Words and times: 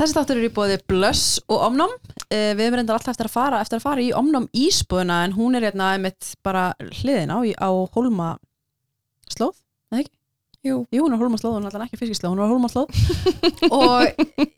þessi 0.00 0.16
þáttur 0.16 0.38
eru 0.38 0.48
í 0.48 0.54
bóði 0.56 0.76
Blöss 0.88 1.40
og 1.50 1.66
Omnum 1.66 1.90
uh, 1.92 2.52
við 2.56 2.62
erum 2.64 2.78
reyndar 2.80 2.96
alltaf 2.96 3.12
eftir 3.12 3.28
að 3.28 3.34
fara 3.34 3.58
eftir 3.60 3.80
að 3.80 3.84
fara 3.84 4.04
í 4.04 4.12
Omnum 4.16 4.46
ísbúðuna 4.56 5.24
en 5.26 5.34
hún 5.36 5.58
er 5.58 5.66
hérna 5.68 5.90
einmitt 5.96 6.32
bara 6.46 6.70
hliðin 7.02 7.32
á, 7.34 7.38
á 7.44 7.70
Hólma 7.92 8.30
slóð, 9.30 9.58
eða 9.92 10.04
ekki? 10.04 10.14
Jú. 10.60 10.82
Jú, 10.92 11.06
hún 11.06 11.14
er 11.16 11.20
hólmaslóð, 11.22 11.54
hún 11.56 11.64
er 11.64 11.70
alltaf 11.70 11.86
ekki 11.86 11.98
fiskislóð, 12.02 12.34
hún 12.34 12.42
er 12.44 12.50
hólmaslóð 12.52 12.90
og 13.78 14.02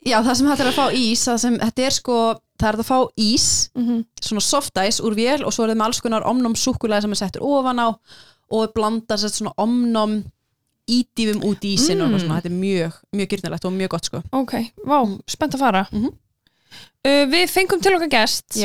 já, 0.02 0.16
það 0.16 0.32
sem 0.34 0.48
þetta 0.50 0.64
er 0.64 0.70
að 0.72 0.78
fá 0.78 0.96
ís 0.98 1.22
það 1.28 1.40
sem, 1.44 1.58
þetta 1.62 1.84
er 1.86 1.94
sko, 1.94 2.16
það 2.58 2.68
er 2.70 2.78
að 2.82 2.90
fá 2.90 2.98
ís 3.22 3.48
Mm 3.78 4.02
svona 4.22 4.42
soft 4.46 4.78
ice 4.78 5.02
úr 5.02 5.16
vél 5.18 5.42
og 5.42 5.50
svo 5.54 5.64
er 5.64 5.72
það 5.72 5.78
með 5.80 5.86
alls 5.88 6.00
konar 6.02 6.26
omnum 6.30 6.54
súkulega 6.58 7.02
sem 7.02 7.14
er 7.14 7.18
settur 7.18 7.42
ofan 7.42 7.82
á 7.82 7.88
og 8.54 8.74
blanda 8.74 9.18
sér 9.18 9.32
svona 9.34 9.52
omnum 9.58 10.20
ídýfum 10.90 11.42
út 11.46 11.62
í 11.64 11.74
ísin 11.76 12.00
og 12.02 12.08
Mm. 12.08 12.14
eitthvað 12.14 12.24
svona, 12.26 12.40
þetta 12.40 12.50
er 12.50 12.58
mjög, 12.62 12.92
mjög 13.16 13.28
gyrnilegt 13.32 13.64
og 13.64 13.72
mjög 13.72 13.88
gott 13.88 14.04
sko. 14.10 14.22
Ok, 14.32 14.52
vá, 14.86 14.98
spennt 15.28 15.54
að 15.54 15.58
fara. 15.64 15.86
Mhm. 15.92 16.10
uh, 17.06 17.24
Við 17.32 17.46
fengum 17.50 17.80
til 17.82 17.94
okkar 17.96 18.10
gest. 18.10 18.56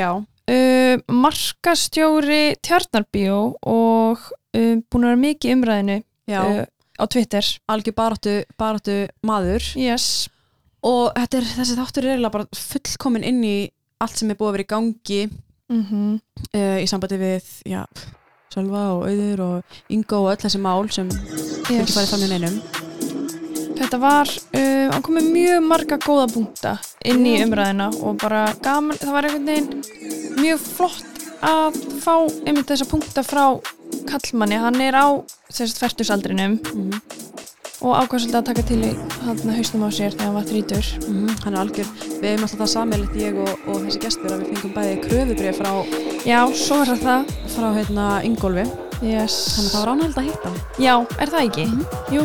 Uh, 0.48 0.98
Markastjóri 1.12 2.56
Tjarnarbíó 2.64 3.58
og 3.68 4.18
uh, 4.56 4.76
búin 4.90 5.04
að 5.04 5.12
vera 5.12 5.20
mikið 5.22 5.54
umræðinu 5.58 5.98
uh, 6.32 6.66
á 6.98 7.04
Twitter. 7.12 7.46
Algjör 7.70 7.94
baráttu, 7.98 8.36
baráttu 8.58 8.96
maður. 9.28 9.64
Yes, 9.78 10.30
og 10.82 11.12
þetta 11.18 11.38
er, 11.42 11.50
þessi 11.58 11.76
þáttur 11.78 12.06
er 12.08 12.14
eiginlega 12.16 12.32
bara 12.38 12.48
fullkomin 12.56 13.24
inn 13.28 13.44
í 13.44 13.58
allt 14.00 14.18
sem 14.18 14.30
er 14.32 14.38
búið 14.40 14.50
að 14.50 14.56
vera 14.58 14.68
í 14.68 14.72
gangi 14.72 15.22
mm 15.68 16.20
uh, 16.56 16.78
í 16.80 16.86
sambandi 16.88 17.18
við, 17.20 17.48
já, 17.68 17.82
Sölva 18.58 18.84
og 18.96 19.06
Auður 19.06 19.44
og 19.46 19.80
Ingo 19.94 20.24
og 20.24 20.32
öll 20.34 20.42
þessi 20.42 20.62
mál 20.64 20.88
sem 20.90 21.10
ekki 21.14 21.78
yes. 21.78 21.94
farið 21.94 22.10
fram 22.10 22.24
í 22.26 22.30
neinum. 22.32 22.56
Þetta 23.78 24.00
var, 24.02 24.32
uh, 24.58 24.88
hann 24.90 25.04
kom 25.06 25.20
með 25.20 25.28
mjög 25.36 25.68
marga 25.68 26.00
góða 26.02 26.26
punkta 26.34 26.74
inn 27.06 27.22
í 27.30 27.36
umræðina 27.44 27.92
og 28.02 28.18
bara 28.24 28.48
gaman, 28.66 28.98
það 28.98 29.14
var 29.14 29.30
einhvern 29.30 29.52
veginn 29.52 30.42
mjög 30.42 30.64
flott 30.66 31.24
að 31.46 31.78
fá 32.02 32.16
einmitt 32.48 32.72
þessa 32.72 32.90
punkta 32.90 33.22
frá 33.22 33.44
kallmanni, 34.10 34.58
hann 34.58 34.82
er 34.82 34.98
á 34.98 35.08
þessast 35.52 35.84
færtusaldrinum 35.84 36.58
mm 36.58 37.26
og 37.78 37.94
ákvað 37.94 38.24
svolítið 38.24 38.40
að 38.40 38.48
taka 38.50 38.64
til 38.68 38.80
í 38.82 38.92
hann 39.22 39.54
hausnum 39.54 39.86
á 39.86 39.90
sér 39.94 40.12
þegar 40.16 40.26
hann 40.26 40.38
var 40.38 40.48
þrítur 40.50 40.86
hann 41.44 41.54
er 41.54 41.60
algjör, 41.62 41.90
við 42.08 42.28
hefum 42.32 42.46
alltaf 42.48 42.62
það 42.64 42.72
sammeilitt 42.74 43.16
ég 43.22 43.34
og, 43.44 43.52
og 43.68 43.76
þessi 43.86 44.00
gestur 44.08 44.34
að 44.34 44.40
við 44.42 44.48
fengum 44.54 44.74
bæði 44.78 44.96
kröfubrið 45.06 45.60
frá, 45.60 45.72
Já, 46.28 46.40
svo 46.58 46.76
er 46.84 46.90
það 47.04 47.22
frá 47.54 47.68
hérna 47.78 48.06
Ingólfi 48.28 48.66
yes. 49.06 49.36
þannig 49.54 49.70
að 49.70 49.74
það 49.74 49.82
var 49.82 49.92
ánægilegt 49.94 50.18
að 50.18 50.28
hitta 50.32 50.50
Já, 50.82 50.96
er 51.22 51.28
það 51.36 51.42
ekki? 51.46 51.66
Mhm. 51.68 51.82
Jú, 52.18 52.24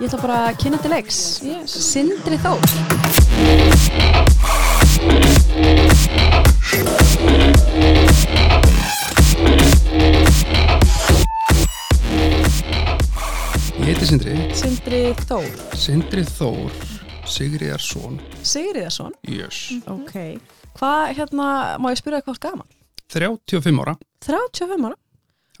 Ég 0.00 0.08
ætla 0.08 0.18
bara 0.24 0.36
að 0.48 0.58
kynna 0.62 0.78
til 0.82 0.90
leiks 0.90 1.18
yes. 1.46 1.70
Sindri 1.92 2.38
Þór 2.42 2.58
heiti 13.94 14.06
Sindri, 14.10 14.34
Sindri 14.58 15.00
Þór. 15.22 15.44
Sindri 15.78 16.22
Þór 16.26 16.72
Sigriðarsson, 17.30 18.16
Sigriðarsson 18.42 19.12
jöss, 19.30 19.76
Ok. 19.86 20.40
Hvað 20.74 21.02
hérna, 21.14 21.46
má 21.78 21.92
ég 21.92 22.00
spyrja 22.00 22.24
hvað 22.26 22.40
gaman? 22.42 22.66
35 23.14 23.78
ára, 23.84 23.94
35 24.26 24.88
ára? 24.88 24.96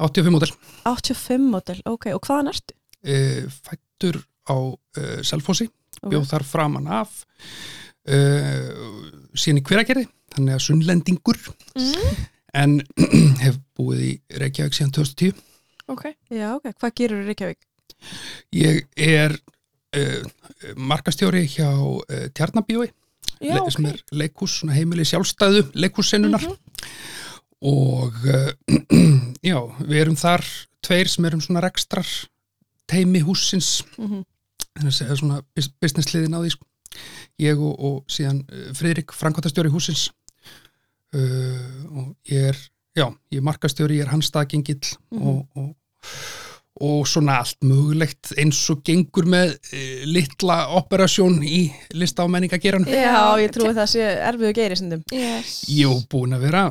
85 0.02 0.34
mótel, 0.34 0.54
85 0.90 1.46
model, 1.52 1.78
ok, 1.86 2.08
og 2.16 2.26
hvaðan 2.26 2.50
ertu? 2.50 2.74
e, 3.06 3.46
fættur 3.68 4.18
á 4.50 4.56
e, 4.98 5.22
Selfossi, 5.22 5.68
Ok. 6.02 6.10
bjóð 6.10 6.26
þar 6.32 6.44
framan 6.48 6.88
af, 6.90 7.24
e, 8.02 8.18
síðan 9.38 9.60
í 9.62 9.66
hveragerði, 9.68 10.08
þannig 10.34 10.56
að 10.56 10.64
sunnlendingur, 10.66 11.38
mm. 11.78 12.26
en 12.54 12.80
hef 13.44 13.62
búið 13.78 14.02
í 14.08 14.12
Reykjavík 14.42 14.74
síðan 14.74 14.96
2010. 14.98 15.38
Ok, 15.86 16.10
Já, 16.34 16.50
ok, 16.56 16.72
hvað 16.74 16.98
gerur 16.98 17.22
í 17.22 17.30
Reykjavík? 17.30 17.62
Ég 18.52 18.84
er 18.96 19.34
e, 19.94 20.22
markastjóri 20.76 21.44
hjá 21.46 21.70
e, 22.08 22.28
Tjarnabíói, 22.34 22.88
já, 23.40 23.54
le- 23.58 23.70
sem 23.70 23.86
er 23.86 23.98
leikhús, 24.12 24.58
svona 24.60 24.74
heimili 24.76 25.04
sjálfstæðu 25.04 25.66
leikhússennunar. 25.74 26.42
Mhm. 26.42 26.56
og 27.64 28.12
uh, 28.28 28.50
já, 29.50 29.56
við 29.88 30.00
erum 30.02 30.16
þar 30.20 30.42
tveir 30.84 31.08
sem 31.08 31.24
erum 31.24 31.40
svona 31.40 31.62
rekstrar 31.64 32.04
teimi 32.90 33.22
húsins 33.24 33.82
Mm 33.96 34.06
-hmm. 34.10 34.24
þannig 34.76 34.90
að 34.92 34.96
segja 34.98 35.16
svona 35.16 35.38
bus- 35.56 35.70
business 35.80 36.12
liðin 36.14 36.34
á 36.36 36.40
því 36.44 36.50
sko. 36.50 36.66
ég 37.40 37.56
og, 37.58 37.74
og 37.80 38.04
síðan 38.08 38.44
uh, 38.52 38.72
Friðrik, 38.74 39.12
frankvæntastjóri 39.12 39.70
húsins 39.72 40.10
uh, 41.14 41.84
og 41.96 42.16
ég 42.28 42.48
er 42.52 42.56
já, 42.96 43.06
ég 43.32 43.38
er 43.38 43.42
markastjóri, 43.42 43.96
ég 43.98 44.02
er 44.06 44.12
hans 44.12 44.26
staðgengill 44.26 44.96
Mhm. 45.10 45.22
og, 45.26 45.48
og 45.54 45.76
og 46.82 47.04
svona 47.06 47.36
allt 47.42 47.60
mögulegt 47.62 48.32
eins 48.40 48.58
og 48.72 48.80
gengur 48.86 49.28
með 49.30 49.52
uh, 49.54 50.04
litla 50.10 50.56
operasjón 50.80 51.38
í 51.46 51.68
lista 51.94 52.26
á 52.26 52.28
menningageran 52.30 52.86
Já, 52.90 53.38
ég 53.38 53.52
trúi 53.54 53.70
það 53.76 53.90
sé 53.92 54.08
erfiðu 54.30 54.54
geiri 54.58 54.78
sindum 54.80 55.04
yes. 55.14 55.60
Jú, 55.70 55.92
búin 56.10 56.34
að 56.34 56.48
vera 56.48 56.64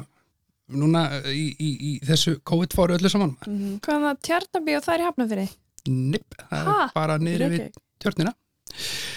núna 0.74 1.06
í, 1.30 1.50
í, 1.56 1.70
í 1.90 1.92
þessu 2.08 2.38
COVID-fáru 2.48 2.96
öllu 2.98 3.10
saman. 3.12 3.36
mm 3.46 3.58
-hmm. 3.58 3.80
Hvaðan 3.84 4.08
það 4.10 4.22
tjarnabíó 4.28 4.80
það 4.82 4.94
er 4.96 5.02
í 5.02 5.08
hafnafyrir? 5.08 5.50
Nipp, 5.88 6.36
það 6.50 6.66
Ha? 6.68 6.78
er 6.84 6.94
bara 6.96 7.18
niður 7.18 7.50
við 7.52 7.66
tjörnina. 8.00 8.34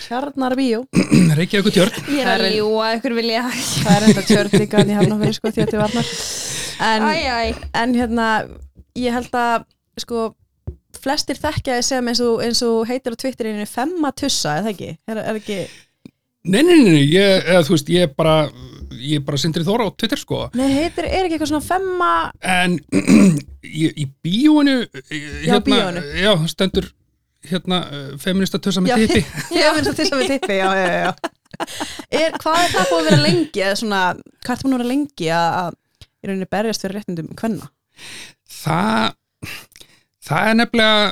Tjarnar 0.06 0.54
bíó 0.58 0.82
Reykjavík 1.38 1.72
tjörn. 1.72 1.94
Ég 2.12 2.26
er 2.26 2.42
að 2.44 2.56
ljúa, 2.58 2.90
ykkur 2.98 3.14
vilja 3.16 3.42
Það 3.50 3.94
er 3.96 4.08
enda 4.08 4.22
tjörn 4.22 4.58
líka 4.60 4.82
en 4.82 4.90
ég 4.90 4.98
hafna 5.00 5.18
fyrir 5.22 5.34
sko 5.38 5.50
því 5.50 5.62
að 5.62 5.70
þið 5.70 5.80
varnar 5.80 6.10
en, 6.86 7.54
en 7.72 7.94
hérna, 7.94 8.26
ég 8.94 9.16
held 9.16 9.38
að 9.40 9.64
sko, 10.02 10.34
flestir 11.06 11.38
þekkja 11.40 11.78
þið 11.78 11.86
sem 11.88 12.10
eins 12.12 12.22
og, 12.26 12.40
eins 12.44 12.62
og 12.66 12.78
heitir 12.90 13.14
á 13.14 13.20
Twitterinu 13.22 13.66
Femmatussa, 13.70 14.58
eða 14.60 14.72
ekki? 14.74 14.92
Er, 15.06 15.22
er 15.22 15.38
ekki 15.40 15.60
Nei, 16.46 16.60
nei, 16.62 16.76
nei, 16.78 16.92
nei, 16.94 17.04
ég, 17.10 17.40
eða, 17.50 17.62
veist, 17.66 17.88
ég 17.90 18.04
er 18.06 18.12
bara, 18.14 18.34
ég 18.94 19.18
er 19.18 19.24
bara 19.26 19.38
sindri 19.42 19.64
þóra 19.66 19.88
á 19.88 19.90
Twitter, 19.98 20.20
sko. 20.20 20.44
Nei, 20.54 20.68
heitir, 20.76 21.08
er 21.08 21.26
ekki 21.26 21.34
eitthvað 21.40 21.50
svona 21.50 21.66
femma 21.66 22.10
En 22.46 22.76
í, 23.82 23.88
í 23.90 24.04
bíóinu, 24.22 24.76
hérna, 25.10 25.58
bíóinu. 25.66 26.04
já, 26.22 26.30
það 26.36 26.52
stendur, 26.52 26.86
hérna, 27.50 27.80
uh, 27.90 28.12
feminista 28.22 28.60
tössa 28.62 28.82
með 28.84 28.94
Já, 28.94 29.00
tippi. 29.02 29.24
Já, 29.58 29.72
það 29.80 29.90
til 29.98 30.06
sem 30.12 30.22
við 30.22 30.32
tippi, 30.36 30.60
já, 30.60 30.68
já, 30.78 30.86
já 31.02 31.10
er, 31.56 32.38
Hvað 32.38 32.60
er 32.62 32.72
það 32.76 32.88
búið 32.92 33.00
að 33.00 33.06
vera 33.10 33.20
lengi 33.24 33.64
eða 33.66 33.76
svona, 33.82 34.00
hvað 34.46 34.54
er 34.54 34.60
það 34.60 34.66
búið 34.68 34.74
að 34.74 34.80
vera 34.84 34.90
lengi 34.92 35.30
að, 35.34 35.58
að 35.64 35.78
í 36.06 36.30
rauninni 36.30 36.48
berjast 36.56 36.86
fyrir 36.86 36.98
réttindum 37.00 37.30
hvenna? 37.42 37.68
Það, 38.62 39.16
það 40.26 40.50
er 40.50 40.58
nefnilega 40.60 41.02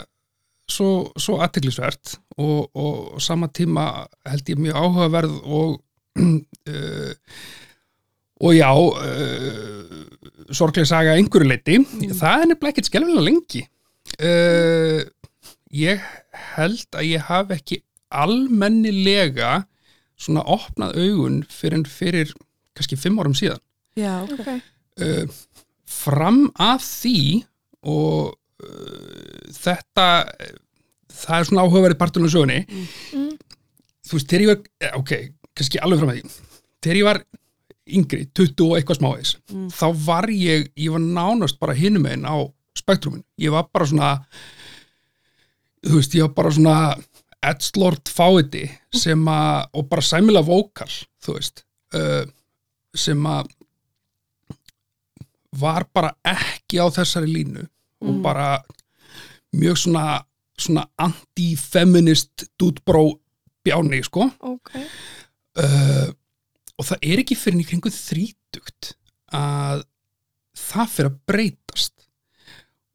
svo, 0.70 0.90
svo 1.20 1.38
aðteglisvert 1.44 2.16
og, 2.40 2.70
og, 2.74 3.20
sama 3.22 3.50
tíma 3.52 4.06
held 4.28 4.50
ég 4.50 4.60
mjög 4.60 4.80
áhugaverð 4.80 5.36
og 5.44 5.76
uh, 6.18 7.12
og 8.44 8.56
já 8.56 8.70
uh, 8.74 10.04
sorglega 10.52 10.88
saga 10.88 11.18
einhverju 11.18 11.48
leiti 11.48 11.78
það 12.12 12.42
er 12.42 12.50
nefnilega 12.50 12.72
ekkert 12.74 12.90
skelfilega 12.90 13.26
lengi. 13.28 13.62
Uh, 14.20 15.02
ég 15.74 16.02
held 16.54 16.98
að 16.98 17.08
ég 17.08 17.28
hafi 17.28 17.58
ekki 17.58 17.80
almennilega 18.14 19.64
svona 20.20 20.44
opnað 20.46 20.98
augun 21.02 21.40
fyrir, 21.50 21.82
fyrir 21.90 22.30
kannski 22.76 22.98
fimm 22.98 23.18
árum 23.22 23.34
síðan. 23.36 23.62
Já, 23.98 24.22
Ok, 24.26 24.48
uh, 25.02 25.26
fram 25.86 26.46
að 26.58 26.82
því 26.84 27.18
og 27.84 28.34
þetta 29.54 30.06
það 31.14 31.38
er 31.38 31.48
svona 31.48 31.64
áhugaverið 31.66 31.98
parturinn 32.00 32.28
á 32.28 32.34
sögunni 32.34 32.58
Mm. 33.14 33.30
þú 34.04 34.18
veist, 34.18 34.28
þegar 34.28 34.44
ég 34.44 34.50
var 34.50 34.60
eh, 34.80 34.98
ok, 34.98 35.12
kannski 35.56 35.80
alveg 35.80 36.00
fram 36.02 36.12
að 36.12 36.18
því 36.20 36.34
þegar 36.84 36.98
ég 37.00 37.08
var 37.08 37.20
yngri, 37.84 38.26
20 38.34 38.66
og 38.68 38.76
eitthvað 38.78 38.98
smáis 39.00 39.34
Mm. 39.52 39.68
þá 39.70 39.86
var 40.06 40.28
ég, 40.32 40.68
ég 40.76 40.90
var 40.94 41.00
nánast 41.04 41.58
bara 41.60 41.74
hinum 41.78 42.06
einn 42.10 42.24
á 42.28 42.36
spektrumin 42.76 43.24
ég 43.38 43.50
var 43.54 43.68
bara 43.72 43.86
svona 43.86 44.12
þú 45.84 45.98
veist, 46.00 46.14
ég 46.16 46.24
var 46.26 46.34
bara 46.34 46.50
svona 46.56 46.76
edslord 47.44 48.08
fáiði 48.08 48.70
sem 48.96 49.20
að 49.28 49.68
og 49.76 49.88
bara 49.90 50.02
sæmilega 50.02 50.46
vókal, 50.48 50.88
þú 51.22 51.34
veist 51.36 51.64
uh, 51.94 52.24
sem 52.96 53.20
að 53.28 53.50
var 55.60 55.84
bara 55.94 56.14
ekki 56.26 56.80
á 56.82 56.88
þessari 56.90 57.28
línu 57.30 57.66
og 58.04 58.12
Mm. 58.14 58.22
bara 58.22 58.62
mjög 59.54 59.76
svona, 59.78 60.24
svona 60.58 60.84
anti-feminist 60.98 62.44
dúdbró 62.60 63.18
bjáni, 63.64 64.02
sko 64.04 64.28
ok 64.40 64.70
uh, 64.76 66.08
og 66.78 66.84
það 66.88 66.98
er 67.06 67.22
ekki 67.22 67.36
fyrir 67.38 67.62
í 67.62 67.66
kringu 67.68 67.90
þrítugt 67.94 68.94
að 69.32 69.84
það 70.58 70.90
fyrir 70.94 71.10
að 71.10 71.18
breytast 71.30 71.94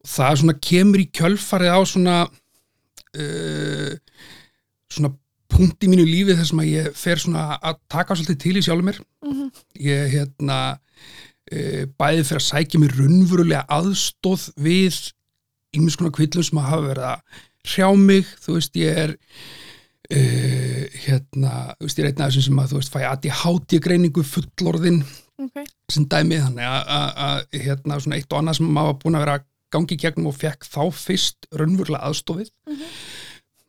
og 0.04 0.08
það 0.14 0.36
svona 0.42 0.58
kemur 0.60 1.00
í 1.02 1.08
kjölfarið 1.16 1.74
á 1.74 1.80
svona 1.88 2.16
uh, 3.18 3.94
svona 4.90 5.10
punkt 5.50 5.82
í 5.84 5.90
mínu 5.90 6.04
lífi 6.06 6.36
sem 6.46 6.60
að 6.62 6.70
ég 6.70 6.92
fer 6.96 7.18
svona 7.20 7.56
að 7.58 7.80
taka 7.90 8.14
svolítið 8.16 8.38
til 8.44 8.56
í 8.60 8.62
sjálfur 8.64 8.86
mér 8.90 9.00
Mhm. 9.26 9.50
ég 9.80 10.12
hérna 10.14 10.78
e, 11.50 11.86
bæði 11.98 12.24
fyrir 12.28 12.40
að 12.40 12.48
sækja 12.48 12.80
mér 12.82 12.96
raunverulega 12.98 13.64
aðstóð 13.78 14.48
við 14.62 15.00
ímis 15.76 15.96
konar 15.98 16.14
kvillum 16.16 16.46
sem 16.46 16.58
að 16.62 16.68
hafa 16.70 16.86
verið 16.88 17.08
að 17.10 17.40
hrjá 17.70 17.88
mig, 18.00 18.30
þú 18.42 18.54
veist, 18.56 18.76
ég 18.80 19.00
er 19.04 19.16
e, 20.10 20.20
hérna 21.04 21.52
þú 21.78 21.86
veist, 21.86 21.98
ég 22.00 22.06
er 22.06 22.10
einn 22.12 22.24
af 22.24 22.30
þessum 22.32 22.46
sem 22.48 22.62
að, 22.62 22.72
þú 22.72 22.80
veist, 22.80 22.94
fæ 22.94 23.00
ADHD 23.10 23.76
greiningu 23.84 24.24
fullorðin 24.26 25.02
ok, 25.40 25.62
sem 25.92 26.06
dæmi. 26.10 26.40
Þannig 26.46 26.66
að, 26.66 27.46
hérna 27.66 28.00
svona 28.02 28.18
eitt 28.18 28.32
og 28.32 28.40
annað 28.42 28.58
sem 28.60 28.72
maður 28.74 28.98
búin 29.04 29.18
að 29.20 29.24
vera 29.26 29.38
gangi 29.70 29.94
í 29.94 30.00
gegnum 30.02 30.26
og 30.32 30.34
fekk 30.40 30.66
þá 30.66 30.80
fyrst 30.98 31.46
raunverulega 31.54 32.02
aðstofið 32.08 32.48
Mhm. 32.66 32.86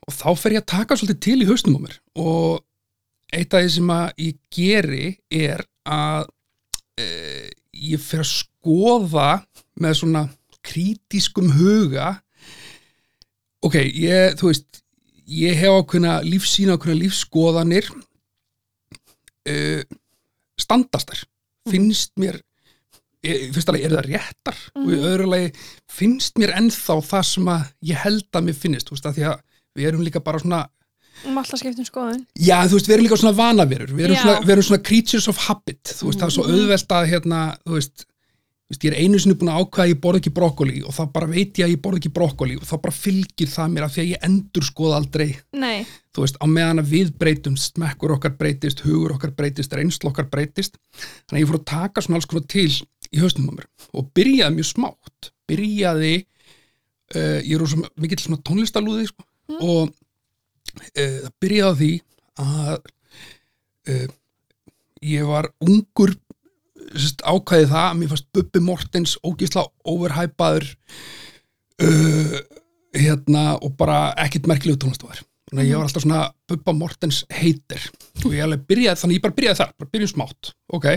og 0.07 0.13
þá 0.17 0.29
fer 0.41 0.55
ég 0.55 0.63
að 0.63 0.71
taka 0.73 0.95
svolítið 0.97 1.19
til 1.27 1.41
í 1.43 1.49
hausnum 1.51 1.77
á 1.77 1.81
mér. 1.85 1.97
Og 2.17 2.63
eitt 3.31 3.53
af 3.53 3.61
því 3.61 3.69
sem 3.75 3.91
að 3.93 4.07
ég 4.17 4.39
geri 4.51 5.05
er 5.31 5.61
að 5.85 6.25
e, 6.97 7.05
ég 7.75 8.01
fer 8.03 8.23
að 8.23 8.31
skoða 8.31 9.29
með 9.81 9.97
svona 10.01 10.25
krítiskum 10.65 11.51
huga. 11.55 12.13
Ok, 13.65 13.77
ég, 13.81 14.37
þú 14.39 14.51
veist 14.51 14.81
ég 15.31 15.57
hef 15.57 15.81
ákveðna 15.81 16.19
lífsýna 16.25 16.77
ákveðna 16.77 17.03
lífskoðanir 17.05 17.89
uh, 19.47 19.81
standast 20.59 21.11
þær. 21.11 21.27
Finnst 21.71 22.15
mér 22.19 22.41
í 23.21 23.51
fyrsta 23.53 23.75
lagi 23.75 23.85
er 23.85 23.95
það 23.95 24.07
réttar? 24.09 24.59
Og 24.81 24.93
í 24.95 24.99
öðru 24.99 25.29
lagi 25.29 25.49
finnst 25.91 26.39
mér 26.41 26.55
ennþá 26.57 26.97
það 27.05 27.25
sem 27.29 27.49
að 27.53 27.65
ég 27.91 28.01
held 28.01 28.29
að 28.37 28.47
mér 28.47 28.57
finnist 28.57 28.89
þú 28.89 28.97
veist 28.97 29.09
að 29.09 29.17
því 29.17 29.27
að 29.29 29.43
við 29.77 29.89
erum 29.91 30.05
líka 30.05 30.23
bara 30.25 30.41
svona 30.41 30.61
um 31.27 31.41
alltaf 31.41 31.61
skiptum 31.61 31.87
skoðun. 31.87 32.23
Já 32.39 32.61
þú 32.65 32.77
veist 32.77 32.87
við 32.89 32.95
erum 32.95 33.07
líka 33.07 33.19
svona 33.21 33.37
vanaverur 33.37 33.91
við 33.93 34.07
erum, 34.07 34.21
svona, 34.21 34.39
við 34.45 34.55
erum 34.55 34.67
svona 34.69 34.85
creatures 34.87 35.27
of 35.31 35.41
habit. 35.47 35.81
Þú 35.97 36.09
veist 36.09 36.21
það 36.21 36.29
er 36.29 36.35
svo 36.37 36.47
auðvelt 36.47 36.95
að 36.97 37.09
hérna 37.11 37.41
þú 37.61 37.75
veist, 37.77 38.05
þú 38.05 38.73
veist 38.73 38.85
ég 38.87 38.91
er 38.91 38.97
einu 39.03 39.21
sinni 39.21 39.37
búin 39.37 39.51
að 39.53 39.59
ákveða 39.61 39.85
að 39.85 39.91
ég 39.91 40.01
borð 40.05 40.21
ekki 40.21 40.33
brokkoli 40.39 40.81
og 40.87 40.95
þá 40.95 41.01
bara 41.13 41.29
veit 41.31 41.61
ég 41.61 41.67
að 41.67 41.73
ég 41.75 41.81
borð 41.83 41.99
ekki 42.01 42.13
brokkoli 42.15 42.57
og 42.57 42.65
þá 42.69 42.75
bara 42.87 42.97
fylgir 42.97 43.51
það 43.51 43.75
mér 43.75 43.85
af 43.87 43.93
því 43.95 44.03
að 44.03 44.11
ég 44.13 44.25
endur 44.29 44.67
skoða 44.67 44.99
aldrei. 45.01 45.27
Nei, 45.53 45.77
þú 46.15 46.25
veist, 46.25 46.39
á 46.41 46.45
meðan 46.49 46.81
að 46.81 46.91
við 46.95 47.13
breytumst, 47.21 47.75
smekkur 47.75 48.15
okkar 48.17 48.35
breytist, 48.39 48.85
hugur 48.87 49.15
okkar 49.17 49.35
breytist, 49.37 49.75
reynslu 49.77 50.09
okkar 50.09 50.29
breytist. 50.31 50.79
Þannig 51.29 51.37
að 51.37 51.43
ég 51.43 51.51
fór 51.51 51.59
að 51.61 51.69
taka 51.73 52.05
svona 52.05 52.21
alls 52.21 52.29
konar 52.31 52.47
til 52.51 52.69
í 53.11 53.21
haustum 53.21 53.51
á 53.51 53.53
mér 53.59 53.67
og 53.91 54.11
byrjaði 54.15 54.55
mjög 54.55 54.69
smátt. 54.71 55.31
Byrjaði, 55.51 56.15
uh, 57.19 57.39
það 60.95 61.31
byrjaði 61.43 61.69
á 61.71 61.79
því 61.81 61.91
að 62.41 62.75
uh, 63.91 64.07
ég 65.11 65.27
var 65.29 65.49
ungur 65.65 66.13
sérst, 66.91 67.23
ákvæði 67.23 67.71
það 67.71 67.87
að 67.87 67.97
mér 67.99 68.13
fannst 68.13 68.29
Bubbi 68.35 68.63
Mortens 68.65 69.17
ógísla 69.25 69.65
overhæpaður 69.87 70.69
uh, 71.83 72.37
hérna 72.97 73.45
og 73.59 73.75
bara 73.79 74.11
ekkit 74.25 74.49
merkilegu 74.51 74.81
tónlistafær 74.81 75.23
þannig 75.51 75.63
að 75.65 75.69
ég 75.69 75.79
var 75.79 75.87
alltaf 75.87 76.05
svona 76.05 76.23
Bubba 76.49 76.75
Mortens 76.77 77.23
heitir 77.31 77.89
og 78.23 78.31
ég 78.35 78.45
alveg 78.45 78.63
byrjaði, 78.69 79.01
þannig 79.03 79.19
ég 79.19 79.25
bara 79.25 79.37
byrjaði 79.39 79.61
þar 79.61 79.75
bara 79.79 79.93
byrjum 79.95 80.13
smátt, 80.13 80.53
ok 80.71 80.87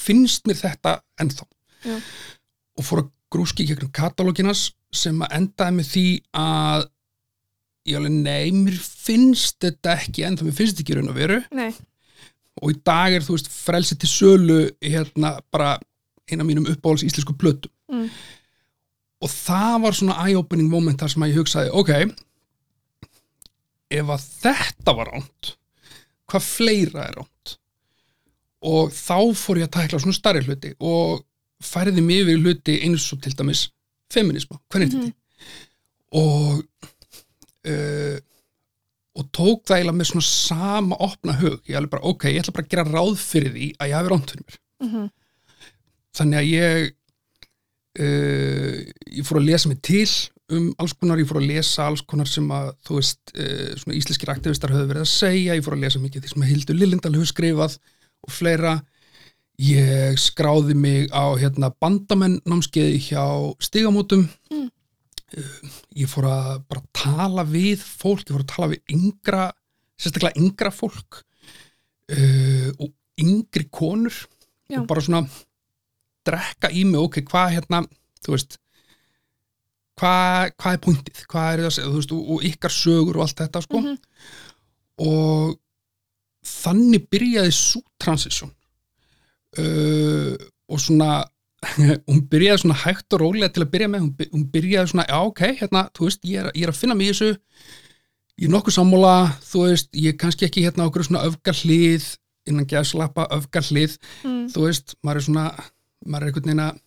finnst 0.00 0.46
mér 0.48 0.58
þetta 0.60 0.98
ennþá. 1.20 1.46
Já. 1.80 1.96
og 2.76 2.84
fór 2.84 3.00
að 3.00 3.12
grúski 3.32 3.64
gegnum 3.64 3.88
katalóginas 3.94 4.66
sem 4.92 5.16
að 5.24 5.36
endaði 5.38 5.76
með 5.78 5.86
því 5.94 6.06
að 6.36 6.82
ég 7.90 7.98
alveg, 7.98 8.16
nei, 8.24 8.50
mér 8.54 8.76
finnst 8.80 9.58
þetta 9.64 9.94
ekki 9.98 10.24
ennþá, 10.28 10.46
mér 10.48 10.56
finnst 10.58 10.76
þetta 10.78 10.86
ekki 10.86 10.98
raun 10.98 11.12
og 11.12 11.18
veru. 11.18 11.38
Nei. 11.56 11.70
Og 12.60 12.72
í 12.74 12.80
dag 12.86 13.14
er, 13.16 13.22
þú 13.24 13.36
veist, 13.36 13.50
frelsi 13.52 13.96
til 14.00 14.10
sölu 14.10 14.58
hérna 14.84 15.36
bara 15.54 15.74
eina 16.30 16.44
mínum 16.46 16.66
uppáhalds 16.70 17.06
íslensku 17.06 17.34
plötu 17.38 17.70
Mm. 17.90 18.04
og 19.18 19.30
það 19.34 19.72
var 19.82 19.96
svona 19.98 20.14
eye-opening 20.28 20.68
moment 20.70 21.00
þar 21.02 21.10
sem 21.10 21.22
að 21.26 21.32
ég 21.32 21.38
hugsaði, 21.40 21.70
ok 21.74 21.88
ef 23.90 24.12
að 24.14 24.26
þetta 24.44 24.94
var 24.94 25.10
ránt 25.10 25.48
hvað 26.30 26.44
fleira 26.46 27.08
er 27.08 27.16
ránt 27.18 27.56
og 28.70 28.92
þá 28.94 29.16
fór 29.40 29.58
ég 29.58 29.66
að 29.66 29.74
tækla 29.80 30.00
svona 30.04 30.14
starri 30.20 30.44
hluti 30.46 30.70
og 30.78 31.24
færði 31.66 32.04
mig 32.04 32.22
yfir 32.22 32.38
hluti 32.44 32.76
eins 32.86 33.08
og 33.10 33.22
til 33.24 33.34
dæmis 33.40 33.64
feminisma, 34.14 34.60
hvernig 34.70 34.94
þetta 34.94 35.10
og 36.20 36.62
uh, 37.68 38.18
og 39.18 39.26
tók 39.34 39.64
það 39.66 39.76
eiginlega 39.76 39.98
með 39.98 40.10
svona 40.12 40.26
sama 40.28 40.98
opna 41.02 41.34
hug, 41.40 41.60
ég 41.68 41.76
alveg 41.76 41.92
bara, 41.96 42.06
ok, 42.08 42.28
ég 42.30 42.40
ætla 42.42 42.54
bara 42.56 42.66
að 42.66 42.74
gera 42.74 42.86
ráð 42.88 43.16
fyrir 43.20 43.54
því 43.56 43.70
að 43.76 43.90
ég 43.90 43.98
hafi 43.98 44.12
ránt 44.12 44.34
fyrir 44.34 44.46
mér. 44.46 44.60
Mhm. 44.80 45.08
þannig 46.16 46.38
að 46.40 46.46
ég 46.50 46.92
uh, 48.00 48.76
ég 49.18 49.26
fór 49.26 49.40
að 49.40 49.48
lesa 49.50 49.70
mig 49.70 49.80
til 49.84 50.06
um 50.50 50.70
alls 50.82 50.94
konar, 50.98 51.20
ég 51.20 51.28
fór 51.30 51.38
að 51.38 51.50
lesa 51.52 51.86
alls 51.86 52.02
konar 52.02 52.26
sem 52.26 52.46
að, 52.50 52.72
þú 52.86 52.96
veist, 52.98 53.20
uh, 53.36 53.68
svona 53.78 53.98
íslenskir 53.98 54.32
aktivistar 54.32 54.72
höfðu 54.74 54.88
verið 54.90 55.04
að 55.04 55.12
segja, 55.12 55.56
ég 55.58 55.66
fór 55.66 55.76
að 55.76 55.84
lesa 55.84 56.02
mikið 56.02 56.24
því 56.24 56.32
sem 56.32 56.44
að 56.46 56.50
Hildur 56.50 56.80
Lillindal 56.80 57.12
hefur 57.14 57.30
skrifað 57.30 57.76
og 58.26 58.34
fleira. 58.34 58.74
Ég 59.60 60.16
skráði 60.18 60.74
mig 60.74 61.10
á 61.12 61.36
hérna 61.36 61.68
bandamenn 61.82 62.38
námskeiði 62.48 62.98
hjá 63.10 63.24
stigamótum. 63.62 64.24
Mm. 64.50 64.68
Ég 65.96 66.08
fór 66.10 66.26
að 66.30 66.62
bara 66.70 66.82
tala 66.96 67.44
við 67.46 67.82
fólk, 67.84 68.24
ég 68.26 68.34
fór 68.34 68.44
að 68.44 68.52
tala 68.54 68.70
við 68.72 68.94
yngra, 68.96 69.44
sérstaklega 70.00 70.40
yngra 70.42 70.72
fólk 70.74 71.20
uh, 72.10 72.70
og 72.80 72.90
yngri 73.20 73.66
konur 73.70 74.16
Já. 74.70 74.80
og 74.80 74.86
bara 74.90 75.04
svona 75.04 75.22
drekka 76.26 76.70
í 76.72 76.82
mig, 76.88 77.00
ok, 77.00 77.20
hvað 77.30 77.54
hérna 77.58 77.82
þú 78.24 78.34
veist 78.34 78.58
hvað, 80.00 80.52
hvað 80.60 80.76
er 80.76 80.82
pointið, 80.84 81.24
hvað 81.30 81.50
er 81.52 81.62
það 81.66 81.96
veist, 81.96 82.14
og, 82.16 82.30
og 82.36 82.46
ykkar 82.50 82.72
sögur 82.74 83.18
og 83.20 83.26
allt 83.26 83.42
þetta 83.42 83.62
sko 83.66 83.80
Mhm. 83.80 83.98
og 85.00 85.58
þannig 86.50 87.06
byrjaði 87.12 87.52
svo 87.56 87.82
transition 88.00 88.50
uh, 89.60 90.34
og 90.70 90.80
svona 90.80 91.24
hún 92.08 92.22
byrjaði 92.32 92.62
svona 92.62 92.78
hægt 92.84 93.12
og 93.16 93.20
rólega 93.20 93.50
til 93.52 93.62
að 93.66 93.70
byrja 93.74 93.88
með, 93.92 94.00
hún, 94.06 94.12
by- 94.16 94.30
hún 94.32 94.44
byrjaði 94.54 94.92
svona 94.94 95.04
já 95.10 95.18
ok, 95.28 95.42
hérna, 95.60 95.82
þú 95.96 96.06
veist, 96.08 96.22
ég 96.24 96.40
er, 96.44 96.50
ég 96.56 96.64
er 96.66 96.72
að 96.72 96.78
finna 96.80 96.94
mig 96.96 97.10
í 97.10 97.12
þessu. 97.12 97.30
Ég 98.40 98.48
er 98.48 98.54
nokkuð 98.54 98.76
sammála 98.78 99.14
þú 99.44 99.64
veist, 99.68 99.90
ég 99.92 100.14
er 100.14 100.20
kannski 100.22 100.46
ekki 100.48 100.64
hérna 100.64 100.86
okkur 100.88 101.04
svona 101.04 101.26
öfgar 101.28 101.58
hlið, 101.60 102.06
innan 102.48 102.66
gæðslappa 102.70 103.26
öfgar 103.36 103.66
hlið, 103.68 103.98
Mm. 104.24 104.46
þú 104.54 104.64
veist 104.64 104.94
maður 105.04 105.20
er 105.20 105.26
svona, 105.28 105.44
maður 106.06 106.22
er 106.22 106.30
einhvern 106.30 106.48
veginn 106.48 106.64
að 106.64 106.80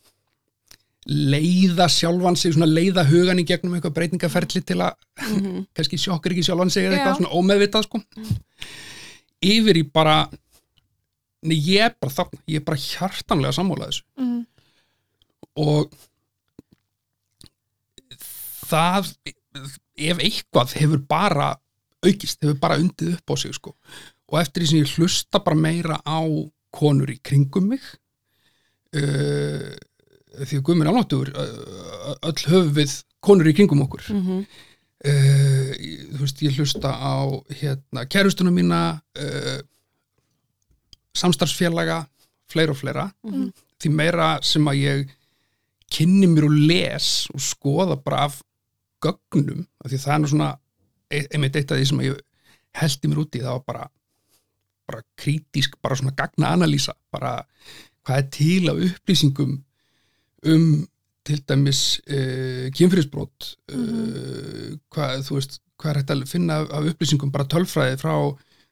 leiða 1.05 1.85
sjálfan 1.91 2.37
sig 2.39 2.53
svona 2.55 2.69
leiða 2.71 3.03
hugan 3.09 3.41
í 3.41 3.43
gegnum 3.45 3.73
eitthvað 3.75 3.93
breytingaferli 3.97 4.61
til 4.63 4.77
að 4.79 4.93
Mhm. 5.21 5.65
kannski 5.75 5.97
sjokkar 5.99 6.31
ekki 6.33 6.45
sjálfan 6.47 6.71
sig 6.71 6.85
eða 6.87 6.97
eitthvað 6.97 7.17
svona 7.19 7.35
ómeðvitað 7.37 7.83
sko. 7.85 7.99
Yfir 9.43 9.77
í 9.77 9.83
bara 9.93 10.29
nei 11.43 11.57
ég 11.59 11.83
er 11.89 11.95
bara 11.99 12.13
þarna, 12.15 12.39
ég 12.47 12.55
er 12.61 12.63
bara 12.63 12.77
hjartanlega 12.79 13.53
sammála 13.57 13.89
þessu. 13.91 14.03
Mhm. 14.17 14.45
Og 15.59 15.91
það 18.69 19.11
ef 20.03 20.21
eitthvað 20.23 20.73
hefur 20.79 21.01
bara 21.09 21.51
aukist, 22.03 22.41
hefur 22.43 22.57
bara 22.59 22.79
undið 22.81 23.13
upp 23.17 23.33
á 23.33 23.35
sig 23.37 23.53
sko. 23.55 23.75
og 24.33 24.39
eftir 24.41 24.63
því 24.63 24.67
sem 24.71 24.79
ég 24.81 24.93
hlusta 24.97 25.39
bara 25.45 25.55
meira 25.59 25.99
á 26.01 26.19
konur 26.73 27.11
í 27.13 27.19
kringum 27.21 27.67
mig 27.69 27.83
uh, 28.97 29.73
því 30.41 30.57
að 30.57 30.63
guðminn 30.65 30.89
áláttugur 30.89 31.29
uh, 31.37 32.15
öll 32.25 32.39
höfum 32.49 32.71
við 32.79 32.95
konur 33.23 33.47
í 33.51 33.53
kringum 33.53 33.83
okkur 33.85 34.07
Mhm. 34.09 34.39
uh, 35.05 35.71
þú 36.17 36.21
veist, 36.23 36.41
ég 36.41 36.57
hlusta 36.57 36.89
á 36.97 37.29
hérna, 37.59 38.07
kærustuna 38.09 38.51
mína 38.51 38.81
uh, 39.19 39.59
samstarfsfélaga 41.13 42.07
fleira 42.49 42.71
og 42.73 42.77
fleira 42.81 43.11
Mhm. 43.23 43.51
því 43.79 43.89
meira 43.93 44.39
sem 44.41 44.65
að 44.65 44.81
ég 44.81 45.09
kynni 45.93 46.29
mér 46.29 46.47
og 46.49 46.57
les 46.69 47.09
og 47.33 47.43
skoða 47.43 47.97
bara 48.01 48.27
af 48.27 48.39
gögnum 49.03 49.65
af 49.83 49.91
því 49.91 49.99
það 50.05 50.15
er 50.15 50.23
nú 50.23 50.31
svona 50.31 50.51
e- 51.11 51.27
einmitt 51.29 51.59
eitt 51.59 51.71
af 51.71 51.79
því 51.79 51.89
sem 51.89 52.05
ég 52.07 52.21
heldi 52.79 53.11
mér 53.11 53.23
út 53.23 53.37
í 53.37 53.43
það 53.43 53.57
var 53.57 53.67
bara, 53.67 53.89
bara 54.89 55.03
krítisk 55.19 55.77
bara 55.81 55.99
svona 55.99 56.15
gagna-analýsa 56.17 56.95
bara 57.13 57.35
hvað 58.03 58.17
er 58.19 58.31
til 58.37 58.71
af 58.71 58.81
upplýsingum 58.89 59.59
um 60.53 60.87
til 61.23 61.43
dæmis 61.47 62.01
uh, 62.11 62.67
kynfyrirsbrot 62.75 63.53
uh, 63.71 64.73
hvað, 64.91 65.21
þú 65.27 65.37
veist, 65.37 65.61
hvað 65.79 65.91
er 65.91 65.99
hægt 66.01 66.11
að 66.15 66.25
finna 66.31 66.59
af, 66.65 66.89
upplýsingum, 66.91 67.31
bara 67.31 67.47
tölfræði 67.49 67.99
frá 68.01 68.13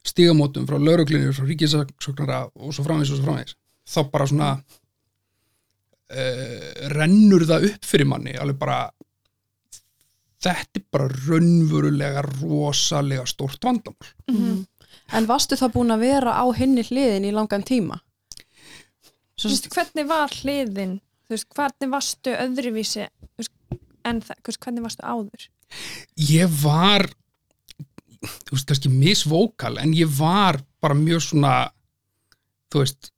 stígamótum, 0.07 0.65
frá 0.67 0.79
lauruglinir, 0.81 1.33
frá 1.35 1.45
ríkisaksóknara 1.47 2.43
og 2.55 2.73
svo 2.73 2.85
framvegis 2.85 3.13
og 3.13 3.19
svo 3.19 3.27
framvegis. 3.27 3.57
Þá 3.91 3.99
bara 4.11 4.27
svona 4.29 4.49
rennur 6.95 7.45
það 7.47 7.69
upp 7.71 7.85
fyrir 7.87 8.07
manni, 8.09 8.33
alveg 8.37 8.57
bara 8.59 8.79
þetta 10.41 10.79
er 10.81 10.85
bara 10.91 11.07
raunverulega 11.27 12.23
rosalega 12.27 13.25
stórt 13.29 13.63
vandamál 13.63 14.13
Mhm. 14.29 14.65
En 15.13 15.25
varstu 15.27 15.55
það 15.55 15.71
búin 15.73 15.91
að 15.91 15.99
vera 15.99 16.33
á 16.39 16.45
henni 16.55 16.83
hliðin 16.83 17.25
í 17.27 17.31
langan 17.35 17.63
tíma? 17.63 17.97
Þú 19.39 19.49
veist, 19.49 19.67
hvernig 19.73 20.07
var 20.07 20.29
hliðin 20.29 20.99
þú 21.27 21.35
veist, 21.35 21.47
hvernig 21.55 21.89
varstu 21.91 22.33
öðruvísi 22.35 23.07
veist, 23.37 23.51
en 24.05 24.21
það, 24.21 24.41
hvernig 24.59 24.83
varstu 24.83 25.03
áður 25.03 25.47
ég 26.17 26.47
var 26.63 27.07
þú 28.21 28.51
veist, 28.55 28.67
kannski 28.67 28.89
misvókal 28.91 29.77
en 29.79 29.93
ég 29.93 30.11
var 30.19 30.59
bara 30.81 30.93
mjög 30.95 31.23
svona 31.29 31.71
þú 32.71 32.83
veist 32.83 33.11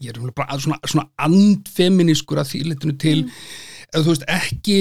ég 0.00 0.14
er 0.16 0.32
bara 0.36 0.56
svona, 0.58 0.78
svona 0.88 1.08
andfeminískur 1.26 2.40
að 2.40 2.50
því 2.54 2.62
litinu 2.70 2.96
til 3.02 3.18
eða 3.92 4.02
þú 4.06 4.14
veist, 4.14 4.26
ekki 4.32 4.78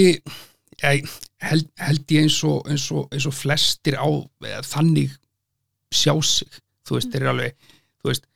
ég, 0.81 1.11
held, 1.43 1.67
held 1.83 2.15
ég 2.15 2.23
eins 2.25 2.39
og, 2.47 2.63
eins 2.71 2.87
og, 2.95 3.07
eins 3.11 3.27
og 3.27 3.35
flestir 3.35 3.97
á 3.99 4.07
eða, 4.07 4.63
þannig 4.71 5.17
sjá 5.91 6.13
sig. 6.23 6.47
Þú 6.87 6.95
veist, 6.97 7.11
þeir 7.11 7.21
eru 7.25 7.31
alveg 7.35 7.55
þú 8.01 8.09
veist, 8.13 8.27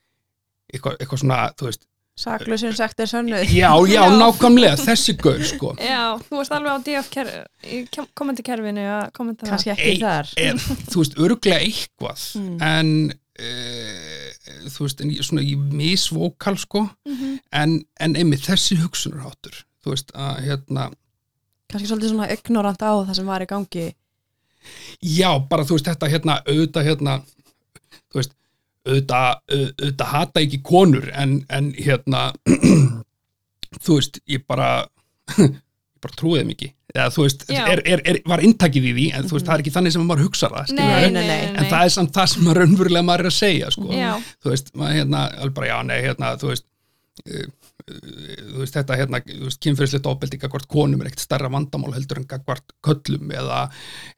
eitthvað, 0.74 0.98
eitthvað 1.00 1.22
svona 1.24 1.44
þú 1.56 1.70
veist, 1.72 1.86
Saklausum 2.16 2.72
sagt 2.72 3.02
er 3.04 3.10
sönnuð. 3.12 3.42
já, 3.52 3.68
já, 3.92 4.04
nákvæmlega 4.16 4.78
þessi 4.80 5.18
gaur, 5.20 5.42
sko. 5.44 5.74
Já, 5.84 6.16
þú 6.24 6.38
varst 6.40 6.54
alveg 6.56 6.72
á 6.72 6.78
DF 6.86 7.10
í 7.68 7.80
kommentikerfinu 8.16 8.86
að 8.88 9.10
kommenta 9.18 9.50
Kanski 9.50 9.74
ekki 9.74 9.98
þar. 10.00 10.30
er, 10.40 10.62
þú 10.94 11.02
veist, 11.02 11.18
örglega 11.20 11.58
eitthvað 11.66 12.24
Mm. 12.40 12.56
en 12.64 12.94
uh, 13.40 14.70
þú 14.72 14.86
veist, 14.86 15.02
en 15.02 15.12
svona 15.24 15.44
ég 15.46 15.58
misvókal 15.58 16.58
sko, 16.58 16.86
Mhm. 17.06 17.40
en, 17.52 17.86
en 18.00 18.16
einmitt 18.16 18.46
þessi 18.48 18.78
hugsunarháttur, 18.82 19.64
þú 19.84 19.94
veist 19.96 20.12
að 20.16 20.40
hérna, 20.48 20.92
Kanski 21.70 21.88
svolítið 21.90 22.12
svona 22.14 22.30
ignorant 22.32 22.82
á 22.86 22.92
það 23.08 23.16
sem 23.16 23.26
var 23.26 23.42
í 23.42 23.48
gangi. 23.50 23.86
já, 25.02 25.30
bara 25.50 25.64
þú 25.64 25.76
veist 25.78 25.86
þetta 25.90 26.10
hérna, 26.10 26.42
auðvitað 26.46 26.86
hérna 26.90 27.16
þú 28.12 28.20
veist, 28.22 28.32
auðvitað, 28.86 29.40
auðvitað 29.52 30.08
hata 30.14 30.40
ekki 30.46 30.62
konur 30.64 31.10
en, 31.14 31.46
en 31.50 31.72
hérna 31.74 32.34
þú 33.86 33.98
veist, 34.00 34.20
ég 34.30 34.46
bara 34.48 34.88
ég 35.96 36.04
bara 36.04 36.18
trúið 36.20 36.42
þeim 36.42 36.54
ekki. 36.56 36.70
Eða 36.96 37.12
þú 37.12 37.26
veist, 37.26 37.44
er, 37.52 37.82
er, 37.92 38.02
er, 38.08 38.20
var 38.30 38.44
inntakið 38.46 38.88
í 38.88 38.94
því 38.96 39.06
en 39.18 39.28
þú 39.28 39.36
veist, 39.36 39.48
það 39.48 39.58
er 39.58 39.64
ekki 39.64 39.74
þannig 39.76 39.96
sem 39.96 40.06
maður 40.08 40.28
hugsa 40.30 40.50
það. 40.54 40.74
Nei, 40.78 41.10
nei, 41.12 41.26
nei, 41.28 41.42
en 41.50 41.68
það 41.68 41.82
er 41.82 41.94
samt 41.96 42.16
það 42.16 42.32
sem 42.32 42.46
maður 42.46 42.62
raunverulega 42.62 43.08
maður 43.10 43.26
er 43.26 43.32
að 43.32 43.36
segja 43.36 43.72
sko. 43.76 43.90
Já, 43.92 44.12
þú 44.44 44.54
veist, 44.54 44.72
maður 44.80 45.00
hérna, 45.02 45.24
alveg 45.36 45.58
bara 45.58 45.70
já, 45.72 45.76
nei, 45.90 45.98
hérna, 46.06 46.32
þú 46.40 46.52
veist 46.54 46.68
uh, 47.26 47.42
uh, 47.44 48.00
þú 48.54 48.62
veist, 48.62 48.78
þetta 48.78 49.00
hérna, 49.02 49.22
þú 49.28 49.50
veist, 49.50 49.62
kynferðislegt 49.66 50.10
ofbeldi 50.12 50.42
gagvart 50.46 50.70
konum 50.72 51.04
er 51.04 51.12
ekkert 51.12 51.26
starra 51.26 51.52
vandamál 51.52 51.96
heldur 51.98 52.22
en 52.22 52.30
gagvart 52.32 52.76
köllum 52.86 53.34
eða, 53.36 53.66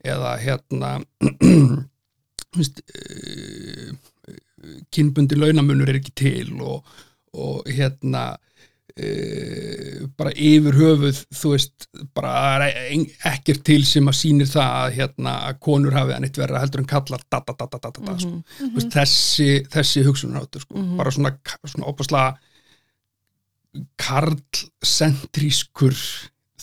eða 0.05 0.35
hérna 0.43 0.93
þú 2.51 2.61
veist 2.61 2.83
uh, 2.85 3.95
kynbundi 4.93 5.37
launamunur 5.37 5.89
er 5.91 5.99
ekki 5.99 6.13
til 6.17 6.61
og, 6.61 6.85
og 7.37 7.67
hérna 7.69 8.35
uh, 8.97 10.07
bara 10.17 10.31
yfir 10.33 10.77
höfuð 10.77 11.19
þú 11.37 11.51
veist, 11.53 11.87
bara 12.17 12.31
er 12.67 12.75
ekkert 13.31 13.63
til 13.67 13.83
sem 13.87 14.07
að 14.09 14.19
sýnir 14.19 14.49
það 14.51 14.69
að 14.81 14.95
hérna, 14.97 15.33
konur 15.63 15.97
hafi 15.97 16.15
að 16.15 16.23
neitt 16.25 16.39
verra 16.41 16.61
heldur 16.63 16.83
en 16.83 16.89
kallar 16.89 17.21
da, 17.29 17.41
da, 17.41 17.53
da, 17.53 17.65
da, 17.67 17.77
da, 17.77 17.91
da, 17.91 18.01
da, 18.01 18.17
sko. 18.23 18.35
Þú 18.59 18.73
veist, 18.77 18.91
þessi, 18.95 19.49
þessi 19.73 20.05
hugsunarháttur 20.07 20.65
sko. 20.65 20.73
Mhm. 20.77 20.97
bara 21.01 21.13
svona, 21.13 21.31
svona 21.65 21.89
opaslega 21.91 22.29
karlsentrískur 24.01 25.95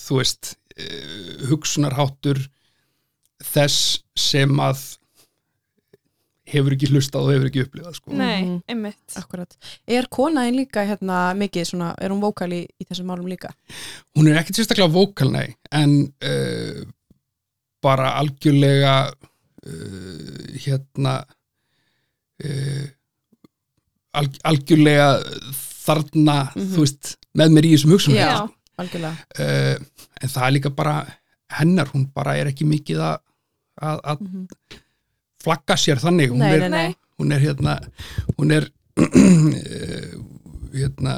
þú 0.05 0.19
veist 0.19 0.43
uh, 0.75 1.47
hugsunarháttur 1.49 2.37
þess 3.45 4.01
sem 4.17 4.51
að 4.63 4.79
hefur 6.45 6.75
ekki 6.75 6.87
hlustað 6.91 7.23
og 7.25 7.31
hefur 7.33 7.47
ekki 7.49 7.63
upplifað 7.65 7.95
sko. 7.97 8.11
nei, 8.13 8.41
Mhm. 8.43 8.61
einmitt 8.69 9.15
Akkurat. 9.17 9.55
Er 9.87 10.05
konaðin 10.11 10.55
líka 10.59 10.85
hérna 10.85 11.33
mikið 11.35 11.65
svona, 11.71 11.93
er 11.99 12.09
hún 12.13 12.21
vókal 12.21 12.51
í, 12.53 12.67
í 12.79 12.85
þessum 12.85 13.05
málum 13.09 13.27
líka? 13.27 13.49
hún 14.15 14.27
er 14.29 14.37
ekkert 14.41 14.55
sérstaklega 14.59 14.91
vókal 14.93 15.31
nei, 15.31 15.55
en 15.71 16.13
uh, 16.23 16.83
bara 17.81 18.11
algjörlega 18.19 19.11
uh, 19.65 20.57
hérna 20.65 21.25
uh, 22.43 22.85
al, 24.13 24.29
algjörlega 24.43 25.09
þarna, 25.85 26.37
Mhm. 26.55 26.69
þú 26.73 26.79
veist 26.85 27.15
með 27.37 27.51
mér 27.53 27.65
í 27.67 27.73
þessum 27.75 27.91
hugsunum 27.93 28.17
Já. 28.17 28.49
Algjörlega. 28.77 29.17
uh, 29.39 29.77
en 30.21 30.29
það 30.29 30.47
er 30.47 30.51
líka 30.59 30.69
bara 30.75 30.95
hennar, 31.49 31.87
hún 31.93 32.07
bara 32.13 32.37
er 32.37 32.45
ekki 32.51 32.65
mikið 32.65 32.97
að, 32.99 33.17
að, 33.81 33.99
að 34.03 34.21
Mhm. 34.21 34.47
Flagga 35.45 35.77
sér 35.79 36.01
þannig. 36.03 36.33
Hún, 36.33 36.41
Nei, 36.43 36.53
er, 36.57 36.65
nei, 36.69 36.85
nei. 36.89 36.95
hún 37.21 37.35
er 37.37 37.45
hérna 37.45 37.77
hún 38.35 38.51
er 38.57 38.67
eh, 38.99 40.15
hérna 40.75 41.13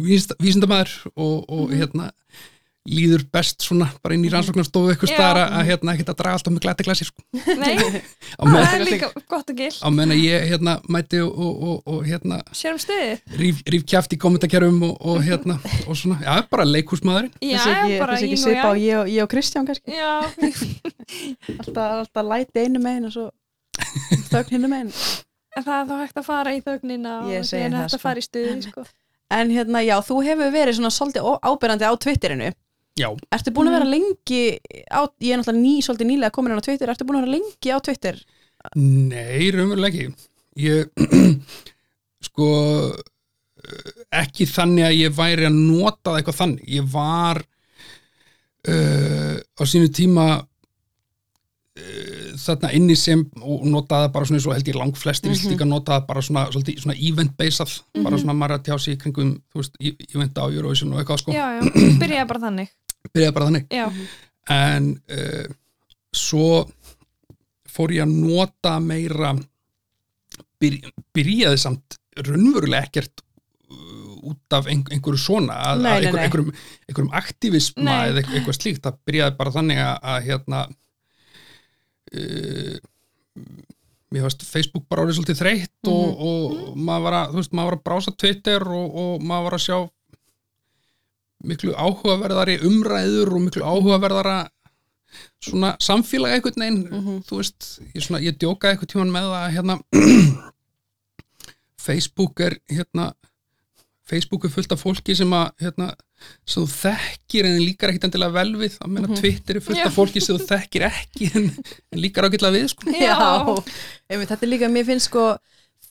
vísinda, 0.00 0.36
vísindamæður 0.40 0.94
og, 1.16 1.44
og 1.52 1.74
hérna 1.76 2.10
líður 2.90 3.26
best 3.28 3.60
svona 3.60 3.90
bara 4.00 4.16
inn 4.16 4.22
í 4.24 4.30
rannsóknarstofu 4.32 4.88
eitthvað 4.94 5.10
staðar 5.12 5.50
að 5.52 5.66
hérna 5.68 5.92
ekkert 5.92 6.12
að 6.14 6.16
draga 6.22 6.38
alltaf 6.38 6.54
með 6.54 6.62
glæti 6.64 6.86
glasi 6.86 7.06
sko. 7.06 7.20
Nei, 7.60 7.74
það 8.40 8.72
er 8.78 8.84
líka 8.88 9.10
gott 9.28 9.52
og 9.52 9.58
gill 9.60 9.76
á 9.84 9.88
meðan 9.92 10.14
að 10.16 10.22
ég 10.24 10.46
hérna 10.48 10.74
mæti 10.96 11.20
og, 11.20 11.28
og, 11.44 11.58
og, 11.60 11.82
og 11.92 12.08
hérna 12.08 12.38
Sér 12.56 12.72
um 12.72 12.80
stuðið. 12.80 13.20
ríf, 13.42 13.60
ríf 13.76 13.84
kjaft 13.92 14.16
í 14.16 14.20
kommentarkerfum 14.24 14.80
og, 14.88 14.96
og 15.12 15.20
hérna 15.28 15.58
og 15.88 16.00
svona, 16.00 16.22
já, 16.24 16.32
bara 16.50 16.66
leikhúsmaðurinn. 16.72 17.34
Já, 17.44 17.52
Þessi 17.60 17.74
ekki, 17.76 18.00
bara 18.00 18.16
ég, 18.80 18.96
og- 18.96 19.12
ég 19.12 19.26
og 19.28 19.30
Kristján 19.36 19.68
kannski. 19.68 20.00
Já, 20.00 20.24
Alltaf, 21.60 21.84
alltaf 22.00 22.26
læti 22.32 22.64
einu 22.64 22.80
megin 22.82 23.10
og 23.10 23.14
svo 23.14 23.28
þögn 24.30 24.50
hinnu 24.56 24.68
megin. 24.70 24.92
en 25.56 25.64
það 25.66 25.76
er 25.80 25.86
þá 25.90 25.94
hægt 26.00 26.18
að 26.20 26.24
fara 26.26 26.54
í 26.56 26.60
þögnina 26.64 27.14
og 27.20 27.30
það, 27.30 27.60
hægt 27.60 27.76
að 27.84 27.88
sko. 27.94 27.98
fara 28.02 28.18
í 28.22 28.26
stuði 28.26 28.56
sko. 28.68 28.84
En 29.30 29.50
hérna, 29.54 29.80
já, 29.86 29.94
þú 30.02 30.16
hefur 30.26 30.50
verið 30.54 30.76
svona 30.78 30.90
svolítið 30.90 31.28
áberandi 31.46 31.86
á 31.86 31.92
Twitterinu. 31.94 32.52
já, 32.98 33.08
Ertu 33.32 33.50
búin 33.54 33.68
að 33.70 33.76
vera 33.78 33.84
Mhm. 33.86 33.92
lengi 33.94 34.58
á, 34.90 35.00
ég 35.22 35.32
er 35.32 35.38
náttúrulega 35.38 35.62
ný, 35.62 35.74
svolítið 35.82 36.08
nýlega 36.10 36.30
komin 36.34 36.52
á 36.58 36.60
Twitter, 36.62 36.88
ertu 36.88 37.04
búin 37.06 37.18
að 37.18 37.24
vera 37.26 37.36
lengi 37.38 37.70
á 37.70 37.78
Twitter? 37.80 38.16
Nei, 38.76 39.50
raunverulega 39.50 39.94
ekki. 39.94 40.14
Ég, 40.56 40.90
sko, 42.26 42.48
ekki 44.12 44.46
þannig 44.50 44.84
að 44.88 44.98
ég 44.98 45.14
væri 45.16 45.46
að 45.46 45.54
nota 45.54 46.10
það 46.10 46.18
eitthvað 46.20 46.38
þannig. 46.40 46.64
Ég 46.68 46.90
var 46.92 47.40
uh, 48.68 49.36
á 49.40 49.62
sínu 49.64 49.88
tíma 49.94 50.26
þarna 52.40 52.70
inni 52.74 52.96
sem 52.98 53.20
og 53.40 53.62
notaði 53.70 54.06
það 54.08 54.12
bara 54.16 54.26
svona 54.28 54.40
og 54.50 54.54
held 54.56 54.68
ég 54.72 54.78
lang 54.80 54.96
flestir 54.98 55.30
mm 55.30 55.36
Mhm. 55.40 55.52
líka 55.52 55.66
notaði 55.68 56.06
bara 56.06 56.20
svona, 56.20 56.42
svona 56.52 56.96
event-basað, 56.98 57.82
bara 58.02 58.16
Mhm. 58.16 58.22
svona 58.24 58.34
maður 58.40 58.56
að 58.58 58.64
tjá 58.66 58.78
sig 58.80 58.98
kringum, 58.98 59.40
veist, 59.54 59.76
event 59.80 60.34
á 60.38 60.44
Eurovision 60.50 60.92
og 60.92 60.98
eitthvað 61.00 61.18
sko, 61.22 61.32
Já, 61.32 61.46
já, 61.56 61.62
byrjaði 62.02 62.28
bara 62.28 62.40
þannig. 62.40 62.68
Byrjaði 63.14 63.34
bara 63.34 63.46
þannig. 63.46 63.66
Já, 63.70 63.92
en 64.50 65.00
uh, 65.10 65.46
svo 66.12 66.66
fór 67.70 67.92
ég 67.94 68.02
að 68.02 68.14
nota 68.18 68.80
meira 68.80 69.34
byr, 70.60 70.80
byrjaði 71.14 71.58
samt 71.58 71.96
raunverulega 72.16 72.82
ekkert 72.90 73.22
uh, 73.70 74.28
út 74.32 74.52
af 74.58 74.66
ein, 74.66 74.82
einhverju 74.90 75.18
svona 75.22 75.54
að, 75.70 75.80
Nei, 75.86 76.00
nei, 76.02 76.12
nei. 76.12 76.24
einhverjum, 76.26 76.52
einhverjum 76.88 77.14
aktivisma 77.14 77.94
eða 78.10 78.24
eitthvað, 78.26 78.58
slíkt, 78.58 78.82
það 78.84 78.98
byrjaði 79.06 79.36
bara 79.38 79.54
þannig 79.54 79.78
að, 79.86 79.96
að 80.02 80.22
hérna 80.28 80.66
mér 84.10 84.24
varst 84.26 84.42
Facebook 84.42 84.84
bara 84.90 85.04
orðið 85.04 85.18
svolítið 85.20 85.40
þreytt 85.40 85.88
og, 85.90 86.06
Mhm. 86.10 86.20
og 86.26 86.76
maður 86.76 87.02
var 87.06 87.12
að, 87.20 87.34
veist, 87.38 87.52
maður 87.52 87.70
var 87.70 87.76
að 87.78 87.84
brása 87.88 88.16
Twitter 88.18 88.62
og, 88.68 88.94
og 89.02 89.20
maður 89.22 89.44
var 89.44 89.54
að 89.58 89.66
sjá 89.66 89.78
miklu 91.44 91.72
áhugaverðari 91.74 92.56
umræður 92.68 93.30
og 93.36 93.40
miklu 93.46 93.62
áhugaverðara 93.64 94.38
svona 95.40 95.76
samfélag 95.80 96.34
einhvern 96.36 96.60
veginn 96.60 96.82
Mhm. 96.90 97.22
þú 97.28 97.36
veist, 97.38 97.80
ég, 97.94 98.02
svona, 98.02 98.20
ég 98.20 98.36
djókaði 98.38 98.74
einhvern 98.74 98.92
tíman 98.92 99.14
með 99.14 99.30
að 99.38 99.52
hérna 99.56 99.80
Facebook 101.80 102.40
er 102.40 102.58
hérna 102.68 103.12
Facebook 104.10 104.44
er 104.48 104.52
fullt 104.52 104.72
af 104.74 104.80
fólki 104.82 105.14
sem 105.16 105.30
að 105.36 105.50
hérna, 105.62 105.86
sem 106.48 106.64
þú 106.64 106.72
þekkir 106.74 107.46
en 107.48 107.58
líkar 107.62 107.92
ekkit 107.92 108.08
endilega 108.08 108.34
vel 108.34 108.52
við. 108.58 108.76
Að 108.82 108.90
meina 108.90 109.08
Mhm. 109.08 109.20
Twitter 109.20 109.56
er 109.60 109.64
fullt 109.68 109.84
af 109.86 109.94
fólki 109.94 110.20
sem 110.24 110.36
þú 110.36 110.48
þekkir 110.50 110.86
ekki 110.90 111.30
en, 111.38 111.46
en 111.92 112.02
líkar 112.02 112.26
ágætlega 112.28 112.56
við 112.58 112.68
sko. 112.74 112.90
Já. 112.90 113.16
Einmitt, 114.10 114.28
þetta 114.32 114.42
er 114.46 114.52
líka, 114.52 114.68
mér 114.72 114.86
finnst 114.90 115.06
sko 115.10 115.24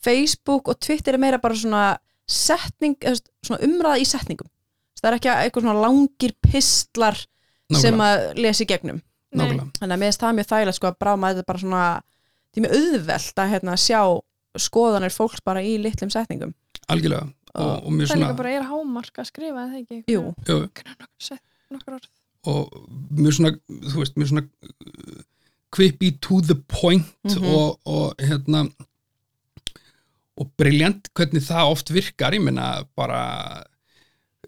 Facebook 0.04 0.68
og 0.68 0.78
Twitter 0.80 1.16
er 1.16 1.22
meira 1.22 1.38
bara 1.42 1.54
svona 1.58 1.84
setning, 2.30 2.94
eða 3.02 3.18
svona 3.44 3.60
umræða 3.66 4.00
í 4.00 4.06
setningum. 4.06 4.48
Það 5.00 5.08
er 5.10 5.16
ekki 5.16 5.30
eitthvað 5.32 5.64
svona 5.64 5.80
langir 5.80 6.32
pistlar 6.44 7.16
sem 7.72 7.94
nákvæmlega, 7.96 8.28
að 8.34 8.40
lesa 8.44 8.64
í 8.64 8.68
gegnum. 8.68 9.00
Nákvæmlega. 9.32 9.66
þannig 9.78 9.94
að 9.94 10.00
mér 10.02 10.08
finnst 10.10 10.20
það 10.24 10.36
mjög 10.36 10.48
þægilegt 10.50 10.76
sko 10.76 10.88
að 10.90 10.98
bráma 11.00 11.28
þetta 11.30 11.42
er 11.44 11.48
bara 11.48 11.62
svona, 11.62 11.82
þetta 12.50 12.58
er 12.60 12.64
mjög 12.66 12.74
auðvelt 12.80 13.42
að 13.44 13.50
hérna, 13.54 13.76
sjá 13.78 14.00
skoðanir 14.58 15.14
fólks 15.14 15.40
bara 15.46 15.62
í 15.62 15.76
litlum 15.80 16.10
setningum. 16.10 16.52
Algjörlega 16.90 17.28
og, 17.54 17.84
og 17.86 17.92
mér 17.92 18.06
það 18.06 18.10
er 18.10 18.12
svona 18.14 18.26
líka 18.30 18.38
bara 18.42 18.52
er 18.58 18.68
hámark 18.70 19.18
að 19.22 19.28
skrifa 19.30 19.64
eða 19.66 19.80
ekki? 19.82 20.00
Jú, 20.14 20.22
jú, 20.48 20.58
Sett 21.20 21.42
nokkur 21.70 21.96
orð. 21.98 22.08
Og 22.50 22.76
mér 23.20 23.36
svona, 23.36 23.52
þú 23.68 23.96
veist, 24.00 24.14
mér 24.20 24.30
svona 24.30 24.44
uh, 24.46 25.24
quippy 25.74 26.12
to 26.24 26.40
the 26.46 26.56
point 26.68 27.06
Mhm. 27.24 27.44
og, 27.54 27.80
og 27.86 28.14
hérna 28.22 28.64
og 30.40 30.48
briljant 30.56 31.10
hvernig 31.16 31.42
það 31.44 31.70
oft 31.74 31.90
virkar, 31.92 32.32
ég 32.32 32.40
meina 32.46 32.68
bara 32.96 33.20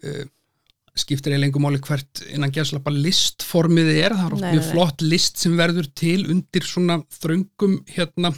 uh, 0.03 0.23
skiptir 0.97 1.33
eiginlega 1.33 1.51
engum 1.51 1.65
máli 1.67 1.79
hvert 1.85 2.23
innan 2.33 2.51
gæðslapa 2.53 2.91
listformiði 2.93 3.95
er, 4.01 4.15
það 4.17 4.25
er 4.25 4.35
oft 4.37 4.45
Nei, 4.45 4.51
mjög 4.57 4.67
flott 4.71 5.05
list 5.05 5.41
sem 5.41 5.55
verður 5.57 5.87
til 5.97 6.19
undir 6.33 6.65
svona 6.67 6.99
þröngum 7.19 7.79
hérna 7.93 8.33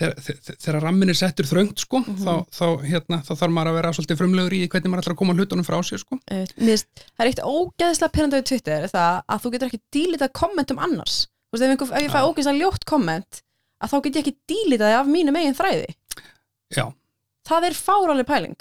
þegar, 0.00 0.80
rammin 0.82 1.08
er 1.12 1.16
settur 1.16 1.46
þröngt 1.48 1.80
sko, 1.80 2.00
Mhm. 2.04 2.18
þá, 2.20 2.32
þá, 2.52 2.66
hérna, 2.84 3.18
þá 3.24 3.32
þarf 3.40 3.52
maður 3.56 3.70
að 3.70 3.76
vera 3.78 3.92
svolítið 3.96 4.18
frumlegur 4.20 4.52
í 4.56 4.68
hvernig 4.68 4.90
maður 4.92 5.02
ætlar 5.04 5.14
að 5.16 5.20
koma 5.22 5.34
hlutunum 5.38 5.64
frá 5.66 5.78
sér 5.82 5.98
sko. 6.02 6.18
Það 6.28 7.22
er 7.24 7.30
eitt 7.30 7.42
ógeðslega 7.42 8.12
pyrrandi 8.12 8.36
við 8.40 8.46
Twitter 8.50 8.82
er 8.84 8.92
það 8.92 9.22
að 9.28 9.40
þú 9.46 9.52
getur 9.56 9.68
ekki 9.70 9.80
dílitað 9.96 10.32
kommentum 10.36 10.78
annars 10.78 11.26
þú 11.26 11.56
veist, 11.56 11.64
ef, 11.64 11.70
einhver, 11.72 11.96
ef 11.96 12.02
ég 12.04 12.12
fæ 12.12 12.20
Já. 12.20 12.26
ógeðslega 12.28 12.60
ljótt 12.60 12.84
komment 12.84 13.42
að 13.80 13.90
þá 13.92 13.96
get 14.02 14.16
ég 14.16 14.22
ekki 14.26 14.36
dílitaði 14.52 14.94
af 15.00 15.06
mínum 15.06 15.36
eigin 15.36 15.54
þræði 15.56 15.86
Já, 16.76 16.86
það 17.48 17.64
er 17.70 17.72
fáraleg 17.78 18.26
pæling 18.26 18.56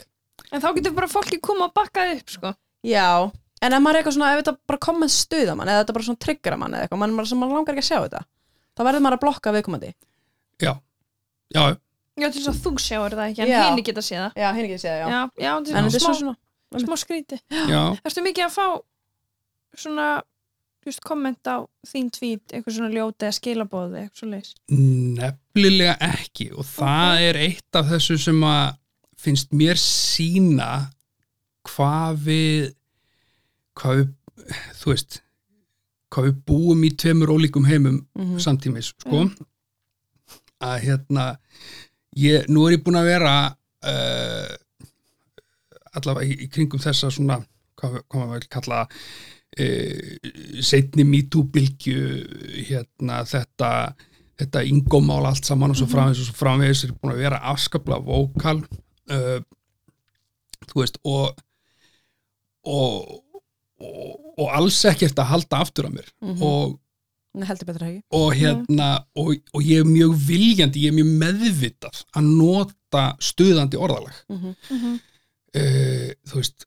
En 0.53 0.61
þá 0.61 0.69
getur 0.75 0.93
bara 0.95 1.07
fólki 1.09 1.39
koma 1.41 1.65
og 1.65 1.73
bakka 1.73 2.03
upp, 2.15 2.29
sko. 2.29 2.53
já, 2.85 3.31
en 3.61 3.73
ef 3.73 3.81
maður 3.81 3.95
er 3.95 4.03
eitthvað 4.03 4.15
svona 4.15 4.31
ef 4.37 4.43
þetta 4.43 4.57
bara 4.67 4.77
komment 4.79 5.11
stuða 5.11 5.55
mann 5.57 5.67
eða 5.67 5.83
þetta 5.83 5.93
bara 5.95 6.15
tryggra 6.15 6.57
mann 6.59 6.71
eða 6.75 6.85
eitthvað, 6.87 6.99
mann, 7.01 7.15
mann, 7.15 7.39
mann 7.39 7.49
langar 7.55 7.73
ekki 7.75 7.81
að 7.83 7.89
sjá 7.89 7.99
þetta 8.05 8.21
þá 8.77 8.83
verður 8.85 9.01
maður 9.01 9.17
að 9.17 9.23
blokka 9.25 9.53
viðkomandi 9.55 9.93
já, 10.61 10.73
já, 11.55 11.65
Já, 12.15 12.29
til 12.31 12.39
þess 12.41 12.47
að 12.53 12.59
þú 12.63 12.71
sjáur 12.79 13.11
það 13.17 13.25
ekki, 13.31 13.41
en 13.43 13.49
Já. 13.51 13.61
hini 13.69 13.83
geta 13.89 14.01
séð 14.05 14.21
það. 14.21 14.35
já, 14.39 14.49
hinn 14.55 14.65
ekki 14.69 14.75
að 14.77 14.83
segja, 14.85 14.99
já, 15.01 15.07
Já, 15.11 15.21
já, 15.45 15.51
til 15.65 15.75
en 15.75 15.83
þess 15.83 15.95
þetta 15.95 15.95
er 15.95 15.99
að 15.99 16.05
svo 16.05 16.13
smá, 16.15 16.35
svona 16.71 16.85
smá 16.85 16.95
skríti. 17.01 17.39
já, 17.71 17.81
Erstu 18.07 18.23
mikið 18.23 18.45
að 18.45 18.53
fá 18.55 18.67
svona, 19.83 20.05
just 20.85 21.01
komment 21.03 21.43
á 21.51 21.57
þín 21.89 22.07
tvít, 22.15 22.45
eitthvað 22.53 22.75
svona 22.77 22.93
ljóti 22.93 23.25
eða 23.27 23.35
skilabóði, 23.39 23.99
eitthvað 24.05 24.21
svo 24.21 24.29
leis? 24.31 24.53
nefnilega 25.19 25.95
ekki 26.07 26.47
og 26.55 26.65
það 26.69 27.21
er 27.29 27.39
eitt 27.49 27.79
af 27.81 27.89
þessu 27.91 28.17
sem 28.21 28.39
að 28.47 28.77
finnst 29.25 29.51
mér 29.57 29.79
sína 29.81 30.69
hvað 31.65 32.19
við 32.29 32.73
hvað 33.75 33.99
við, 33.99 34.09
þú 34.79 34.91
veist 34.93 35.19
hvað 36.13 36.29
við 36.29 36.35
búum 36.47 36.83
í 36.87 36.91
tveimur 36.95 37.33
ólíkum 37.35 37.65
heimum 37.67 38.05
Mhm. 38.15 38.37
samtímis, 38.39 38.93
sko 39.01 39.25
að 40.63 40.77
hérna 40.85 41.25
ég, 42.15 42.45
nú 42.47 42.65
er 42.67 42.77
ég 42.77 42.83
búin 42.85 42.99
að 42.99 43.09
vera 43.11 43.35
uh, 43.51 44.53
allavega 45.95 46.27
í, 46.27 46.35
í 46.45 46.49
kringum 46.51 46.81
þessa 46.83 47.11
svona, 47.13 47.39
hvað, 47.79 48.01
hvað 48.07 48.21
maður 48.25 48.39
vil 48.39 48.51
kalla 48.55 48.81
uh, 48.85 50.13
setni 50.65 51.05
MeToo-bylgju 51.07 51.99
hérna 52.69 53.21
þetta 53.29 53.71
þetta 54.35 54.63
ingómál 54.67 55.23
allt 55.29 55.47
saman 55.47 55.71
og 55.71 55.77
svo 55.79 55.87
framvegis 55.87 56.25
og 56.25 56.31
svo 56.31 56.39
framvegis 56.41 56.85
er 56.87 56.95
búin 56.99 57.13
að 57.15 57.21
vera 57.23 57.43
afskaplega 57.53 58.03
vókal 58.03 58.57
uh, 58.61 59.37
þú 60.67 60.81
veist 60.81 60.97
og 61.07 61.35
og, 62.65 63.21
og, 63.77 64.15
og 64.41 64.47
alls 64.57 64.79
ekkert 64.89 65.19
að 65.21 65.29
halda 65.35 65.59
aftur 65.61 65.87
af 65.91 65.93
mér 65.99 66.07
Mhm. 66.25 66.41
og 66.41 66.73
Nei, 66.73 66.84
heldur 67.43 67.67
betur 67.69 67.85
ekki 67.87 68.01
og 68.15 68.29
hérna 68.37 68.87
og, 69.19 69.33
og 69.53 69.61
ég 69.65 69.81
er 69.83 69.89
mjög 69.89 70.13
viljandi, 70.27 70.83
ég 70.85 70.93
er 70.93 70.97
mjög 70.99 71.11
meðvitað 71.23 72.03
að 72.15 72.29
nota 72.37 73.03
stuðandi 73.19 73.77
orðalag. 73.81 74.15
Mhm. 74.31 74.93
uh, 75.55 76.13
þú 76.29 76.39
veist 76.39 76.65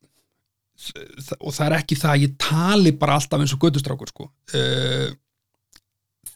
þ- 0.79 1.39
og 1.41 1.53
það 1.57 1.65
er 1.67 1.77
ekki 1.81 1.97
það 1.99 2.13
að 2.15 2.23
ég 2.27 2.37
tali 2.39 2.93
bara 2.93 3.17
alltaf 3.19 3.41
eins 3.41 3.55
og 3.57 3.65
gödustrákur 3.65 4.13
sko. 4.13 4.29
Uh, 4.55 5.09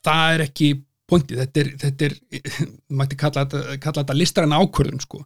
það 0.03 0.35
er 0.39 0.45
ekki 0.49 0.71
pointið, 1.13 1.43
þetta 1.43 1.61
er, 1.61 1.69
þetta 1.83 2.07
er 2.09 2.15
mætti 2.99 3.19
kalla 3.21 3.43
þetta, 3.45 3.77
kalla 3.83 4.01
þetta 4.03 4.17
listar 4.17 4.47
en 4.49 4.55
ákvörðun 4.57 5.03
sko, 5.05 5.21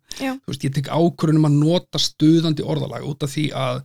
veist, 0.49 0.65
ég 0.67 0.73
tek 0.75 0.89
ákvörðun 0.91 1.39
um 1.39 1.47
að 1.51 1.59
nota 1.61 2.01
stuðandi 2.03 2.65
orðalag 2.67 3.07
út 3.07 3.23
af 3.23 3.31
því 3.37 3.45
að 3.55 3.85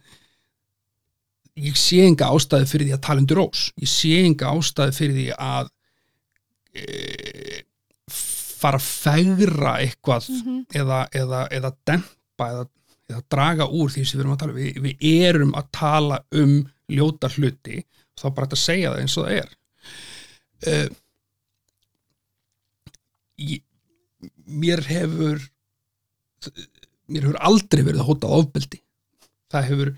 ég 1.60 1.76
sé 1.76 2.00
enga 2.06 2.30
ástæði 2.32 2.68
fyrir 2.72 2.88
því 2.88 2.96
að 2.96 3.04
tala 3.08 3.22
undir 3.24 3.38
rós 3.42 3.64
ég 3.82 3.90
sé 3.92 4.12
enga 4.26 4.52
ástæði 4.56 4.96
fyrir 4.98 5.16
því 5.18 5.26
að 5.36 5.70
e, 6.74 7.64
fara 8.62 8.78
að 8.80 8.86
fegra 8.88 9.74
eitthvað 9.82 10.30
Mhm. 10.32 10.60
eða, 10.80 11.00
eða, 11.12 11.42
eða 11.52 11.72
dempa 11.90 12.48
eða, 12.54 12.66
eða 13.10 13.24
draga 13.36 13.66
úr 13.68 13.90
því 13.92 14.06
sem 14.06 14.20
við 14.20 14.24
erum 14.26 14.36
að 14.36 14.40
tala 14.44 14.54
um. 14.54 14.60
Við, 14.62 14.98
við 15.02 15.24
erum 15.28 15.54
að 15.60 15.72
tala 15.76 16.20
um 16.32 16.54
ljóta 16.92 17.30
hluti 17.36 17.82
þá 18.22 18.26
bara 18.36 18.48
að 18.48 18.62
segja 18.62 18.92
það 18.94 19.02
eins 19.02 19.18
og 19.18 19.26
það 19.26 19.38
er. 19.42 19.50
Uh, 20.62 20.90
ég, 23.42 23.64
mér 24.46 24.84
hefur 24.86 25.42
mér 27.12 27.26
hefur 27.26 27.40
aldrei 27.42 27.84
verið 27.86 28.06
hótað 28.08 28.36
ofbeldi. 28.38 28.80
Það 29.52 29.68
hefur 29.72 29.92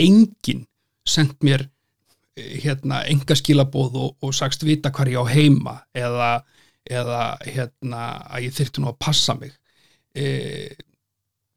enginn 0.00 0.64
sendt 1.08 1.40
mér 1.46 1.66
eh, 2.36 2.58
hérna 2.64 3.02
enga 3.10 3.36
skilabóð 3.38 3.98
og, 4.02 4.10
og 4.24 4.34
sagst 4.36 4.66
vita 4.66 4.92
hvar 4.94 5.10
ég 5.10 5.20
á 5.20 5.26
heima 5.30 5.78
eða, 5.96 6.32
eða 6.88 7.22
hérna 7.46 8.04
að 8.28 8.48
ég 8.48 8.58
þyrfti 8.58 8.84
nú 8.84 8.92
að 8.92 9.00
passa 9.04 9.36
mig. 9.38 9.56
E, 10.18 10.28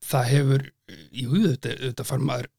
það 0.05 0.25
hefur 0.31 0.65
jú, 1.15 1.45
þetta, 1.47 1.75
þetta 1.85 2.07
fær 2.07 2.25
maður 2.25 2.49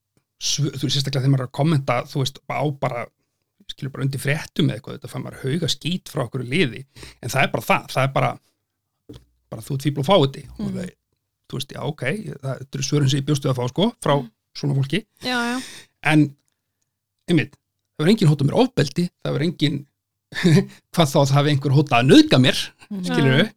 þú 0.42 0.70
veist 0.70 0.96
sérstaklega 0.96 1.22
þegar 1.22 1.34
maður 1.34 1.44
er 1.44 1.50
að 1.50 1.58
kommenta 1.58 1.98
þú 2.10 2.22
veist, 2.22 2.40
á 2.50 2.62
bara 2.82 3.04
skilur 3.70 3.92
bara 3.94 4.06
undir 4.06 4.22
fréttum 4.22 4.68
eða 4.68 4.78
eitthvað, 4.78 4.96
þetta 4.98 5.10
fær 5.12 5.22
maður 5.22 5.44
hauga 5.44 5.70
skít 5.70 6.10
frá 6.12 6.24
okkur 6.24 6.44
liði, 6.46 6.82
en 7.22 7.32
það 7.32 7.44
er 7.44 7.52
bara 7.52 7.66
það 7.68 7.86
það 7.94 8.08
er 8.08 8.12
bara, 8.16 8.32
bara 9.52 9.66
þú 9.68 9.78
tvíbl 9.84 10.02
og 10.02 10.08
fáiði 10.08 10.44
mm. 10.48 10.66
og 10.66 10.76
það, 10.76 10.92
þú 11.46 11.58
veist, 11.58 11.74
já, 11.76 11.82
ok 11.86 12.04
það 12.06 12.62
þetta 12.62 12.78
eru 12.80 12.88
svörin 12.88 13.12
sem 13.12 13.22
ég 13.22 13.28
bjóstu 13.28 13.52
að 13.52 13.60
fá, 13.60 13.64
sko 13.70 13.88
frá 14.02 14.14
svona 14.58 14.76
fólki, 14.76 15.04
Já, 15.24 15.36
já. 15.52 15.56
en 16.12 16.26
einmitt, 17.30 17.56
það 17.56 18.02
verður 18.02 18.12
enginn 18.14 18.32
hótað 18.32 18.48
mér 18.48 18.60
ofbeldi, 18.62 19.06
það 19.22 19.36
verður 19.36 19.46
enginn 19.48 19.80
hvað 20.94 21.10
þá 21.12 21.18
að 21.20 21.26
það 21.28 21.36
hafi 21.38 21.52
einhver 21.52 21.76
hótað 21.76 21.98
að 21.98 22.10
nöðga 22.10 22.40
mér 22.42 22.62
skilur 23.04 23.36
við 23.36 23.48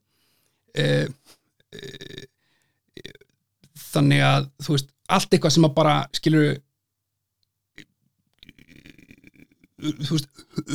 e, 0.76 0.88
e, 1.72 3.06
þannig 3.94 4.24
að 4.28 4.48
þú 4.66 4.76
veist, 4.76 4.90
allt 5.18 5.36
eitthvað 5.36 5.56
sem 5.56 5.68
að 5.68 5.76
bara 5.78 5.98
skilur 6.16 6.50
þú 9.80 10.18
veist, 10.18 10.30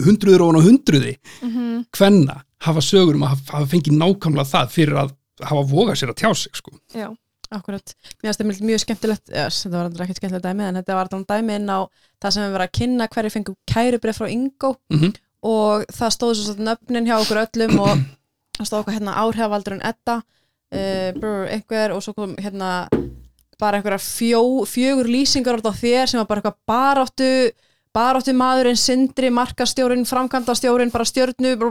hundruður 0.07 0.46
og 0.50 0.64
hundruði 0.66 1.16
Mm 1.40 1.68
hvenna 1.96 2.42
hafa 2.61 2.83
sögur 2.85 3.16
um 3.16 3.24
að 3.24 3.35
hafa, 3.35 3.53
hafa 3.55 3.68
fengið 3.72 3.96
nákvæmlega 3.96 4.50
það 4.50 4.72
fyrir 4.74 4.98
að 5.00 5.12
hafa 5.48 5.62
vogað 5.70 5.98
sér 6.00 6.12
að 6.12 6.18
tjá 6.20 6.31
sig 6.37 6.59
sko. 6.59 6.74
Já. 6.92 7.09
Akkurat, 7.51 7.95
mér 8.23 8.31
finnst 8.31 8.41
þetta 8.41 8.67
mjög 8.69 8.81
skemmtilegt 8.85 9.33
ja, 9.35 9.49
þetta 9.51 9.75
var 9.75 9.89
aldrei 9.89 10.05
ekkert 10.07 10.21
skemmtilegt 10.21 10.45
dæmi 10.47 10.63
en 10.69 10.77
þetta 10.79 10.95
var 10.95 11.09
alltaf 11.09 11.25
dæmi 11.33 11.57
inn 11.59 11.73
á 11.73 11.79
það 12.23 12.35
sem 12.37 12.45
við 12.45 12.53
verið 12.55 12.67
að 12.69 12.77
kynna 12.79 13.09
hverju 13.11 13.33
fengu 13.35 13.55
kærubrið 13.73 14.19
frá 14.21 14.29
Ingo 14.31 14.71
Mhm. 14.95 15.13
og 15.43 15.85
það 15.91 16.15
stóð 16.15 16.35
svo 16.39 16.45
svona 16.55 16.67
nöfnin 16.71 17.09
hjá 17.09 17.17
okkur 17.19 17.41
öllum 17.47 17.79
og 17.81 17.97
það 18.59 18.69
stóð 18.69 18.81
okkur 18.85 18.97
hérna 18.99 19.17
áhrifavaldurinn 19.25 19.83
Edda 19.91 20.17
uh, 20.21 21.11
brr, 21.19 21.49
einhver 21.57 21.95
og 21.97 22.03
svo 22.05 22.15
kom 22.15 22.37
hérna 22.39 22.87
bara 23.61 23.77
einhverja 23.81 23.99
fjó, 24.01 24.41
fjögur 24.65 25.09
lýsingar 25.11 25.59
á 25.61 25.73
þér 25.75 26.07
sem 26.09 26.21
var 26.21 26.29
bara 26.31 26.41
eitthvað 26.41 26.61
baráttu 26.71 27.33
baráttu 27.93 28.33
maðurinn, 28.33 28.79
sindri, 28.79 29.29
markastjórin 29.35 30.07
framkvæmdastjórin, 30.07 30.93
bara 30.95 31.05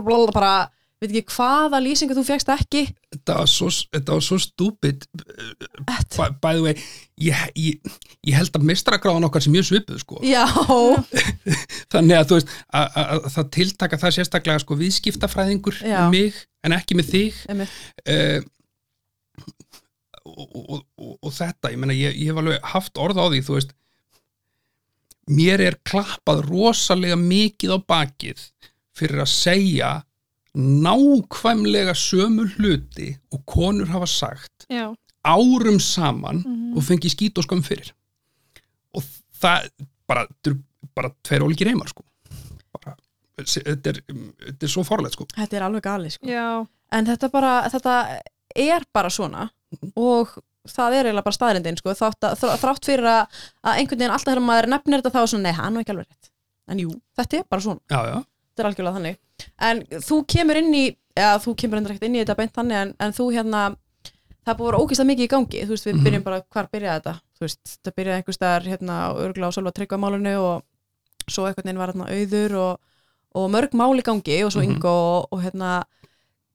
blablabla, 0.04 0.32
bara, 0.36 0.70
veit 1.00 1.14
ekki 1.14 1.34
hvaða 1.36 1.80
lýsingar 1.80 2.18
þú 2.18 2.24
fegst 2.28 2.50
ekki? 2.52 2.82
Þetta 3.14 3.36
var 3.38 3.48
svo, 3.50 3.70
þetta 3.94 4.16
var 4.16 4.24
svo 4.26 4.38
stúpid. 4.42 5.06
By, 5.86 6.26
by 6.42 6.58
the 6.58 6.64
way 6.64 6.74
ég, 7.20 7.40
ég, 7.56 7.96
ég 8.26 8.36
held 8.36 8.54
að 8.56 8.66
mistragráðan 8.68 9.26
okkar 9.28 9.44
sem 9.44 9.54
mjög 9.54 9.68
svipuð 9.70 10.00
sko. 10.02 10.20
Þannig 11.92 12.18
að 12.18 12.30
þú 12.30 12.38
veist 12.38 12.54
að, 12.68 12.86
að, 12.86 13.10
að 13.16 13.28
það 13.36 13.50
tiltaka 13.56 14.00
það 14.04 14.16
sérstaklega 14.18 14.62
sko, 14.64 14.78
viðskiptafræðingur 14.80 15.82
um 15.88 16.14
mig 16.14 16.40
en 16.66 16.76
ekki 16.76 16.98
með 16.98 17.12
þig. 17.14 17.42
Uh, 18.04 18.40
og, 20.24 20.46
og, 20.46 20.78
og, 20.80 21.12
og 21.16 21.36
þetta, 21.36 21.72
ég 21.72 21.80
meina 21.80 21.96
ég, 21.96 22.16
ég 22.16 22.32
hef 22.32 22.40
alveg 22.42 22.72
haft 22.74 23.00
orð 23.00 23.20
á 23.20 23.26
því, 23.28 23.42
þú 23.46 23.58
veist. 23.58 23.76
Mér 25.30 25.62
er 25.62 25.80
klappað 25.86 26.44
rosalega 26.48 27.16
mikið 27.20 27.76
á 27.76 27.78
bakið 27.78 28.46
fyrir 28.96 29.22
að 29.22 29.30
segja 29.32 29.90
nákvæmlega 30.56 31.94
sömu 31.94 32.44
hluti 32.56 33.12
og 33.32 33.44
konur 33.46 33.86
hafa 33.86 34.06
sagt 34.06 34.66
Já. 34.70 34.94
árum 35.26 35.78
saman 35.80 36.42
Mhm. 36.46 36.76
og 36.76 36.82
fengi 36.82 37.08
skít 37.08 37.38
og 37.38 37.44
skömm 37.44 37.62
fyrir 37.62 37.92
og 38.94 39.02
það 39.42 39.68
bara, 40.08 40.26
bara 40.94 41.10
tveir 41.24 41.40
ólíkir 41.42 41.66
heimar 41.68 41.88
sko 41.88 42.02
bara, 42.72 42.96
þetta 43.38 43.88
er, 43.90 44.02
þetta 44.46 44.62
er 44.62 44.68
svo 44.68 44.82
forlegt 44.84 45.12
sko 45.12 45.26
Þetta 45.36 45.56
er 45.56 45.62
alveg 45.62 45.82
gali 45.82 46.10
sko. 46.10 46.26
Já. 46.26 46.66
En 46.92 47.06
þetta, 47.06 47.30
bara, 47.30 47.68
þetta 47.70 48.20
er 48.56 48.82
bara 48.92 49.08
svona 49.10 49.50
og 49.96 50.28
það 50.68 50.92
er 50.98 51.04
eiginlega 51.06 51.24
bara 51.24 51.36
staðrindin 51.38 51.78
sko, 51.78 51.90
þátt, 51.94 52.20
að, 52.26 52.34
þrá- 52.40 52.58
þrátt 52.58 52.84
fyrir 52.84 53.06
að, 53.06 53.26
að 53.64 53.78
einhvern 53.78 53.98
veginn 53.98 54.10
alltaf 54.12 54.34
þegar 54.34 54.44
maður 54.44 54.68
nefnir 54.74 55.00
þetta 55.00 55.12
þá 55.14 55.20
er 55.22 55.26
svona, 55.30 55.42
nei, 55.42 55.52
hann 55.52 55.76
er 55.76 55.80
ekki 55.84 55.90
alveg 55.94 56.06
rétt 56.10 56.30
en 56.70 56.78
jú, 56.82 56.90
þetta 57.18 57.38
er 57.38 57.44
bara 57.50 57.62
svona, 57.62 57.80
já, 57.90 58.00
já, 58.10 58.24
þetta 58.50 58.62
er 58.64 58.68
algjörlega 58.70 58.96
þannig 58.98 59.18
en 59.58 59.82
þú 60.08 60.16
kemur 60.26 60.56
inn 60.60 60.74
í, 60.74 60.84
eða 61.16 61.38
þú 61.44 61.54
kemur 61.56 61.78
endur 61.80 61.92
ekkert 61.94 62.08
inn 62.10 62.16
í 62.16 62.22
þetta 62.24 62.36
beint 62.36 62.52
þannig 62.54 62.76
en, 62.82 62.94
en 63.00 63.12
þú 63.12 63.28
hérna 63.34 63.62
það 64.46 64.56
búið 64.56 64.66
að 64.66 64.70
vera 64.70 64.80
ógeðslega 64.84 65.10
mikið 65.10 65.24
í 65.24 65.30
gangi 65.34 65.62
þú 65.64 65.70
veist, 65.74 65.86
við 65.86 65.94
Mhm. 65.94 66.04
byrjum 66.04 66.22
bara, 66.24 66.40
hvar 66.50 66.68
byrjaði 66.72 67.00
þetta 67.00 67.14
þú 67.38 67.40
veist, 67.46 67.78
það 67.84 67.94
byrjaði 67.96 68.16
einhvers 68.20 68.38
staðar 68.40 68.68
hérna 68.70 68.96
örgla 69.24 69.46
og 69.48 69.54
svolva 69.54 69.72
tryggvamálinu 69.76 70.34
og 70.40 70.62
svo 71.30 71.46
einhvern 71.46 71.64
veginn 71.68 71.78
var 71.78 71.92
hérna 71.92 72.08
auður 72.10 72.54
og, 72.60 72.80
og 73.34 73.50
mörg 73.50 73.72
mál 73.78 73.94
í 74.00 74.02
gangi 74.02 74.42
og 74.44 74.52
svo 74.52 74.60
Mhm. 74.64 74.70
Ingo 74.74 74.88
og, 74.88 75.28
og 75.32 75.42
hérna 75.44 75.84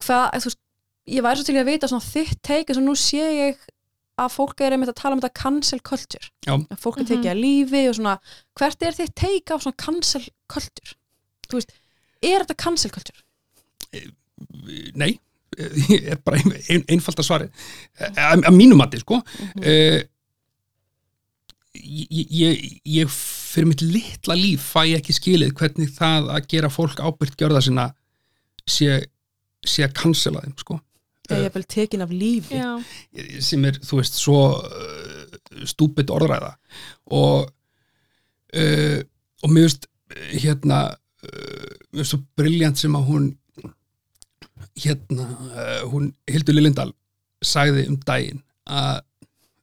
hvað, 0.04 0.26
þú 0.42 0.46
veist, 0.50 0.60
ég 1.08 1.22
væri 1.24 1.38
svo 1.40 1.46
til 1.46 1.56
að 1.62 1.66
vita 1.70 1.88
svona 1.88 2.06
þitt 2.06 2.42
teik, 2.42 2.70
eins 2.70 2.78
og 2.82 2.84
nú 2.86 2.96
sé 2.98 3.22
ég 3.22 3.58
að 4.18 4.32
fólk 4.32 4.62
er 4.64 4.72
einmitt 4.74 4.90
að 4.90 4.96
tala 5.02 5.16
um 5.16 5.22
þetta 5.22 5.34
cancel 5.42 5.80
culture 5.84 6.30
Já. 6.48 6.56
að 6.56 6.80
fólk 6.80 6.98
er 6.98 7.04
Mhm. 7.04 7.10
tekið 7.12 7.32
að 7.32 7.42
lífi 7.44 7.90
og 7.90 7.96
svona, 7.96 8.20
hvert 8.58 8.82
er 8.82 8.92
þitt 8.96 9.16
teik 9.16 9.46
á 9.52 9.56
svona 9.60 9.78
cancel 9.78 10.24
culture 10.48 10.96
þú 11.50 11.60
veist, 11.60 11.72
er 12.22 12.44
þetta 12.44 12.58
cancel 12.64 12.94
culture? 12.94 13.22
nei. 14.96 15.16
Ég 15.88 16.10
er 16.12 16.20
bara 16.20 16.42
ein, 16.42 16.52
ein, 16.68 16.82
einfalda 16.92 17.24
svari 17.24 17.46
að, 17.96 18.42
að 18.44 18.56
mínu 18.58 18.76
mati 18.76 19.00
sko. 19.00 19.22
Mhm. 19.40 19.62
uh, 19.64 20.02
ég, 21.76 22.34
ég, 22.42 22.66
ég 22.98 23.14
fyrir 23.16 23.70
mitt 23.70 23.84
litla 23.84 24.36
líf 24.36 24.66
fæ 24.74 24.98
ekki 24.98 25.16
skilið 25.16 25.54
hvernig 25.60 25.94
það 25.96 26.28
að 26.36 26.50
gera 26.52 26.72
fólk 26.72 27.00
ábyrgt 27.00 27.40
gjörða 27.40 27.62
sinna 27.64 27.86
sé, 28.68 29.00
sé 29.64 29.86
að 29.86 29.96
cancela 30.02 30.44
þeim 30.44 30.58
sko. 30.60 30.80
Ég 31.32 31.48
er 31.48 31.56
vel 31.56 31.64
tekin 31.66 32.04
af 32.06 32.12
lífi. 32.14 32.60
Já, 32.60 32.76
sem 33.42 33.64
er, 33.66 33.80
þú 33.82 34.02
veist, 34.02 34.20
svo 34.20 34.42
uh, 34.60 35.40
stúpid 35.66 36.12
orðræða. 36.14 36.52
Og 37.16 37.48
uh, 38.60 39.00
og 39.46 39.54
mér 39.54 39.70
veist 39.70 39.88
hérna 40.36 40.84
uh, 41.26 42.04
svo 42.06 42.20
briljant 42.38 42.78
sem 42.80 42.96
að 42.98 43.08
hún 43.10 43.26
hérna 44.80 45.26
uh, 45.26 45.82
hún 45.92 46.10
Hildur 46.30 46.56
Lillindal 46.58 46.92
sagði 47.46 47.86
um 47.92 47.98
daginn 48.08 48.42
að 48.66 49.02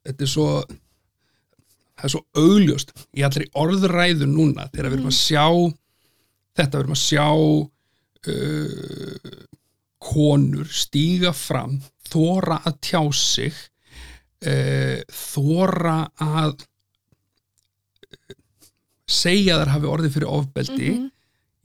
þetta 0.07 0.25
er 0.27 0.31
svo 0.31 0.46
það 0.66 2.05
er 2.09 2.12
svo 2.14 2.22
augljóst 2.42 2.92
í 3.18 3.25
allri 3.27 3.46
orðræðu 3.59 4.27
núna 4.31 4.68
þegar 4.72 4.88
við 4.90 4.96
erum 4.98 5.11
að 5.12 5.18
sjá 5.18 5.46
þetta, 6.57 6.72
við 6.72 6.81
erum 6.83 6.96
að 6.96 7.03
sjá 7.03 7.29
uh, 8.33 9.40
konur 10.03 10.68
stíga 10.75 11.33
fram 11.37 11.77
þóra 12.11 12.57
að 12.68 12.79
tjá 12.88 13.03
sig 13.16 13.55
uh, 14.46 14.98
þóra 15.14 15.96
að 16.22 16.53
uh, 16.59 18.37
segja 19.12 19.59
þar 19.61 19.75
hafi 19.77 19.90
orðið 19.96 20.16
fyrir 20.18 20.33
ofbeldi 20.38 20.92
Mhm. 20.92 21.09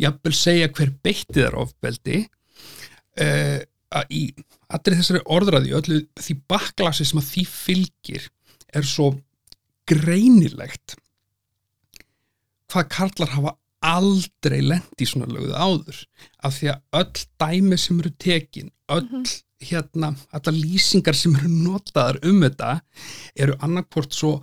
Jafnvel 0.02 0.36
segja 0.38 0.70
hver 0.72 0.94
beitti 1.04 1.42
þar 1.42 1.60
ofbeldi 1.64 2.22
uh, 2.26 3.60
að 3.98 4.14
í 4.14 4.24
allri 4.68 4.98
þessari 5.00 5.24
orðræði 5.32 5.76
öllu 5.78 6.02
því 6.20 6.38
baklasi 6.52 7.08
sem 7.08 7.22
að 7.22 7.30
því 7.32 7.46
fylgir 7.52 8.30
er 8.76 8.88
svo 8.88 9.14
greinilegt 9.88 10.98
hvað 12.68 12.90
karlar 12.92 13.32
hafa 13.32 13.56
aldrei 13.88 14.60
lent 14.66 15.02
í 15.02 15.08
svona 15.08 15.30
lögðu 15.32 15.54
áður. 15.56 16.00
Af 16.44 16.58
því 16.58 16.72
að 16.74 17.00
öll 17.00 17.26
dæmi 17.40 17.80
sem 17.80 18.02
eru 18.02 18.12
tekin 18.20 18.72
öll 18.92 19.24
hérna, 19.64 20.14
allar 20.36 20.54
lýsingar 20.54 21.18
sem 21.18 21.36
eru 21.38 21.50
notaðar 21.50 22.20
um 22.28 22.44
þetta 22.44 22.74
eru 23.40 23.58
annarkvort 23.66 24.14
svo 24.14 24.34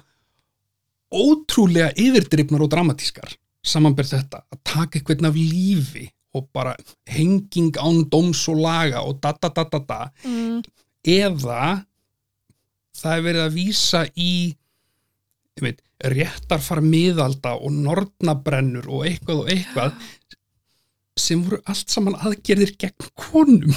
ótrúlega 1.14 1.92
yfirdrifnar 2.00 2.64
og 2.64 2.72
dramatískar 2.72 3.36
samanber 3.64 4.08
þetta 4.08 4.44
að 4.52 4.60
taka 4.66 4.98
eitthvað 4.98 5.28
af 5.30 5.38
lífi 5.38 6.08
og 6.34 6.48
bara 6.54 6.74
henging 7.08 7.76
án 7.78 8.04
dóms 8.10 8.42
og 8.50 8.60
laga 8.64 9.04
og 9.06 9.20
da 9.22 9.32
da 9.38 9.50
da 9.54 9.64
da 9.70 9.80
da. 9.88 10.00
Mm, 10.26 10.62
eða 11.06 11.84
það 12.98 13.16
er 13.16 13.26
verið 13.28 13.44
að 13.44 13.56
vísa 13.58 14.04
í 14.18 14.34
veit, 15.62 15.82
réttarfar 16.02 16.82
miðalda 16.84 17.54
og 17.60 17.74
nornabrennur 17.76 18.88
og 18.90 19.06
eitthvað 19.08 19.44
og 19.44 19.52
eitthvað 19.54 19.98
sem 21.14 21.44
voru 21.46 21.60
allt 21.70 21.92
saman 21.94 22.16
aðgerðir 22.26 22.74
gegn 22.78 23.10
konum. 23.14 23.74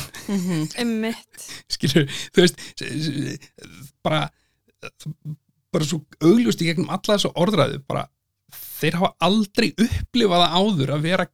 Emmitt 0.81 1.49
skilur, 1.69 2.07
þú 2.33 2.45
veist 2.45 2.63
bara 4.05 4.25
bara 5.73 5.85
svo 5.85 6.01
augljóst 6.23 6.61
í 6.63 6.69
gegnum 6.69 6.89
alla 6.89 7.17
þessu 7.17 7.33
orðræðu 7.37 7.81
bara 7.85 8.07
þeir 8.77 8.99
hafa 9.01 9.13
aldrei 9.27 9.69
upplifað 9.73 10.43
það 10.43 10.57
áður 10.61 10.93
að 10.95 11.07
vera 11.07 11.27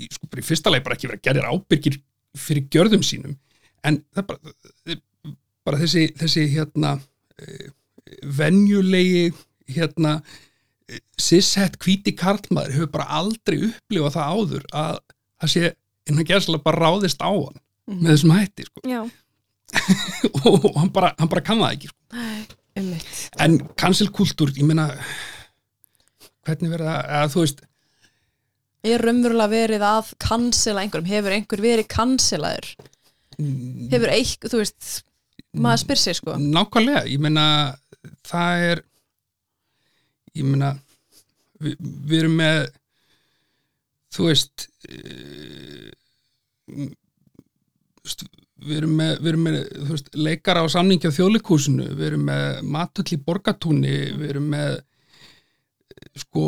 í, 0.00 0.08
sko 0.08 0.30
bara 0.30 0.44
í 0.44 0.48
fyrsta 0.50 0.72
leið 0.72 0.86
bara 0.86 0.98
ekki 0.98 1.10
vera 1.10 1.24
gerðir 1.28 1.50
ábyrgir 1.50 2.00
fyrir 2.38 2.68
gjörðum 2.72 3.06
sínum 3.06 3.36
en 3.86 4.02
það 4.14 4.28
bara, 4.30 4.54
bara 5.66 5.80
þessi, 5.80 6.06
þessi 6.20 6.46
hérna 6.52 6.94
eh, 7.40 7.70
venjulegi 8.38 9.30
hérna 9.70 10.18
sissett 11.20 11.78
hvíti 11.82 12.14
karlmaður 12.18 12.76
hefur 12.76 12.92
bara 12.94 13.08
aldrei 13.20 13.58
upplifað 13.68 14.16
það 14.16 14.36
áður 14.36 14.68
að 14.74 15.00
það 15.40 15.52
sé 15.54 15.72
innan 16.10 16.28
gerðslega 16.28 16.66
bara 16.66 16.86
ráðist 16.86 17.22
á 17.22 17.30
hann 17.30 17.60
með 17.90 18.12
þessum 18.14 18.34
hætti 18.34 18.66
sko. 18.66 19.02
Og 20.50 20.66
hann 20.76 20.90
bara, 20.94 21.12
hann 21.18 21.30
bara 21.30 21.44
kann 21.46 21.60
það 21.62 21.76
ekki 21.76 21.90
sko. 21.92 21.98
Einmitt. 22.78 23.08
en 23.42 23.56
cancelkultúr, 23.78 24.52
ég 24.54 24.66
meina 24.66 24.86
hvernig 26.50 26.72
verða, 26.74 26.96
eða 27.06 27.32
þú 27.32 27.44
veist 27.44 27.66
er 28.90 29.04
raunverulega 29.04 29.52
verið 29.52 29.84
að 29.84 30.12
cancela 30.24 30.84
einhverjum, 30.84 31.10
hefur 31.10 31.36
einhver 31.36 31.62
verið 31.64 31.88
cancelaður? 31.92 32.68
Hefur 33.92 34.12
eitthvað, 34.14 34.54
þú 34.54 34.60
veist 34.62 34.90
maður 35.60 35.82
spyr 35.82 36.00
sér 36.00 36.18
sko. 36.18 36.36
Nákvæmlega, 36.40 37.04
ég 37.10 37.20
meina 37.22 37.44
það 38.26 38.66
er 38.70 38.82
ég 40.38 40.46
meina 40.46 40.74
við, 41.60 41.76
við 41.80 42.18
erum 42.22 42.36
með 42.40 42.60
þú 44.14 44.28
veist 44.28 44.66
eh, 44.88 45.90
við 48.60 48.76
erum 48.76 48.94
með, 48.98 49.16
við 49.20 49.32
erum 49.32 49.46
með 49.48 49.58
veist, 49.90 50.12
leikara 50.16 50.64
á 50.64 50.66
samningi 50.72 51.10
á 51.10 51.16
þjóðleikúsinu 51.16 51.90
við 51.94 52.06
erum 52.12 52.24
með 52.30 52.62
matöll 52.76 53.08
í 53.16 53.20
borgatúni 53.26 53.96
við 54.20 54.28
erum 54.34 54.48
með 54.54 54.78
sko 56.16 56.44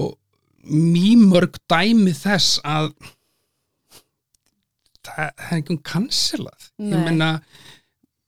mýmörg 0.64 1.56
dæmi 1.70 2.12
þess 2.14 2.60
að 2.64 2.92
það, 5.02 5.32
það 5.36 5.50
er 5.50 5.58
ekki 5.58 5.74
um 5.74 5.82
kansilað 5.82 6.68
ég 6.78 6.94
Nei. 6.94 7.04
meina 7.08 7.28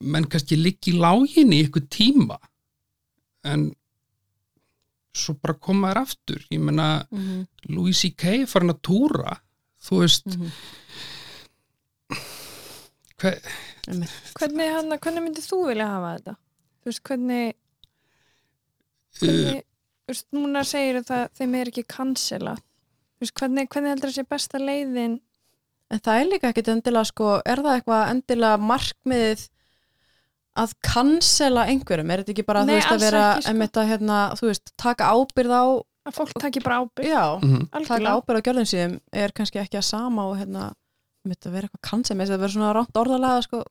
menn 0.05 0.27
kannski 0.29 0.59
liggi 0.59 0.93
í 0.93 0.99
láginni 1.01 1.61
í 1.63 1.67
ykkur 1.69 1.87
tíma 1.95 2.39
en 3.47 3.69
svo 5.15 5.37
bara 5.39 5.55
koma 5.55 5.93
þær 5.93 6.01
aftur 6.03 6.41
ég 6.51 6.61
meina 6.61 7.07
mm 7.11 7.19
-hmm. 7.21 7.47
Louis 7.71 8.01
C.K. 8.01 8.25
er 8.43 8.47
farin 8.51 8.71
að 8.75 8.81
túra 8.83 9.37
þú 9.85 10.01
veist 10.03 10.27
Mhm. 10.27 10.51
hver, 13.21 13.39
hvernig, 14.39 14.69
hana, 14.75 14.99
hvernig 14.99 15.23
myndið 15.25 15.47
þú 15.49 15.59
vilja 15.69 15.87
hafa 15.89 16.11
þetta? 16.19 16.35
Þú 16.83 16.91
veist, 16.91 17.03
hvernig, 17.09 17.55
uh, 17.55 19.21
hvernig 19.21 19.63
þú 19.63 19.63
veist, 20.09 20.27
núna 20.37 20.65
segir 20.67 21.03
það 21.07 21.29
þeim 21.39 21.57
er 21.61 21.73
ekki 21.73 21.87
veist, 23.23 23.35
hvernig, 23.39 23.69
hvernig 23.73 23.95
heldur 23.95 24.11
það 24.11 24.19
sé 24.19 24.27
besta 24.29 24.61
leiðin? 24.61 25.19
En 25.93 26.01
það 26.03 26.21
er 26.21 26.31
líka 26.31 26.51
ekkit 26.51 26.71
endilega 26.73 27.09
sko 27.09 27.35
er 27.45 27.63
það 27.63 27.79
eitthvað 27.79 28.13
endilega 28.13 28.61
markmiðið 28.71 29.45
að 30.55 30.75
cancela 30.87 31.67
einhverjum, 31.71 32.11
er 32.15 32.23
þetta 32.23 32.35
ekki 32.35 32.47
bara 32.47 32.63
Nei, 32.67 32.77
þú 32.77 32.79
veist 32.79 32.93
að 32.95 33.05
vera 33.05 33.25
ekki, 33.25 33.43
sko. 33.45 33.53
einmitt 33.53 33.79
að 33.81 33.91
hérna, 33.91 34.19
þú 34.39 34.49
veist, 34.51 34.73
taka 34.81 35.11
ábyrð 35.11 35.55
á 35.55 35.65
að 36.05 36.17
fólk 36.19 36.35
taki 36.39 36.63
bara 36.63 36.81
ábyrg 36.85 37.09
já, 37.09 37.25
mhm. 37.41 37.65
taka 37.73 37.81
algjörlega. 37.81 38.15
ábyrð 38.15 38.39
á 38.39 38.45
gjörðum 38.49 38.69
síðum 38.71 38.97
er 39.25 39.35
kannski 39.35 39.63
ekki 39.63 39.81
að 39.81 39.87
sama 39.89 40.27
og 40.31 40.37
hérna 40.39 40.69
einmitt 41.25 41.49
að 41.49 41.57
vera 41.57 41.69
eitthvað 41.69 41.89
cancel, 41.89 42.17
með 42.17 42.29
þess 42.29 42.37
að 42.37 42.45
vera 42.45 42.55
svona 42.55 42.75
rátt 42.77 43.01
orðalega 43.01 43.47
sko, 43.47 43.63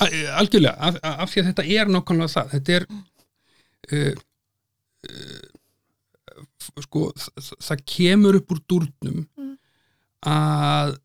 Al- 0.00 0.26
algjörlega, 0.40 0.76
af, 0.80 0.98
af 1.02 1.32
því 1.32 1.42
að 1.42 1.48
þetta 1.50 1.64
er 1.76 1.90
nákvæmlega 1.92 2.34
það, 2.34 2.52
þetta 2.54 2.76
er 2.76 2.86
uh, 3.90 4.12
uh, 5.10 5.49
sko 6.60 7.12
það, 7.16 7.80
kemur 7.86 8.36
upp 8.40 8.52
úr 8.52 8.60
dúrnum 8.68 9.26
Mm. 9.38 9.56
að 10.26 10.98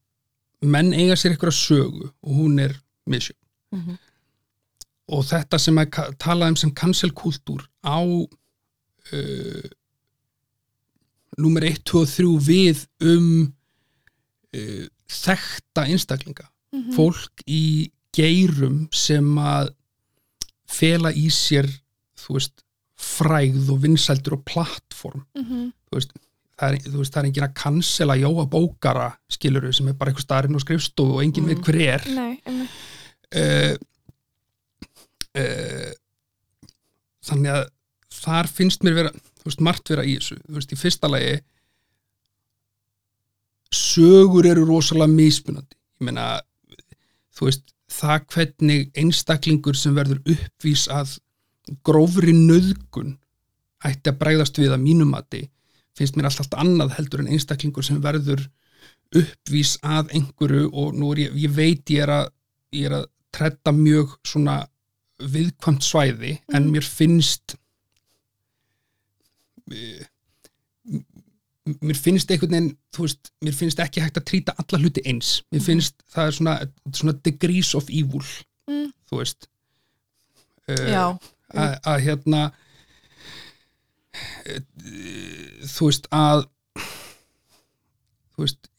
menn 0.62 0.94
eiga 0.94 1.16
sér 1.16 1.36
eitthvað 1.36 1.56
sögu 1.56 2.10
og 2.24 2.32
hún 2.40 2.60
er 2.60 2.74
misjum 3.08 3.38
Mhm. 3.72 3.98
og 5.10 5.24
þetta 5.26 5.60
sem 5.60 5.76
að 5.78 6.16
tala 6.20 6.48
um 6.48 6.56
sem 6.56 6.72
cancelkultúr 6.72 7.64
á 7.84 8.00
uh, 8.04 9.70
númer 11.38 11.64
1, 11.68 11.84
2 11.86 12.02
og 12.02 12.08
3 12.08 12.40
við 12.48 12.86
um 13.02 13.54
uh, 14.56 14.86
þekkta 15.08 15.86
einstaklinga 15.88 16.50
Mhm. 16.74 16.92
fólk 16.96 17.44
í 17.48 17.92
geirum 18.16 18.88
sem 18.92 19.36
að 19.40 19.70
fela 20.68 21.12
í 21.14 21.28
sér 21.32 21.68
þú 22.20 22.34
veist, 22.36 22.64
frægð 22.96 23.70
og 23.74 23.82
vinsældur 23.84 24.38
og 24.40 24.46
plattform. 24.46 25.26
Mhm. 25.36 25.72
það 26.56 26.72
er, 26.72 26.78
þú 26.88 26.98
veist, 27.02 27.12
það 27.14 27.22
er 27.22 27.28
enginn 27.28 27.44
að 27.50 27.54
cancela 27.60 28.16
Jóa 28.16 28.46
Bókara, 28.48 29.10
skilur 29.30 29.74
sem 29.76 29.88
er 29.92 29.94
bara 29.94 30.12
eitthvað 30.12 30.24
starinn 30.24 30.56
og 30.56 30.62
skrifstofu 30.64 31.18
og 31.18 31.24
enginn 31.24 31.44
Mm. 31.44 31.50
veit 31.52 31.66
hver 31.66 31.82
er. 31.82 32.02
Nei, 32.16 32.40
uh, 33.36 33.76
uh, 35.36 35.92
þannig 37.28 37.52
að 37.52 37.66
þar 38.10 38.48
finnst 38.48 38.84
mér 38.84 38.96
vera 38.96 39.12
þú 39.12 39.50
veist, 39.50 39.62
margt 39.62 39.90
vera 39.90 40.04
í 40.04 40.16
þessu. 40.16 40.40
Þú 40.48 40.56
veist, 40.56 40.72
í 40.72 40.80
fyrsta 40.80 41.10
lagi 41.12 41.42
sögur 43.76 44.48
eru 44.48 44.66
rosalega 44.66 45.12
mismunandi. 45.12 45.76
Ég 46.00 46.08
meina, 46.08 46.42
þú 47.36 47.50
veist 47.50 47.74
það 47.92 48.26
hvernig 48.34 48.90
einstaklingur 48.98 49.76
sem 49.78 49.96
verður 49.96 50.22
uppvís 50.26 50.88
að 50.92 51.18
grófri 51.86 52.34
nöðgun 52.36 53.16
ætti 53.86 54.12
að 54.12 54.20
bregðast 54.22 54.60
við 54.62 54.74
að 54.76 54.84
mínumati 54.86 55.42
finnst 55.96 56.18
mér 56.18 56.30
alltaf 56.30 56.54
annað 56.60 56.96
heldur 56.98 57.24
en 57.24 57.32
einstaklingur 57.32 57.86
sem 57.86 58.02
verður 58.04 58.44
uppvís 59.16 59.76
að 59.86 60.10
einhverju 60.18 60.70
og 60.74 60.96
nú 60.98 61.12
er 61.14 61.26
ég, 61.26 61.36
ég 61.46 61.54
veit 61.56 61.94
ég 61.94 62.04
er 62.04 62.12
að, 62.12 62.32
ég 62.76 62.90
er 62.90 62.98
að 63.00 63.06
tretta 63.36 63.72
mjög 63.76 64.18
svona 64.26 64.58
viðkvæmt 65.22 65.86
svæði 65.86 66.34
en 66.54 66.68
mér 66.74 66.84
finnst 66.88 67.56
eh, 69.72 70.04
mér 71.82 71.98
finnst 71.98 72.30
einhvern 72.32 72.54
veginn, 72.54 72.74
þú 72.94 73.06
veist, 73.08 73.32
mér 73.46 73.56
finnst 73.58 73.80
ekki 73.82 74.04
hægt 74.04 74.20
að 74.20 74.28
trýta 74.30 74.54
alla 74.62 74.80
hluti 74.82 75.02
eins. 75.10 75.40
Mér 75.54 75.64
finnst 75.66 75.96
það 76.14 76.28
er 76.30 76.36
svona, 76.38 76.56
svona 76.94 77.16
degrees 77.26 77.74
of 77.78 77.90
evil 77.90 78.26
Mm. 78.66 78.88
þú 79.06 79.20
veist. 79.20 79.46
Uh, 80.66 80.88
Já, 80.90 81.04
að, 81.56 81.98
hérna 82.06 82.42
eh, 84.46 84.62
þú 85.76 85.90
veist 85.90 86.10
að 86.16 86.46
þú 88.36 88.44
veist 88.44 88.70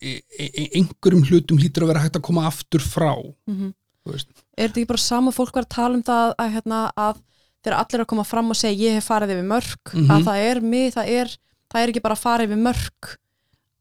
einhverjum 0.76 1.24
hlutum 1.30 1.60
hlýtur 1.60 1.86
að 1.86 1.92
vera 1.94 2.04
hægt 2.04 2.18
að 2.20 2.26
koma 2.28 2.46
aftur 2.48 2.84
frá 2.84 3.12
mhm. 3.48 3.72
þú 4.04 4.16
veist, 4.16 4.30
er 4.56 4.68
þetta 4.68 4.82
ekki 4.82 4.92
bara 4.92 5.06
sama 5.06 5.34
fólk 5.34 5.56
var 5.56 5.68
að 5.68 5.76
tala 5.76 5.98
um 5.98 6.06
það 6.06 6.34
að, 6.36 6.52
hérna, 6.56 6.80
að 6.96 7.22
þegar 7.64 7.78
allir 7.80 8.04
að 8.04 8.10
koma 8.12 8.26
fram 8.28 8.52
og 8.52 8.58
segja 8.58 8.90
ég 8.90 8.98
hef 8.98 9.08
farið 9.10 9.36
yfir 9.36 9.52
mörg 9.52 9.94
Mhm. 9.94 10.10
að 10.10 10.26
það 10.30 10.48
er 10.50 10.60
mig, 10.60 10.90
það 10.94 11.14
er, 11.20 11.38
það 11.72 11.82
er 11.82 11.92
ekki 11.92 12.04
bara 12.04 12.18
að 12.18 12.26
fara 12.26 12.46
yfir 12.46 12.60
mörg 12.68 13.16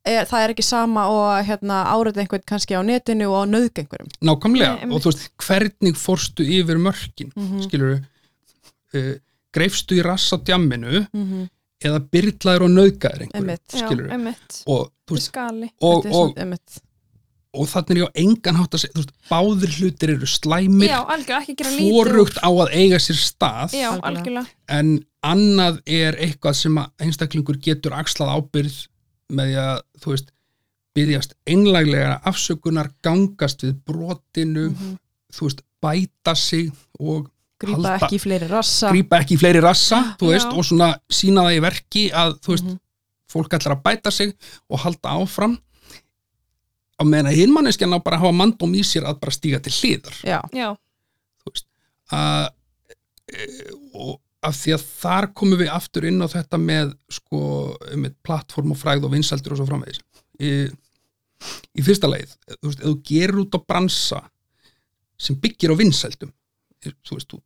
er, 0.06 0.26
það 0.30 0.44
er 0.44 0.54
ekki 0.54 0.66
sama 0.66 1.06
og 1.12 1.30
hérna, 1.48 1.82
áreita 1.90 2.22
einhvern 2.22 2.46
kannski 2.48 2.78
á 2.78 2.82
netinu 2.86 3.30
og 3.32 3.42
á 3.42 3.44
nöðg 3.50 3.82
einhverjum. 3.82 4.12
Nákvæmlega. 4.22 4.74
Nei, 4.82 4.92
og 4.94 5.02
þú 5.04 5.12
veist, 5.12 5.30
hvernig 5.42 5.98
fórstu 6.00 6.46
yfir 6.46 6.78
mörkin 6.82 7.32
mm 7.34 7.48
-hmm. 7.48 7.64
skilur 7.66 8.04
uh, 8.96 9.12
greifstu 9.56 9.96
í 10.00 10.04
rass 10.06 10.32
á 10.34 10.38
djamminu 10.38 11.06
Mm 11.14 11.46
eða 11.86 12.00
byrlaður 12.10 12.64
og. 12.66 13.30
Já, 13.76 13.82
skilur 13.84 14.12
einmitt, 14.16 14.62
og, 14.66 14.92
veist, 15.12 15.36
og, 15.84 16.06
og, 16.08 16.32
og 17.56 17.68
þannig 17.70 17.92
er 17.92 18.00
ég 18.00 18.08
á 18.10 18.20
engan 18.24 18.56
hátt 18.60 18.74
að 18.78 18.82
segja 18.86 18.96
veist, 18.96 19.12
báðir 19.30 19.74
hlutir 19.80 20.14
eru 20.16 20.26
slæmir 20.28 20.90
Já, 20.90 21.00
fórugt 21.92 22.40
á 22.42 22.50
að 22.50 22.72
eiga 22.80 23.00
sér 23.04 23.20
stað 23.20 23.76
Já, 23.76 23.92
en 24.80 24.96
annað 25.24 25.82
er 25.86 26.18
eitthvað 26.26 26.58
sem 26.64 26.80
að 26.82 27.06
einstaklingur 27.06 27.60
getur 27.62 27.96
axlað 28.00 28.34
ábyrð 28.40 28.80
með 29.36 29.52
því 29.52 29.60
að, 29.68 29.80
þú 30.02 30.12
veist, 30.16 30.34
byrjast 30.96 31.36
einlæglega 31.46 32.18
afsökunar, 32.32 32.92
gangast 33.04 33.64
við 33.68 33.76
brotinu, 33.86 34.70
Mhm. 34.72 34.98
þú 35.36 35.48
veist, 35.50 35.62
bæta 35.84 36.36
sig 36.36 36.72
og 37.00 37.30
grípa 37.62 37.78
Halda- 37.78 37.94
ekki 38.00 38.16
í 38.18 38.22
fleiri 38.22 38.48
rassa. 38.52 38.90
Grípa 38.92 39.20
ekki 39.22 39.36
í 39.36 39.40
fleiri 39.40 39.62
rassa, 39.64 40.00
þú 40.20 40.32
veist, 40.34 40.50
Já. 40.52 40.58
og 40.58 40.66
svona 40.68 40.90
sína 41.10 41.46
það 41.48 41.56
í 41.58 41.62
verki 41.64 42.04
að, 42.12 42.34
þú 42.44 42.52
veist, 42.56 42.66
Mhm. 42.66 42.80
fólk 43.32 43.50
ætlar 43.58 43.76
að 43.78 43.84
bæta 43.84 44.12
sig 44.12 44.34
og 44.70 44.80
halda 44.80 45.10
áfram. 45.16 45.58
Á 47.00 47.04
meðan 47.04 47.28
að 47.32 47.40
hinmanneskjan 47.42 47.92
á 47.96 48.00
bara 48.04 48.18
að 48.18 48.22
hafa 48.24 48.38
mandóm 48.40 48.76
í 48.76 48.84
sér 48.84 49.04
að 49.04 49.20
bara 49.20 49.32
stíga 49.32 49.60
til 49.62 49.72
hliðar. 49.74 50.16
Já, 50.24 50.42
Já, 50.54 50.70
þú 51.44 51.52
veist 51.52 51.66
að, 52.12 52.50
e, 53.34 53.48
og 53.94 54.22
af 54.44 54.54
því 54.56 54.74
að 54.76 54.84
þar 55.02 55.28
komum 55.34 55.58
við 55.60 55.70
aftur 55.74 56.06
inn 56.06 56.22
á 56.22 56.28
þetta 56.28 56.58
með 56.62 56.94
sko, 57.10 57.76
með 57.96 58.14
plattform 58.24 58.72
og 58.72 58.78
fræð 58.78 59.04
og 59.06 59.12
vinsaldur 59.12 59.52
og 59.52 59.58
svo 59.58 59.68
framvegis. 59.68 60.00
Í, 60.40 60.70
í 61.76 61.82
fyrsta 61.84 62.08
leið, 62.08 62.36
þú 62.62 62.70
veist, 62.70 62.80
ef 62.80 62.86
þú 62.86 62.96
gerir 63.04 63.40
út 63.44 63.56
á 63.58 63.60
bransa 63.66 64.22
sem 65.18 65.36
byggir 65.36 65.72
á 65.72 65.76
vinsaldum 65.76 66.32
þú 67.06 67.18
veist, 67.18 67.34
þú 67.34 67.42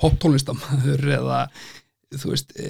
poptónlistamæður 0.00 1.02
eða 1.18 1.40
þú 2.10 2.30
veist, 2.32 2.52
e, 2.58 2.68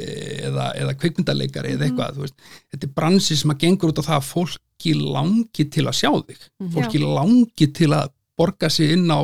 eða, 0.51 0.67
eða 0.77 0.95
kveikmyndaleikari 1.01 1.75
eða 1.77 1.87
eitthvað, 1.87 2.17
þú 2.19 2.25
veist, 2.27 2.43
þetta 2.75 2.87
er 2.89 2.95
bransi 2.99 3.37
sem 3.41 3.53
að 3.55 3.61
gengur 3.63 3.93
út 3.95 4.01
á 4.03 4.09
það 4.11 4.19
að 4.19 4.27
fólki 4.31 4.95
langi 5.01 5.65
til 5.73 5.85
að 5.89 5.97
sjá 6.01 6.11
þig, 6.27 6.43
Mhm. 6.61 6.73
fólki 6.75 6.99
langi 7.01 7.71
til 7.73 7.89
að 7.97 8.11
borga 8.37 8.69
sig 8.71 8.93
inn 8.93 9.09
á 9.09 9.21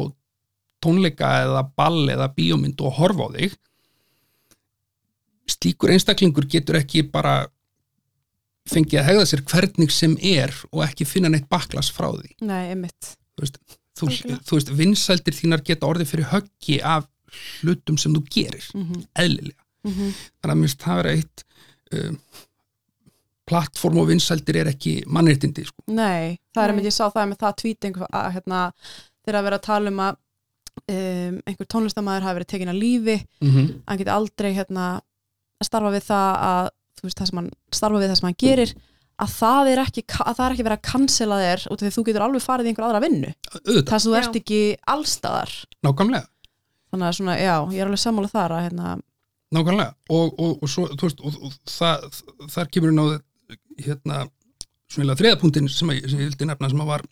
tónleika 0.80 1.28
eða 1.44 1.62
ball 1.76 2.06
eða 2.08 2.30
bíómynd 2.36 2.80
og 2.80 2.92
horfa 2.96 3.28
á 3.28 3.34
þig. 3.36 3.56
Slíkur 5.46 5.92
einstaklingur 5.94 6.46
getur 6.50 6.78
ekki 6.80 7.04
bara 7.10 7.46
fengið 8.66 8.98
að 9.00 9.06
hegða 9.10 9.26
sér 9.30 9.42
hvernig 9.46 9.92
sem 9.94 10.16
er 10.20 10.52
og 10.72 10.82
ekki 10.88 11.06
finna 11.06 11.28
neitt 11.30 11.48
baklas 11.48 11.90
frá 11.94 12.08
því. 12.12 12.32
Nei, 12.42 12.70
einmitt 12.72 13.16
þú, 13.96 14.10
þú 14.46 14.58
veist, 14.58 14.72
vinsældir 14.78 15.36
þínar 15.36 15.64
geta 15.66 15.88
orðið 15.88 16.12
fyrir 16.12 16.30
höggi 16.32 16.80
af 16.84 17.08
hlutum 17.62 17.98
sem 18.00 18.14
þú 18.14 18.22
gerir, 18.32 18.66
mm 18.74 19.06
eðlilega 19.14 19.62
-hmm. 19.86 20.12
þannig 20.40 20.54
að 20.54 20.60
minnst 20.60 20.82
það 20.82 20.96
vera 21.00 21.14
eitt 21.16 21.44
um, 21.92 22.18
plattform 23.46 23.98
og 24.02 24.08
vinsældir 24.10 24.56
er 24.56 24.70
ekki 24.72 25.04
mannréttindi 25.06 25.66
sko. 25.66 25.82
Nei, 25.86 26.38
það 26.54 26.62
er 26.62 26.66
Nei. 26.66 26.72
einmitt, 26.72 26.88
ég 26.90 26.96
sá 26.96 27.04
það 27.06 27.28
með 27.30 27.42
það 27.42 27.64
einhver, 27.86 28.08
að 28.12 28.32
hérna, 28.34 28.72
þegar 29.24 29.38
að 29.38 29.46
vera 29.46 29.58
að 29.60 29.66
tala 29.66 29.92
um 29.92 30.00
að 30.00 30.16
um, 30.90 31.36
einhver 31.46 31.68
tónlistamæður 31.74 32.26
hafi 32.26 32.38
verið 32.38 32.50
tekin 32.52 32.72
að 32.72 32.80
lífi, 32.82 33.18
mm 33.40 33.50
-hmm. 33.50 33.82
hann 33.86 33.98
geti 33.98 34.10
aldrei 34.10 34.52
hérna, 34.52 35.00
að 35.60 35.66
starfa 35.66 35.94
við 35.94 36.04
það 36.10 36.30
að 36.50 36.68
veist, 37.02 37.18
það 37.18 37.26
sem 37.28 37.40
hann 37.40 37.50
starfa 37.72 38.00
við 38.00 38.08
það 38.08 38.18
sem 38.18 38.28
hann 38.28 38.42
gerir 38.42 38.74
að 39.24 39.30
það 39.32 39.68
er 39.72 39.80
ekki, 39.82 40.02
að 40.20 40.34
það 40.36 40.46
er 40.46 40.54
ekki 40.56 40.64
verið 40.66 40.76
að 40.78 40.86
cancela 40.90 41.36
þér 41.40 41.62
út 41.72 41.80
af 41.82 41.86
því 41.86 41.92
þú 41.96 42.02
getur 42.08 42.24
alveg 42.26 42.42
farið 42.44 42.66
í 42.66 42.70
einhver 42.72 42.86
aðra 42.88 43.00
vinnu. 43.06 43.30
Auðvitað, 43.56 43.86
þar 43.90 44.02
sem 44.04 44.10
þú 44.12 44.16
ert 44.20 44.38
ekki 44.40 44.58
allstaðar 44.94 45.52
nákvæmlega. 45.86 46.28
Þannig 46.92 47.06
að 47.08 47.16
svona, 47.18 47.36
já, 47.40 47.54
ég 47.72 47.80
er 47.82 47.88
alveg 47.90 48.02
sammála 48.02 48.32
þar 48.32 48.56
að 48.58 48.64
hérna, 48.66 48.96
Nákvæmlega. 49.56 49.92
Og, 50.10 50.32
og, 50.42 50.52
og 50.66 50.68
svo, 50.68 50.84
þú 50.98 51.06
veist, 51.06 51.20
og, 51.22 51.36
og 51.46 51.52
það, 51.70 52.06
þar 52.50 52.70
kemur 52.74 52.92
inn 52.92 53.00
á 53.00 53.06
hérna, 53.86 54.16
svona 54.90 55.14
þriðapunktin 55.18 55.68
sem, 55.70 55.92
að- 55.94 56.08
sem 56.10 56.20
ég 56.20 56.30
vildi 56.32 56.48
nefna 56.50 56.70
sem 56.72 56.82
að 56.82 56.90
var 56.90 57.04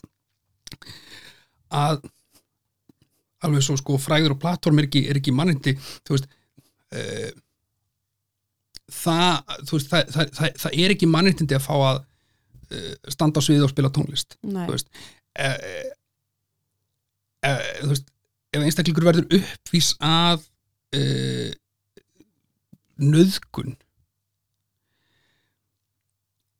að 1.74 2.04
alveg 3.44 3.64
svo 3.66 3.76
sko 3.80 3.96
fræður 4.00 4.34
og 4.36 4.40
plattform 4.42 4.80
er 4.82 4.86
ekki, 4.88 5.02
er 5.10 5.18
ekki 5.20 5.34
mannindi, 5.36 5.74
þú 6.06 6.16
veist 6.16 6.28
e, 6.94 7.30
það, 8.92 9.54
veist, 9.70 9.90
það, 9.90 10.14
það, 10.14 10.56
það, 10.60 10.78
er 10.84 10.94
ekki 10.94 11.10
mannindi 11.10 11.56
að 11.56 11.66
fá 11.66 11.74
að 11.76 12.00
e, 12.70 12.80
standa 13.14 13.40
á 13.40 13.46
sviði 13.46 13.66
og 13.66 13.72
spila 13.72 13.92
tónlist 13.94 14.36
Þú 14.42 14.66
veist, 14.70 14.90
e, 15.38 15.48
e, 17.44 17.54
þú 17.82 17.92
veist 17.92 18.10
ef 18.54 18.62
einstaklingur 18.62 19.08
verður 19.08 19.38
uppvís 19.40 19.94
að 20.04 20.44
e, 20.94 21.02
nöðgun 23.02 23.74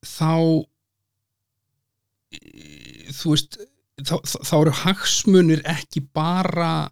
þá 0.04 0.64
þú 3.14 3.34
veist 3.34 3.60
þá, 4.02 4.16
þá 4.24 4.54
eru 4.58 4.74
hagsmunir 4.82 5.62
ekki 5.70 6.02
bara 6.16 6.90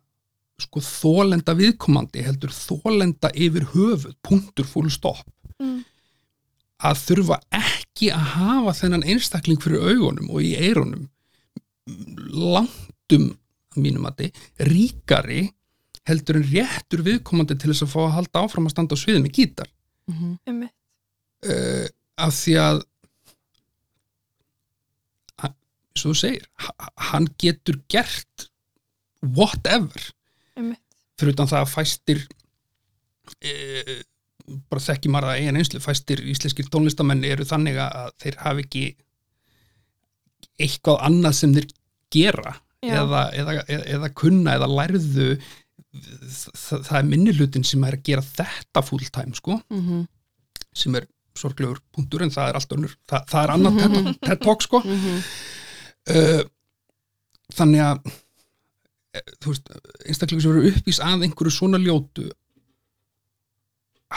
sko 0.62 0.82
þólenda 0.84 1.54
viðkomandi 1.58 2.24
heldur 2.26 2.52
þólenda 2.54 3.30
yfir 3.34 3.68
höfuð, 3.74 4.14
punktur 4.24 4.68
full 4.68 4.90
stopp 4.92 5.28
Mm. 5.62 5.84
að 6.82 6.96
þurfa 7.06 7.36
ekki 7.54 8.08
að 8.10 8.24
hafa 8.32 8.72
þennan 8.74 9.04
einstakling 9.06 9.60
fyrir 9.62 9.84
augunum 9.92 10.30
og 10.32 10.42
í 10.42 10.56
eirunum 10.58 11.04
langtum 12.32 13.28
mínum 13.76 14.08
að 14.08 14.32
ríkari 14.66 15.44
heldur 16.08 16.40
en 16.40 16.48
réttur 16.50 17.04
viðkomandi 17.06 17.54
til 17.54 17.70
þess 17.70 17.86
að 17.86 17.92
fá 17.92 18.00
að 18.02 18.14
halda 18.16 18.42
áfram 18.42 18.66
að 18.66 18.74
standa 18.74 18.98
á 18.98 19.02
sviði 19.04 19.22
með 19.22 19.36
gítar 19.38 19.70
mm 20.10 20.32
einmitt 20.50 20.74
uh, 21.46 21.86
af 22.18 22.34
því 22.40 22.56
að 22.64 22.82
eins 25.92 26.02
og 26.02 26.10
þú 26.10 26.16
segir 26.18 26.48
hann 27.12 27.28
getur 27.38 27.78
gert 27.92 28.48
whatever. 29.22 30.10
Fyrir 31.22 31.36
utan 31.36 31.50
það 31.52 31.64
að 31.64 31.72
fæstir 31.72 32.24
uh, 33.46 33.94
bara 34.68 34.82
þekki 34.82 35.12
að 35.20 35.30
eigin 35.36 35.60
einslu 35.60 35.80
fæstir 35.82 36.22
íslenskir 36.32 36.68
tónlistamenn 36.72 37.24
eru 37.28 37.46
þannig 37.46 37.78
að 37.78 38.10
þeir 38.24 38.38
hafi 38.42 38.66
ekki 38.66 38.84
eitthvað 40.62 41.02
annað 41.08 41.36
sem 41.38 41.54
þeir 41.56 41.68
gera 42.12 42.54
eða, 42.82 43.22
eða, 43.38 43.52
eða, 43.62 43.84
eða 43.96 44.10
kunna 44.18 44.56
eða 44.58 44.68
lærðu 44.70 45.28
það, 45.92 46.82
það 46.88 46.96
er 46.98 47.08
minni 47.08 47.34
hlutin 47.36 47.66
sem 47.66 47.84
er 47.86 47.96
að 47.98 48.04
gera 48.08 48.24
þetta 48.26 48.82
full 48.86 49.04
time 49.14 49.36
sko 49.38 49.58
-hmm. 49.70 50.02
sem 50.74 50.98
er 50.98 51.06
sorglegur 51.38 51.80
punktur 51.94 52.24
en 52.24 52.32
það 52.34 52.50
er 52.50 52.58
allt 52.58 52.74
önnur 52.76 52.96
það, 53.08 53.28
það 53.30 53.44
er 53.44 53.54
annað 53.54 53.78
TED- 53.80 54.18
TED 54.26 54.42
Talk 54.42 54.66
sko 54.66 54.82
Mm 54.84 54.98
-hmm. 54.98 55.22
uh, 56.16 56.42
þannig 57.54 57.80
að 57.86 58.12
þú 59.12 59.52
veist, 59.52 59.68
einstaklingur 60.08 60.42
sem 60.46 60.52
verður 60.54 60.76
uppvís 60.78 61.00
að 61.04 61.26
einhverju 61.26 61.52
svona 61.52 61.80
ljótu 61.82 62.30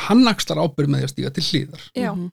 hann 0.05 0.27
axlar 0.31 0.59
ábyrð 0.63 0.91
með 0.91 1.01
því 1.03 1.07
að 1.07 1.13
stíga 1.13 1.33
til 1.35 1.43
hlýðar 1.49 1.83
Mhm. 1.95 2.31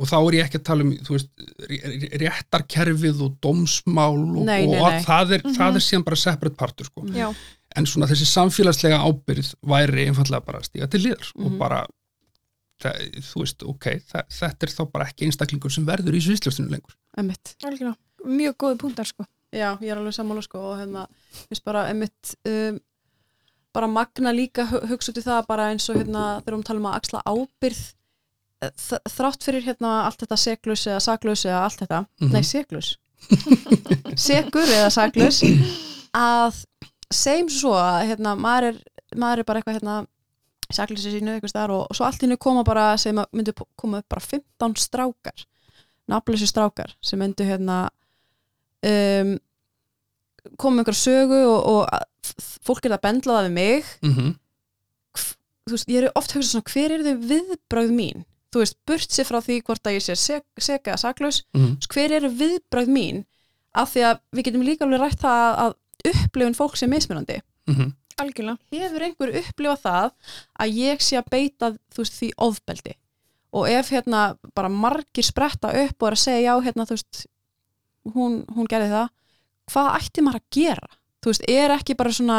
og 0.00 0.08
þá 0.08 0.16
er 0.16 0.32
ég 0.38 0.44
ekki 0.46 0.58
að 0.60 0.64
tala 0.64 0.82
um 0.82 0.90
veist, 0.96 1.28
ré- 1.68 2.08
réttarkerfið 2.22 3.20
og 3.26 3.34
dómsmál 3.44 4.16
og, 4.16 4.44
Nei, 4.48 4.64
nei, 4.66 4.78
og 4.80 4.88
nei. 4.94 5.02
það 5.04 5.32
er, 5.36 5.42
Mhm. 5.44 5.56
það 5.56 5.74
er 5.76 5.84
síðan 5.84 6.04
bara 6.04 6.16
separate 6.16 6.56
partur 6.56 6.84
sko. 6.86 7.34
en 7.76 7.84
svona 7.86 8.06
þessi 8.08 8.26
samfélagslega 8.26 8.98
ábyrð 8.98 9.54
væri 9.62 10.06
einfallega 10.08 10.44
bara 10.44 10.58
að 10.58 10.70
stíga 10.70 10.90
til 10.90 11.00
liðar 11.04 11.32
og 11.36 11.52
Mhm. 11.52 11.58
bara 11.58 11.86
það, 12.80 13.20
þú 13.20 13.34
veist, 13.44 13.62
ok, 13.62 13.84
það, 14.08 14.24
þetta 14.28 14.62
er 14.62 14.68
þá 14.68 14.92
bara 14.92 15.04
ekki 15.04 15.26
einstaklingur 15.26 15.70
sem 15.70 15.84
verður 15.86 16.14
í 16.16 16.20
sviðsljóstinu 16.20 16.70
lengur 16.70 16.94
Einmitt. 17.16 17.54
algjörlega 17.62 17.96
mjög 18.24 18.56
góði 18.56 18.78
punktar 18.78 19.04
sko 19.06 19.26
Já, 19.52 19.72
ég 19.82 19.90
er 19.90 19.98
alveg 19.98 20.14
sammála 20.14 20.42
sko 20.46 20.60
og 20.72 20.76
hérna, 20.78 21.06
finnst 21.48 21.64
bara 21.66 21.86
einmitt 21.90 22.34
um, 22.46 22.76
bara 23.74 23.86
magna 23.90 24.30
líka 24.34 24.64
hu- 24.70 24.82
hugsa 24.92 25.10
út 25.12 25.18
í 25.18 25.24
það 25.26 25.46
bara 25.48 25.70
eins 25.72 25.88
og 25.90 25.96
hérna 25.98 26.22
þegar 26.44 26.56
við 26.60 26.68
talum 26.68 26.86
að 26.90 26.98
axla 27.00 27.22
ábyrð 27.26 27.80
eh, 28.62 28.70
þrátt 29.10 29.46
fyrir 29.46 29.66
hérna 29.66 29.92
allt 30.06 30.22
þetta 30.22 30.38
seglus 30.38 30.86
eða 30.86 31.00
saklaus 31.02 31.44
eða 31.46 31.64
allt 31.66 31.82
þetta, 31.82 32.00
Mhm. 32.20 32.32
nei 32.34 32.42
seglus 32.46 32.92
segur 34.30 34.70
eða 34.70 34.90
saklaus 34.94 35.42
að 36.16 36.62
segjum 37.12 37.50
svo 37.52 37.74
að 37.78 38.08
hérna 38.12 38.34
maður 38.38 38.70
er, 38.72 38.80
maður 39.18 39.42
er 39.42 39.48
bara 39.50 39.60
eitthvað 39.60 39.78
hérna 39.80 39.96
saklausi 40.70 41.10
sínu 41.16 41.34
eitthvað 41.34 41.50
staðar 41.52 41.74
og, 41.74 41.86
og 41.90 41.98
svo 41.98 42.06
allt 42.06 42.22
hennu 42.22 42.38
koma 42.40 42.62
bara 42.66 42.92
sem 43.02 43.18
að 43.18 43.26
myndu 43.34 43.54
koma 43.78 43.98
upp 44.02 44.08
bara 44.14 44.22
15 44.22 44.76
strákar 44.78 45.46
nafnleysu 46.10 46.46
strákar 46.50 46.94
sem 47.02 47.18
myndu 47.22 47.46
hérna 47.46 47.88
um, 48.86 49.34
koma 50.56 50.76
með 50.76 50.82
einhver 50.84 50.98
sögu 51.00 51.40
og, 51.44 51.60
og 51.72 51.82
að- 51.92 52.06
fólk 52.64 52.86
er 52.86 52.94
að 52.96 53.02
bendla 53.04 53.38
það 53.38 53.46
við 53.48 53.52
mig. 53.56 53.84
Mm 54.02 54.14
-hmm. 54.14 54.34
þú 55.68 55.74
veist, 55.76 55.88
ég 55.88 56.02
er 56.02 56.12
oft 56.16 56.32
hugsað 56.32 56.50
svona 56.50 56.72
hver 56.72 56.90
er 56.92 57.02
þau 57.04 57.16
viðbrögð 57.30 57.92
mín? 57.94 58.24
Þú 58.50 58.58
veist, 58.58 58.76
burt 58.86 59.10
sér 59.12 59.24
frá 59.28 59.38
því 59.40 59.60
hvort 59.62 59.86
að 59.86 59.94
ég 59.94 60.02
sé 60.02 60.14
sek, 60.16 60.44
seka 60.58 60.90
eða 60.90 60.98
saklaus, 60.98 61.44
hver 61.92 62.10
eru 62.12 62.28
viðbrögð 62.28 62.88
mín 62.90 63.24
af 63.74 63.92
því 63.94 64.00
að 64.08 64.18
við 64.32 64.44
getum 64.44 64.62
líka 64.66 64.84
alveg 64.84 65.00
rætt 65.00 65.20
það 65.20 65.58
að 65.58 65.74
upplifun 66.10 66.54
fólk 66.54 66.76
sem 66.76 66.90
mismunandi. 66.90 67.40
Algjörlega, 68.20 68.58
hefur 68.72 69.02
einhver 69.02 69.30
upplifað 69.40 69.80
það 69.82 70.10
að 70.60 70.68
ég 70.74 71.00
sé 71.00 71.16
að 71.16 71.30
beita 71.30 71.70
veist, 71.96 72.12
því 72.20 72.32
ofbeldi? 72.36 72.94
Og 73.52 73.68
ef 73.68 73.90
hérna 73.90 74.36
bara 74.54 74.68
margir 74.68 75.24
spretta 75.24 75.68
upp 75.68 76.02
og 76.02 76.08
er 76.08 76.12
að 76.12 76.18
segja 76.24 76.40
já, 76.54 76.60
hérna 76.64 76.84
þú 76.86 76.90
veist 76.98 77.26
hún, 78.14 78.42
hún 78.54 78.68
gerði 78.70 78.92
það 78.94 79.08
hvað 79.70 79.90
ætti 80.00 80.24
maður 80.26 80.40
að 80.40 80.56
gera? 80.56 80.90
Þú 81.20 81.32
veist, 81.32 81.46
er 81.52 81.74
ekki 81.74 81.96
bara 81.98 82.14
svona 82.16 82.38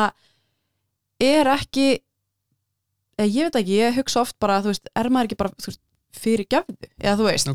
er 1.21 1.49
ekki 1.53 1.87
eða 3.19 3.29
ég 3.29 3.47
veit 3.47 3.59
ekki, 3.61 3.77
ég 3.77 3.99
hugsa 3.99 4.23
oft 4.23 4.37
bara 4.41 4.59
þú 4.63 4.73
veist, 4.73 4.91
er 4.97 5.11
maður 5.13 5.29
ekki 5.29 5.39
bara 5.41 5.53
veist, 5.67 5.81
fyrir 6.17 6.49
gefðu, 6.51 6.91
eða 6.99 7.17
þú 7.19 7.27
veist? 7.29 7.51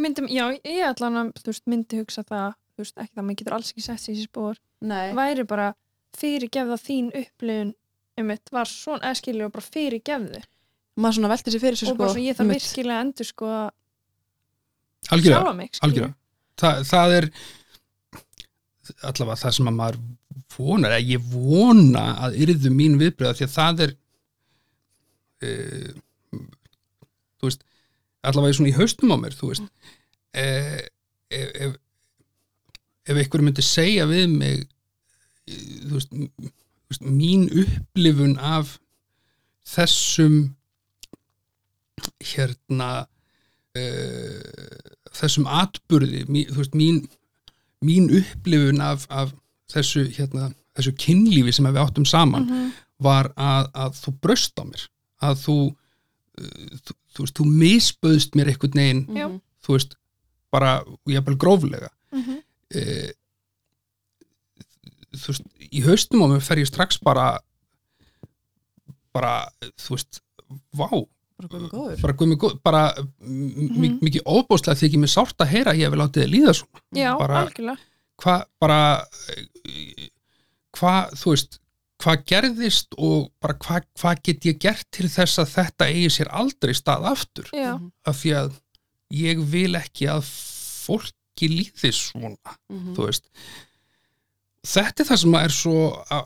Myndum, 0.00 0.30
já, 0.30 0.44
ég 0.66 0.86
allan 0.86 1.20
að 1.24 1.44
veist, 1.46 1.66
myndi 1.70 2.00
hugsa 2.00 2.24
það, 2.26 2.56
þú 2.74 2.84
veist, 2.84 2.96
ekki 2.96 3.14
það 3.14 3.26
maður 3.26 3.40
getur 3.42 3.56
alls 3.56 3.72
ekki 3.72 3.84
sett 3.86 4.02
sér 4.02 4.14
í 4.14 4.18
þessi 4.18 4.30
spór, 4.30 4.60
Nei, 4.90 5.10
væri 5.16 5.46
bara 5.48 5.72
fyrirgefða 6.18 6.80
þín 6.80 7.12
upplifun 7.14 7.74
um 8.20 8.32
var 8.52 8.68
svona, 8.68 9.04
eða 9.06 9.20
skilju 9.20 9.46
og 9.46 9.52
bara 9.54 9.68
fyrirgefðu 9.70 10.42
maður 11.00 11.16
svona 11.16 11.30
velti 11.32 11.54
sér 11.54 11.62
fyrir 11.62 11.78
sér 11.78 11.92
og 11.92 12.00
bara 12.00 12.10
sko, 12.10 12.18
svo 12.18 12.24
ég 12.24 12.36
þarf 12.36 12.46
einmitt. 12.46 12.64
virkilega 12.66 12.98
að 12.98 13.04
endur 13.06 13.28
sko 13.28 13.50
algjörlega, 15.14 15.68
sjálfa 15.78 16.10
mig, 16.60 16.84
skilju 16.84 16.90
algjörlega. 16.90 16.90
Þa, 16.90 16.90
það 16.90 17.16
er 17.18 17.30
allavega 19.06 19.40
það 19.40 19.56
sem 19.56 19.70
að 19.70 19.78
maður 19.78 20.00
vonar, 20.60 20.94
eða 20.94 21.08
ég 21.14 21.26
vona 21.32 22.04
að 22.26 22.38
yrðu 22.44 22.72
mín 22.74 22.98
viðbröða 23.00 23.38
því 23.38 23.46
að 23.46 23.52
það 23.54 23.82
er 23.86 23.92
uh, 25.46 25.92
þú 27.40 27.48
veist 27.48 27.62
allavega 28.26 28.58
svona 28.58 28.72
í 28.72 28.76
haustum 28.76 29.14
á 29.14 29.16
mér 29.20 29.36
þú 29.36 29.52
veist 29.52 29.66
uh, 29.66 30.80
ef, 31.30 31.48
ef 31.54 31.78
ef 33.10 33.16
einhver 33.16 33.44
myndi 33.44 33.64
segja 33.64 34.06
við 34.10 34.26
mig 34.34 34.64
eh, 35.48 35.60
þú 35.86 35.96
veist, 35.96 36.12
þú 36.12 36.92
veist 36.92 37.06
mín 37.06 37.46
upplifun 37.62 38.36
af 38.38 38.76
þessum 39.70 40.40
hérna 42.20 42.90
uh, 43.76 44.89
þessum 45.12 45.46
atburði 45.50 46.24
mí, 46.28 46.44
þú 46.50 46.56
veist, 46.62 46.74
mín, 46.78 47.00
mín 47.84 48.08
upplifun 48.20 48.80
af, 48.84 49.06
af 49.10 49.32
þessu 49.72 50.04
hérna, 50.14 50.50
þessu 50.76 50.92
kynlífi 51.00 51.52
sem 51.56 51.66
við 51.66 51.80
áttum 51.82 52.06
saman 52.06 52.46
Mhm. 52.46 52.72
var 53.00 53.30
að, 53.36 53.70
að 53.74 53.94
þú 54.04 54.12
bröst 54.20 54.58
á 54.60 54.64
mér 54.68 54.82
að 55.22 55.38
þú 55.44 55.54
uh, 56.40 56.76
þú, 56.84 56.94
þú 57.14 57.24
veist, 57.24 57.38
þú 57.38 57.46
misböðst 57.62 58.36
mér 58.36 58.50
einhvern 58.52 58.76
veginn, 58.80 59.06
Já. 59.16 59.26
Mhm. 59.28 59.40
þú 59.64 59.72
veist 59.76 59.96
bara, 60.52 60.84
ég 61.08 61.16
er 61.16 61.20
bara 61.26 61.36
gróflega 61.36 61.88
Mhm. 62.12 62.36
uh, 62.74 63.10
þú 65.16 65.26
veist, 65.32 65.46
í 65.72 65.82
haustum 65.84 66.22
á 66.22 66.26
mér 66.30 66.42
fer 66.44 66.58
ég 66.62 66.68
strax 66.70 66.98
bara 67.02 67.38
bara, 69.14 69.48
þú 69.80 69.96
veist 69.96 70.20
vá, 70.74 70.86
bara 71.40 71.48
guð 71.48 71.60
minn 71.60 71.70
góður. 71.74 72.00
Bara 72.04 72.16
guð 72.20 72.28
mig 72.28 72.38
góð 72.44 72.56
bara 72.62 72.82
mm 73.20 73.98
mikið 74.04 74.22
óbóðslega 74.26 74.80
þykir 74.82 75.02
mér 75.04 75.12
sárt 75.14 75.40
að 75.44 75.52
heyra 75.54 75.72
að 75.74 75.80
ég 75.80 75.90
hef 75.90 75.98
látið 76.00 76.22
þið 76.24 76.32
líða 76.34 76.54
svona. 76.60 76.82
Já, 77.00 77.10
bara, 77.18 77.40
algjörlega. 77.46 77.78
hvað 78.20 78.44
bara 78.60 78.80
hvað, 80.78 81.14
þú 81.20 81.34
veist 81.34 81.58
hvað 82.00 82.22
gerðist 82.30 82.94
og 82.96 83.26
bara 83.44 83.56
hvað 83.60 83.86
hva 84.00 84.14
get 84.24 84.46
ég 84.48 84.58
gert 84.62 84.86
til 84.94 85.08
þess 85.12 85.40
að 85.42 85.50
þetta 85.52 85.88
eigi 85.92 86.12
sér 86.14 86.30
aldrei 86.32 86.72
stað 86.76 87.04
aftur? 87.10 87.50
Já, 87.52 87.74
Mhm. 87.76 87.90
af 88.06 88.16
því 88.22 88.30
að 88.40 88.52
ég 89.12 89.42
vil 89.50 89.72
ekki 89.76 90.06
að 90.08 90.24
fólki 90.86 91.48
líði 91.48 91.92
svona 91.92 92.56
Mhm. 92.70 92.94
þú 92.96 93.06
veist. 93.06 93.24
Þetta 94.64 95.00
er 95.00 95.06
það 95.08 95.18
sem 95.18 95.34
er 95.34 95.48
svo 95.48 96.04
að, 96.10 96.24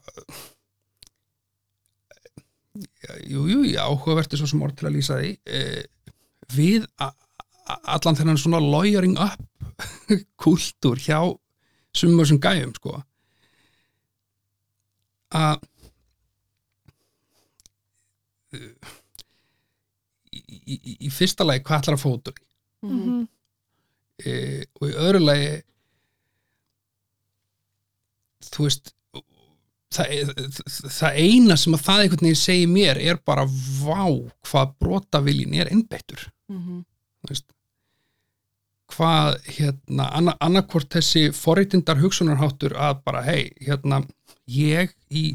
jú, 3.30 3.44
jú, 3.50 3.60
já, 3.68 3.82
áhugaverti 3.86 4.38
svo 4.40 4.48
sem 4.50 4.62
orð 4.66 4.76
til 4.80 4.88
að 4.88 4.96
lýsa 4.96 5.18
því 5.20 5.30
eh, 5.46 5.84
við 6.54 6.86
allan 7.94 8.18
þennan 8.18 8.40
svona 8.40 8.60
lawyering 8.60 9.14
up 9.20 9.40
kultúr 10.42 10.98
hjá 11.00 11.20
sumum 11.94 12.26
sem 12.26 12.40
gæjum 12.42 12.72
sko 12.76 12.96
að 15.34 15.62
eh, 18.54 18.90
í, 20.34 20.40
í, 20.74 20.96
í- 21.06 21.12
fyrsta 21.14 21.46
lagi 21.46 21.64
hvað 21.66 21.80
ætlar 21.84 21.98
að 21.98 22.04
fóta 22.06 22.34
því 22.34 22.42
Mhm. 22.84 22.96
Mhm. 23.00 23.20
e, 24.28 24.32
og 24.76 24.90
í 24.90 24.96
öðru 25.00 25.20
lagi 25.24 25.52
þú 28.44 28.66
veist 28.66 28.90
það, 29.94 30.12
það 30.98 31.18
eina 31.24 31.56
sem 31.60 31.76
að 31.76 31.84
það 31.86 32.04
einhvern 32.04 32.26
veginn 32.28 32.40
segir 32.40 32.70
mér 32.72 33.00
er 33.02 33.20
bara 33.26 33.46
vá 33.46 34.06
hvað 34.48 34.74
brotaviljin 34.82 35.56
er 35.60 35.72
innbeittur. 35.72 36.28
Þú 37.24 37.32
veist 37.32 37.48
hvað 38.94 39.38
hérna 39.56 40.10
anna, 40.14 40.34
annarkvort 40.44 40.92
þessi 40.92 41.30
forreitindar 41.34 41.98
hugsunarháttur 42.02 42.76
að 42.76 43.00
bara 43.04 43.22
hei 43.26 43.50
hérna 43.64 44.02
ég 44.46 44.92
í 45.10 45.34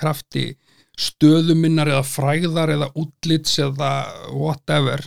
krafti 0.00 0.56
stöðuminnar 1.00 1.88
eða 1.92 2.04
fræðar 2.04 2.72
eða 2.74 2.90
útlits 2.98 3.58
eða 3.60 3.92
whatever 4.32 5.04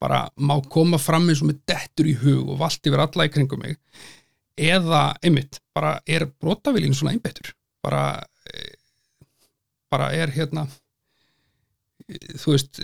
bara 0.00 0.24
má 0.36 0.56
koma 0.72 0.98
fram 0.98 1.28
eins 1.28 1.42
og 1.44 1.50
með 1.50 1.60
dettur 1.68 2.08
í 2.08 2.16
hug 2.22 2.48
og 2.48 2.58
vallt 2.62 2.86
yfir 2.88 3.02
alla 3.04 3.26
í 3.28 3.32
kringum 3.32 3.60
mig. 3.60 3.76
Eða, 4.56 5.14
einmitt, 5.24 5.60
bara 5.76 6.00
er 6.08 6.26
brotaviljin 6.40 6.96
svona 6.96 7.12
einbeittur 7.14 7.52
bara 7.84 8.04
bara 9.90 10.10
er 10.14 10.30
hérna 10.34 10.66
þú 12.38 12.54
veist 12.54 12.82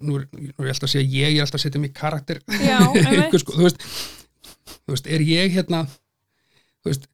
nú 0.00 0.18
er, 0.18 0.26
nú 0.32 0.64
er 0.64 0.70
ég 0.70 0.74
alltaf 0.74 0.88
að 0.88 0.94
segja 0.94 1.28
ég, 1.28 1.36
er 1.36 1.44
alltaf 1.44 1.60
að 1.60 1.64
setja 1.66 1.82
mig 1.82 1.94
karakter. 1.96 2.40
Já, 2.60 2.78
sko, 3.42 3.56
þú, 3.56 3.66
veist, 3.66 3.86
þú 4.84 4.94
veist, 4.94 5.08
er 5.12 5.24
ég 5.26 5.56
hérna 5.56 5.84
þú 6.80 6.92
veist 6.92 7.08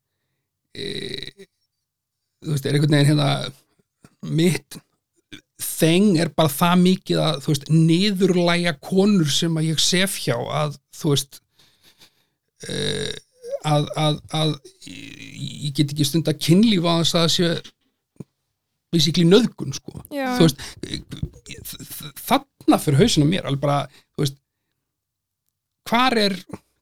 e, 0.77 1.47
þú 2.45 2.55
veist, 2.55 2.66
er 2.66 2.79
einhvern 2.79 2.99
veginn 2.99 3.11
hérna 3.12 3.31
mitt 4.37 4.79
þeng 5.62 6.20
er 6.20 6.31
bara 6.37 6.53
það 6.53 6.83
mikið 6.85 7.22
að 7.24 7.41
þú 7.45 7.53
veist, 7.53 7.70
niðurlæja 7.72 8.77
konur 8.85 9.31
sem 9.33 9.57
að 9.59 9.70
ég 9.72 9.83
sef 9.83 10.18
hjá 10.22 10.37
að 10.37 10.79
þú 10.97 11.14
veist 11.14 11.41
e, 12.68 12.77
að, 13.67 13.89
að, 13.99 14.21
að 14.39 14.53
ég 14.87 15.73
get 15.77 15.91
ekki 15.93 16.07
stund 16.07 16.31
að 16.31 16.41
kynlífa 16.47 16.93
að 16.93 17.03
þess 17.03 17.17
að 17.17 17.25
það 17.25 17.35
sé 17.37 17.73
basically 18.95 19.27
nöðgun 19.29 19.75
sko 19.77 20.01
Já. 20.14 20.37
þú 20.39 20.47
veist, 20.47 20.62
þarna 22.27 22.79
fyrir 22.83 23.03
hausinu 23.03 23.29
mér 23.29 23.49
alveg 23.49 23.64
bara, 23.64 24.05
þú 24.14 24.25
veist 24.25 24.39
hvar 25.87 26.17
er, 26.19 26.37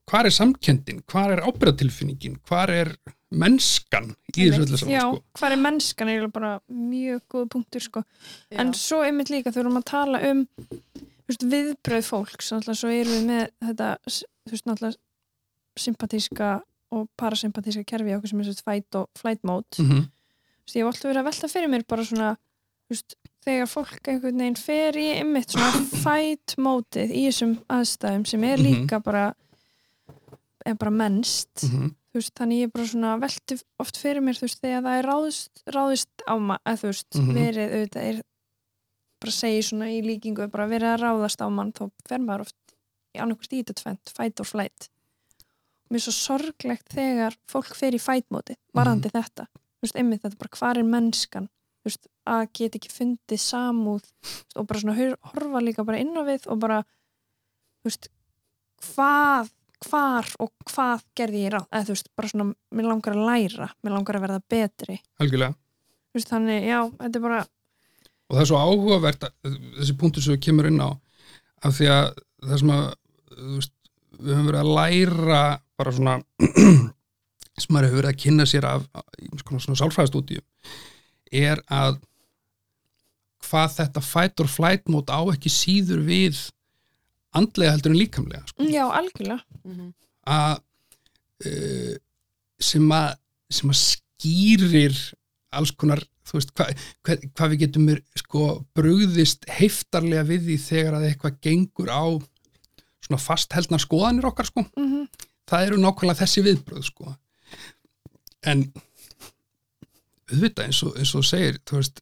hvar 0.09 0.29
er 0.29 0.33
samkendin, 0.33 1.01
hvar 1.09 1.33
er 1.35 1.43
ábyrðatilfinningin, 1.45 2.39
hvar 2.47 2.71
er 2.73 2.93
mennskan 3.35 4.11
í 4.35 4.45
þessu 4.45 4.63
öllu 4.63 4.79
saman 4.79 4.93
Já, 4.93 5.01
sko. 5.03 5.23
hvað 5.39 5.55
er 5.55 5.61
mennskan 5.65 6.11
er 6.13 6.27
bara 6.33 6.51
mjög 6.69 7.23
góð 7.33 7.47
punktur 7.55 7.83
sko. 7.83 8.05
Já. 8.51 8.59
en 8.61 8.73
svo 8.77 9.01
einmitt 9.05 9.33
líka 9.33 9.53
þurfum 9.53 9.79
við 9.79 9.81
að 9.81 9.89
tala 9.91 10.21
um 10.29 10.45
þú 10.53 11.33
veist, 11.33 11.47
viðbröð 11.55 12.07
fólks 12.11 12.53
náttúrulega 12.53 12.79
svo 12.81 12.93
erum 12.93 13.17
við 13.17 13.27
með 13.31 13.45
þetta 13.65 13.89
þú 14.05 14.53
veist 14.53 14.69
náttúrulega 14.69 15.83
sympatíska 15.85 16.53
og 16.91 17.07
parasympatíska 17.17 17.83
kerfi 17.87 18.15
okkur 18.15 18.29
sem 18.29 18.39
er 18.39 18.45
sérst 18.49 18.63
fight 18.63 18.95
og 18.95 19.09
flight 19.17 19.43
mode 19.43 19.65
mm 19.79 19.89
-hmm. 19.89 20.05
Ég 20.75 20.81
hef 20.81 20.85
alltaf 20.85 21.03
verið 21.11 21.21
að 21.21 21.23
velta 21.29 21.47
fyrir 21.47 21.69
mér 21.69 21.83
bara 21.87 22.03
svona 22.05 22.37
veist, 22.89 23.15
þegar 23.45 23.67
fólk 23.67 24.07
einhvern 24.07 24.37
veginn 24.37 24.55
fer 24.55 24.93
í 24.97 25.05
einmitt 25.19 25.49
svona 25.51 25.71
fight 26.05 26.55
mótið 26.57 27.11
í 27.11 27.27
þessum 27.27 27.57
aðstæðum 27.69 28.25
sem 28.25 28.43
er 28.43 28.57
Mhm. 28.57 28.65
líka 28.65 28.99
bara 29.03 29.33
er 30.65 30.73
bara 30.75 30.91
mennst 30.91 31.63
Mhm. 31.63 31.89
þú 32.13 32.13
veist, 32.19 32.33
þannig 32.39 32.59
ég 32.59 32.63
er 32.63 32.71
bara 32.73 32.85
svona 32.87 33.19
velti 33.19 33.61
oft 33.79 33.97
fyrir 33.97 34.21
mér, 34.21 34.39
veist, 34.41 34.61
þegar 34.61 34.81
það 34.83 34.99
er 34.99 35.05
ráðist, 35.05 35.49
ráðist 35.67 36.07
á 36.27 36.33
maður, 36.39 36.77
þú 36.81 36.87
veist, 36.87 37.11
Mhm. 37.15 37.33
verið 37.33 37.73
auðvitað 37.75 38.03
er 38.09 38.21
bara 39.21 39.31
segi 39.31 39.61
svona 39.63 39.85
í 39.89 40.01
líkingu 40.01 40.47
bara 40.51 40.67
verið 40.67 40.95
að 40.95 41.01
ráðast 41.01 41.41
á 41.41 41.49
mann, 41.51 41.71
þá 41.73 41.91
fer 42.07 42.19
maður 42.19 42.41
oft 42.41 42.55
í 43.15 43.19
annarkvist 43.19 43.53
í 43.53 43.63
þetta 43.63 43.73
tvent, 43.73 44.09
fight 44.15 44.39
or 44.39 44.45
flight 44.45 44.89
mér 45.91 45.99
er 46.01 46.05
svo 46.05 46.13
sorglegt 46.15 46.93
þegar 46.95 47.35
fólk 47.51 47.75
fer 47.77 47.95
í 47.97 48.01
fight 48.01 48.25
móti 48.33 48.55
varandi 48.75 49.11
þetta, 49.13 49.45
þú 49.51 49.85
veist, 49.87 49.97
einmitt 49.99 50.23
þetta 50.25 50.39
bara 50.41 50.57
hvar 50.59 50.79
er 50.81 50.87
mennskan, 50.89 51.49
þú 51.83 51.89
veist, 51.91 52.07
að 52.25 52.45
geta 52.57 52.79
ekki 52.79 52.91
fundið 52.93 53.41
samúð 53.43 54.05
veist, 54.07 54.55
og 54.57 54.67
bara 54.69 54.81
svona 54.81 54.95
hor- 54.97 55.19
horfa 55.33 55.61
líka 55.63 55.85
bara 55.85 56.01
inn 56.01 56.15
á 56.17 56.23
við 56.25 56.47
og 56.49 56.59
bara, 56.63 56.79
þú 57.83 57.89
veist 57.91 58.09
hvað, 58.91 59.51
hvar 59.85 60.29
og 60.41 60.51
hvað 60.71 61.03
gerði 61.17 61.43
ég 61.45 61.53
ráð, 61.53 61.67
eða 61.71 61.87
þú 61.89 61.95
veist, 61.95 62.09
bara 62.17 62.31
svona 62.31 62.47
mér 62.75 62.89
langar 62.89 63.15
að 63.15 63.25
læra, 63.29 63.69
mér 63.85 63.95
langar 63.95 64.17
að 64.19 64.25
verða 64.25 64.41
betri. 64.55 64.97
Þú 65.53 66.19
veist, 66.19 66.31
þannig, 66.31 66.65
já, 66.69 66.79
þetta 67.01 67.19
er 67.19 67.25
bara 67.27 67.43
og 68.25 68.33
það 68.33 68.41
er 68.41 68.47
svo 68.49 68.57
áhugavert 68.57 69.25
að, 69.27 69.33
þessi 69.77 69.93
punktur 70.01 70.23
sem 70.25 70.33
við 70.33 70.43
kemur 70.47 70.65
inn 70.71 70.81
á 70.81 70.89
af 71.65 71.75
því 71.77 71.89
að 71.93 72.07
það 72.41 72.61
sem 72.63 72.71
að 72.73 72.85
þú 73.35 73.49
veist, 73.59 73.73
við 74.15 74.31
höfum 74.33 74.47
verið 74.49 74.61
að 74.63 74.71
læra 74.79 75.41
bara 75.79 75.93
svona 75.95 76.17
sem 77.61 77.71
maður 77.71 77.87
hefur 77.89 77.99
verið 78.01 78.11
að 78.11 78.19
kynna 78.25 78.45
sér 78.49 78.67
af 78.69 78.85
svona, 79.43 79.61
svona 79.63 79.79
sálfræðastúdíu 79.81 80.41
er 81.35 81.61
að 81.71 81.97
hvað 83.45 83.75
þetta 83.79 84.01
fight 84.03 84.41
or 84.43 84.49
flight 84.49 84.87
mót 84.91 85.11
á 85.13 85.19
ekki 85.33 85.51
síður 85.53 86.01
við 86.07 86.39
andlega 87.35 87.75
heldur 87.75 87.93
en 87.93 87.99
líkamlega 87.99 88.43
sko. 88.49 88.63
já, 88.71 88.85
algjörlega 88.89 89.41
Mhm. 89.65 89.93
að 90.25 90.59
uh, 91.45 91.95
sem 92.59 92.91
að 92.95 93.15
sem 93.51 93.69
að 93.69 93.79
skýrir 93.83 94.95
alls 95.55 95.71
konar 95.77 96.01
þú 96.25 96.39
veist, 96.39 96.53
hvað 96.57 96.71
hva, 97.05 97.15
hva 97.37 97.47
við 97.51 97.59
getum 97.65 97.89
er, 97.93 97.99
sko, 98.17 98.65
brugðist 98.75 99.45
heiftarlega 99.59 100.23
við 100.25 100.47
því 100.47 100.55
þegar 100.65 100.97
að 100.97 101.05
eitthvað 101.11 101.37
gengur 101.45 101.91
á 101.93 102.03
svona 103.05 103.21
fastheldnar 103.21 103.83
skoðanir 103.83 104.25
okkar 104.31 104.49
sko. 104.49 104.65
mm 104.75 105.05
það 105.49 105.67
eru 105.67 105.79
nákvæmlega 105.81 106.21
þessi 106.23 106.43
viðbröð 106.45 106.87
sko. 106.89 107.15
en 108.45 108.65
auðvitað 110.31 110.65
eins 110.65 110.81
og, 110.85 110.97
eins 110.97 111.13
og 111.17 111.25
segir 111.25 111.59
þú 111.65 111.79
veist 111.79 112.01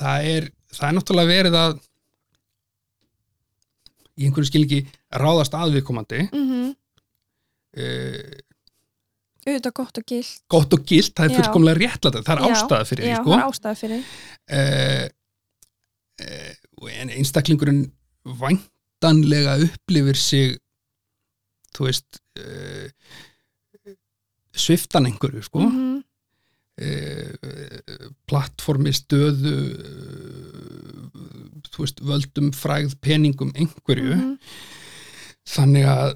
það 0.00 0.28
er 0.34 0.50
það 0.72 0.86
er 0.88 0.96
náttúrulega 0.96 1.32
verið 1.34 1.58
að 1.60 1.80
í 4.20 4.28
einhverju 4.28 4.50
skilningi 4.50 4.80
ráðast 5.20 5.56
aðviðkomandi 5.56 6.22
-hmm. 6.28 6.70
uh, 7.80 8.38
auðvitað 9.46 9.74
gott 9.76 9.98
og 10.00 10.06
gilt. 10.06 10.42
gott 10.48 10.74
og 10.76 10.84
gilt, 10.86 11.14
það 11.16 11.24
er 11.30 11.36
fullkomlega 11.38 11.80
réttlætt 11.80 12.26
það 12.26 12.34
er 12.34 12.44
ástæða 12.50 12.88
fyrir 12.88 13.06
því 13.06 13.14
sko. 13.20 13.38
ástæða 13.48 13.74
fyrir. 13.80 14.02
Uh, 14.50 15.06
uh, 16.24 16.92
en 17.00 17.12
einstaklingurinn 17.16 17.84
væntanlega 19.00 19.56
upplifir 19.64 20.16
sig 20.16 20.58
þú 21.76 21.86
veist 21.86 22.20
uh, 22.38 22.88
sviftan 24.52 25.06
einhverju 25.06 25.42
sko 25.42 25.58
mm 25.58 25.70
-hmm. 25.70 26.02
plattformi 28.28 28.92
stöðu 28.92 29.56
uh, 29.78 31.10
þú 31.70 31.78
veist 31.78 32.00
völdum 32.00 32.52
frægð 32.52 32.94
peningum 33.00 33.52
einhverju 33.54 34.14
Mhm. 34.14 34.38
þannig 35.46 35.84
að 35.84 36.14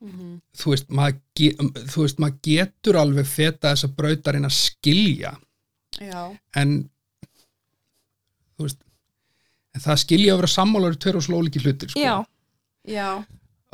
Mhm. 0.00 0.40
þú 0.56 0.70
veist, 0.70 0.86
ge 1.34 1.50
þú 1.90 2.00
veist, 2.02 2.18
maður 2.18 2.38
getur 2.42 2.96
alveg 2.96 3.26
feta 3.26 3.72
þessa 3.72 3.88
brautarinn 3.88 4.44
að 4.44 4.52
skilja 4.52 5.38
Já, 6.00 6.38
en 6.54 6.90
þú 8.56 8.62
veist 8.62 8.87
en 9.78 9.84
það 9.84 10.00
skilja 10.02 10.34
að 10.34 10.40
vera 10.42 10.50
sammálar 10.56 10.96
í 10.96 11.00
tveir 11.04 11.18
og 11.20 11.24
slóliki 11.28 11.62
hlutir 11.62 11.92
sko. 11.94 12.02
já, 12.02 12.16
já, 12.88 13.08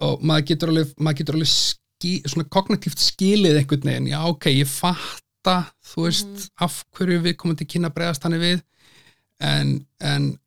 og 0.05 0.21
maður 0.27 0.47
getur 0.53 0.73
alveg, 0.75 0.93
maður 1.01 1.19
getur 1.23 1.39
alveg 1.39 1.51
ski, 1.55 2.13
svona 2.29 2.45
kognitíft 2.53 3.01
skilið 3.01 3.57
einhvern 3.63 3.89
veginn. 3.89 4.11
Já 4.13 4.21
ok, 4.29 4.51
ég 4.53 4.69
fatta 4.69 5.57
þú 5.87 6.05
veist, 6.09 6.27
Mhm. 6.29 6.49
af 6.61 6.85
hverju 6.99 7.21
við 7.25 7.37
komum 7.41 7.57
til 7.57 7.67
kynna 7.67 7.91
bregðast 7.95 8.23
hann 8.29 8.33
við. 8.41 8.63
En, 9.41 9.87
en, 10.01 10.39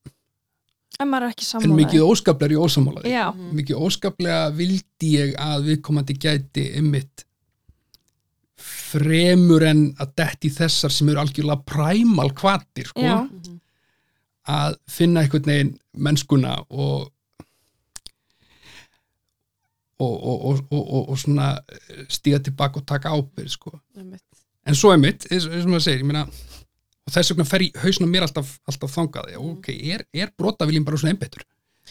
en 0.99 1.07
maður 1.09 1.27
er 1.27 1.33
ekki 1.33 1.63
en 1.63 1.75
mikið 1.77 2.01
óskaplega 2.05 2.45
er 2.51 2.55
ég 2.55 2.63
ósamálaði 2.65 3.11
já, 3.11 3.25
Mhm. 3.33 3.55
mikið 3.57 3.81
óskaplega 3.87 4.51
vildi 4.55 5.11
ég 5.17 5.35
að 5.35 5.65
viðkomandi 5.69 6.17
gæti 6.17 6.75
ymmit 6.77 7.23
fremur 8.57 9.63
en 9.67 9.81
að 10.01 10.13
detti 10.17 10.49
þessar 10.53 10.91
sem 10.93 11.09
eru 11.11 11.19
algjörlega 11.21 11.63
præmal 11.67 12.31
kvatir 12.37 12.87
sko, 12.89 13.01
Já. 13.03 13.27
Að 14.47 14.77
finna 14.91 15.23
einhvern 15.23 15.51
veginn 15.51 15.77
mennskuna 15.93 16.57
og 16.69 17.11
og, 19.97 20.23
og, 20.23 20.45
og, 20.45 20.59
og, 20.69 20.93
og, 20.93 21.09
og 21.09 21.17
svona 21.17 21.55
stíga 22.09 22.37
tilbaka 22.45 22.79
og 22.79 22.85
taka 22.87 23.09
ábyrð 23.09 23.49
sko. 23.49 23.79
en 24.67 24.75
svo 24.75 24.91
er 24.93 25.01
mitt, 25.01 25.25
eins 25.31 25.47
og 25.47 25.69
maður 25.71 25.85
segir 25.87 26.03
ég 26.03 26.09
meina, 26.09 26.25
og 27.07 27.13
þess 27.15 27.31
vegna 27.33 27.45
fer 27.47 27.65
í 27.65 27.69
hausnum 27.81 28.11
mér 28.13 28.27
alltaf, 28.27 28.57
alltaf 28.69 28.93
þangað, 28.93 29.31
já, 29.33 29.39
ok, 29.41 29.69
er, 29.73 30.03
er 30.13 30.33
brotaviljum 30.37 30.85
bara 30.85 30.99
svona 31.01 31.15
einbetur 31.15 31.45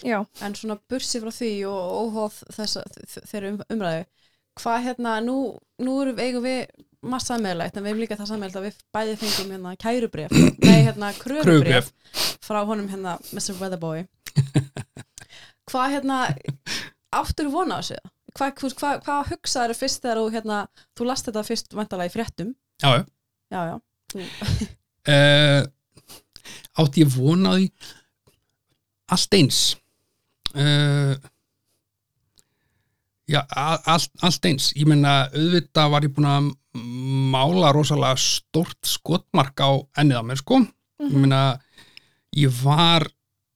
já, 0.04 0.20
En 0.40 0.54
svona 0.54 0.78
bursi 0.90 1.20
frá 1.22 1.32
því 1.32 1.52
og 1.70 1.94
óhóð 2.02 2.42
þess 2.52 2.78
þeirra 3.30 3.54
um, 3.54 3.62
umræðu. 3.72 4.04
Hvað 4.56 4.84
hérna, 4.86 5.14
nú, 5.24 5.36
nú 5.84 5.96
erum 6.02 6.16
við 6.16 6.28
eigum 6.28 6.44
við 6.44 6.60
margt 7.06 7.28
sammeðlægt, 7.28 7.76
en 7.76 7.84
við 7.84 7.92
hefum 7.92 8.02
líka 8.02 8.18
það 8.18 8.30
sammeðlægt 8.32 8.60
að 8.60 8.66
við 8.66 8.78
bæði 8.96 9.16
fengum 9.20 9.52
hérna 9.54 9.74
kærubref 9.80 10.36
nei, 10.64 10.78
hérna 10.86 11.12
Kröfubref. 11.16 11.90
Frá 12.46 12.62
honum 12.68 12.88
hérna 12.90 13.16
Mr. 13.34 13.56
Weatherboy. 13.60 14.04
Hvað 15.70 15.94
hérna 15.96 16.18
áttur 17.16 17.48
vona 17.52 17.78
á 17.78 17.82
þessu? 17.82 17.98
Hvað, 18.36 18.50
hvað, 18.60 18.74
hvað, 18.80 18.98
hvað 19.06 19.30
hugsaður 19.32 19.78
fyrst 19.78 20.02
þegar 20.04 20.18
þú 20.20 20.26
hérna, 20.34 20.58
þú 20.98 21.06
last 21.08 21.26
þetta 21.28 21.42
fyrst 21.48 21.72
vantalega 21.76 22.10
í 22.10 22.14
fréttum? 22.14 22.50
Já, 22.82 22.90
já. 23.00 23.04
Já, 23.54 23.60
uh, 25.06 25.62
átti 26.82 27.02
ég 27.04 27.14
vona 27.14 27.54
á 27.54 27.56
því? 27.56 27.70
Allt 29.16 29.36
eins. 29.38 29.60
Uh, 30.56 31.14
já, 33.30 33.40
a- 33.48 33.80
allt, 33.94 34.10
allt 34.26 34.48
eins. 34.50 34.70
Ég 34.76 34.86
menna 34.90 35.26
auðvitað 35.32 35.92
var 35.94 36.06
ég 36.06 36.14
búin 36.16 36.28
að 36.30 36.50
mála 37.32 37.70
rosalega 37.74 38.18
stórt 38.20 38.82
skotmark 38.86 39.56
á 39.64 39.70
ennið 40.02 40.20
á 40.20 40.24
mér 40.28 40.42
sko. 40.42 40.60
Ég 41.00 41.16
menna 41.16 41.42
ég 42.36 42.52
var 42.62 43.06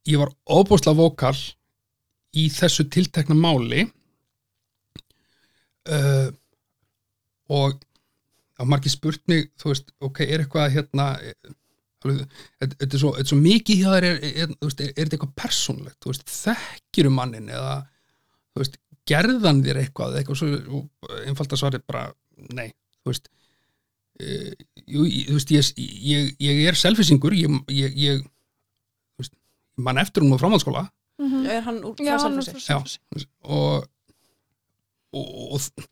ég 0.08 0.20
var 0.20 0.32
óbúslega 0.48 0.96
vokal 0.96 1.36
í 2.36 2.46
þessu 2.52 2.86
tiltekna 2.92 3.36
máli 3.36 3.84
uh, 5.90 6.28
og 7.50 7.80
að 8.60 8.68
margir 8.68 8.92
spurt 8.92 9.22
mig, 9.30 9.48
þú 9.58 9.72
veist, 9.72 9.88
ok, 10.04 10.20
er 10.26 10.42
eitthvað 10.42 10.74
hérna 10.74 11.06
þetta 12.00 12.86
er 12.86 13.00
svo, 13.00 13.12
svo 13.24 13.36
mikið 13.40 13.82
hjá 13.82 13.88
þér 13.94 14.06
er, 14.08 14.20
er, 14.28 14.52
er, 14.52 14.70
þetta 14.70 15.16
eitthvað 15.16 15.34
persónlegt, 15.36 15.98
þú 16.00 16.12
veist, 16.12 16.32
þekkirum 16.32 17.16
mannin 17.16 17.50
eða, 17.52 17.74
þú 18.52 18.62
veist, 18.62 18.78
gerðan 19.08 19.62
þér 19.64 19.82
eitthvað, 19.82 20.16
eitthvað 20.20 20.40
svo, 20.40 20.82
að 21.32 21.60
svarið 21.60 21.86
bara, 21.88 22.06
nei, 22.56 22.68
þú 23.00 23.12
veist 23.12 23.30
uh, 23.30 24.52
jú, 24.84 25.06
þú 25.08 25.38
veist, 25.38 25.54
ég, 25.56 25.72
ég, 26.12 26.30
ég 26.46 26.62
er 26.70 26.78
selfisingur, 26.78 27.36
ég, 27.36 27.58
ég, 27.74 27.96
veist, 29.80 29.86
ég 29.86 29.86
man 29.86 30.02
eftir 30.02 30.24
hún 30.24 30.36
á 30.36 30.42
framhaldsskóla 30.42 30.84
mhm. 31.22 31.48
er 31.56 31.64
hann 31.66 31.80
úr 31.86 31.96
Selfossi? 32.60 33.26
og, 33.42 33.88
og, 35.16 35.56
og 35.56 35.88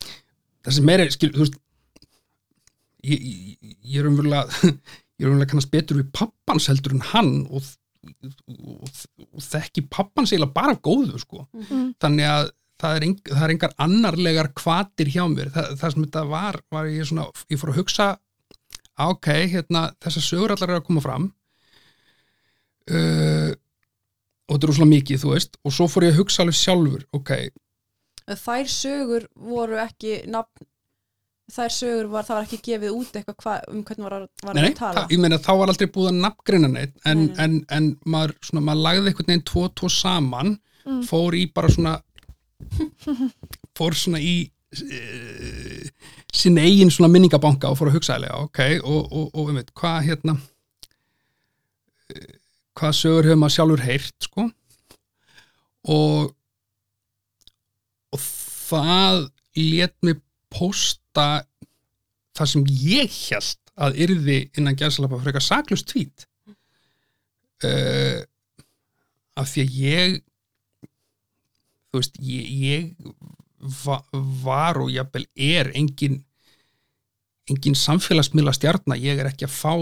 það 0.62 0.78
sem 0.78 0.88
meira, 0.88 1.08
skil, 1.14 1.32
þú 1.34 1.44
veist 1.46 1.58
ég, 3.06 3.18
ég, 3.18 3.74
ég 3.82 4.00
er 4.02 4.10
umverulega 4.10 4.46
ég 5.18 5.26
er 5.26 5.30
umverulega 5.30 5.52
kannast 5.54 5.72
betur 5.74 6.02
við 6.02 6.12
pappans 6.16 6.70
heldur 6.70 6.96
en 6.96 7.06
hann 7.12 7.34
og 7.48 7.66
og, 8.48 9.00
og 9.34 9.42
þekki 9.42 9.84
pappan 9.90 10.28
segla 10.28 10.48
bara 10.50 10.76
góðu 10.78 11.18
sko 11.20 11.46
Mm. 11.58 11.94
þannig 12.00 12.28
að 12.28 12.50
það 12.78 12.96
er, 12.96 13.04
eng, 13.08 13.16
það 13.26 13.44
er 13.44 13.52
engar 13.54 13.72
annarlegar 13.84 14.48
kvatir 14.56 15.10
hjá 15.10 15.24
mér 15.30 15.50
það, 15.54 15.72
það 15.80 15.94
sem 15.94 16.04
þetta 16.04 16.24
var, 16.30 16.58
var 16.70 16.90
ég 16.90 17.08
svona 17.08 17.26
ég 17.50 17.60
fór 17.60 17.72
að 17.72 17.80
hugsa 17.80 18.06
á, 18.98 19.04
ok, 19.08 19.28
hérna, 19.52 19.82
þessar 20.02 20.26
sögur 20.26 20.54
allar 20.54 20.74
er 20.74 20.78
að 20.78 20.86
koma 20.86 21.02
fram 21.02 21.26
uh, 22.94 23.50
og 24.48 24.54
þetta 24.56 24.64
er 24.66 24.72
rosalega 24.72 24.94
mikið, 24.94 25.20
þú 25.22 25.34
veist 25.34 25.58
og 25.64 25.74
svo 25.76 25.86
fór 25.92 26.08
ég 26.08 26.14
að 26.16 26.20
hugsa 26.22 26.42
alveg 26.44 26.58
sjálfur 26.58 27.04
ok, 27.18 27.32
þær 28.46 28.72
sögur 28.72 29.28
voru 29.36 29.78
ekki 29.84 30.18
nafn 30.32 30.66
þær 31.48 31.72
sögur 31.72 32.08
var, 32.12 32.26
það 32.28 32.36
var 32.36 32.44
ekki 32.48 32.58
gefið 32.66 32.92
út 32.92 33.14
eitthvað 33.16 33.36
hva, 33.44 33.52
um 33.72 33.84
hvernig 33.88 34.04
var, 34.04 34.26
var 34.44 34.54
nei, 34.58 34.62
nei, 34.66 34.70
að 34.74 34.80
tala 34.82 35.00
það, 35.02 35.12
ég 35.14 35.22
meina 35.22 35.38
þá 35.40 35.52
var 35.62 35.70
aldrei 35.72 35.86
búið 35.94 36.10
að 36.10 36.18
nafngreina 36.24 36.68
neitt 36.72 36.96
en, 37.08 37.22
Nei, 37.22 37.30
nei. 37.30 37.44
en, 37.44 37.54
en 37.78 37.86
maður, 38.04 38.34
svona, 38.44 38.64
maður 38.68 38.82
lagði 38.84 39.12
einhvern 39.12 39.30
veginn 39.32 39.46
tvo, 39.52 39.68
tvo 39.80 39.92
saman 39.92 40.56
Mm. 40.88 41.02
fór 41.04 41.34
í 41.36 41.42
bara 41.52 41.68
svona 41.68 41.90
fór 43.76 43.96
svona 43.98 44.20
í 44.24 44.36
uh, 44.48 45.88
sinn 46.32 46.56
eigin 46.62 46.88
svona 46.94 47.10
minningabanka 47.12 47.68
og 47.68 47.76
fór 47.76 47.90
að 47.90 47.98
hugsa 47.98 48.16
eða, 48.16 48.38
ok, 48.46 48.60
og, 48.84 49.02
og, 49.12 49.26
og 49.34 49.50
um 49.52 49.58
veit, 49.58 49.72
hvað 49.76 49.98
hérna 50.06 50.36
hvað 52.78 52.96
sögur 52.96 53.28
hefur 53.28 53.40
maður 53.42 53.56
sjálfur 53.56 53.84
heyrt 53.84 54.28
sko. 54.28 54.48
Og 55.88 56.34
og 58.14 58.22
það 58.22 59.26
lét 59.58 59.94
mig 60.06 60.20
posta 60.52 61.44
það 62.38 62.50
sem 62.52 62.68
ég 62.80 63.18
held 63.28 63.72
að 63.78 64.00
yrði 64.06 64.38
innan 64.58 64.78
gæðsalapa 64.78 65.20
frekar 65.22 65.44
saklust 65.44 65.88
tvít 65.90 66.24
uh, 67.66 68.22
af 69.38 69.50
því 69.52 69.64
að 69.64 69.76
ég 69.82 70.16
þú 71.88 72.00
veist, 72.00 72.18
ég, 72.22 72.48
ég 72.62 73.76
va, 73.84 74.00
var 74.42 74.80
og 74.82 74.90
jafnvel 74.92 75.26
er 75.34 75.70
engin 75.78 76.22
engin 77.48 77.78
samfélagsmiðla 77.78 78.52
stjarnar, 78.52 79.00
ég 79.00 79.20
er 79.20 79.30
ekki 79.30 79.46
að 79.46 79.54
fá 79.56 79.72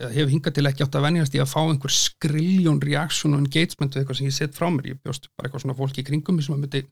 eða 0.00 0.10
hef 0.16 0.30
hingað 0.32 0.54
til 0.56 0.66
ekki 0.70 0.84
átt 0.86 0.96
að 0.96 1.04
venjast 1.06 1.34
í 1.36 1.40
að 1.42 1.50
fá 1.52 1.60
einhver 1.68 1.92
skriljón 1.92 2.80
reaction 2.82 3.34
og 3.36 3.42
engagement 3.44 3.92
við 3.94 4.02
eitthvað 4.02 4.16
sem 4.20 4.26
ég 4.30 4.36
set 4.38 4.56
frá 4.56 4.68
mér, 4.72 4.86
ég 4.94 5.00
bjóst 5.04 5.28
bara 5.36 5.48
eitthvað 5.50 5.64
svona 5.66 5.76
fólki 5.78 6.00
í 6.00 6.06
kringum 6.08 6.40
sem 6.42 6.54
að 6.56 6.62
myndi 6.64 6.82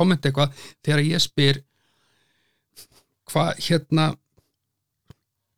kommenta 0.00 0.30
eitthvað 0.30 0.54
þegar 0.86 1.02
ég 1.04 1.20
spyr 1.24 1.60
hvað 3.30 3.60
hérna 3.68 4.06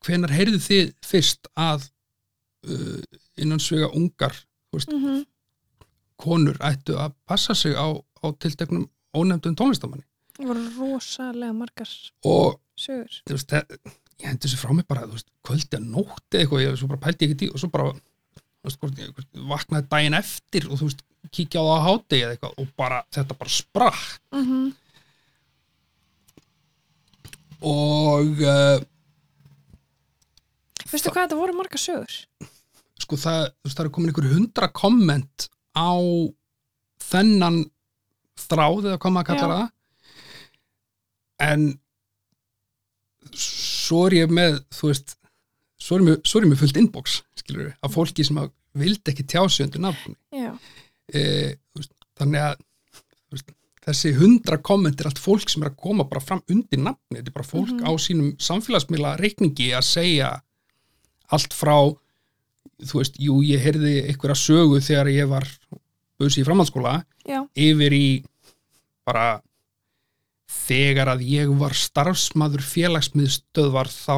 hvenar 0.07 0.33
heyrðu 0.35 0.59
þið 0.65 0.91
fyrst 1.07 1.47
að 1.57 1.87
uh, 2.67 3.03
innan 3.41 3.63
svega 3.63 3.89
ungar 3.97 4.35
veist, 4.75 4.91
Mhm. 4.93 5.23
konur 6.23 6.59
ættu 6.63 6.97
að 6.99 7.15
passa 7.27 7.55
sig 7.55 7.75
á, 7.75 7.87
á 7.95 8.27
tilteknum 8.39 8.89
ónefndum 9.15 9.55
tónlistamanni 9.59 10.05
Það 10.37 10.47
voru 10.49 10.63
rosalega 10.79 11.53
margar 11.53 11.91
og 12.25 12.59
sögur. 12.79 13.23
þú 13.29 13.35
veist, 13.37 13.51
það, 13.53 13.65
ég 14.23 14.29
hendi 14.31 14.47
þessu 14.47 14.61
frá 14.61 14.73
mig 14.77 14.87
bara 14.89 15.07
þú 15.07 15.17
veist, 15.17 15.29
kvöldi 15.47 15.79
að 15.79 15.89
nótti 15.93 16.41
eitthvað 16.41 16.65
ég, 16.65 16.77
svo 16.81 16.89
bara 16.93 17.03
pældi 17.07 17.29
ekki 17.29 17.49
í 17.49 17.53
og 17.53 17.59
svo 17.63 17.71
bara 17.73 17.91
veist, 18.63 18.79
hvort, 18.79 19.27
vaknaði 19.53 19.89
daginn 19.91 20.19
eftir 20.19 20.69
og 20.71 20.79
þú 20.81 20.89
veist, 20.89 21.03
kíkja 21.35 21.63
á 21.63 21.65
það 21.67 21.75
á 21.83 21.87
hátegi 21.89 22.23
eða 22.23 22.37
eitthvað 22.37 22.63
og 22.63 22.71
bara, 22.79 23.03
þetta 23.15 23.39
bara 23.43 23.57
sprakk 23.59 24.07
Mm 24.33 24.45
-hmm. 24.47 24.73
og 27.63 28.31
uh, 28.43 28.79
Veistu 30.93 31.11
hvað 31.11 31.25
þetta 31.25 31.41
voru 31.41 31.55
margar 31.57 31.81
sögur? 31.81 32.15
sko 33.03 33.17
það, 33.17 33.47
þú 33.51 33.67
veist, 33.67 33.77
það 33.77 33.85
er 33.87 33.91
komin 33.91 34.11
einhver 34.13 34.33
hundra 34.33 34.69
komment 34.69 35.49
á 35.75 35.93
þennan 37.03 37.65
þráð 38.39 38.85
eða 38.87 38.99
hvað 39.03 39.13
maður 39.13 39.29
kallar 39.31 39.51
það 39.57 39.69
en 41.49 41.81
svo 43.33 43.72
er 44.09 44.17
ég 44.23 44.35
með 44.35 44.59
þú 44.75 44.91
veist, 44.91 45.17
svo 45.83 45.97
er 45.99 46.03
ég 46.05 46.09
með, 46.09 46.21
svo 46.31 46.43
með 46.47 46.61
fullt 46.63 46.81
inbox, 46.83 47.17
skilur 47.43 47.65
við, 47.69 47.73
af 47.83 47.95
fólki 47.97 48.25
sem 48.27 48.39
vildi 48.83 49.13
ekki 49.13 49.25
tjá 49.29 49.43
sig 49.53 49.67
undir 49.67 49.83
nafni. 49.85 50.15
E, 51.13 51.23
veist, 51.77 51.93
þannig 52.21 52.45
að 52.47 52.55
veist, 53.35 53.53
þessi 53.83 54.13
hundra 54.17 54.59
komment 54.63 55.01
er 55.03 55.11
allt 55.11 55.19
fólk 55.21 55.51
sem 55.51 55.63
er 55.65 55.73
að 55.73 55.81
koma 55.83 56.05
bara 56.09 56.23
fram 56.25 56.41
undir 56.49 56.79
nafni, 56.81 57.19
þetta 57.19 57.33
er 57.33 57.37
bara 57.41 57.49
fólk 57.51 57.73
Mhm. 57.75 57.85
á 57.85 57.91
sínum 57.99 58.31
samfélagsmiðla 58.39 59.17
reikningi 59.21 59.73
að 59.75 59.85
segja 59.89 60.31
allt 61.33 61.53
frá 61.57 61.77
þú 62.83 62.99
veist, 63.01 63.17
jú, 63.19 63.41
ég 63.47 63.61
heyrði 63.63 64.09
einhverja 64.09 64.39
sögu 64.39 64.81
þegar 64.83 65.11
ég 65.13 65.29
var 65.29 65.47
busi 66.19 66.41
í 66.43 66.45
framhaldsskóla 66.47 67.05
yfir 67.55 67.93
í 67.95 68.25
bara 69.07 69.41
þegar 70.53 71.11
að 71.15 71.23
ég 71.27 71.53
var 71.61 71.75
starfsmaður 71.77 72.63
félagsmiðstöðvar 72.69 73.91
þá 73.93 74.17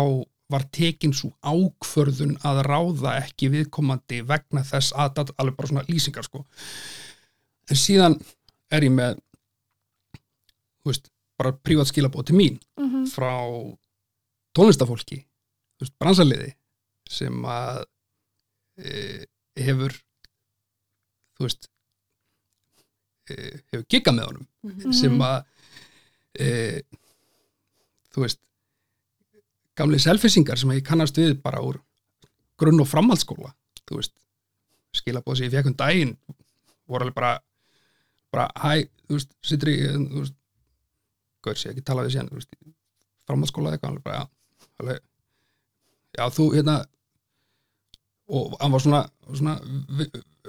var 0.52 0.66
tekin 0.76 1.14
svo 1.16 1.30
ákförðun 1.40 2.34
að 2.44 2.60
ráða 2.66 3.14
ekki 3.22 3.48
viðkomandi 3.54 4.20
vegna 4.28 4.62
þess 4.66 4.92
að 4.92 5.14
þetta 5.16 5.34
alveg 5.40 5.56
bara 5.56 5.70
svona 5.70 5.84
lýsingar 5.88 6.26
sko 6.26 6.42
en 7.72 7.80
síðan 7.80 8.18
er 8.74 8.84
ég 8.84 8.92
með 8.92 9.16
þú 10.84 10.90
veist, 10.92 11.08
bara 11.40 11.54
prívat 11.64 11.88
skilabóð 11.90 12.28
til 12.30 12.38
mín 12.38 12.60
Mm 12.80 13.04
frá 13.08 13.34
tónlistafólki 14.56 15.18
þú 15.24 15.84
veist, 15.84 15.94
bransaliði 16.00 16.50
sem 17.10 17.40
að 17.44 17.82
e, 18.80 19.24
hefur 19.60 19.92
þú 21.36 21.44
veist 21.48 21.68
e, 23.30 23.34
hefur 23.72 23.84
giggað 23.92 24.16
með 24.18 24.28
honum 24.30 24.46
Mhm. 24.64 24.92
sem 24.96 25.18
að 25.20 25.42
e, 26.38 26.82
þú 28.14 28.24
veist 28.24 28.40
gamli 29.78 29.98
selfisingar 30.02 30.58
sem 30.60 30.72
ég 30.74 30.86
kannast 30.86 31.18
við 31.18 31.36
bara 31.42 31.62
úr 31.64 31.80
grunn 32.60 32.82
og 32.82 32.88
framhaldsskóla 32.90 33.52
þú 33.84 33.98
veist, 33.98 34.14
skilabóð 34.94 35.40
sem 35.40 35.48
ég 35.48 35.56
fekk 35.56 35.72
um 35.72 35.78
daginn 35.78 36.14
voru 36.86 37.06
alveg 37.06 37.16
bara 37.16 37.34
bara, 38.34 38.48
hæ, 38.58 38.86
þú 39.06 39.18
veist, 39.18 39.34
sittur 39.46 39.70
í 39.70 39.76
þú 39.86 40.22
veist, 40.22 40.36
gaur 41.44 41.60
sé 41.60 41.70
ekki 41.70 41.84
tala 41.86 42.04
við 42.06 42.16
síðan 42.16 42.30
þú 42.32 42.40
veist, 42.40 42.56
framhaldsskóla 43.28 43.74
eitthvað 43.74 43.94
alveg 43.94 44.06
bara, 44.06 44.20
já, 44.20 44.68
alveg 44.82 45.02
já, 46.18 46.24
þú, 46.38 46.48
hérna 46.56 46.76
og 48.34 48.54
hann 48.60 48.72
var 48.72 48.82
svona, 48.82 49.02
svona 49.28 49.58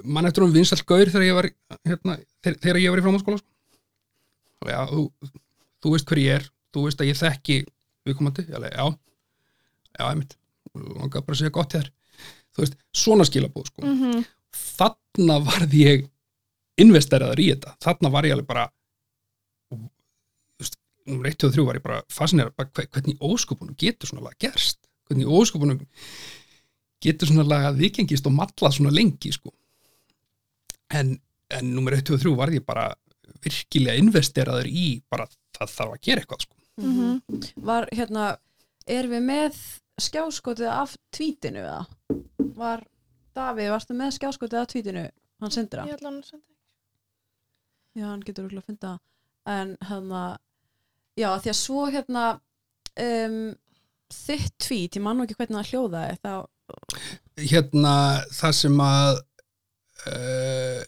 mann 0.03 0.29
eftir 0.29 0.45
um 0.45 0.53
vinsall 0.53 0.81
gaur 0.87 1.11
þegar 1.11 1.27
ég 1.27 1.39
var 1.39 1.49
hérna, 1.87 2.19
þegar, 2.45 2.61
þegar 2.63 2.81
ég 2.81 2.93
var 2.93 3.01
í 3.01 3.05
framhaldsskóla 3.05 3.41
sko. 3.41 3.51
alveg, 4.63 4.75
já, 4.75 4.81
þú, 4.93 5.33
þú 5.85 5.93
veist 5.93 6.09
hver 6.09 6.21
ég 6.21 6.39
er 6.39 6.47
þú 6.73 6.87
veist 6.87 7.01
að 7.03 7.11
ég 7.11 7.19
þekki 7.19 7.59
viðkomandi, 8.05 8.47
ég 8.49 8.57
alveg, 8.57 8.73
já. 8.73 8.85
Já, 9.95 10.03
einmitt, 10.09 10.33
langar 10.73 11.23
bara 11.23 11.37
að 11.37 11.41
segja 11.43 11.53
gott 11.55 11.75
þér 11.75 11.91
þú 12.55 12.63
veist, 12.63 12.77
svona 12.95 13.27
skilabóð 13.27 13.69
sko. 13.69 13.83
-hmm. 13.85 14.25
þarna 14.79 15.37
varð 15.45 15.75
ég 15.77 16.07
investeraður 16.81 17.39
í 17.39 17.49
þetta, 17.53 17.75
þarna 17.83 18.11
var 18.11 18.25
ég 18.25 18.35
alveg 18.35 18.47
bara 18.47 18.65
þú 19.69 19.79
veist, 20.59 20.79
nummer 21.05 21.29
1 21.29 21.47
og 21.47 21.53
3 21.53 21.67
var 21.67 21.79
ég 21.79 21.85
bara 21.85 22.01
fascinerað 22.09 22.71
hvernig 22.73 23.21
óskupunum 23.21 23.75
getur 23.77 24.09
svona 24.09 24.25
lag 24.25 24.35
gerst? 24.39 24.79
Hvernig 25.07 25.27
óskupunum 25.27 25.85
getur 27.01 27.27
svona 27.27 27.47
lag 27.47 27.69
að 27.69 27.79
vikengist 27.85 28.25
og 28.25 28.33
malla 28.33 28.71
svona 28.71 28.91
lengi 28.91 29.31
sko? 29.31 29.53
En, 30.89 31.19
en 31.49 31.73
nummer 31.75 31.93
1 31.93 32.13
og 32.13 32.19
3 32.19 32.35
varð 32.35 32.59
ég 32.59 32.65
bara 32.65 32.93
virkilega 33.43 33.99
investeraður 33.99 34.67
í 34.67 35.01
bara 35.09 35.27
það 35.55 35.75
þarf 35.75 35.95
að 35.95 36.01
gera 36.07 36.23
eitthvað 36.23 36.45
sko. 36.45 36.57
Mhm. 36.75 37.43
var 37.63 37.87
hérna 37.95 38.25
er 38.87 39.07
við 39.07 39.21
með 39.23 39.61
skjáskotið 40.05 40.71
af 40.71 40.97
tvítinu 41.15 41.63
eða? 41.63 41.85
Var 42.55 42.83
Davíð, 43.35 43.69
varstu 43.71 43.95
með 43.95 44.17
skjáskotið 44.17 44.59
af 44.61 44.67
tvítinu 44.71 45.05
hann 45.43 45.51
sendir 45.51 45.81
það? 45.81 45.87
Ég 45.91 45.97
ætla 45.97 46.09
hann 46.11 46.19
að 46.19 46.29
senda 46.29 46.55
Já, 47.95 48.09
hann 48.09 48.23
getur 48.27 48.47
okkur 48.49 48.59
að 48.59 48.65
finna 48.67 48.81
það. 48.83 48.97
En 49.55 49.69
hérna, 49.87 50.21
já, 51.15 51.29
því 51.39 51.51
að 51.51 51.59
svo 51.61 51.83
hérna, 51.93 52.23
um, 53.05 53.37
þitt 54.11 54.57
tvít, 54.65 54.97
ég 54.97 55.05
man 55.05 55.15
nú 55.15 55.23
ekki 55.23 55.37
hvernig 55.39 55.61
það 55.61 55.69
hljóðaði, 55.69 56.17
þá, 56.25 56.33
hérna 57.39 57.93
það 58.35 58.57
sem 58.59 58.83
að 58.83 59.21
uh, 60.11 60.81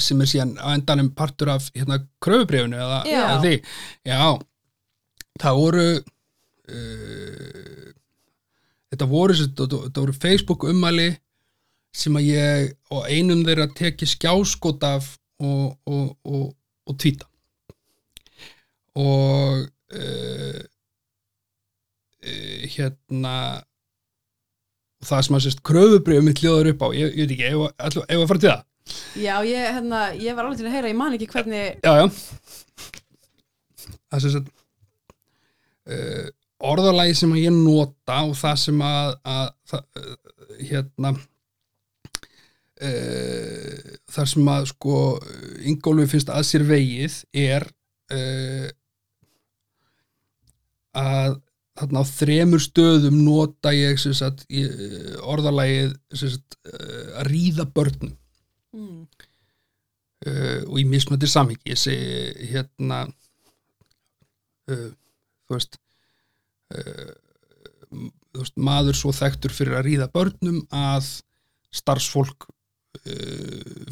sem 0.00 0.20
er 0.20 0.30
síðan 0.30 0.54
á 0.60 0.74
endanum 0.74 1.10
partur 1.16 1.52
af 1.54 1.70
hérna 1.74 2.00
kröfubrifinu 2.22 2.78
eða, 2.80 3.00
eða 3.08 3.40
því. 3.44 3.54
Já, 4.08 4.22
það 5.40 5.60
voru 5.60 5.86
uh, 6.74 7.90
þetta 8.90 9.10
voru 9.10 9.38
þetta 9.40 10.00
voru 10.02 10.16
Facebook 10.16 10.66
ummæli 10.70 11.10
sem 11.96 12.16
að 12.18 12.28
ég 12.30 12.68
og 12.94 13.08
einum 13.10 13.42
þeirra 13.46 13.66
teki 13.74 14.06
skjáskot 14.06 14.84
af 14.86 15.16
og, 15.42 15.78
og, 15.88 16.12
og, 16.24 16.46
og 16.86 16.98
tvíta 17.00 17.26
og 19.00 19.64
uh, 19.94 20.60
uh, 22.26 22.62
hérna 22.74 23.34
og 25.00 25.08
það 25.08 25.22
sem 25.24 25.36
að 25.38 25.44
sérst 25.46 25.62
kröfubrifum 25.66 26.26
mitt 26.28 26.42
hljóður 26.42 26.74
upp 26.74 26.82
á, 26.84 26.88
ég, 26.92 27.14
ég 27.16 27.24
veit 27.24 27.38
ekki, 27.38 27.46
ef 27.48 28.20
að 28.20 28.28
fara 28.28 28.42
til 28.42 28.50
það 28.50 28.66
Já, 29.18 29.34
ég, 29.46 29.58
hérna, 29.76 30.02
ég 30.14 30.36
var 30.36 30.46
alveg 30.46 30.60
til 30.60 30.68
að 30.68 30.76
heyra, 30.76 30.90
ég 30.92 30.98
man 30.98 31.16
ekki 31.16 31.30
hvernig 31.30 31.80
já, 31.82 31.92
já. 31.98 32.06
Það 34.10 34.22
sem 34.24 34.34
sagt 34.36 34.52
uh, 35.90 36.28
orðalagi 36.70 37.16
sem 37.18 37.34
að 37.34 37.44
ég 37.44 37.56
nota 37.56 38.22
og 38.28 38.36
það 38.38 38.56
sem 38.64 38.84
að, 38.84 39.12
að 39.34 39.44
það, 39.70 39.84
uh, 40.00 40.56
hérna 40.70 41.12
uh, 42.84 43.92
þar 44.14 44.32
sem 44.34 44.50
að 44.54 44.70
sko 44.72 44.96
Ingólfi 45.70 46.08
finnst 46.14 46.32
að 46.32 46.48
sér 46.48 46.66
vegið 46.68 47.20
er 47.46 47.68
uh, 48.14 48.68
að 51.00 51.38
þarna 51.80 52.02
á 52.02 52.12
þremur 52.12 52.60
stöðum 52.60 53.20
nota 53.24 53.72
ég 53.72 54.00
sagt, 54.00 54.44
í, 54.52 54.66
orðalagið 55.22 55.94
sagt, 56.12 56.58
uh, 56.66 57.20
að 57.22 57.30
ríða 57.30 57.68
börnum 57.74 58.16
mm. 58.76 59.00
uh, 60.26 60.60
og 60.68 60.76
í 60.80 60.84
mismöndir 60.88 61.30
samhengi 61.30 61.72
ég 61.72 61.80
segi 61.80 62.50
hérna 62.52 63.02
uh, 64.70 64.90
þú 65.46 65.56
veist 65.56 65.80
uh, 66.76 67.12
þú 67.90 68.44
veist 68.44 68.56
maður 68.70 68.98
svo 68.98 69.12
þekktur 69.16 69.54
fyrir 69.54 69.80
að 69.80 69.86
ríða 69.88 70.10
börnum 70.14 70.62
að 70.70 71.10
starfsfólk 71.74 72.48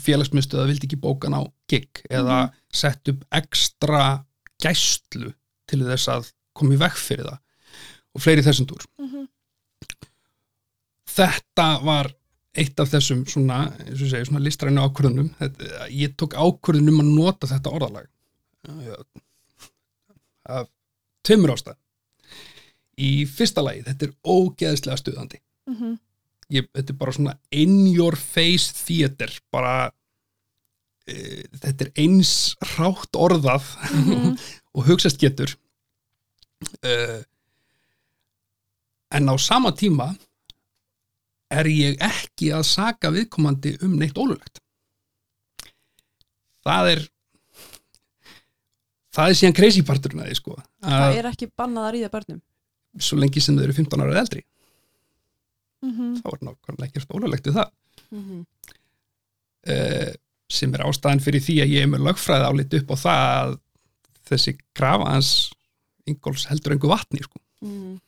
félagsmyndstöða 0.03 0.67
vildi 0.69 0.89
ekki 0.89 0.99
bókan 1.01 1.37
á 1.39 1.43
gig 1.71 2.01
eða 2.11 2.51
sett 2.75 3.09
upp 3.13 3.23
ekstra 3.39 4.25
gæslu 4.61 5.31
til 5.71 5.85
þess 5.87 6.11
að 6.11 6.33
koma 6.59 6.75
í 6.75 6.81
vekk 6.81 6.99
fyrir 6.99 7.29
það 7.31 7.39
og 8.19 8.25
fleiri 8.25 8.43
þessum 8.45 8.67
dúr 8.69 8.83
Mhm. 8.99 9.29
þetta 11.15 11.69
var 11.87 12.11
eitt 12.59 12.81
af 12.83 12.91
þessum 12.93 13.23
svona, 13.31 13.59
eins 13.87 14.01
og 14.01 14.07
ég 14.07 14.13
segi, 14.13 14.29
svona 14.29 14.43
listrænu 14.45 14.83
ákvörðunum. 14.89 15.29
Ég 15.95 16.15
tók 16.19 16.35
ákvörðunum 16.39 17.03
að 17.05 17.13
nota 17.15 17.51
þetta 17.51 17.75
orðalag. 17.79 18.09
Af 20.49 20.67
tveimur 21.27 21.53
ástæð 21.55 21.77
í 22.99 23.11
fyrsta 23.31 23.63
lagi, 23.63 23.85
þetta 23.87 24.09
er 24.09 24.15
ógeðslega 24.27 24.99
stuðandi. 24.99 25.39
Mhm. 25.71 25.97
ég, 26.51 26.65
þetta 26.73 26.91
er 26.95 26.97
bara 26.97 27.13
svona 27.13 27.35
in 27.53 27.75
your 27.93 28.17
face 28.17 28.73
theater 28.73 29.29
bara 29.53 29.91
e, 31.07 31.45
þetta 31.61 31.85
er 31.85 31.91
eins 32.01 32.57
rátt 32.77 33.13
orðað 33.15 33.67
Mhm. 33.93 34.39
og 34.75 34.87
hugsaðst 34.89 35.21
getur. 35.21 35.55
Uh, 36.83 37.23
en 39.13 39.29
á 39.31 39.35
sama 39.39 39.71
tíma 39.73 40.09
er 41.51 41.67
ég 41.73 41.97
ekki 42.05 42.51
að 42.53 42.67
saka 42.69 43.11
viðkomandi 43.15 43.77
um 43.87 43.97
neitt 44.01 44.19
ólulegt 44.21 44.61
það 46.67 46.91
er 46.93 47.03
það 49.15 49.31
er 49.33 49.39
síðan 49.41 49.57
crazy 49.57 49.83
parturinn 49.87 50.23
að 50.25 50.31
því 50.33 50.39
sko 50.41 50.57
Það 50.85 51.07
að 51.09 51.19
er 51.23 51.31
ekki 51.33 51.51
bannað 51.57 51.89
að 51.89 51.93
ríða 51.97 52.13
börnum 52.13 52.41
svo 52.99 53.19
lengi 53.21 53.41
sem 53.45 53.57
þau 53.57 53.65
eru 53.65 53.77
15 53.77 54.03
ára 54.05 54.15
eða 54.15 54.25
eldri 54.27 54.45
Mhm. 55.79 56.17
þá 56.19 56.27
er 56.33 56.41
nákvæmlega 56.43 56.89
ekkert 56.89 57.13
ólulegt 57.15 57.45
við 57.47 57.55
það 57.55 57.69
mm 58.11 58.23
-hmm. 58.25 58.41
uh, 59.71 60.13
sem 60.51 60.73
er 60.75 60.83
ástæðan 60.83 61.23
fyrir 61.23 61.45
því 61.45 61.55
að 61.63 61.71
ég 61.71 61.85
er 61.85 61.91
með 61.93 62.03
lögfræði 62.09 62.49
álit 62.49 62.75
upp 62.81 62.91
á 62.91 62.97
það 62.99 63.23
að 63.39 63.53
þessi 64.31 64.57
krafa 64.75 65.13
hans 65.13 65.31
Ingóls 66.09 66.47
heldur 66.49 66.73
engu 66.73 66.89
vatni 66.89 67.21
sko. 67.23 67.39
Mm 67.63 68.01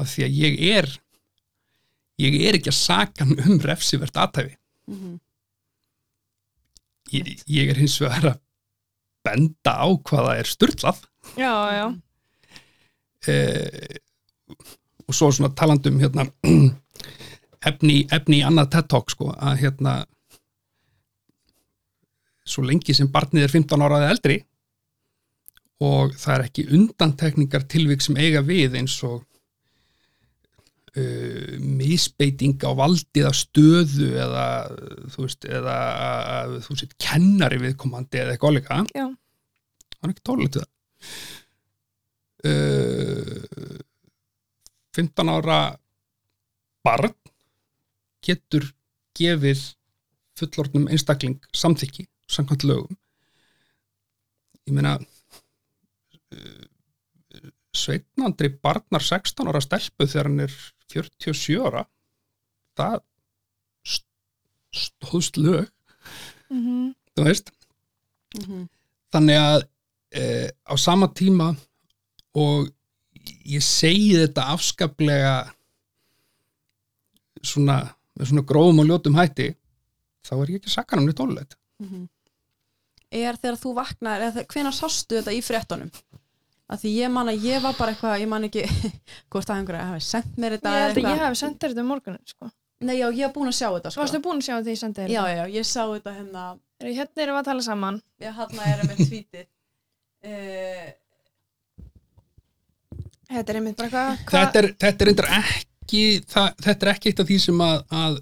af 0.00 0.06
því 0.06 0.22
að 0.24 0.36
ég 0.38 0.54
er 0.78 0.86
ég 2.20 2.38
er 2.48 2.58
ekki 2.58 2.72
að 2.72 2.78
saka 2.78 3.26
hann 3.26 3.40
um 3.46 3.58
refsivert 3.64 4.16
aðtæfi 4.16 4.54
-hmm. 4.90 5.16
ég, 7.16 7.32
ég 7.46 7.72
er 7.72 7.80
hins 7.80 7.98
vegar 8.02 8.34
að 8.34 8.38
benda 9.26 9.74
á 9.76 9.88
hvaða 9.88 10.36
er 10.40 10.48
styrlað 10.48 11.02
Já, 11.36 11.54
já. 11.76 11.86
uh, 13.28 13.96
og 15.06 15.14
svo 15.14 15.30
svona 15.32 15.54
talandum 15.54 16.00
hérna 16.00 16.26
efni, 17.68 18.06
efni 18.10 18.40
í 18.40 18.46
annað 18.46 18.70
TED 18.74 18.88
Talk 18.88 19.10
sko, 19.12 19.32
að 19.36 19.60
hérna 19.64 19.96
svo 22.50 22.64
lengi 22.66 22.94
sem 22.96 23.10
barnið 23.12 23.46
er 23.46 23.52
15 23.52 23.84
ára 23.84 24.00
eða 24.00 24.14
eldri 24.14 24.38
og 25.80 26.16
það 26.18 26.34
er 26.34 26.46
ekki 26.48 26.68
undantekningar 26.76 27.64
tilvik 27.70 28.02
sem 28.04 28.18
eiga 28.20 28.42
við 28.44 28.76
eins 28.80 28.96
og 29.06 29.22
uh, 30.96 31.58
misbeiting 31.60 32.58
á 32.66 32.70
valdið 32.78 33.28
að 33.28 33.36
stöðu 33.40 34.08
eða 34.24 34.46
þú 35.14 35.26
veist, 35.26 35.46
eða 35.46 35.76
að 36.36 36.56
þú 36.66 36.76
veist, 36.76 36.96
kennari 37.00 37.60
viðkomandi 37.64 38.22
eða 38.22 38.34
eitthvað 38.34 38.54
áleika 38.54 38.80
Já. 38.94 39.06
það 39.96 40.08
er 40.08 40.14
ekki 40.14 40.26
tólið 40.30 40.50
til 40.50 40.64
það. 40.64 40.72
Uh, 42.40 43.78
15 44.96 45.30
ára 45.30 45.60
barn 46.84 47.14
getur 48.24 48.64
gefið 49.16 49.60
fullorðnum 50.40 50.88
einstakling 50.90 51.38
samþykki 51.56 52.06
samkvæmt 52.30 52.64
lögum. 52.64 52.96
Ég 54.68 54.74
meina 54.76 54.96
uh, 54.96 56.66
sveitnandri 57.76 58.50
barnar 58.62 59.04
16 59.04 59.48
ára 59.50 59.62
stelpu 59.64 60.06
þegar 60.08 60.30
hann 60.30 60.44
er 60.46 60.54
47 60.90 61.60
ára 61.66 61.84
það 62.78 63.00
st- 63.84 64.06
stóðst 64.72 65.36
lög 65.40 65.68
Mhm. 66.50 66.94
þú 67.16 67.24
veist 67.24 67.50
Mm 68.34 68.44
-hmm. 68.46 68.68
þannig 69.12 69.36
að 69.38 69.62
e, 70.12 70.50
á 70.66 70.74
sama 70.78 71.06
tíma 71.08 71.56
og 72.34 72.68
ég 73.44 73.62
segi 73.62 74.14
þetta 74.16 74.44
afskaplega 74.54 75.52
svona 77.42 77.76
með 78.18 78.26
svona 78.30 78.44
grófum 78.46 78.78
og 78.82 78.86
ljótum 78.86 79.16
hætti 79.18 79.48
þá 80.26 80.32
er 80.42 80.50
ég 80.52 80.60
ekki 80.60 80.70
hann 80.90 81.00
um 81.02 81.08
nýtt 81.08 81.22
ólulegt 81.24 81.56
Mhm. 81.80 82.08
Er 83.12 83.34
þegar 83.34 83.56
þú 83.58 83.74
vaknar 83.74 84.20
eða 84.20 84.44
hvenær 84.46 84.72
sástu 84.76 85.16
þetta 85.18 85.32
í 85.32 85.40
fréttunum 85.42 85.90
að 86.70 86.82
því 86.84 86.90
ég 87.00 87.10
man 87.16 87.30
að 87.32 87.44
ég 87.48 87.62
var 87.64 87.74
bara 87.78 87.92
eitthvað 87.94 88.20
ég 88.22 88.28
man 88.30 88.46
ekki 88.46 88.62
hvort 89.32 89.50
að 89.50 89.60
einhverja 89.60 89.86
hafi 89.90 90.04
sendt 90.06 90.36
mér 90.40 90.54
Ég 90.54 90.60
þetta 90.60 90.72
held 90.76 90.82
að 90.84 90.96
eitthvað. 90.96 91.12
ég 91.16 91.22
hef 91.26 91.38
sendt 91.40 91.58
þér 91.64 91.72
þetta 91.74 91.84
um 91.84 91.90
morgunin, 91.94 92.24
sko. 92.30 92.50
Nei 92.80 92.94
já, 92.96 93.06
ég 93.12 93.22
hef 93.26 93.32
búin 93.36 93.50
að 93.50 93.56
sjá 93.58 93.68
þetta 93.74 93.90
sko. 93.92 94.00
varstu 94.04 94.20
búin 94.24 94.38
að 94.40 94.46
sjá 94.46 94.54
þetta 94.60 94.72
ég 94.74 94.80
sendi 94.80 95.02
þér 95.02 95.10
Já, 95.12 95.22
já, 95.36 95.42
ég 95.58 95.66
sá 95.68 95.82
þetta 95.90 96.14
hérna 96.16 96.44
Eru- 96.80 96.94
Hérna 96.96 97.24
erum 97.26 97.34
við 97.36 97.40
að 97.42 97.48
tala 97.50 97.64
saman. 97.66 97.98
ég 98.24 98.38
hann 98.38 98.60
að 98.62 98.70
er 98.70 98.84
með 98.88 99.00
tvítið 99.10 99.46
uh, 100.30 100.88
Þetta 103.30 103.52
er 103.52 103.58
einmitt 103.60 103.76
bara 103.78 103.90
hvað... 103.92 104.22
hva? 104.26 104.30
þetta 104.44 104.62
er, 104.62 104.68
þetta 104.84 105.04
er 105.04 105.10
reyndar 105.10 105.28
ekki 105.38 106.04
það, 106.30 106.48
þetta 106.66 106.86
er 106.86 106.92
ekki 106.94 107.10
eitt 107.12 107.20
af 107.22 107.28
því 107.30 107.36
sem 107.44 107.60
að, 107.66 107.82
að 108.00 108.16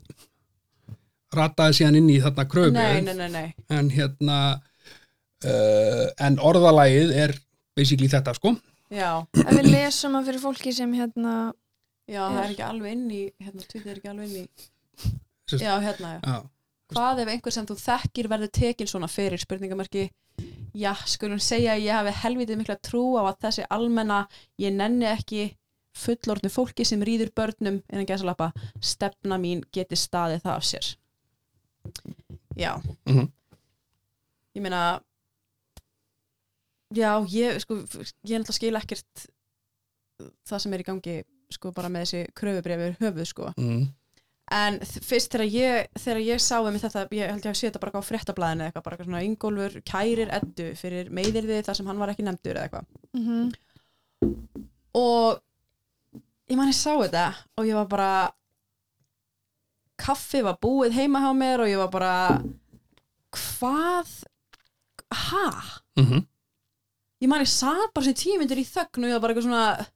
rataði 1.39 1.77
síðan 1.79 1.99
inn 2.01 2.11
í 2.13 2.19
þarna 2.25 2.45
kröfu 2.51 2.75
Nei, 2.77 3.01
nei, 3.07 3.15
nei, 3.17 3.29
nei 3.33 3.79
en 3.79 3.89
hérna 3.95 4.39
uh, 4.59 6.05
en 6.29 6.39
orðalagið 6.51 7.15
er 7.25 7.35
basically 7.79 8.11
þetta 8.11 8.35
sko. 8.39 8.53
Já, 8.91 9.09
Ef 9.45 9.51
við 9.55 9.71
lesum 9.71 10.15
að 10.19 10.31
fyrir 10.31 10.43
fólki 10.43 10.73
sem 10.75 10.93
hérna... 10.97 11.33
já, 12.09 12.23
það 12.25 12.39
er 12.45 12.53
ekki 12.55 12.65
alveg 12.69 12.95
inn 12.97 13.09
í 13.13 13.23
hérna, 13.45 13.67
tvítið 13.69 13.91
er 13.93 13.99
ekki 14.01 14.13
alveg 14.13 14.31
inn 14.31 14.39
í 14.43 15.13
Sest- 15.49 15.65
Já, 15.65 15.75
hérna, 15.85 16.15
já. 16.17 16.21
Já. 16.33 16.39
Hvað 16.89 17.19
ef 17.23 17.29
einhver 17.35 17.53
sem 17.53 17.67
þú 17.69 17.75
þekkir 17.83 18.29
verður 18.33 18.51
tekin 18.57 18.89
svona 18.89 19.09
fyrir? 19.13 19.41
Spurningamarki 19.43 20.07
Já, 20.79 20.93
skulum 21.11 21.41
segja 21.43 21.75
að 21.75 21.85
ég 21.85 21.97
hafi 21.99 22.13
helvitið 22.23 22.61
mikla 22.63 22.77
trú 22.85 23.03
á 23.21 23.23
að 23.29 23.39
þessi 23.45 23.65
almenna 23.75 24.23
ég 24.63 24.73
nenni 24.77 25.09
ekki 25.11 25.43
fullorðnu 25.99 26.49
fólki 26.55 26.85
sem 26.87 27.03
rýður 27.03 27.33
börnum 27.37 27.81
innan 27.91 28.07
gæsalappa, 28.09 28.53
stefna 28.81 29.37
mín 29.43 29.65
geti 29.75 29.99
staðið 29.99 30.45
það 30.45 30.55
af 30.55 30.67
sér. 30.69 30.91
Já. 32.57 32.73
Mhm. 33.09 33.29
Ég 34.57 34.63
meina 34.65 34.83
Já, 36.97 37.13
ég 37.29 37.59
sko 37.61 37.83
ég 37.83 38.41
náttúrulega 38.41 38.57
skil 38.57 38.79
ekkert 38.81 39.29
það 40.49 40.63
sem 40.65 40.75
er 40.75 40.83
í 40.83 40.87
gangi 40.87 41.17
sko 41.53 41.73
bara 41.77 41.91
með 41.93 42.07
þessi 42.07 42.37
kröfubrefur 42.37 42.97
höfuð 43.03 43.29
sko 43.29 43.51
mm. 43.57 43.89
En 44.49 44.79
fyrst 44.81 45.35
þegar 45.35 45.51
ég, 45.53 45.89
þegar 46.01 46.21
ég 46.25 46.41
sá 46.41 46.55
um 46.63 46.77
þetta, 46.81 47.03
ég 47.13 47.29
held 47.29 47.45
ég 47.45 47.51
að 47.51 47.59
sé 47.59 47.69
þetta 47.69 47.81
bara 47.83 48.01
á 48.01 48.09
fréttablaðinu 48.09 48.65
eða 48.65 48.71
eitthvað, 48.71 48.85
bara 48.87 48.97
eitthvað 48.97 49.09
svona 49.11 49.27
Ingólfur 49.27 49.75
kærir 49.85 50.33
eddu 50.39 50.69
fyrir 50.79 51.11
meiðirði 51.13 51.59
þar 51.67 51.77
sem 51.77 51.91
hann 51.91 52.01
var 52.01 52.13
ekki 52.15 52.25
nefndur 52.25 52.57
eða 52.57 52.65
eitthvað. 52.65 52.87
Mm 53.19 53.51
Og 54.99 55.37
ég 56.49 56.57
man 56.57 56.71
ég 56.73 56.79
sá 56.79 56.95
þetta 56.97 57.27
og 57.61 57.69
ég 57.69 57.77
var 57.77 57.91
bara, 57.93 58.13
kaffi 60.01 60.41
var 60.47 60.57
búið 60.65 60.97
heima 60.97 61.21
hjá 61.23 61.29
mér 61.37 61.67
og 61.67 61.69
ég 61.69 61.83
var 61.85 61.93
bara, 61.93 62.15
hvað, 63.37 64.17
ha? 65.13 65.47
Mm 66.01 66.25
Ég 67.19 67.29
man 67.31 67.43
ég 67.43 67.51
satt 67.51 67.93
bara 67.95 68.05
sem 68.07 68.15
tíu 68.15 68.37
myndir 68.39 68.61
í 68.63 68.67
þögn 68.69 69.05
og 69.05 69.11
ég 69.11 69.17
var 69.17 69.23
bara 69.25 69.35
eitthvað 69.35 69.47
svona, 69.49 69.87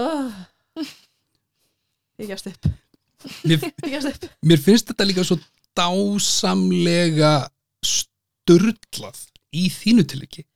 uh, 0.00 0.32
ég 2.22 2.30
gefst 2.32 2.48
upp. 2.48 2.70
mér, 3.44 3.58
Ég 3.86 3.92
gefst 3.92 4.08
upp. 4.14 4.24
mér 4.48 4.62
finnst 4.64 4.88
þetta 4.88 5.06
líka 5.08 5.24
svo 5.28 5.36
dásamlega 5.78 7.34
sturlað 7.86 9.20
í 9.52 9.66
þínu 9.72 10.04
til 10.08 10.22
ekki 10.24 10.46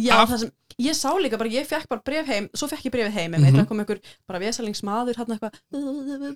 Já, 0.00 0.16
Af- 0.22 0.30
það 0.32 0.38
sem, 0.46 0.50
ég 0.78 0.96
sá 0.96 1.10
líka 1.18 1.38
bara, 1.40 1.52
ég 1.52 1.66
fekk 1.68 1.88
bara 1.90 2.04
bref 2.04 2.26
heim, 2.28 2.48
svo 2.56 2.68
fekk 2.70 2.88
ég 2.88 2.94
brefið 2.94 3.16
heim, 3.18 3.34
mm. 3.34 3.44
-hmm. 3.44 3.66
kom 3.68 3.80
einhver 3.82 4.00
bara 4.26 4.38
vesalingsmaður, 4.42 5.16
hann 5.16 5.34
eitthvað, 5.36 5.54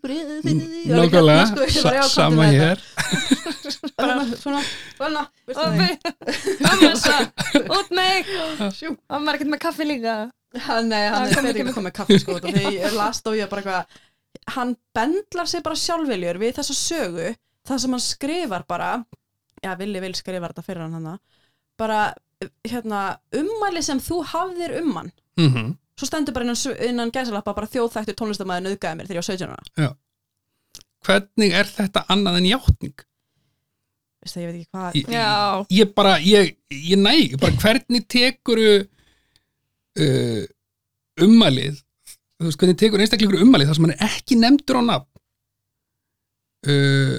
brefið 0.03 0.43
fyrir 0.43 0.67
því, 0.67 0.83
Nákvæmlega, 0.93 1.47
hérna, 1.47 1.69
sko, 1.71 1.85
bara, 1.89 2.09
sama 2.09 2.43
með 2.43 2.53
hér 2.61 2.79
þetta. 3.97 4.37
Svona, 4.41 5.23
veistu 5.47 5.63
Og 5.63 5.71
það? 7.03 7.23
út 7.77 7.89
Sjú. 8.77 8.93
Og 9.09 9.23
maður 9.23 9.39
ekkert 9.39 9.53
með 9.53 9.63
kaffi 9.63 9.87
líka 9.87 10.17
nei, 10.87 11.05
hann 11.13 11.29
er 11.29 11.35
fyrir 11.37 11.69
að 11.69 11.75
koma 11.77 11.89
með 11.89 11.97
kaffi, 12.01 12.19
sko, 12.23 12.39
þegar 12.41 12.77
ég 12.77 12.97
last 12.97 13.27
og 13.29 13.37
ég 13.37 13.51
bara 13.51 13.63
eitthvað, 13.63 14.03
hann 14.57 14.77
bendlar 14.97 15.51
sig 15.51 15.65
bara 15.65 15.79
sjálfviljur 15.81 16.41
við 16.41 16.55
þessa 16.59 16.77
sögu, 16.77 17.33
það 17.67 17.83
sem 17.83 17.97
hann 17.97 18.05
skrifar 18.05 18.67
bara, 18.69 18.91
já, 19.63 19.75
Villi 19.81 20.03
vil 20.05 20.15
skrifar 20.17 20.55
þetta 20.55 20.67
fyrir 20.67 20.87
hann 20.87 20.97
hann, 20.97 21.21
bara, 21.81 22.01
hérna, 22.69 23.03
ummæli 23.41 23.83
sem 23.83 24.01
þú 24.03 24.21
hafðir 24.33 24.79
um 24.83 24.95
hann, 25.01 25.13
mm 25.41 25.75
svo 25.97 26.05
stendur 26.11 26.35
bara 26.37 26.45
innan, 26.45 26.59
innan 26.85 27.09
gæsalappa 27.11 27.55
bara 27.57 27.67
þjóðþæktu 27.73 28.13
tónlistamæður 28.19 28.67
nöðgæði 28.67 28.97
mér 28.99 29.07
þegar 29.09 29.17
ég 29.17 29.23
var 29.23 29.29
17 29.31 29.53
ára. 29.55 29.95
Hvernig 31.07 31.55
er 31.57 31.71
þetta 31.73 32.03
annað 32.13 32.37
en 32.43 32.49
játning? 32.51 33.05
Veistu, 34.21 34.43
ég 34.43 34.51
veit 34.51 34.59
ekki 34.59 34.69
hvað 34.75 34.99
Ég- 34.99 35.09
Já, 35.15 35.65
ég 35.79 35.95
bara, 35.97 36.13
ég, 36.21 36.51
ég 36.69 37.01
næ 37.01 37.15
bara 37.41 37.57
hvernig 37.63 38.05
tekuru 38.13 38.67
uh, 38.85 40.43
ummælið 41.25 41.81
þú 41.81 42.45
veist, 42.51 42.61
hvernig 42.61 42.77
tekur 42.85 43.01
einstakleikur 43.01 43.41
ummælið 43.47 43.71
þar 43.73 43.79
sem 43.81 43.89
hann 43.89 43.97
er 43.97 44.05
ekki 44.11 44.37
nefndur 44.43 44.77
á 44.77 44.83
nafn? 44.91 45.09
Uh, 46.69 47.17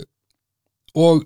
og 0.93 1.26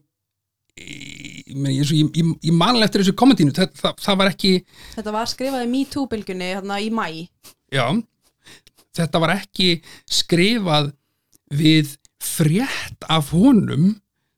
ég, 1.51 2.51
manlega 2.51 2.87
eftir 2.87 3.03
þessu 3.03 3.15
kommentínu 3.19 3.55
það, 3.55 3.73
það, 3.81 3.97
það 4.05 4.21
var 4.21 4.31
ekki 4.33 4.53
þetta 4.95 5.15
var 5.17 5.31
skrifað 5.31 5.65
í 5.65 5.71
MeToo-bylgunni 5.75 6.51
hérna 6.53 6.79
í 6.81 6.89
mæ 6.93 7.07
já, 7.73 7.85
þetta 8.97 9.23
var 9.23 9.35
ekki 9.39 9.69
skrifað 10.09 10.93
við 11.51 11.97
frétt 12.21 13.09
af 13.09 13.31
honum 13.35 13.91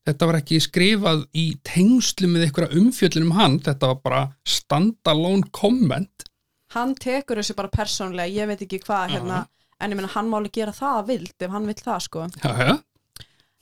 þetta 0.08 0.28
var 0.30 0.40
ekki 0.42 0.60
skrifað 0.64 1.26
í 1.38 1.46
tengslu 1.66 2.30
með 2.32 2.48
einhverja 2.48 2.80
umfjöllun 2.80 3.28
um 3.30 3.36
hann 3.38 3.58
þetta 3.64 3.90
var 3.92 4.00
bara 4.04 4.22
standalone 4.48 5.50
comment. 5.56 6.28
Hann 6.74 6.96
tekur 7.00 7.40
þessu 7.40 7.56
bara 7.58 7.72
persónlega 7.72 8.34
ég 8.34 8.50
veit 8.50 8.64
ekki 8.66 8.82
hvað 8.84 9.18
hérna 9.18 9.44
en 9.80 9.94
ég 9.94 10.00
meina 10.00 10.12
hann 10.16 10.32
máli 10.32 10.52
gera 10.54 10.74
það 10.76 11.00
að 11.00 11.12
vild 11.12 11.46
ef 11.46 11.54
hann 11.54 11.70
vill 11.70 11.80
það 11.80 12.04
sko. 12.08 12.26
Já, 12.42 12.52
já, 12.60 12.74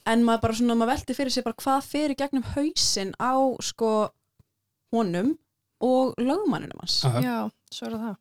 en 0.08 0.24
maður 0.26 0.42
bara 0.46 0.58
svona, 0.58 0.76
maður 0.78 0.92
velti 0.94 1.16
fyrir 1.16 1.34
sig 1.34 1.46
bara 1.46 1.60
hvað 1.62 1.88
fyrir 1.88 2.18
gegnum 2.18 2.46
hausinn 2.54 3.14
á 3.22 3.34
sko 3.62 3.92
honum 4.92 5.34
og 5.82 6.14
lögmanninum 6.20 6.82
hans 6.82 7.02
já. 7.04 7.22
já, 7.22 7.38
svo 7.72 7.88
er 7.88 7.98
það 7.98 8.16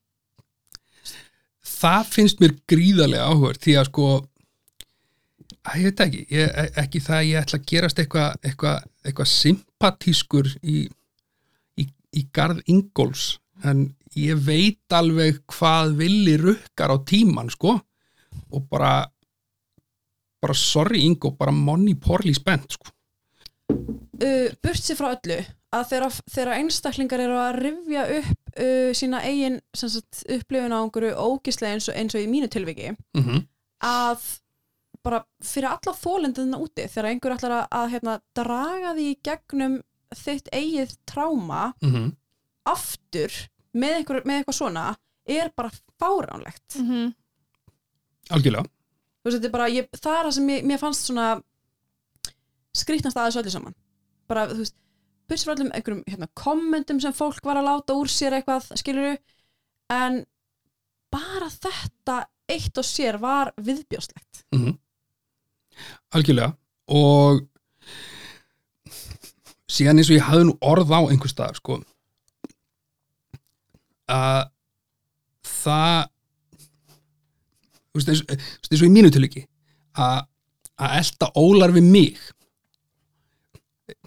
það 1.72 2.12
finnst 2.16 2.42
mér 2.44 2.58
gríðarlega 2.70 3.30
áhugað 3.30 3.62
því 3.66 3.78
að 3.80 3.90
sko 3.90 4.10
að 5.62 5.78
ég 5.78 5.86
veit 5.86 6.04
ekki, 6.06 6.22
ég, 6.34 6.52
e- 6.64 6.72
ekki 6.82 7.04
það 7.06 7.18
að 7.20 7.30
ég 7.30 7.44
ætla 7.44 7.60
að 7.60 7.68
gerast 7.72 8.02
eitthvað 8.02 8.50
eitthva, 8.50 8.74
eitthva 9.06 9.28
sympatískur 9.30 10.50
í, 10.62 10.78
í, 11.78 11.88
í 12.18 12.26
garð 12.34 12.62
Ingóls 12.72 13.36
en 13.68 13.92
ég 14.18 14.42
veit 14.44 14.96
alveg 14.98 15.42
hvað 15.52 15.96
villi 16.02 16.36
rukkar 16.42 16.94
á 16.94 16.98
tíman 17.08 17.52
sko 17.54 17.78
og 18.52 18.66
bara 18.72 19.11
bara 20.42 20.58
sorry 20.58 21.04
Ingó, 21.06 21.34
bara 21.38 21.52
money 21.52 21.96
poorly 21.96 22.34
spent 22.34 22.78
sko. 22.78 22.92
uh, 23.72 24.52
burt 24.64 24.84
sér 24.84 25.00
frá 25.00 25.12
öllu 25.14 25.40
að 25.72 25.94
þegar 26.28 26.58
einstaklingar 26.58 27.24
eru 27.24 27.38
að 27.40 27.60
rifja 27.62 28.06
upp 28.20 28.56
uh, 28.60 28.92
sína 28.98 29.24
eigin 29.24 29.62
sem 29.78 29.92
sagt, 29.94 30.24
upplifun 30.28 30.76
á 30.76 30.80
einhverju 30.82 31.16
ógislega 31.16 31.78
eins 31.78 31.88
og, 31.88 31.96
eins 31.96 32.16
og 32.18 32.24
í 32.24 32.30
mínu 32.32 32.52
tilviki 32.52 32.92
mm 32.92 33.24
-hmm. 33.24 33.46
að 33.88 34.26
bara 35.04 35.24
fyrir 35.42 35.72
alla 35.72 35.94
þólendina 35.98 36.60
úti 36.62 36.88
þegar 36.88 37.10
einhver 37.10 37.36
ætlar 37.38 37.52
að, 37.52 37.68
að 37.72 37.92
hérna, 37.94 38.20
draga 38.36 38.94
því 38.98 39.06
í 39.12 39.20
gegnum 39.24 39.80
þitt 40.16 40.52
eigið 40.52 40.98
tráma 41.06 41.72
Mm 41.82 42.12
aftur 42.68 43.34
með, 43.74 43.96
einhver, 44.02 44.22
með 44.26 44.42
eitthvað 44.42 44.58
svona 44.58 44.86
er 45.26 45.52
bara 45.56 45.72
fáránlegt 46.02 46.78
mm 46.78 46.88
-hmm. 46.88 47.10
algjörlega 48.30 48.70
veist, 49.26 49.38
þetta 49.38 49.50
er 49.50 49.56
bara, 49.56 49.70
ég, 49.72 49.88
það 49.98 50.18
er 50.18 50.28
það 50.28 50.36
sem 50.38 50.50
mér, 50.50 50.68
mér 50.72 50.82
fannst 50.82 51.08
svona 51.08 51.30
skrýtnast 52.82 53.20
aðeins 53.20 53.40
öllu 53.42 53.54
saman. 53.54 53.78
Bara, 54.32 54.48
þú 54.52 54.62
veist, 54.64 54.78
byrst 55.32 55.48
frá 55.48 55.56
öllum 55.56 55.72
einhverjum 55.76 56.04
hérna, 56.10 56.30
kommentum 56.38 57.00
sem 57.04 57.16
fólk 57.16 57.44
var 57.48 57.60
að 57.60 57.70
láta 57.70 57.98
úr 58.00 58.12
sér 58.12 58.38
eitthvað, 58.38 58.72
skilur 58.80 59.18
en 59.92 60.22
bara 61.12 61.50
þetta 61.52 62.22
eitt 62.52 62.80
og 62.80 62.88
sér 62.88 63.20
var 63.22 63.52
viðbjóslegt 63.60 64.46
mm 64.56 64.80
algjörlega. 66.16 66.54
Og 66.92 67.46
síðan 69.72 70.02
eins 70.02 70.12
og 70.12 70.18
ég 70.18 70.28
hafði 70.28 70.48
nú 70.50 70.58
orð 70.68 70.92
á 70.92 71.00
einhver 71.08 71.32
staðar 71.32 71.60
sko 71.60 71.80
að 74.12 74.50
það 75.48 76.11
þú 77.92 78.00
veist, 78.00 78.12
eins, 78.12 78.22
þú 78.26 78.36
veist, 78.36 78.72
eins 78.72 78.84
og 78.84 78.88
í 78.88 78.94
mínu 78.96 79.12
tilviki 79.14 79.48
að 80.00 80.28
að 80.82 80.94
elta 80.98 81.28
ólar 81.38 81.74
við 81.76 81.90
mig. 81.94 82.22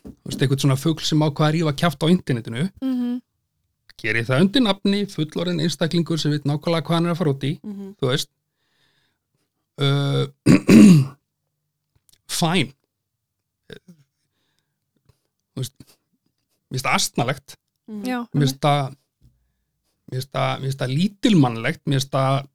Þú 0.02 0.26
veist, 0.26 0.40
eitthvað 0.40 0.64
svona 0.64 0.78
fugl 0.80 1.04
sem 1.06 1.22
ákvað 1.22 1.46
að 1.46 1.52
rífa 1.54 1.74
kjáft 1.78 2.02
á 2.02 2.06
internetinu. 2.10 2.64
Mm 2.82 2.94
-hmm. 2.98 3.20
gerir 4.02 4.24
það 4.26 4.40
undir 4.40 4.62
nafni 4.62 5.06
fullorinn 5.06 5.60
einstaklingur 5.60 6.18
sem 6.18 6.32
veit 6.32 6.44
nákvæmlega 6.44 6.82
hvað 6.82 6.94
hann 6.94 7.06
er 7.06 7.12
að 7.12 7.18
fara 7.18 7.30
út 7.30 7.44
í 7.44 7.60
mm 7.62 7.74
-hmm. 7.74 7.94
þú 8.00 8.06
veist. 8.10 8.30
Uh, 9.78 10.26
fæn 12.40 12.72
þú 15.54 15.58
veist 15.62 15.74
mér 16.70 16.78
finnst 16.78 16.86
það 16.86 16.94
astnalegt 16.94 17.56
Mhm. 17.90 18.28
Mér 18.32 18.44
finnst 18.44 18.60
það, 18.64 18.94
mér 20.10 20.24
finnst 20.64 20.82
það 20.82 20.94
lítilmannlegt. 20.94 21.82
Mér 21.84 22.00
finnst 22.00 22.14
það 22.14 22.48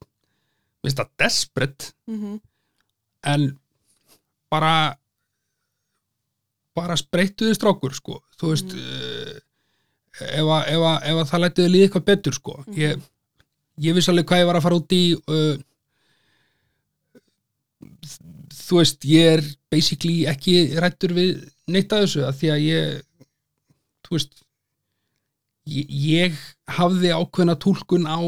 finnst 0.86 1.02
það 1.02 1.10
desperate. 1.24 1.92
Mhm. 2.08 2.40
en 3.30 3.42
bara 4.50 4.96
bara 6.78 6.96
spreytuði 6.96 7.56
strákur 7.58 7.92
sko, 7.98 8.22
þú 8.40 8.52
veist 8.54 8.72
uh, 8.72 9.34
ef, 10.24 10.46
að, 10.46 10.70
ef, 10.72 10.84
að, 10.88 10.98
ef 11.12 11.18
að 11.20 11.26
það 11.32 11.42
lætiði 11.44 11.72
líða 11.74 11.88
eitthvað 11.90 12.06
betur 12.08 12.38
sko. 12.38 12.56
Ég, 12.80 13.02
ég 13.84 13.98
viss 13.98 14.08
alveg 14.12 14.30
hvað 14.30 14.40
ég 14.44 14.48
var 14.48 14.60
að 14.60 14.66
fara 14.70 14.80
út 14.80 14.96
í 14.96 15.02
uh, 15.20 15.58
þú 18.56 18.80
veist 18.80 19.06
ég 19.10 19.34
er 19.38 19.44
basically 19.72 20.26
ekki 20.30 20.56
rættur 20.80 21.14
við 21.18 21.44
neitt 21.70 21.92
að 21.94 22.06
þessu 22.06 22.26
að 22.28 22.38
því 22.40 22.52
að 22.54 22.64
ég 22.66 23.02
þú 24.08 24.16
veist 24.16 24.42
ég, 25.70 25.92
ég 26.16 26.40
hafði 26.80 27.14
ákveðna 27.16 27.58
túlkun 27.62 28.08
á 28.10 28.20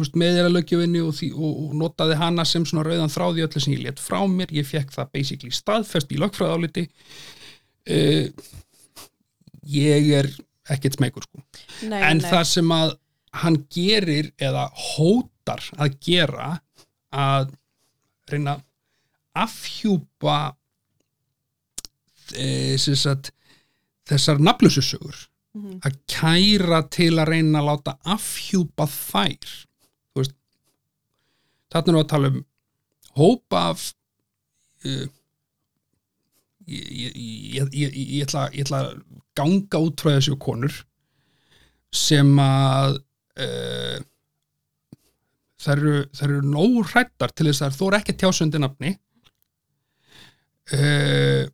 veist, 0.00 0.16
meðilalögjöfinni 0.18 1.02
og, 1.04 1.20
og, 1.32 1.52
og 1.66 1.76
notaði 1.80 2.18
hana 2.20 2.44
sem 2.48 2.66
svona 2.68 2.84
rauðan 2.86 3.12
þráði 3.12 3.46
öllu 3.46 3.62
sem 3.62 3.76
ég 3.76 3.84
let 3.86 4.02
frá 4.02 4.20
mér, 4.30 4.52
ég 4.54 4.68
fekk 4.68 4.92
það 4.94 5.12
basically 5.16 5.54
staðfest 5.54 6.12
í 6.12 6.20
lögfræðáliti 6.22 6.86
uh, 6.86 8.50
ég 9.76 10.10
er 10.20 10.30
ekkert 10.72 10.98
smegur 10.98 11.26
sko 11.26 11.42
nei, 11.90 12.00
en 12.00 12.22
nei. 12.22 12.28
það 12.28 12.44
sem 12.50 12.74
að 12.74 12.96
hann 13.42 13.58
gerir 13.72 14.32
eða 14.40 14.68
hótar 14.72 15.62
að 15.76 15.98
gera 16.02 16.52
að 17.12 17.50
reyna 18.30 18.56
að 18.56 18.62
afhjúpa 19.36 20.36
e, 22.32 22.78
sagt, 22.80 23.28
þessar 24.08 24.40
nafnlössusögur 24.40 25.26
Mhm. 25.56 25.80
að 25.80 25.94
kæra 26.10 26.82
til 26.92 27.14
að 27.16 27.30
reyna 27.32 27.62
að 27.62 27.68
láta 27.70 27.96
afhjúpa 28.04 28.86
þær 28.92 29.65
þarna 31.76 31.92
erum 31.92 32.00
við 32.00 32.04
að 32.04 32.12
tala 32.14 32.32
um 32.32 32.42
hópa 33.16 33.62
af 33.70 33.86
uh, 34.86 35.06
ég, 36.66 36.90
ég, 36.90 37.70
ég, 37.72 37.96
ég, 37.96 38.26
ætla, 38.26 38.82
að 38.82 38.92
ganga 39.36 39.80
út 39.86 40.02
frá 40.02 40.16
þessu 40.16 40.36
konur 40.42 40.76
sem 41.94 42.32
að 42.42 42.98
uh, 43.42 43.98
þær 45.62 45.80
eru, 45.80 45.98
eru 46.26 46.40
nóg 46.44 46.80
hrættar 46.92 47.32
til 47.32 47.48
þess 47.48 47.64
að 47.64 47.74
þær 47.74 47.80
þóra 47.80 48.00
ekki 48.00 48.16
að 48.16 48.22
tjásundi 48.24 48.62
nafni 48.62 48.92
uh, 50.76 51.44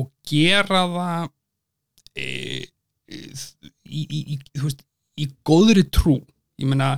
og 0.00 0.12
gera 0.30 0.84
það 0.94 1.26
í, 2.20 2.30
í, 3.90 4.20
í, 4.34 4.38
þú 4.54 4.68
veist, 4.68 4.84
í 5.20 5.26
góðri 5.46 5.84
trú. 5.92 6.18
Ég 6.60 6.70
meina 6.70 6.94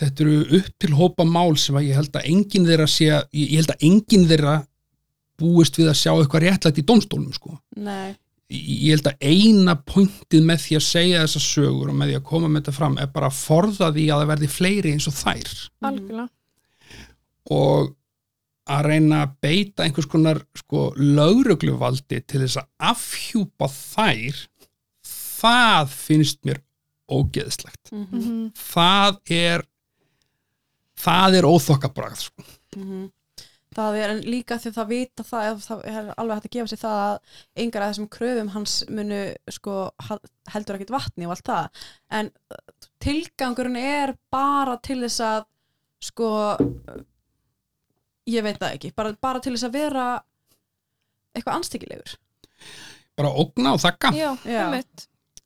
þetta 0.00 0.24
eru 0.24 0.58
upp 0.58 0.70
til 0.82 0.92
hópa 0.98 1.24
mál 1.28 1.56
sem 1.60 1.76
að 1.78 1.86
ég 1.90 1.94
held 2.00 2.16
að 2.18 2.28
enginn 2.32 2.66
þeirra 2.66 2.86
sé, 2.90 3.04
ég, 3.06 3.24
ég 3.52 3.56
held 3.60 3.70
að 3.76 3.84
enginn 3.90 4.28
þeirra 4.30 4.54
búist 5.38 5.78
við 5.78 5.88
að 5.90 5.98
sjá 5.98 6.12
eitthvað 6.14 6.44
réttlætt 6.46 6.78
í 6.78 6.86
dómstólum 6.86 7.32
sko. 7.34 7.58
nei, 7.76 8.14
Ég 8.54 8.92
held 8.92 9.06
að 9.08 9.24
eina 9.24 9.72
pointið 9.88 10.42
með 10.46 10.58
því 10.62 10.76
að 10.76 10.82
segja 10.84 11.20
þessa 11.24 11.40
sögur 11.42 11.88
og 11.90 11.96
með 11.96 12.10
því 12.10 12.16
að 12.18 12.24
koma 12.28 12.48
með 12.52 12.60
þetta 12.60 12.74
fram 12.76 12.98
er 13.00 13.06
bara 13.14 13.30
að 13.30 13.38
forða 13.40 13.88
því 13.96 14.04
að 14.12 14.20
það 14.20 14.28
verði 14.30 14.48
fleiri 14.52 14.92
eins 14.92 15.06
og 15.08 15.14
þær. 15.16 15.52
Algjörlega. 15.88 16.26
Og 17.56 17.88
að 18.74 18.86
reyna 18.88 19.22
að 19.24 19.32
beita 19.44 19.84
einhvers 19.86 20.08
konar 20.12 20.42
sko, 20.56 20.84
lögrugluvaldi 20.96 22.20
til 22.28 22.42
þess 22.44 22.60
að 22.62 22.68
afhjúpa 22.92 23.68
þær 23.72 24.38
það 25.08 25.90
finnst 26.04 26.40
mér 26.48 26.60
ógeðslegt. 27.12 27.90
Mm 27.92 28.06
Mhm. 28.12 28.52
það 28.56 29.18
er 29.40 29.64
það 31.00 31.36
er 31.40 31.44
óþokkabragð 31.48 32.20
sko. 32.28 32.42
Mhm. 32.76 33.10
það 33.74 33.96
er 33.98 34.10
en 34.14 34.20
líka 34.22 34.54
því 34.62 34.70
það 34.76 34.86
vita 34.92 35.22
það, 35.26 35.44
eða 35.48 35.62
það 35.66 35.80
er 35.90 36.10
alveg 36.16 36.36
hægt 36.36 36.44
að 36.46 36.52
gefa 36.54 36.70
sér 36.70 36.80
það 36.84 36.98
að 37.04 37.38
engar 37.64 37.82
af 37.82 37.88
þessum 37.94 38.08
kröfum 38.14 38.50
hans 38.54 38.74
munu 38.88 39.22
sko 39.50 39.74
heldur 40.54 40.76
ekkit 40.78 40.92
vatni 40.94 41.26
og 41.26 41.32
allt 41.34 41.48
það 41.48 41.80
en 42.20 42.30
uh, 42.54 42.60
tilgangurinn 43.02 43.76
er 43.80 44.14
bara 44.30 44.76
til 44.78 45.00
þess 45.02 45.18
að 45.26 45.48
sko 46.06 46.28
ég 48.30 48.44
veit 48.46 48.60
það 48.62 48.76
ekki, 48.78 48.92
bara, 48.96 49.12
bara 49.20 49.40
til 49.42 49.52
þess 49.56 49.66
að 49.68 49.74
vera 49.74 50.06
eitthvað 51.34 51.58
anstíkilegur 51.58 52.14
bara 53.18 53.34
ógna 53.42 53.74
og 53.74 53.82
þakka 53.82 54.12
já, 54.14 54.30
Já. 54.46 54.70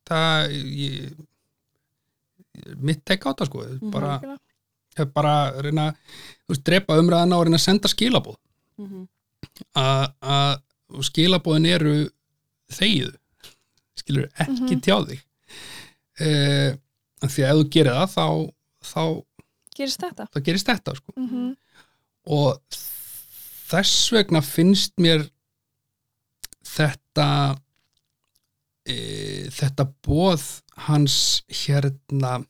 það 0.08 0.52
ég, 0.52 1.16
mitt 2.76 3.02
teika 3.08 3.28
á 3.28 3.32
þetta 3.32 3.48
sko 3.48 3.64
Mhm. 3.64 3.90
bara, 3.90 4.12
Algjörlega. 4.18 4.38
Hef 4.98 5.12
bara 5.14 5.34
að 5.50 5.60
reyna 5.68 5.86
veist, 6.48 6.64
drepa 6.66 6.98
umræðana 7.00 7.38
og 7.38 7.46
reyna 7.46 7.58
að 7.60 7.64
senda 7.66 7.88
skilabóð 7.92 8.36
mm 8.78 8.88
-hmm. 8.88 9.06
að 9.74 10.12
að- 10.22 10.60
skilabóðin 11.04 11.66
eru 11.68 11.94
þegið 12.72 13.14
skilur 13.98 14.28
ekki 14.40 14.74
Mhm. 14.74 14.80
tjá 14.80 14.96
þig 15.06 15.20
uh, 16.20 16.70
því 17.28 17.42
að 17.44 17.50
ef 17.50 17.56
þú 17.58 17.68
gerir 17.74 17.92
það 17.92 18.12
þá, 18.14 18.26
þá, 18.92 19.02
gerist 19.76 20.00
þetta 20.00 20.26
þá 20.32 20.38
gerist 20.44 20.66
þetta 20.66 20.94
sko. 20.96 21.12
mm 21.16 21.56
og 22.28 22.60
þess 23.68 24.12
vegna 24.12 24.40
finnst 24.42 24.92
mér 25.00 25.30
þetta 26.64 27.58
e, 28.88 29.48
þetta 29.52 29.86
bóð 30.04 30.44
hans 30.88 31.42
hérna 31.48 32.44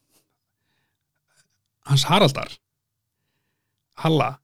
hans 1.89 2.05
Haraldar. 2.09 2.53
Halla 4.05 4.37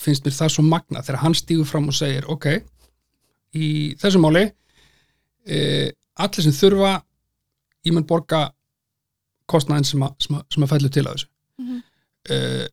finnst 0.00 0.26
mér 0.26 0.34
það 0.36 0.52
svo 0.52 0.64
magna 0.66 1.02
þegar 1.04 1.22
hann 1.22 1.36
stígur 1.36 1.68
fram 1.68 1.88
og 1.88 1.96
segir 1.96 2.26
ok, 2.32 2.50
í 3.56 3.68
þessu 4.00 4.20
máli 4.20 4.44
e, 5.48 5.58
allir 6.20 6.44
sem 6.44 6.54
þurfa 6.54 6.98
ég 7.86 7.94
mun 7.96 8.06
borga 8.08 8.48
kostnaðin 9.50 9.86
sem 9.88 10.02
að, 10.04 10.16
sem 10.26 10.64
að, 10.64 10.70
fællu 10.72 10.90
til 10.92 11.06
að 11.06 11.12
þessu. 11.14 11.28
Mhm. 11.62 11.84
uh, 12.34 12.64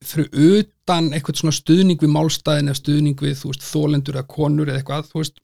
fyrir 0.00 0.60
utan 0.60 1.10
eitthvað 1.12 1.40
svona 1.40 1.56
stuðning 1.56 2.00
við 2.00 2.12
málstæðin 2.14 2.70
eða 2.70 2.78
stuðning 2.78 3.20
við 3.20 3.42
veist, 3.42 3.64
þólendur 3.66 4.16
eða 4.16 4.30
konur 4.32 4.70
eða 4.70 4.80
eitthvað 4.80 5.10
veist, 5.12 5.40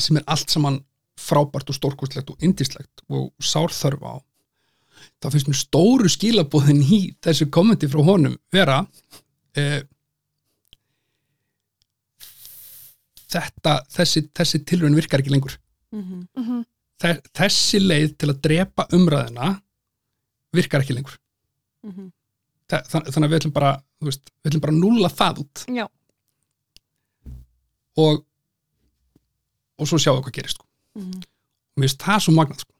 sem 0.00 0.18
er 0.18 0.24
allt 0.26 0.50
saman 0.50 0.80
frábært 1.20 1.70
og 1.70 1.76
stórkustlegt 1.76 2.32
og 2.32 2.42
indislegt 2.42 3.04
og 3.12 3.28
sárþörfa 3.38 4.16
á 4.16 4.18
þá 5.20 5.30
finnst 5.34 5.48
mér 5.50 5.58
stóru 5.60 6.08
skilabóðin 6.08 6.80
í 6.82 7.00
þessu 7.22 7.50
kommenti 7.52 7.88
frá 7.92 8.00
honum 8.06 8.36
vera 8.52 8.78
uh, 8.82 9.80
þetta, 13.30 13.74
þessi, 13.94 14.22
þessi 14.36 14.60
tilraun 14.66 14.96
virkar 14.98 15.22
ekki 15.24 15.34
lengur 15.34 15.58
Mm 15.90 16.26
Mhm. 16.38 16.60
Þe- 17.00 17.22
þessi 17.34 17.78
leið 17.80 18.10
til 18.20 18.28
að 18.30 18.40
drepa 18.44 18.84
umræðina 18.92 19.46
virkar 20.54 20.82
ekki 20.84 20.94
lengur 20.94 21.14
-hmm. 21.86 22.10
Þa- 22.68 22.82
þann- 22.86 23.06
þannig 23.10 23.26
að 23.26 23.30
við 23.32 23.38
ætlum 23.40 23.52
bara 23.56 23.70
þú 24.00 24.04
veist, 24.10 24.30
við 24.44 24.50
ætlum 24.50 24.60
bara 24.60 24.72
að 24.72 24.80
núlla 24.84 25.08
það 25.08 25.38
út 25.42 25.64
já, 25.78 25.86
og 27.96 28.24
og 29.80 29.88
svo 29.88 29.96
sjáum 29.98 30.18
við 30.20 30.24
hvað 30.28 30.32
gerist 30.36 30.54
sko. 30.56 30.66
Mhm. 30.94 31.16
og 31.16 31.76
mér 31.80 31.88
finnst 31.88 31.98
það 32.04 32.20
svo 32.20 32.32
magnað 32.36 32.60
sko. 32.60 32.72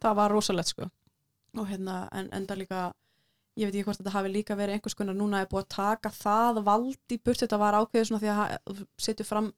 það 0.00 0.14
var 0.16 0.30
rosalegt 0.30 0.68
sko 0.68 0.90
og 1.58 1.68
hérna, 1.68 2.08
en 2.12 2.28
enda 2.32 2.56
líka 2.58 2.92
ég 3.58 3.66
veit 3.66 3.74
ekki 3.74 3.86
hvort 3.88 4.00
þetta 4.00 4.14
hafi 4.14 4.30
líka 4.32 4.56
verið 4.58 4.76
einhvers 4.78 4.96
konar 4.98 5.16
núna 5.18 5.40
er 5.42 5.48
búið 5.50 5.64
að 5.66 5.72
taka 5.74 6.12
það 6.14 6.62
vald 6.64 7.14
í 7.14 7.18
burt 7.24 7.42
þetta 7.42 7.58
var 7.60 7.78
ákveðið 7.80 8.06
svona 8.08 8.22
því 8.22 8.30
að 8.34 8.76
þú 8.78 8.86
setur 9.06 9.28
fram 9.28 9.50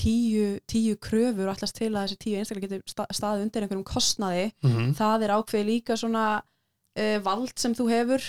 tíu, 0.00 0.44
tíu 0.70 0.96
kröfur 0.96 1.48
og 1.48 1.56
allast 1.56 1.76
til 1.76 1.90
að 1.92 2.06
þessi 2.06 2.20
tíu 2.24 2.38
einstaklega 2.40 2.68
getur 2.68 2.84
sta- 2.88 3.08
staðið 3.12 3.46
undir 3.46 3.66
einhverjum 3.66 3.88
kostnaði. 3.88 4.46
Mm 4.62 4.70
-hmm. 4.70 4.94
það 4.96 5.24
er 5.24 5.34
ákveðið 5.36 5.70
líka 5.70 5.96
svona 5.96 6.24
uh, 6.40 7.18
vald 7.26 7.58
sem 7.58 7.74
þú 7.74 7.88
hefur. 7.90 8.22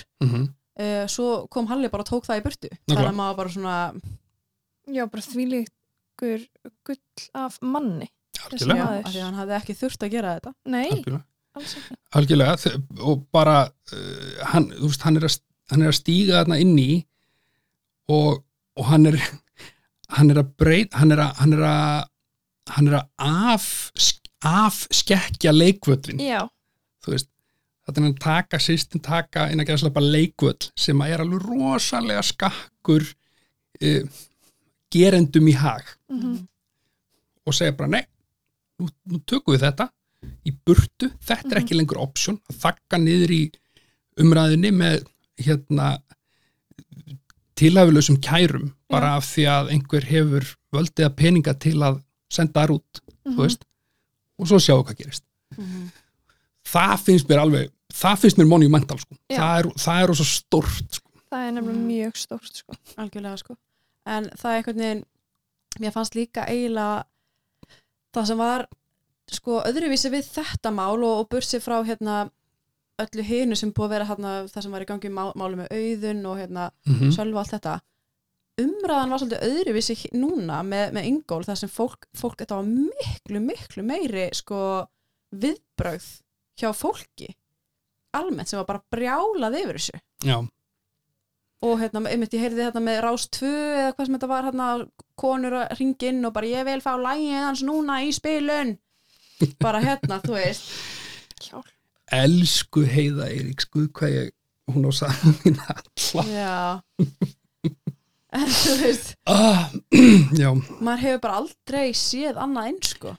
Uh, 0.81 1.05
svo 1.07 1.47
kom 1.51 1.67
Halli 1.67 1.89
bara 1.89 2.03
og 2.03 2.09
tók 2.09 2.25
það 2.25 2.39
í 2.39 2.43
burtu. 2.43 2.69
Nákvæmlega. 2.71 2.95
þannig 2.95 3.11
að 3.11 3.19
maður 3.21 3.37
bara 3.37 3.49
svona 3.49 3.93
já, 4.87 5.05
bara 5.05 5.21
þvílíkur 5.21 6.47
gull 6.83 7.29
af 7.33 7.61
manni. 7.61 8.09
Maður. 8.51 9.05
af 9.05 9.11
því 9.11 9.19
að 9.19 9.27
hann 9.27 9.39
hafði 9.39 9.53
ekki 9.53 9.73
þurft 9.77 10.03
að 10.03 10.11
gera 10.11 10.35
þetta. 10.39 10.53
Nei, 10.65 10.89
algjörlega. 10.89 11.23
Algjörlega 12.15 12.55
og 13.03 13.25
bara 13.33 13.65
uh, 13.67 14.43
hann, 14.53 14.69
veist, 14.79 15.03
hann, 15.05 15.19
er 15.19 15.27
að, 15.27 15.39
hann 15.73 15.83
er 15.83 15.91
að 15.91 15.99
stíga 15.99 16.39
þarna 16.39 16.59
inn 16.63 16.77
í 16.79 16.91
og, 18.11 18.41
og 18.79 18.87
hann 18.91 19.09
er 19.11 19.19
hann 20.15 20.31
er 20.31 20.41
að 20.43 20.55
breyt 20.59 20.95
hann 20.99 21.13
er 21.15 21.23
að 21.25 21.43
hann 21.43 21.57
er 21.57 21.65
að, 21.67 22.07
hann 22.75 22.89
er 22.91 22.97
að 23.01 23.27
af, 23.27 23.67
afskekkja 24.47 25.53
leikvöllin 25.55 26.23
já, 26.23 26.45
þú 27.03 27.15
veist 27.15 27.31
þetta 27.85 28.01
er 28.01 28.07
hann 28.07 28.19
taka 28.21 28.59
sýstin 28.61 29.03
taka 29.03 29.47
inn 29.51 29.61
að 29.61 29.71
gera 29.71 29.83
sleppa 29.83 30.03
leikvöll 30.03 30.69
sem 30.79 31.01
að 31.03 31.15
er 31.15 31.23
alveg 31.23 31.47
rosalega 31.47 32.23
skakkur 32.25 33.07
uh, 33.07 34.19
gerendum 34.91 35.47
í 35.47 35.55
hag. 35.57 35.87
Mhm, 36.11 36.37
og 37.47 37.57
segja 37.57 37.75
bara 37.75 37.89
nei, 37.97 38.03
nú, 38.79 38.89
nú 39.09 39.21
tökum 39.25 39.55
við 39.55 39.65
þetta 39.65 39.89
í 40.45 40.51
burtu, 40.65 41.09
þetta 41.25 41.51
er 41.55 41.61
ekki 41.63 41.77
lengur 41.77 41.97
option 42.01 42.39
að 42.49 42.59
þakka 42.65 42.99
niður 43.01 43.31
í 43.35 43.41
umræðinni 44.21 44.71
með 44.75 45.03
hérna 45.41 45.87
tilhæfilegsum 47.57 48.17
kærum 48.23 48.71
bara 48.91 49.15
af 49.19 49.25
því 49.31 49.45
að 49.49 49.71
einhver 49.75 50.05
hefur 50.07 50.47
völdið 50.73 51.07
að 51.07 51.15
peninga 51.19 51.53
til 51.61 51.77
að 51.83 51.99
senda 52.31 52.61
þar 52.63 52.73
út, 52.77 53.01
mhm. 53.25 53.35
þú 53.35 53.45
veist 53.45 53.65
og 54.41 54.49
svo 54.49 54.59
sjáu 54.63 54.81
hvað 54.85 55.01
gerist 55.03 55.25
Mhm. 55.57 55.89
það 56.71 56.93
finnst 57.05 57.27
mér 57.27 57.41
alveg, 57.41 57.71
það 57.91 58.19
finnst 58.21 58.37
mér 58.39 58.47
monumental 58.47 58.97
sko, 58.97 59.15
Já. 59.29 59.37
það 59.37 59.57
er, 59.59 59.65
það 59.83 60.01
er 60.03 60.13
svo 60.15 60.25
stórt 60.29 60.93
sko. 60.95 61.09
það 61.31 61.47
er 61.47 61.51
nefnilega 61.51 61.79
Mhm. 61.79 61.87
mjög 61.87 62.13
stórt 62.15 62.53
sko. 62.55 62.73
algjörlega 62.97 63.37
sko 63.37 63.57
en 64.05 64.23
það 64.29 64.45
er 64.51 64.57
einhvern 64.63 64.77
veginn 64.77 65.03
mér 65.79 65.91
fannst 65.91 66.15
líka 66.15 66.45
eiginlega 66.47 67.03
það 68.13 68.25
sem 68.27 68.37
var 68.37 68.67
sko 69.31 69.61
öðruvísi 69.67 70.11
við 70.13 70.27
þetta 70.35 70.71
mál 70.75 70.99
og, 70.99 71.23
og 71.23 71.29
bursi 71.31 71.61
frá 71.63 71.79
hérna 71.87 72.25
öllu 73.01 73.25
hinu 73.25 73.57
sem 73.57 73.71
búið 73.73 73.87
að 73.87 73.93
vera 73.95 74.09
hérna, 74.11 74.33
það 74.51 74.65
sem 74.65 74.75
var 74.75 74.83
í 74.83 74.89
gangi 74.89 75.11
má, 75.13 75.23
málu 75.39 75.61
með 75.61 75.71
auðun 75.73 76.25
og 76.29 76.37
hérna 76.41 76.69
mm 76.69 76.93
-hmm. 76.99 77.15
sölva 77.15 77.41
allt 77.41 77.55
þetta. 77.55 77.79
Umræðan 78.61 79.11
var 79.11 79.19
svolítið 79.19 79.45
öðruvísi 79.47 79.95
núna 80.13 80.61
með, 80.63 80.93
með 80.93 81.07
Ingól 81.09 81.43
þar 81.47 81.57
sem 81.57 81.69
fólk, 81.69 82.07
fólk 82.13 82.37
þetta 82.43 82.59
var 82.59 82.67
miklu, 82.67 83.39
miklu 83.39 83.83
meiri 83.83 84.29
sko 84.33 84.87
viðbrögð 85.31 86.09
hjá 86.59 86.69
fólki 86.75 87.35
almennt 88.11 88.49
sem 88.49 88.59
var 88.59 88.67
bara 88.67 88.83
brjálað 88.91 89.55
yfir 89.61 89.79
þessu. 89.79 90.01
Já, 90.27 90.37
og 91.61 91.77
hérna, 91.79 92.01
einmitt 92.09 92.33
ég 92.33 92.41
heyrði 92.41 92.65
þetta 92.65 92.81
með 92.83 93.01
Rás 93.05 93.27
2 93.37 93.49
eða 93.49 93.89
hvað 93.93 94.07
sem 94.07 94.15
þetta 94.17 94.29
var 94.31 94.47
hérna 94.47 94.67
konur 95.21 95.57
að 95.61 95.75
ringa 95.77 96.07
inn 96.09 96.25
og 96.25 96.33
bara 96.33 96.49
ég 96.49 96.65
vil 96.65 96.81
fá 96.81 96.93
lægið 96.97 97.45
hans 97.45 97.61
núna 97.65 97.99
í 98.05 98.09
spilun 98.15 98.73
bara 99.61 99.81
hérna, 99.83 100.19
þú 100.23 100.35
veist. 100.37 100.69
Hjálp. 101.41 101.71
elsku 102.11 102.83
heiða 102.85 103.29
Eiríks, 103.31 103.65
guð 103.71 103.87
hvað 103.97 104.15
ég 104.17 104.31
hún 104.71 104.87
á 104.87 104.91
saman 104.93 105.37
mín 105.43 105.61
alla. 105.67 106.25
Já. 106.27 106.55
En 108.31 108.47
þú 108.47 108.73
veist. 108.79 109.09
Ah, 109.27 109.65
já, 110.39 110.47
maður 110.79 111.01
hefur 111.03 111.23
bara 111.25 111.39
aldrei 111.41 111.89
séð 111.97 112.37
annað 112.39 112.69
eins 112.69 112.93
sko. 112.93 113.11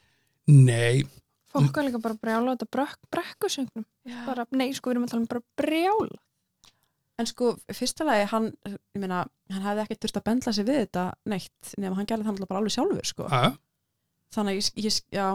Nei. 0.49 1.05
Fólk 1.53 1.77
var 1.77 1.85
líka 1.85 2.01
bara 2.01 2.17
brjála 2.17 2.55
þetta 2.55 2.69
brekk, 2.73 3.01
brekkusöngnum 3.13 3.85
bara, 4.25 4.47
nei, 4.57 4.71
sko, 4.73 4.89
við 4.89 4.95
erum 4.97 5.05
að 5.05 5.13
tala 5.13 5.21
um 5.21 5.29
bara 5.29 5.45
brjála. 5.61 6.21
En 7.21 7.29
sko, 7.29 7.51
fyrsta 7.77 8.07
lagi 8.09 8.25
hann, 8.33 8.49
ég 8.67 9.03
meina, 9.03 9.21
hann 9.53 9.67
hefði 9.67 9.85
ekki 9.85 9.99
þurft 10.01 10.21
að 10.23 10.27
bendla 10.31 10.55
sig 10.57 10.67
við 10.67 10.81
þetta 10.87 11.05
neitt, 11.29 11.75
nema 11.77 11.99
hann 11.99 12.09
gerði 12.09 12.27
það 12.31 12.41
bara 12.47 12.63
alveg 12.63 12.75
sjálfur 12.75 13.11
sko, 13.11 13.29
að, 13.29 13.59
þannig 14.33 14.57
að 14.57 14.63
ég, 14.63 14.71
ég 14.87 14.97
já, 15.13 15.27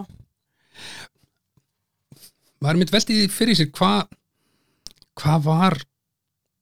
maður 2.64 2.82
mitt 2.82 2.94
veldið 2.94 3.28
fyrir 3.34 3.58
sér 3.58 3.74
hvað 3.76 4.08
hvað 5.18 5.44
var 5.48 5.78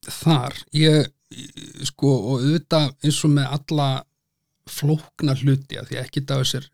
þar? 0.06 0.56
Ég, 0.76 1.08
sko, 1.88 2.12
og 2.16 2.44
auðvitað 2.44 2.92
eins 3.04 3.22
og 3.26 3.32
með 3.36 3.56
alla 3.58 3.88
flókna 4.66 5.36
hluti 5.38 5.78
að 5.78 5.90
því 5.90 5.98
ekki 6.02 6.24
það 6.26 6.44
sér 6.50 6.68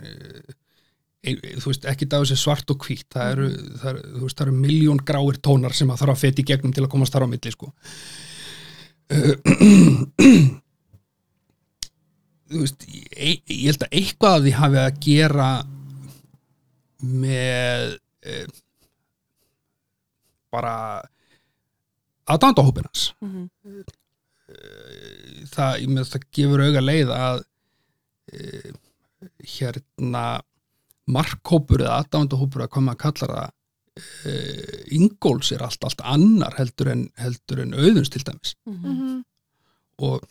þú 1.22 1.70
veist, 1.70 1.84
ekki 1.86 2.09
það 2.11 2.24
sér 2.32 2.40
svart 2.40 2.72
og 2.72 2.82
hvít 2.82 3.07
það 3.14 3.32
eru, 3.34 3.49
það 3.78 3.90
eru, 3.93 4.01
veist, 4.24 4.36
það 4.38 4.47
eru 4.47 4.55
miljón 4.59 5.05
gráir 5.07 5.38
tónar 5.45 5.74
sem 5.76 5.93
að 5.93 6.01
þarf 6.03 6.14
að 6.16 6.22
feti 6.24 6.47
gegnum 6.49 6.74
til 6.74 6.84
að 6.86 6.93
komast 6.95 7.14
þar 7.14 7.26
á 7.28 7.32
milli, 7.32 7.53
sko. 7.55 7.68
Eh, 9.12 9.34
þú 12.51 12.64
veist, 12.64 12.88
ég, 12.90 13.38
ég 13.47 13.68
held 13.70 13.86
að 13.86 13.95
eitthvað 14.01 14.34
að 14.34 14.43
því 14.49 14.53
hafi 14.59 14.78
að 14.82 14.99
gera 15.07 15.49
með 17.03 17.96
e, 18.22 18.44
bara 20.53 20.74
aðdándahópinans 22.30 23.12
Mhm. 23.22 23.48
það, 25.53 25.72
ég 25.80 25.88
með 25.88 26.09
það 26.12 26.24
gefur 26.36 26.62
auga 26.66 26.82
leið 26.84 27.11
að 27.16 27.42
e, 28.32 28.72
hérna 29.57 30.24
markhópur 31.12 31.82
eða 31.86 31.98
aðdándahópur 32.03 32.64
að 32.66 32.70
hvað 32.74 32.84
maður 32.88 33.03
kallar 33.05 33.32
það 33.36 33.50
e, 34.28 34.34
Ingóls 34.96 35.53
er 35.53 35.62
allt, 35.66 35.82
allt 35.84 36.00
annar 36.05 36.55
heldur 36.59 36.88
en, 36.92 37.07
heldur 37.20 37.61
en 37.64 37.74
auðunst 37.74 38.12
til 38.16 38.24
dæmis 38.28 38.55
Mhm. 38.66 38.92
Mhm. 38.92 39.24
og 39.98 40.22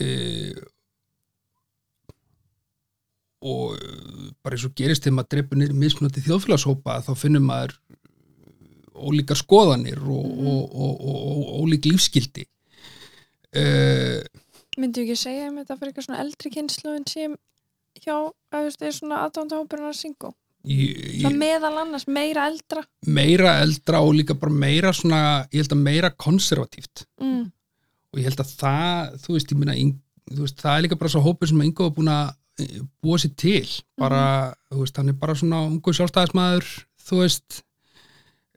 e, 0.00 0.54
og 3.44 3.76
e, 3.78 4.30
bara 4.42 4.56
eins 4.56 4.66
og 4.66 4.74
gerist 4.78 5.04
þegar 5.04 5.18
maður 5.18 5.32
dreipur 5.34 5.60
niður 5.60 5.78
mismunandi 5.82 6.24
þjóðfélagshópa 6.26 6.98
þá 7.06 7.12
finnum 7.18 7.46
maður 7.48 7.76
ólíkar 8.98 9.38
skoðanir 9.38 10.00
og, 10.02 10.24
og, 10.26 10.62
og, 10.74 10.94
og, 10.98 11.20
og 11.28 11.52
ólík 11.62 11.86
lífskildi 11.86 12.48
e, 13.54 13.64
Myndi 14.78 15.02
ég 15.02 15.10
ekki 15.10 15.22
segja 15.22 15.48
um 15.50 15.60
þetta 15.60 15.76
fyrir 15.78 15.92
eitthvað 15.92 16.08
svona 16.08 16.24
eldri 16.24 16.52
kynsluðin 16.54 17.06
sem 17.10 17.38
hjá, 17.98 18.14
að 18.14 18.58
þú 18.58 18.66
veist, 18.68 18.84
er 18.84 18.94
svona 18.94 19.22
aðdándahópurinn 19.26 19.90
að 19.90 19.96
syngja 19.98 20.34
ég, 20.68 21.22
Það 21.22 21.38
meðal 21.38 21.72
annars 21.82 22.06
meira 22.10 22.48
eldra? 22.50 22.82
Meira 23.06 23.54
eldra 23.62 24.02
og 24.04 24.16
líka 24.18 24.36
bara 24.38 24.54
meira 24.54 24.92
svona, 24.96 25.22
ég 25.52 25.62
held 25.62 25.74
að 25.74 25.86
meira 25.86 26.10
konservatíft. 26.14 27.06
Mm. 27.22 27.48
og 28.08 28.20
ég 28.20 28.28
held 28.28 28.42
að 28.42 28.52
það, 28.56 29.16
þú 29.24 29.34
veist, 29.34 29.50
ég 29.52 29.60
minna 29.60 29.74
þú 30.28 30.44
veist, 30.44 30.60
það 30.62 30.74
er 30.74 30.84
líka 30.86 31.00
bara 31.00 31.12
svo 31.12 31.24
hópur 31.24 31.50
sem 31.50 31.64
Ingo 31.64 31.88
er 31.88 31.94
búin 31.96 32.12
að 32.12 32.30
eh, 32.30 32.38
búa 33.02 33.18
sér 33.22 33.32
til 33.38 33.68
bara, 33.98 34.54
þú 34.72 34.80
veist, 34.82 34.96
hann 34.98 35.08
er 35.12 35.18
bara 35.20 35.34
svona 35.38 35.60
ungu 35.68 35.92
sjálfstæðismæður, 35.94 36.68
þú 37.08 37.20
veist 37.22 37.60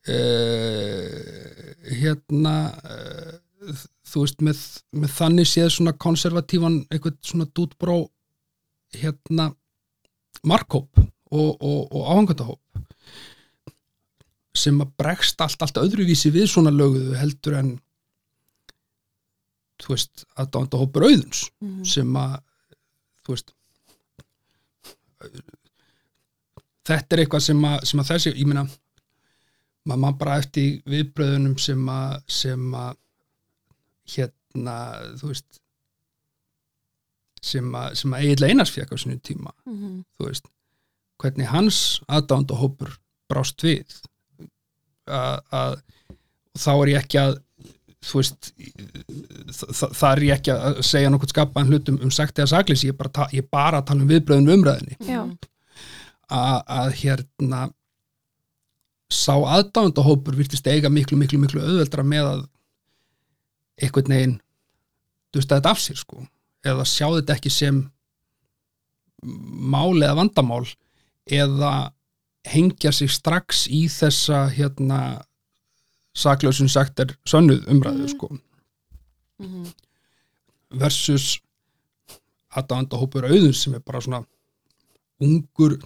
uh, 0.10 1.76
hérna 2.02 2.56
uh, 2.82 3.84
þú 4.12 4.24
veist, 4.26 4.42
með, 4.46 4.64
með 5.04 5.14
þannig 5.20 5.50
séð 5.52 5.70
svona 5.76 5.94
konservatívan 6.02 6.80
eitthvað 6.92 7.20
svona 7.26 7.48
dútbró 7.56 8.00
hérna 8.98 9.52
markhóp 10.48 10.98
og, 10.98 11.52
og, 11.62 11.80
og 11.94 12.10
áhangandahóp 12.12 12.60
sem 14.58 14.82
að 14.84 14.90
bregst 15.00 15.40
allt, 15.46 15.62
allt 15.64 15.78
öðruvísi 15.80 16.32
við 16.36 16.50
svona 16.52 16.74
löguðu 16.76 17.16
heldur 17.16 17.56
en 17.62 17.70
þú 19.82 19.94
veist, 19.96 20.26
aðdánda 20.38 20.78
hópur 20.82 21.08
auðuns 21.08 21.46
Mhm. 21.62 21.86
sem 21.88 22.18
að 22.20 22.36
þú 23.26 23.36
veist 23.36 23.54
þetta 26.88 27.16
er 27.16 27.24
eitthvað 27.24 27.44
sem 27.46 27.66
að, 27.68 27.78
sem 27.92 28.02
að 28.04 28.10
þessi, 28.14 28.34
ég 28.42 28.48
meina 28.50 28.66
maður 29.86 30.02
man 30.04 30.18
bara 30.22 30.38
eftir 30.42 30.82
viðbröðunum 30.90 31.58
sem 31.62 31.88
að, 31.90 32.16
sem 32.30 32.74
að 32.78 32.98
hérna, 34.16 34.76
þú 35.22 35.32
veist 35.32 35.60
sem 37.42 37.72
að, 37.74 37.96
sem 37.98 38.14
að 38.14 38.26
eiginlega 38.28 38.54
einars 38.54 38.74
fjökk 38.76 38.92
á 38.94 38.98
sinni 39.02 39.20
tíma 39.26 39.54
Mhm. 39.66 40.04
þú 40.20 40.28
veist, 40.28 40.50
hvernig 41.22 41.48
hans 41.50 42.02
aðdánda 42.08 42.58
hópur 42.60 42.98
brást 43.30 43.62
við 43.66 43.96
að, 45.08 45.40
að 45.52 45.82
og 46.52 46.60
þá 46.60 46.72
er 46.76 46.92
ég 46.92 47.00
ekki 47.02 47.20
að 47.22 47.38
þú 48.02 48.18
veist 48.22 48.50
það, 49.54 50.08
er 50.12 50.22
ég 50.26 50.36
ekki 50.40 50.54
að 50.56 50.80
segja 50.88 51.12
nokkuð 51.14 51.34
skapaðan 51.36 51.70
hlutum 51.72 52.00
um 52.02 52.12
sagt 52.14 52.40
eða 52.42 52.50
sakleysi, 52.56 52.88
ég 52.90 52.96
er 52.96 53.00
bara, 53.02 53.14
ta- 53.14 53.30
bara 53.54 53.82
að 53.82 53.88
tala 53.92 54.02
um 54.06 54.10
viðbröðun 54.10 54.54
umræðinni 54.56 54.98
að, 56.32 56.58
hérna 57.04 57.62
sá 59.12 59.34
aðdánda 59.36 60.02
hópur 60.08 60.38
virtist 60.40 60.68
eiga 60.72 60.90
miklu, 60.90 61.18
miklu, 61.20 61.38
miklu 61.44 61.62
auðveldra 61.62 62.04
með 62.08 62.30
að 62.32 62.44
einhvern 63.82 64.14
veginn 64.16 64.38
dusta 65.36 65.58
þetta 65.60 65.72
af 65.76 65.82
sér 65.84 66.00
sko 66.00 66.24
eða 66.66 66.86
sjá 66.88 67.08
þetta 67.18 67.36
ekki 67.38 67.52
sem 67.54 67.82
mál 69.72 69.94
eða 70.02 70.16
vandamál 70.18 70.66
eða 71.30 71.92
hengja 72.50 72.92
sig 72.96 73.12
strax 73.14 73.68
í 73.70 73.84
þessa 73.92 74.48
hérna 74.56 75.02
saklausun 76.14 76.70
sagt 76.70 77.00
er 77.00 77.16
sönnuð 77.26 77.66
umræðu 77.68 78.06
Mhm. 78.06 78.08
sko 78.10 78.38
Mhm. 79.40 79.74
versus 80.72 81.40
aðdáðanda 82.56 82.98
hópur 83.00 83.24
auðun 83.26 83.54
sem 83.56 83.74
er 83.76 83.80
bara 83.80 84.00
svona 84.02 84.26
ungur 85.22 85.78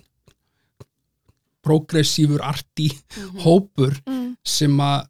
progressífur 1.63 2.41
arti 2.41 2.89
Mhm. 3.17 3.39
hópur 3.43 4.01
Mm. 4.05 4.38
sem 4.43 4.71
að 4.78 5.07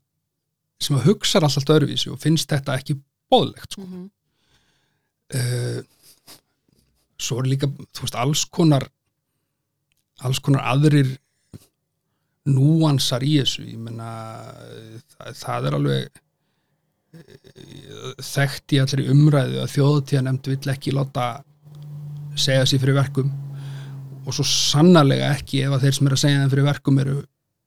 sem 0.80 0.95
að 0.97 1.03
hugsa 1.05 1.39
alltaf 1.39 1.63
öðruvísi 1.66 2.11
og 2.11 2.20
finnst 2.20 2.47
þetta 2.49 2.78
ekki 2.78 3.01
bóðlegt 3.32 3.72
sko. 3.72 3.82
Mhm. 3.82 4.09
uh, 5.34 5.82
svo 7.18 7.39
er 7.39 7.43
líka 7.49 7.68
þú 7.68 8.01
veist 8.01 8.16
alls 8.16 8.45
konar 8.45 8.89
alls 10.22 10.39
konar 10.39 10.61
aðrir 10.61 11.18
núansar 12.50 13.26
í 13.26 13.38
þessu 13.39 13.66
ég 13.66 13.80
meina 13.82 14.10
það, 15.16 15.32
það 15.39 15.70
er 15.70 15.78
alveg 15.80 16.20
eh, 17.16 18.14
þekkt 18.30 18.76
í 18.76 18.82
allri 18.84 19.08
umræðu 19.14 19.64
að 19.64 19.74
þjóðutíða 19.76 20.26
nefnd 20.28 20.52
vill 20.54 20.74
ekki 20.76 20.93
láta 20.96 21.26
segja 22.36 22.68
sér 22.68 22.84
fyrir 22.84 23.00
verkum 23.00 23.34
og 24.26 24.36
svo 24.36 24.46
sannarlega 24.50 25.34
ekki 25.38 25.64
ef 25.66 25.76
að 25.76 25.88
þeir 25.88 25.98
sem 25.98 26.08
er 26.10 26.16
að 26.16 26.24
segja 26.24 26.43
þeim 26.43 26.54
fyrir 26.54 26.70
verkum 26.70 27.04
eru 27.06 27.20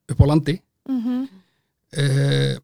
upp 0.09 0.25
á 0.25 0.29
landi 0.31 0.59
Mm 0.89 1.27
uh, 1.97 2.57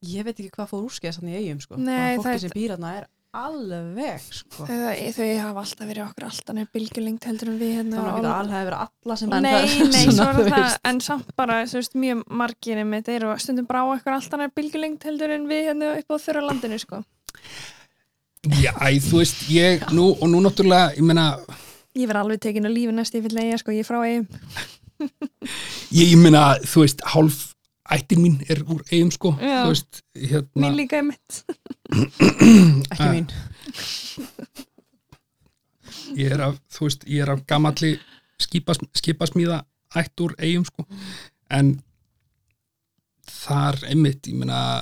Ég 0.00 0.24
veit 0.24 0.38
ekki 0.38 0.48
hvað 0.54 0.70
fór 0.70 0.84
úrskeiðast 0.86 1.20
hann 1.20 1.28
í 1.28 1.36
eigum 1.36 1.58
sko. 1.60 1.76
Það 1.76 2.22
fólki 2.22 2.40
sem 2.40 2.52
býr 2.54 2.72
þarna 2.72 2.92
er 2.96 3.08
alveg 3.36 4.22
sko. 4.34 4.64
Þau, 4.66 4.94
þau 5.14 5.26
hafa 5.38 5.62
alltaf 5.62 5.86
verið 5.86 6.02
okkur 6.08 6.24
alltaf 6.26 6.56
nefn 6.56 6.70
bylgjulengt 6.74 7.26
heldur 7.28 7.50
en 7.52 7.58
við 7.60 7.72
hérna 7.78 7.96
Það 8.00 8.06
var 8.06 8.16
ekki 8.18 8.30
á- 8.30 8.40
alveg 8.40 8.64
verið 8.66 8.80
alla 8.86 9.16
sem 9.20 9.30
Nei, 9.30 9.36
en 9.38 9.44
það- 9.44 9.92
nei, 9.92 10.02
er 10.02 10.16
það, 10.18 10.50
veist. 10.50 10.78
en 10.90 11.00
samt 11.00 11.30
bara, 11.36 11.58
þú 11.70 11.78
veist, 11.78 11.94
mjög 11.94 12.22
margir 12.42 12.80
einmitt 12.82 13.08
eru 13.08 13.30
að 13.30 13.40
stundum 13.44 13.66
brá 13.70 13.80
eitthvað 13.86 14.16
alltaf 14.18 14.40
nefn 14.42 14.54
bylgjulengt 14.58 15.06
heldur 15.06 15.30
en 15.36 15.46
við 15.46 15.62
hérna 15.70 15.92
upp 16.00 16.10
á 16.10 16.16
þurra 16.26 16.42
landinu, 16.48 16.78
sko. 16.82 17.04
já, 18.60 18.72
þú 18.74 19.20
veist, 19.22 19.46
ég 19.52 19.86
nú, 19.94 20.10
og 20.20 20.26
nú 20.28 20.40
náttúrulega, 20.42 20.94
ég 20.96 21.02
meina 21.06 21.38
Ég 21.94 22.06
verð 22.06 22.20
alveg 22.22 22.40
tekin 22.40 22.66
á 22.66 22.70
lífi 22.70 22.92
næst 22.94 23.14
ég 23.14 23.22
vil 23.22 23.34
leiða, 23.34 23.58
sko, 23.58 23.70
ég 23.74 23.82
er 23.82 23.88
frá 23.88 24.02
eigum. 24.06 24.26
ég, 25.90 26.06
ég 26.12 26.18
meina, 26.18 26.56
þú 26.66 26.82
veist, 26.84 27.00
hálf 27.14 27.54
ættin 27.90 28.20
mín 28.22 28.36
er 28.50 28.60
úr 28.70 28.82
eigum 28.92 29.10
sko 29.10 29.32
veist, 29.38 30.02
hérna 30.14 30.68
Mín 30.70 30.76
líka 30.78 30.98
einmitt. 31.00 31.44
Ekki 31.90 33.08
mín. 33.10 33.26
Ég 36.18 36.34
er 36.34 36.42
af, 36.48 36.58
þú 36.72 36.86
veist, 36.86 37.06
ég 37.06 37.24
er 37.24 37.32
af 37.34 37.42
gamalli 37.50 37.94
skipas, 38.40 38.80
skipasmíða 38.98 39.60
ætt 39.98 40.22
úr 40.22 40.34
eigum 40.38 40.66
sko. 40.66 40.86
En 41.50 41.76
þar 43.30 43.78
einmitt, 43.90 44.26
ég 44.30 44.38
meina 44.38 44.80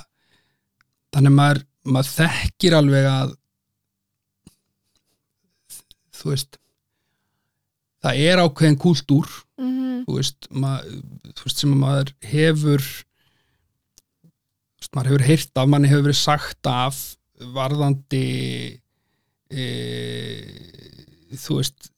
þannig 1.13 1.35
maður, 1.35 1.61
maður 1.89 2.15
þekkir 2.19 2.77
alveg 2.79 3.09
að 3.09 3.35
þú 6.19 6.33
veist 6.33 6.57
það 8.03 8.23
er 8.29 8.41
ákveðin 8.43 8.81
kúltúr 8.81 9.29
Mm 9.59 9.79
þú 10.09 10.17
veist, 10.17 10.49
maður, 10.49 10.97
þú 11.35 11.45
veist 11.45 11.61
sem 11.61 11.73
að 11.73 11.81
maður 11.83 12.11
hefur 12.31 12.85
veist, 14.89 14.95
maður 14.95 15.11
hefur 15.11 15.27
heyrt 15.27 15.57
af, 15.57 15.69
manni 15.69 15.89
hefur 15.89 16.07
verið 16.07 16.19
sagt 16.19 16.67
af 16.67 17.17
varðandi 17.55 18.79
e, 19.49 19.65
þú 21.37 21.59
veist 21.59 21.91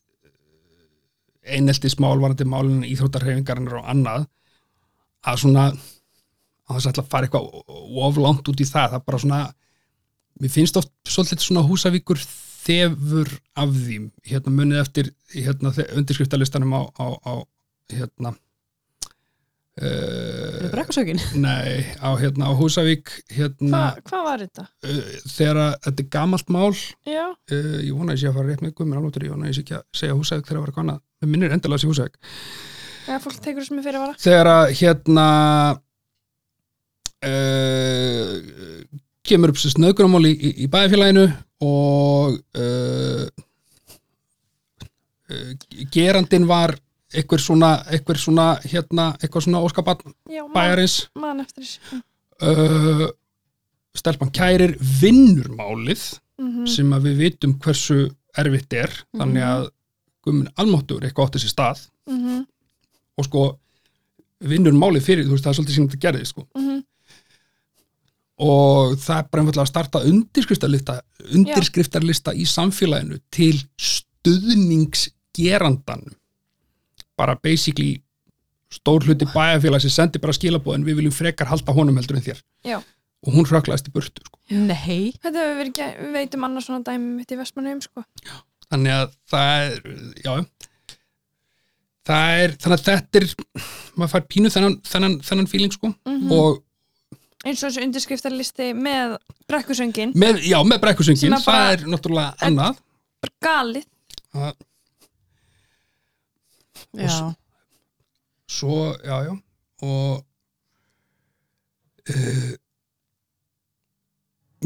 eineltismál 1.41 2.19
varðandi 2.21 2.45
málinu 2.45 2.89
íþróttarhefingarinnar 2.91 3.79
og 3.81 3.89
annað 3.89 4.27
að 5.25 5.41
svona 5.41 5.71
að 5.71 6.77
þess 6.77 6.99
að 7.01 7.09
fara 7.11 7.27
eitthvað 7.27 7.45
oflánt 8.05 8.47
út 8.47 8.61
í 8.61 8.67
það, 8.67 8.93
það 8.93 9.05
bara 9.05 9.21
svona 9.21 9.41
mér 10.41 10.51
finnst 10.53 10.77
oft 10.79 10.91
svolítið 11.07 11.43
svona 11.43 11.65
húsavíkur 11.67 12.21
þefur 12.61 13.29
af 13.57 13.73
því 13.73 13.97
hérna 14.29 14.53
munið 14.53 14.81
eftir 14.83 15.09
hérna, 15.33 15.73
undirskriftalistanum 15.97 16.73
á, 16.77 16.81
á, 16.95 17.05
á 17.25 17.33
hérna 17.91 18.35
uh, 19.81 20.60
Brekkusökin 20.81 21.21
nei, 21.41 21.85
á, 22.01 22.09
hérna, 22.17 22.49
á 22.49 22.51
Húsavík 22.57 23.11
hérna, 23.31 23.69
Hva, 23.69 24.01
hvað 24.09 24.23
var 24.27 24.43
þetta? 24.45 24.65
uh, 24.87 25.13
þegar 25.29 25.59
að 25.61 25.71
þetta 25.85 26.03
er 26.03 26.09
gamalt 26.17 26.49
mál 26.51 26.71
Já, 27.05 27.25
uh, 27.29 27.77
ég 27.85 27.93
vona 27.93 28.11
að 28.11 28.17
ég 28.17 28.23
sé 28.23 28.31
að 28.31 28.37
fara 28.39 28.49
rétt 28.49 28.65
með 28.65 28.75
gummir 28.79 28.99
alveg 28.99 29.27
ég 29.27 29.33
vona 29.35 29.45
að 29.47 29.51
ég 29.51 29.57
sé 29.59 29.63
ekki 29.65 29.77
að 29.77 29.85
segja 30.01 30.17
Húsavík 30.17 30.49
þegar 30.49 30.59
að 30.59 30.65
vera 30.65 30.77
kannað 30.79 30.99
með 31.21 31.33
minnir 31.35 31.55
endilega 31.55 31.77
að 31.77 31.83
sé 31.85 31.91
Húsavík. 31.91 32.19
Ja, 33.07 33.21
fólk 33.21 33.39
tekur 33.41 33.61
þessum 33.63 33.79
með 33.79 33.87
fyrir 33.89 33.99
að 33.99 34.05
vara 34.07 34.19
þegar 34.25 34.51
að 34.51 34.73
hérna 34.81 35.27
uh, 37.29 38.35
kemur 39.27 39.53
upp 39.53 39.61
sér 39.61 39.75
snöðgunumál 39.75 40.25
í, 40.29 40.33
í, 40.33 40.53
í 40.65 40.69
bæðfélaginu 40.71 41.27
og 41.65 42.37
uh, 42.57 43.25
uh, 45.29 45.51
gerandin 45.93 46.49
var 46.49 46.75
eitthvað 47.11 47.41
svona, 47.43 47.71
eitthvað 47.91 48.17
svona 48.21 48.47
hérna, 48.63 49.15
eitthvað 49.21 49.43
svona 49.47 49.61
man, 50.47 50.55
bæjarins. 50.55 50.95
þessu. 51.57 51.79
Uh, 52.41 53.07
stelpan 53.97 54.31
kærir 54.33 54.71
vinnur 54.79 55.49
málið 55.57 56.01
mm 56.41 56.65
sem 56.65 56.93
að 56.95 57.01
við 57.05 57.15
vitum 57.21 57.53
hversu 57.61 58.09
erfitt 58.37 58.73
er 58.73 58.89
þannig 59.13 59.43
að 59.45 59.69
gumin 60.25 60.49
almáttur 60.57 61.03
eitthvað 61.05 61.25
átti 61.27 61.39
sér 61.43 61.49
stað. 61.51 61.79
-hmm. 62.09 62.45
og 63.17 63.25
sko 63.25 63.59
vinnur 64.39 64.73
málið 64.73 65.03
fyrir, 65.05 65.25
þú 65.25 65.31
veist, 65.35 65.43
það 65.43 65.51
er 65.51 65.55
svolítið 65.59 65.75
sem 65.75 65.87
þetta 65.87 66.05
gerði 66.07 66.25
sko. 66.25 66.47
Mhm. 66.55 66.83
og 68.41 68.97
það 68.97 69.17
er 69.17 69.23
bara 69.29 69.41
einfallega 69.41 69.61
að 69.61 69.67
starta 69.69 69.99
undirskriftarlista, 70.11 71.01
undirskriftarlista 71.35 72.31
í 72.33 72.45
samfélaginu 72.45 73.17
til 73.29 73.67
stuðningsgerandanum 73.77 76.20
bara 77.21 77.35
basically 77.43 77.99
stór 78.71 79.03
hluti 79.05 79.27
bæjarfélag 79.33 79.83
sem 79.83 79.91
sendi 79.93 80.19
bara 80.23 80.33
skilabóðin 80.37 80.85
við 80.87 81.01
viljum 81.01 81.13
frekar 81.15 81.49
halda 81.51 81.73
honum 81.75 81.97
heldur 81.99 82.17
en 82.19 82.25
þér. 82.29 82.41
Já. 82.65 82.79
og 83.21 83.35
hún 83.35 83.45
hröklaðist 83.45 83.89
í 83.89 83.91
burtu 83.93 84.23
sko. 84.25 84.39
Nei. 84.49 85.11
Þetta 85.21 85.41
hefur 85.43 85.57
verið, 85.59 85.81
við 86.01 86.15
veitum 86.15 86.45
annars 86.47 86.65
svona 86.65 86.81
dæmi 86.87 87.11
mitt 87.19 87.29
í 87.29 87.37
Vestmannheim 87.37 87.81
sko. 87.85 88.01
þannig 88.71 88.95
að 88.95 89.11
það 89.29 89.65
er 89.67 89.75
já, 90.25 90.31
það 92.07 92.41
er 92.45 92.55
þannig 92.63 92.77
að 92.79 92.85
þetta 92.87 93.19
er 93.21 93.27
maður 93.99 94.11
fær 94.15 94.25
pínu 94.31 94.51
þennan, 94.55 94.77
þennan, 94.89 95.17
þennan 95.27 95.49
feeling 95.51 95.75
sko. 95.75 95.91
Mhm. 96.07 96.31
og 96.33 96.63
eins 97.45 97.61
og 97.63 97.67
þessu 97.71 97.83
undirskriftarlisti 97.85 98.71
með 98.77 99.15
brekkusöngin, 99.49 100.13
með, 100.15 100.41
já, 100.45 100.57
með 100.63 100.77
Sem 100.79 100.83
brekkusöngin, 100.87 101.35
að 101.37 101.45
bara- 101.45 101.61
það 101.61 101.71
er 101.75 101.85
náttúrulega 101.93 102.35
annað. 102.47 102.81
bara 103.21 103.33
galið. 103.47 103.85
Að, 104.33 104.53
Já, 106.93 107.33
svo, 108.51 108.95
já, 109.05 109.17
já 109.29 109.33
og 109.81 110.25
uh, 112.09 112.51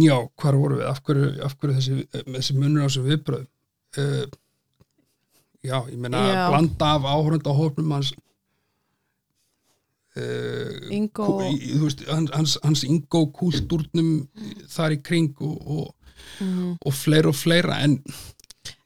já, 0.01 0.17
hvar 0.41 0.55
voru 0.59 0.79
við? 0.79 0.87
Af 0.89 1.01
hverju, 1.05 1.27
af 1.45 1.53
hverju 1.59 1.75
þessi, 1.77 2.07
þessi 2.33 2.55
munur 2.57 2.83
á 2.83 2.87
þessu 2.89 3.03
viðbröð 3.05 3.45
uh, 4.01 4.25
já, 5.65 5.77
ég 5.91 5.97
meina 6.01 6.23
blanda 6.51 6.89
af 6.97 7.05
áhörunda 7.13 7.53
hópnum 7.55 7.93
hans 7.95 8.11
uh, 10.17 10.93
Ingo 10.95 11.27
kú- 11.29 11.51
í- 11.51 11.77
veist, 11.83 12.03
hans, 12.09 12.57
hans, 12.63 12.83
ingó 12.87 13.25
kúltúrnum 13.35 14.11
þar 14.71 14.97
í 14.97 15.01
kring 15.03 15.31
og, 15.45 15.55
og, 15.77 16.17
mm. 16.41 16.75
og 16.85 16.93
fleira 16.95 17.31
og 17.31 17.37
fleira. 17.39 17.79
En 17.85 17.99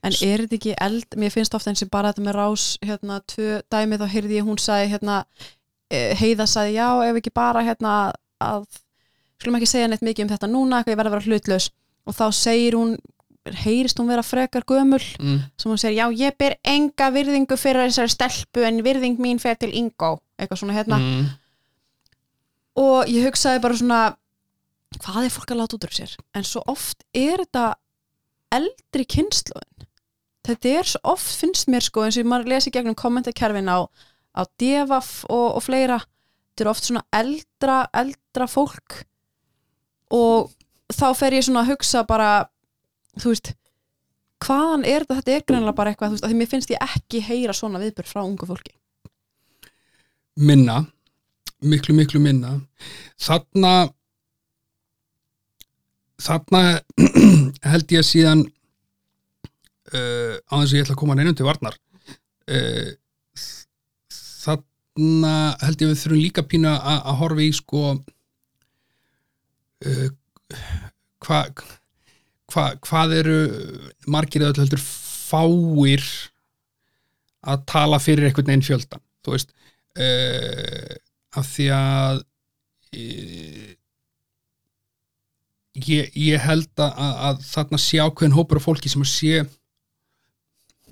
En 0.02 0.12
er 0.12 0.44
þetta 0.44 0.56
ekki 0.56 0.74
eld, 0.80 1.16
mér 1.20 1.32
finnst 1.34 1.54
ofta 1.56 1.70
eins 1.72 1.82
og 1.84 1.90
bara 1.92 2.12
þetta 2.12 2.24
með 2.26 2.36
rás, 2.38 2.64
hérna, 2.84 3.20
tvö 3.30 3.60
dæmi 3.72 3.98
þá 4.00 4.06
heyrði 4.14 4.38
ég 4.38 4.48
hún 4.48 4.60
sagði, 4.60 4.90
hérna, 4.94 5.16
eh, 5.90 6.14
heiða 6.20 6.46
sagði, 6.50 6.76
já, 6.78 6.88
ef 7.06 7.20
ekki 7.20 7.32
bara, 7.34 7.64
hérna, 7.66 7.94
að, 8.40 8.66
skulum 9.40 9.60
ekki 9.60 9.70
segja 9.70 9.88
neitt 9.88 10.04
mikið 10.06 10.26
um 10.26 10.32
þetta 10.34 10.50
núna, 10.50 10.82
ég 10.86 10.96
verði 10.96 11.12
að 11.12 11.16
vera 11.18 11.28
hlutlaus. 11.28 11.70
Og 12.08 12.16
þá 12.16 12.24
segir 12.34 12.78
hún, 12.78 12.96
heyrist 13.64 14.00
hún 14.00 14.08
vera 14.10 14.24
frekar 14.24 14.64
gömul, 14.68 15.02
mm. 15.20 15.42
sem 15.56 15.70
hún 15.70 15.80
segir, 15.80 16.00
já, 16.00 16.06
ég 16.26 16.38
ber 16.40 16.56
enga 16.64 17.10
virðingu 17.12 17.56
fyrir 17.60 17.88
þessari 17.88 18.14
stelpu 18.16 18.64
en 18.68 18.82
virðing 18.84 19.20
mín 19.20 19.40
fer 19.40 19.56
til 19.60 19.72
Ingo, 19.76 20.18
eitthvað 20.40 20.64
svona, 20.64 20.76
hérna, 20.76 20.98
Mm. 21.00 21.28
og 22.80 23.08
ég 23.08 23.26
hugsaði 23.26 23.60
bara 23.60 23.76
svona 23.76 24.00
hvað 24.98 25.26
er 25.26 25.34
fólk 25.34 25.52
að 25.52 25.60
láta 25.60 25.76
út 25.76 25.86
úr 25.86 25.94
sér? 25.94 26.16
En 26.34 26.46
svo 26.46 26.62
oft 26.70 27.04
er 27.14 27.44
þetta 27.44 27.74
eldri 28.54 29.06
kynnslóðin 29.06 29.70
þetta 30.46 30.72
er 30.80 30.88
svo 30.88 31.00
oft 31.12 31.36
finnst 31.40 31.68
mér 31.70 31.84
sko 31.84 32.04
eins 32.04 32.18
og 32.20 32.28
maður 32.28 32.54
lesi 32.54 32.72
gegnum 32.74 32.96
kommentakerfin 32.98 33.70
á, 33.70 33.84
á 34.34 34.42
devaf 34.60 35.24
og, 35.28 35.56
og 35.58 35.62
fleira. 35.64 36.00
Þetta 36.50 36.64
er 36.64 36.72
oft 36.72 36.86
svona 36.86 37.04
eldra 37.14 37.78
eldra 37.96 38.48
fólk. 38.50 39.02
Og 40.14 40.50
þá 40.90 41.06
fer 41.18 41.38
ég 41.38 41.46
svona 41.46 41.64
að 41.64 41.74
hugsa 41.74 42.04
bara 42.08 42.30
þú 43.20 43.34
veist 43.34 43.52
hvaðan 44.40 44.86
er 44.88 45.04
þetta, 45.04 45.18
þetta 45.20 45.34
er 45.36 45.46
greinlega 45.46 45.76
bara 45.76 45.92
eitthvað 45.92 46.10
þú 46.10 46.16
veist, 46.16 46.24
að 46.24 46.32
því 46.32 46.40
mér 46.40 46.50
finnst 46.50 46.72
ég 46.72 46.84
ekki 46.86 47.22
heyra 47.26 47.56
svona 47.56 47.82
viðbjörn 47.82 48.10
frá 48.10 48.22
ungu 48.24 48.48
fólki. 48.48 48.74
Minna. 50.40 50.82
Miklu 51.60 51.92
miklu 51.92 52.22
minna. 52.24 52.56
Þarna 53.20 53.90
þarna 56.20 56.62
held 57.72 57.94
ég 57.96 58.06
síðan 58.06 58.44
uh, 59.94 60.34
á 60.36 60.54
þess 60.60 60.72
að 60.72 60.76
ég 60.78 60.84
ætla 60.84 60.96
að 60.96 61.02
koma 61.02 61.16
neinum 61.18 61.36
til 61.38 61.48
varnar 61.48 61.76
uh, 62.50 62.90
þarna 64.44 65.34
held 65.64 65.84
ég 65.84 65.92
við 65.92 66.00
þurfum 66.02 66.22
líka 66.22 66.46
pína 66.46 66.72
að 66.84 67.20
horfa 67.22 67.42
í 67.44 67.52
sko 67.56 67.82
uh, 69.86 70.08
hvað 71.24 71.62
hva, 72.50 72.64
hvað 72.82 73.16
eru 73.20 73.38
margir 74.10 74.42
eða 74.44 74.64
heldur 74.64 74.82
fáir 74.82 76.04
að 77.50 77.62
tala 77.70 78.00
fyrir 78.02 78.28
einhvern 78.28 78.50
veginn 78.50 78.66
fjöldan 78.66 79.02
þú 79.24 79.36
veist 79.36 79.54
uh, 80.00 80.96
af 81.38 81.52
því 81.54 81.68
að 81.76 82.16
uh, 82.20 83.68
ég, 85.74 86.10
ég 86.16 86.40
held 86.42 86.70
að, 86.82 86.90
að, 86.98 87.14
að 87.28 87.44
þarna 87.50 87.78
sé 87.78 88.00
ákveðin 88.02 88.34
hópur 88.36 88.60
af 88.60 88.66
fólki 88.66 88.90
sem 88.92 89.02
að 89.04 89.12
sé 89.12 89.44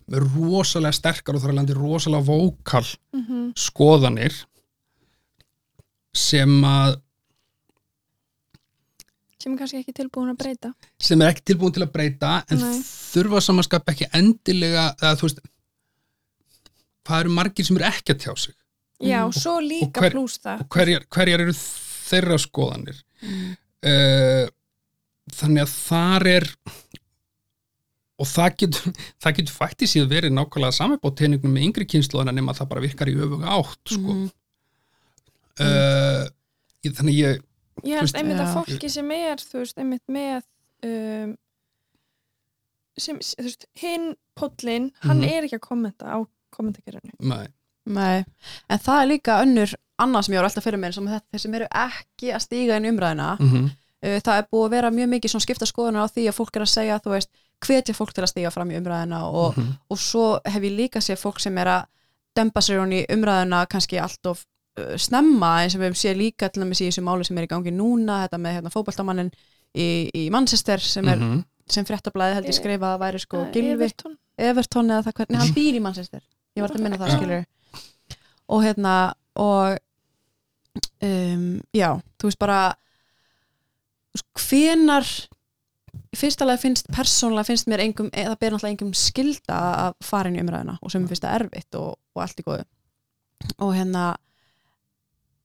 rosalega 0.09 0.97
sterkar 0.97 1.37
og 1.37 1.43
þar 1.43 1.53
að 1.53 1.59
landi 1.61 1.75
rosalega 1.77 2.29
vókal 2.31 2.87
mm 3.17 3.35
skoðanir 3.59 4.35
sem 6.19 6.51
að 6.69 6.97
sem 9.39 9.53
er 9.55 9.59
kannski 9.61 9.79
ekki 9.83 9.95
tilbúin 9.97 10.31
að 10.33 10.39
breyta 10.43 10.71
sem 11.03 11.21
er 11.23 11.31
ekki 11.33 11.45
tilbúin 11.53 11.75
til 11.77 11.85
að 11.85 11.93
breyta 11.95 12.31
en 12.51 12.61
Nei. 12.63 12.79
þurfa 12.85 13.41
samanskap 13.45 13.89
ekki 13.93 14.09
endilega 14.19 14.89
eða 14.99 15.15
þú 15.21 15.29
veist 15.29 15.43
hvað 17.09 17.23
eru 17.25 17.35
margir 17.39 17.69
sem 17.69 17.79
eru 17.81 17.89
ekki 17.89 18.15
að 18.17 18.23
tjá 18.25 18.33
sig 18.45 18.55
já, 19.01 19.21
Mm. 19.23 19.33
svo 19.39 19.53
líka 19.63 20.01
Og 20.01 20.03
hver- 20.05 20.15
plús 20.17 20.39
það 20.43 20.61
og 20.65 20.69
hverjar, 20.75 21.05
hverjar 21.15 21.41
eru 21.45 21.53
þeirra 21.55 22.39
skoðanir 22.43 22.97
mm. 23.23 23.57
uh, 23.87 24.47
þannig 25.35 25.63
að 25.63 25.73
þar 25.89 26.27
er 26.27 26.47
og 28.19 28.27
það 28.27 28.57
getur 28.63 28.93
það 29.23 29.37
getur 29.39 29.55
fætti 29.55 29.87
síðan 29.91 30.11
verið 30.13 30.33
nákvæmlega 30.35 30.77
samarbót 30.79 31.17
teiningum 31.21 31.53
með 31.55 31.67
yngri 31.69 31.87
kynsluðana 31.87 32.33
nema 32.35 32.55
það 32.59 32.69
bara 32.73 32.85
virkar 32.85 33.09
í 33.13 33.17
öfuga 33.19 33.53
átt 33.59 33.93
sko. 33.95 34.15
Mhm. 34.15 34.31
uh, 35.61 36.25
ég- 36.87 36.95
þannig 36.99 37.19
ég 37.19 37.43
ég 37.85 37.95
held 37.95 38.07
veist- 38.09 38.17
einmitt 38.19 38.41
að 38.43 38.55
fólki 38.57 38.91
sem 38.91 39.11
er 39.15 39.37
þú 39.43 39.61
veist, 39.63 39.79
einmitt 39.79 40.03
með 40.11 40.43
um, 40.87 41.37
sem, 42.99 43.19
þú 43.23 43.45
veist, 43.47 43.67
hinn 43.79 44.09
pollin, 44.39 44.91
hann 45.05 45.21
Mhm. 45.23 45.29
er 45.31 45.43
ekki 45.47 45.59
að 45.59 45.67
kommenta 45.69 46.07
á 46.11 46.19
Nei, 47.89 48.25
en 48.69 48.79
það 48.79 49.03
er 49.03 49.07
líka 49.09 49.37
önnur 49.43 49.71
annað 49.99 50.25
sem 50.25 50.35
ég 50.35 50.39
var 50.43 50.49
alltaf 50.51 50.65
fyrir 50.65 50.79
mér 50.83 50.93
sem 50.95 51.07
þetta, 51.07 51.27
þeir 51.33 51.41
sem 51.41 51.55
eru 51.55 51.69
ekki 51.73 52.33
að 52.35 52.43
stíga 52.45 52.77
inn 52.77 52.85
í 52.85 52.91
umræðina 52.93 53.39
mm 53.41 53.49
-hmm. 53.53 53.71
Uh, 54.05 54.19
það 54.25 54.39
er 54.39 54.47
búið 54.53 54.65
að 54.67 54.71
vera 54.77 54.91
mjög 54.91 55.09
mikið 55.15 55.31
svona 55.35 55.47
skipta 55.47 55.67
skoðunar 55.67 56.05
á 56.07 56.13
því 56.13 56.27
að 56.29 56.37
fólk 56.39 56.57
er 56.57 56.63
að 56.67 56.73
segja, 56.75 56.99
þú 57.05 57.11
veist, 57.17 57.31
hvetja 57.67 57.95
fólk 57.95 58.13
til 58.15 58.23
að 58.25 58.31
stíga 58.33 58.51
fram 58.55 58.71
í 58.71 58.77
umræðina 58.79 59.23
og, 59.33 59.57
Mhm. 59.57 59.73
og 59.91 59.99
svo 59.99 60.27
hef 60.45 60.63
ég 60.63 60.77
líka 60.77 61.01
séð 61.03 61.19
fólk 61.23 61.41
sem 61.41 61.59
er 61.59 61.67
að 61.67 61.87
dempa 62.37 62.61
sér 62.61 62.79
hún 62.81 62.93
í 62.95 63.05
umræðina 63.11 63.67
kannski 63.69 63.99
allt 63.99 64.27
of 64.27 64.45
uh, 64.79 64.97
snemma 64.97 65.63
eins 65.65 65.75
og 65.75 65.81
við 65.83 65.97
séð 65.99 66.17
líka 66.23 66.49
til 66.53 66.63
dæmis 66.63 66.81
í 66.81 66.87
þessu 66.91 67.03
máli 67.03 67.25
sem 67.27 67.39
er 67.39 67.45
í 67.49 67.51
gangi 67.51 67.73
núna, 67.75 68.29
þetta 68.29 68.39
með 68.39 68.55
hérna, 68.59 68.71
fótboltamannin 68.71 69.33
í, 69.75 70.09
í 70.15 70.31
Manchester 70.31 70.79
sem 70.79 71.09
er 71.09 71.17
Mhm. 71.19 71.45
sem 71.69 71.85
fréttablaði 71.85 72.35
held 72.35 72.47
ég 72.47 72.55
skrifa 72.55 72.95
að 72.97 73.01
væri 73.03 73.19
sko 73.21 73.47
Gilvi 73.53 73.73
Everton. 73.73 74.17
Everton 74.39 74.87
eða 74.89 75.03
það 75.05 75.13
hvernig, 75.19 75.37
hann 75.39 75.53
býr 75.55 75.75
í 75.75 75.81
Manchester 75.83 76.21
ég 76.57 76.63
var 76.63 76.71
að 76.71 76.81
minna 76.81 76.97
það 76.97 77.17
skilur 77.19 77.45
og 78.49 78.63
hérna 78.65 79.13
og 79.37 79.79
um, 81.03 81.61
já, 81.75 81.91
þú 82.19 82.29
veist 82.31 82.39
bara 82.41 82.61
hvenar 84.39 85.07
í 86.09 86.17
fyrsta 86.19 86.47
lega 86.49 86.61
finnst 86.63 86.89
persónulega 86.95 87.49
finnst 87.49 87.69
mér 87.71 87.83
engum, 87.85 88.09
eða 88.13 88.37
ber 88.41 88.55
náttúrulega 88.55 88.75
engum 88.77 88.93
skilda 88.97 89.59
að 89.89 89.97
fara 90.05 90.31
inn 90.31 90.39
í 90.39 90.43
umræðina 90.45 90.79
og 90.83 90.93
sem 90.93 91.03
mér 91.03 91.13
finnst 91.13 91.25
það 91.27 91.37
erfitt 91.43 91.79
og, 91.81 91.91
og 92.17 92.23
allt 92.25 92.41
í 92.41 92.47
góðu. 92.47 92.65
Og 93.65 93.75
hérna 93.77 94.05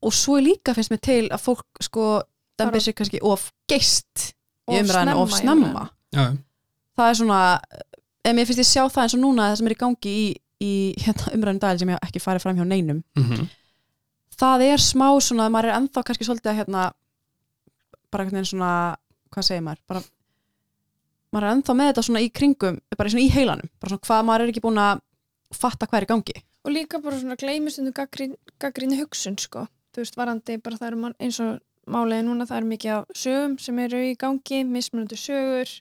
og 0.03 0.13
svo 0.15 0.37
líka 0.43 0.75
finnst 0.75 0.91
mér 0.93 1.01
til 1.03 1.23
að 1.31 1.43
fólk 1.43 1.83
sko 1.83 2.05
dembir 2.59 2.77
Bara- 2.79 2.85
sig 2.85 2.95
kannski 2.95 3.21
of 3.23 3.49
geist 3.69 4.29
í 4.69 4.77
Of 4.77 4.85
umræðinu 4.85 5.17
of 5.19 5.33
snemma 5.35 5.89
já, 6.13 6.37
það 6.95 7.09
er 7.09 7.17
svona 7.19 7.39
ef 8.23 8.35
mér 8.37 8.47
finnst 8.47 8.61
ég 8.63 8.69
sjá 8.69 8.83
það 8.87 9.03
eins 9.03 9.15
og 9.17 9.23
núna 9.23 9.49
það 9.49 9.57
sem 9.59 9.67
er 9.67 9.75
í 9.75 9.79
gangi 9.83 10.13
í, 10.13 10.25
í 10.63 10.71
hérna, 11.03 11.33
umræðinu 11.35 11.59
dag 11.65 11.79
sem 11.81 11.91
ég 11.91 12.05
ekki 12.07 12.21
farið 12.23 12.45
fram 12.45 12.55
hjá 12.61 12.65
neinum. 12.67 13.03
Mm 13.19 13.47
það 14.43 14.63
er 14.65 14.81
smá 14.81 15.07
svona, 15.21 15.45
maður 15.53 15.69
er 15.69 15.75
ennþá 15.77 16.01
kannski 16.07 16.25
svolítið 16.25 16.51
að 16.51 16.57
hérna 16.57 16.83
bara 18.13 18.25
einhvern 18.25 18.39
veginn 18.39 18.51
svona, 18.53 18.71
hvað 19.33 19.47
segir 19.49 19.65
maður? 19.65 19.83
Bara, 19.89 20.03
maður 21.33 21.47
er 21.49 21.57
ennþá 21.57 21.75
með 21.79 21.91
þetta 21.91 22.05
svona 22.07 22.23
í 22.23 22.31
kringum 22.39 22.79
bara 22.97 23.13
svona 23.13 23.25
í 23.25 23.33
heilanum, 23.33 23.71
bara 23.81 23.93
svona 23.93 24.07
hvað 24.07 24.25
maður 24.29 24.45
er 24.45 24.53
ekki 24.53 24.63
búin 24.63 24.81
að 24.83 25.03
fatta 25.53 25.89
hvað 25.89 25.99
er 25.99 26.07
í 26.07 26.11
gangi. 26.13 26.39
Og 26.63 26.73
líka 26.73 27.01
bara 27.03 27.19
svona 27.19 27.37
gleymistundu 27.39 27.93
gaggrinni 27.97 28.99
hugsun 29.01 29.37
sko, 29.41 29.67
þú 29.93 30.03
veist, 30.03 30.17
varandi 30.19 30.57
bara 30.63 30.79
það 30.79 30.91
eru 30.93 31.13
eins 31.17 31.39
og 31.43 31.57
máliði 31.83 32.27
núna 32.29 32.47
það 32.47 32.61
eru 32.61 32.69
mikið 32.71 32.95
af 32.95 33.17
sögum 33.19 33.57
sem 33.59 33.79
eru 33.83 34.03
í 34.07 34.13
gangi 34.19 34.63
mismunandi 34.63 35.19
sögur. 35.19 35.71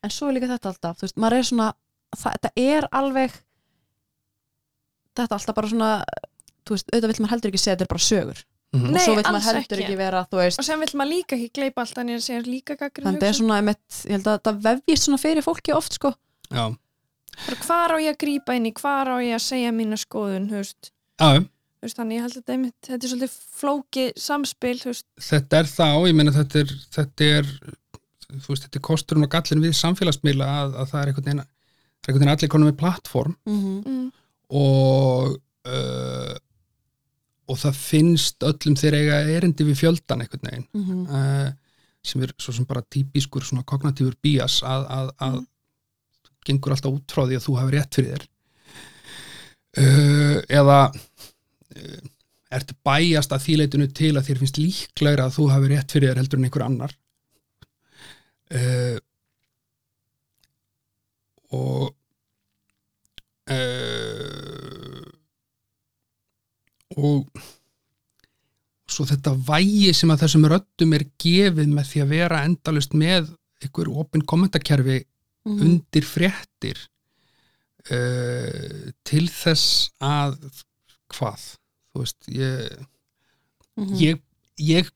En 0.00 0.12
svo 0.14 0.30
er 0.30 0.36
líka 0.36 0.52
þetta 0.52 0.70
alltaf, 0.70 1.00
þú 1.00 1.08
veist, 1.08 1.18
maður 1.20 1.40
er 1.40 1.48
svona 1.48 1.72
það, 2.16 2.36
þetta 2.36 2.52
er 2.56 2.86
alveg 3.00 3.38
þetta 5.18 5.36
alltaf 5.36 5.56
bara 5.56 5.70
svona 5.70 5.90
þú 6.64 6.76
veist, 6.76 6.90
auðvitað 6.90 7.12
vill 7.12 7.24
maður 7.24 7.34
heldur 7.34 7.52
ekki 7.52 7.62
segja 7.62 7.76
þetta 7.76 7.86
er 7.86 7.92
bara 7.92 8.06
sögur 8.06 8.42
Mhm. 8.70 8.86
og 8.86 8.92
Nei, 8.94 9.02
svo 9.02 9.14
vill 9.16 9.24
alls 9.26 9.34
maður 9.44 9.56
heldur 9.58 9.78
ekki. 9.80 9.86
ekki 9.88 9.96
vera, 9.98 10.20
og 10.30 10.64
sem 10.64 10.80
vill 10.84 10.94
maður 11.00 11.10
líka 11.10 11.36
ekki 11.36 11.50
gleypa 11.58 11.82
allt 11.82 11.94
þannig 11.98 12.18
að 12.20 12.26
segja 12.26 12.42
líka 12.46 12.76
gaggrinni 12.78 13.06
þannig 13.08 13.18
að 13.18 13.24
það 13.24 13.32
er 13.32 13.38
svona, 13.40 13.56
einmitt, 13.58 13.96
ég 14.04 14.12
held 14.14 14.26
að 14.30 14.36
þetta 14.38 14.52
vefjist 14.68 15.06
svona 15.08 15.18
fyrir 15.24 15.42
fólki 15.46 15.74
oft, 15.74 15.92
sko. 15.98 16.12
Já, 16.50 16.64
bara 17.46 17.56
hvar 17.66 17.90
á 17.90 17.96
ég 17.98 18.14
að 18.14 18.20
grípa 18.22 18.54
inn 18.54 18.66
í, 18.70 18.72
hvar 18.78 19.10
á 19.10 19.16
ég 19.18 19.34
að 19.34 19.42
segja 19.48 19.72
mína 19.74 19.98
skoðun, 19.98 20.46
þú 20.50 20.60
veist? 20.62 20.92
Já, 21.18 21.46
Þú 21.80 21.86
veist, 21.88 21.96
þannig 21.96 22.16
ég 22.18 22.20
held 22.20 22.32
að 22.34 22.40
þetta, 22.42 22.52
einmitt, 22.52 22.80
þetta 22.84 23.04
er 23.06 23.10
svolítið 23.10 23.36
flóki 23.56 24.02
samspil, 24.20 24.78
veist, 24.84 25.06
þetta 25.18 25.60
er 25.62 25.64
þá, 25.64 25.86
ég 26.10 26.14
meina 26.18 26.30
þetta 26.36 26.58
er, 26.60 26.74
þetta 26.92 27.28
er 27.38 27.46
þú 28.30 28.52
veist, 28.52 28.66
þetta 28.66 28.76
er 28.76 28.84
kosturinn 28.84 29.24
og 29.24 29.30
gallin 29.32 29.62
við 29.64 29.72
samfélagsmiðla 29.80 30.46
að, 30.60 30.74
að 30.76 30.90
það 30.92 31.00
er 31.00 31.08
einhvern 31.10 31.24
veginn 31.30 31.40
það 31.40 31.48
er 31.48 32.10
einhvern 32.12 32.20
veginn 32.20 32.34
allir 32.36 32.52
konum 32.52 32.68
með 32.68 32.76
plattform 32.82 33.34
mm 33.48 33.80
mm, 33.80 34.12
og 34.60 35.38
uh, 35.66 36.36
og 37.50 37.58
það 37.58 37.78
finnst 37.82 38.46
öllum 38.46 38.76
þeir 38.78 38.96
eiga 39.00 39.20
erindi 39.36 39.66
við 39.66 39.80
fjöldan 39.82 40.22
einhvern 40.22 40.46
veginn 40.46 40.66
-hmm. 40.72 41.02
uh, 41.10 41.48
sem 42.02 42.22
er 42.22 42.32
svo 42.38 42.54
sem 42.56 42.66
bara 42.68 42.82
típiskur 42.82 43.44
svona 43.44 43.66
kognatífur 43.66 44.16
bías 44.22 44.62
að, 44.62 44.86
að, 44.88 45.10
að 45.18 45.40
Mm. 46.40 46.46
gengur 46.46 46.72
alltaf 46.74 46.94
út 46.94 47.12
frá 47.12 47.26
því 47.26 47.36
að 47.36 47.44
þú 47.46 47.56
hafi 47.58 47.74
rétt 47.74 47.98
fyrir 47.98 48.14
þér 48.14 48.24
uh, 49.82 50.38
eða 50.60 50.78
uh, 50.90 52.00
ertu 52.50 52.76
bæjast 52.86 53.34
að 53.34 53.44
þýleitinu 53.46 53.88
til 53.94 54.14
að 54.16 54.26
þér 54.28 54.40
finnst 54.42 54.60
líklegra 54.60 55.28
að 55.28 55.36
þú 55.36 55.44
hafi 55.52 55.70
rétt 55.70 55.94
fyrir 55.94 56.10
þér 56.10 56.20
heldur 56.22 56.40
en 56.40 56.48
einhver 56.48 56.66
annar 56.66 56.96
og 61.54 61.84
uh, 63.50 64.09
og 66.96 67.28
svo 68.90 69.04
þetta 69.06 69.34
vægi 69.46 69.92
sem 69.94 70.10
að 70.10 70.24
þessum 70.24 70.46
röddum 70.50 70.94
er 70.96 71.04
gefið 71.22 71.68
með 71.70 71.90
því 71.92 72.00
að 72.04 72.08
vera 72.16 72.40
endalust 72.48 72.96
með 72.98 73.28
einhver 73.62 73.92
opin 74.02 74.22
kommentakerfi 74.26 75.04
Mhm. 75.46 75.60
undir 75.64 76.04
fréttir 76.04 76.76
uh, 77.90 78.90
til 79.08 79.24
þess 79.32 79.88
að 80.04 80.34
hvað 81.14 81.44
þú 81.94 82.02
veist 82.02 82.28
ég, 82.28 82.86
Mhm. 83.80 83.94
ég, 83.96 84.20
ég 84.60 84.90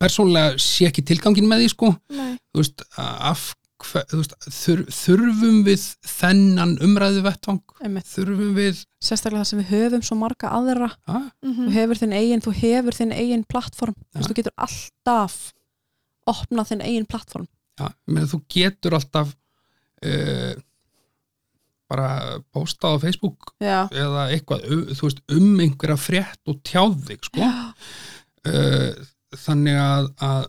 persónlega 0.00 0.58
sé 0.58 0.88
ekki 0.88 1.04
tilgangin 1.06 1.46
með 1.46 1.62
því 1.62 1.68
sko 1.70 1.92
nei, 2.10 2.32
þú 2.50 2.58
veist, 2.64 2.82
af 2.98 3.54
hver, 3.84 4.04
þú 4.10 4.18
veist, 4.22 4.34
þur, 4.56 4.82
þurfum 4.96 5.56
við 5.66 5.82
þennan 6.08 6.74
umræðu 6.86 7.22
vettvang 7.26 7.58
þurfum 8.08 8.54
við 8.56 8.78
sérstaklega 9.04 9.42
það 9.42 9.48
sem 9.50 9.60
við 9.60 9.72
höfum 9.74 10.04
svo 10.08 10.16
marga 10.20 10.52
aðra. 10.56 10.88
Að, 11.06 11.26
mm 11.44 11.56
þú 11.60 11.66
hefur 11.76 12.00
þinn 12.02 12.14
eigin, 12.16 12.44
þú 12.46 12.54
hefur 12.60 12.96
þinn 13.00 13.12
eigin 13.16 13.44
plattform, 13.48 13.96
Ja. 14.14 14.22
þú 14.24 14.36
getur 14.40 14.54
alltaf 14.66 15.36
opnað 16.26 16.70
þinn 16.72 16.84
eigin 16.88 17.06
plattform. 17.10 17.48
Ég 17.80 17.92
meina, 18.08 18.26
þú 18.30 18.40
getur 18.48 18.96
alltaf 18.96 19.34
uh, 20.06 20.54
bara 21.86 22.08
postað 22.50 22.96
á 22.96 23.02
Facebook 23.04 23.52
já, 23.62 23.84
eða 23.92 24.24
eitthvað, 24.34 24.64
um, 24.72 24.86
þú 24.96 25.06
veist, 25.10 25.20
um 25.36 25.60
einhverja 25.62 25.98
frétt 26.00 26.40
og 26.50 26.62
tjáð 26.66 26.96
þig, 27.10 27.28
sko. 27.28 27.50
Uh, 28.46 29.04
þannig 29.36 29.76
að, 29.78 30.08
að 30.24 30.48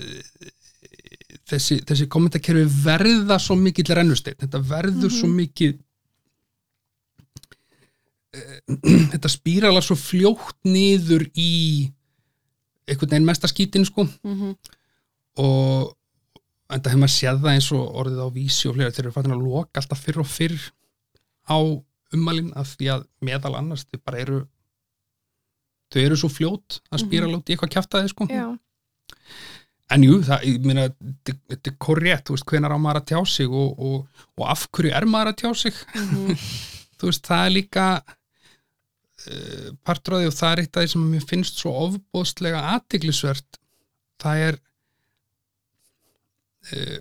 uh, 0.00 0.50
þessi, 1.54 1.80
þessi 1.88 2.06
kommentakerfi 2.10 2.64
verða 2.84 3.40
svo 3.42 3.56
mikill 3.58 3.94
rennusteinn, 3.96 4.38
þetta 4.42 4.60
verður 4.68 5.12
svo 5.14 5.30
mikið 5.32 5.74
uh, 8.36 8.56
þetta 9.14 9.32
spírala 9.32 9.82
svo 9.84 9.96
fljótt 9.98 10.58
niður 10.68 11.26
í 11.32 11.52
einhvern 12.84 13.14
veginn 13.14 13.28
mesta 13.28 13.50
skítin 13.50 13.86
sko. 13.88 14.08
Mm 14.22 14.56
og 15.34 15.94
enda 16.70 16.90
hefur 16.92 17.00
maður 17.02 17.10
séð 17.10 17.40
það 17.42 17.56
eins 17.56 17.68
og 17.74 17.96
orðið 18.00 18.20
á 18.22 18.28
vísi 18.36 18.68
og 18.70 18.76
fleira 18.76 18.94
þeir 18.94 19.04
eru 19.04 19.14
farin 19.16 19.34
að 19.34 19.40
loka 19.42 19.80
alltaf 19.80 20.02
fyrr 20.04 20.20
og 20.22 20.28
fyrr 20.30 20.60
á 21.50 21.58
ummalinn 22.14 22.52
af 22.54 22.76
því 22.78 22.90
að 22.94 23.06
meðal 23.26 23.56
annars 23.58 23.82
þau 23.88 23.98
bara 23.98 24.20
eru 24.22 24.38
þau 25.90 26.00
eru 26.04 26.18
svo 26.20 26.30
fljót 26.30 26.78
að 26.90 27.02
spýra 27.02 27.26
mm 27.26 27.42
í 27.42 27.54
eitthvað 27.54 27.74
kjaftaði 27.74 28.12
sko. 28.12 28.28
Já, 28.30 28.46
en 29.92 30.04
jú, 30.06 30.18
það, 30.24 30.44
ég 30.48 30.64
meina 30.64 30.88
þetta 31.28 31.70
er 31.70 31.78
korrétt, 31.82 32.24
þú 32.26 32.36
veist, 32.36 32.46
hvenar 32.48 32.72
á 32.72 32.78
maður 32.80 33.02
að 33.02 33.08
tjá 33.12 33.20
sig 33.34 33.48
og, 33.50 33.80
og, 33.88 34.26
og 34.40 34.46
af 34.48 34.66
hverju 34.72 34.94
er 34.96 35.06
maður 35.10 35.32
að 35.34 35.40
tjá 35.42 35.50
sig? 35.64 35.80
Mhm. 35.94 36.38
þú 36.98 37.10
veist, 37.10 37.26
það 37.28 37.46
er 37.46 37.54
líka 37.58 37.86
uh, 39.28 39.68
á 39.84 39.92
því 39.96 40.28
og 40.28 40.36
það 40.38 40.50
er 40.52 40.62
eitt 40.64 40.76
af 40.76 40.84
því 40.84 40.92
sem 40.94 41.08
mér 41.12 41.26
finnst 41.28 41.60
svo 41.60 41.74
ofbóðslega 41.88 42.62
aðtiklisvert 42.74 43.60
það 44.22 44.44
er 44.48 44.60
uh, 46.72 47.00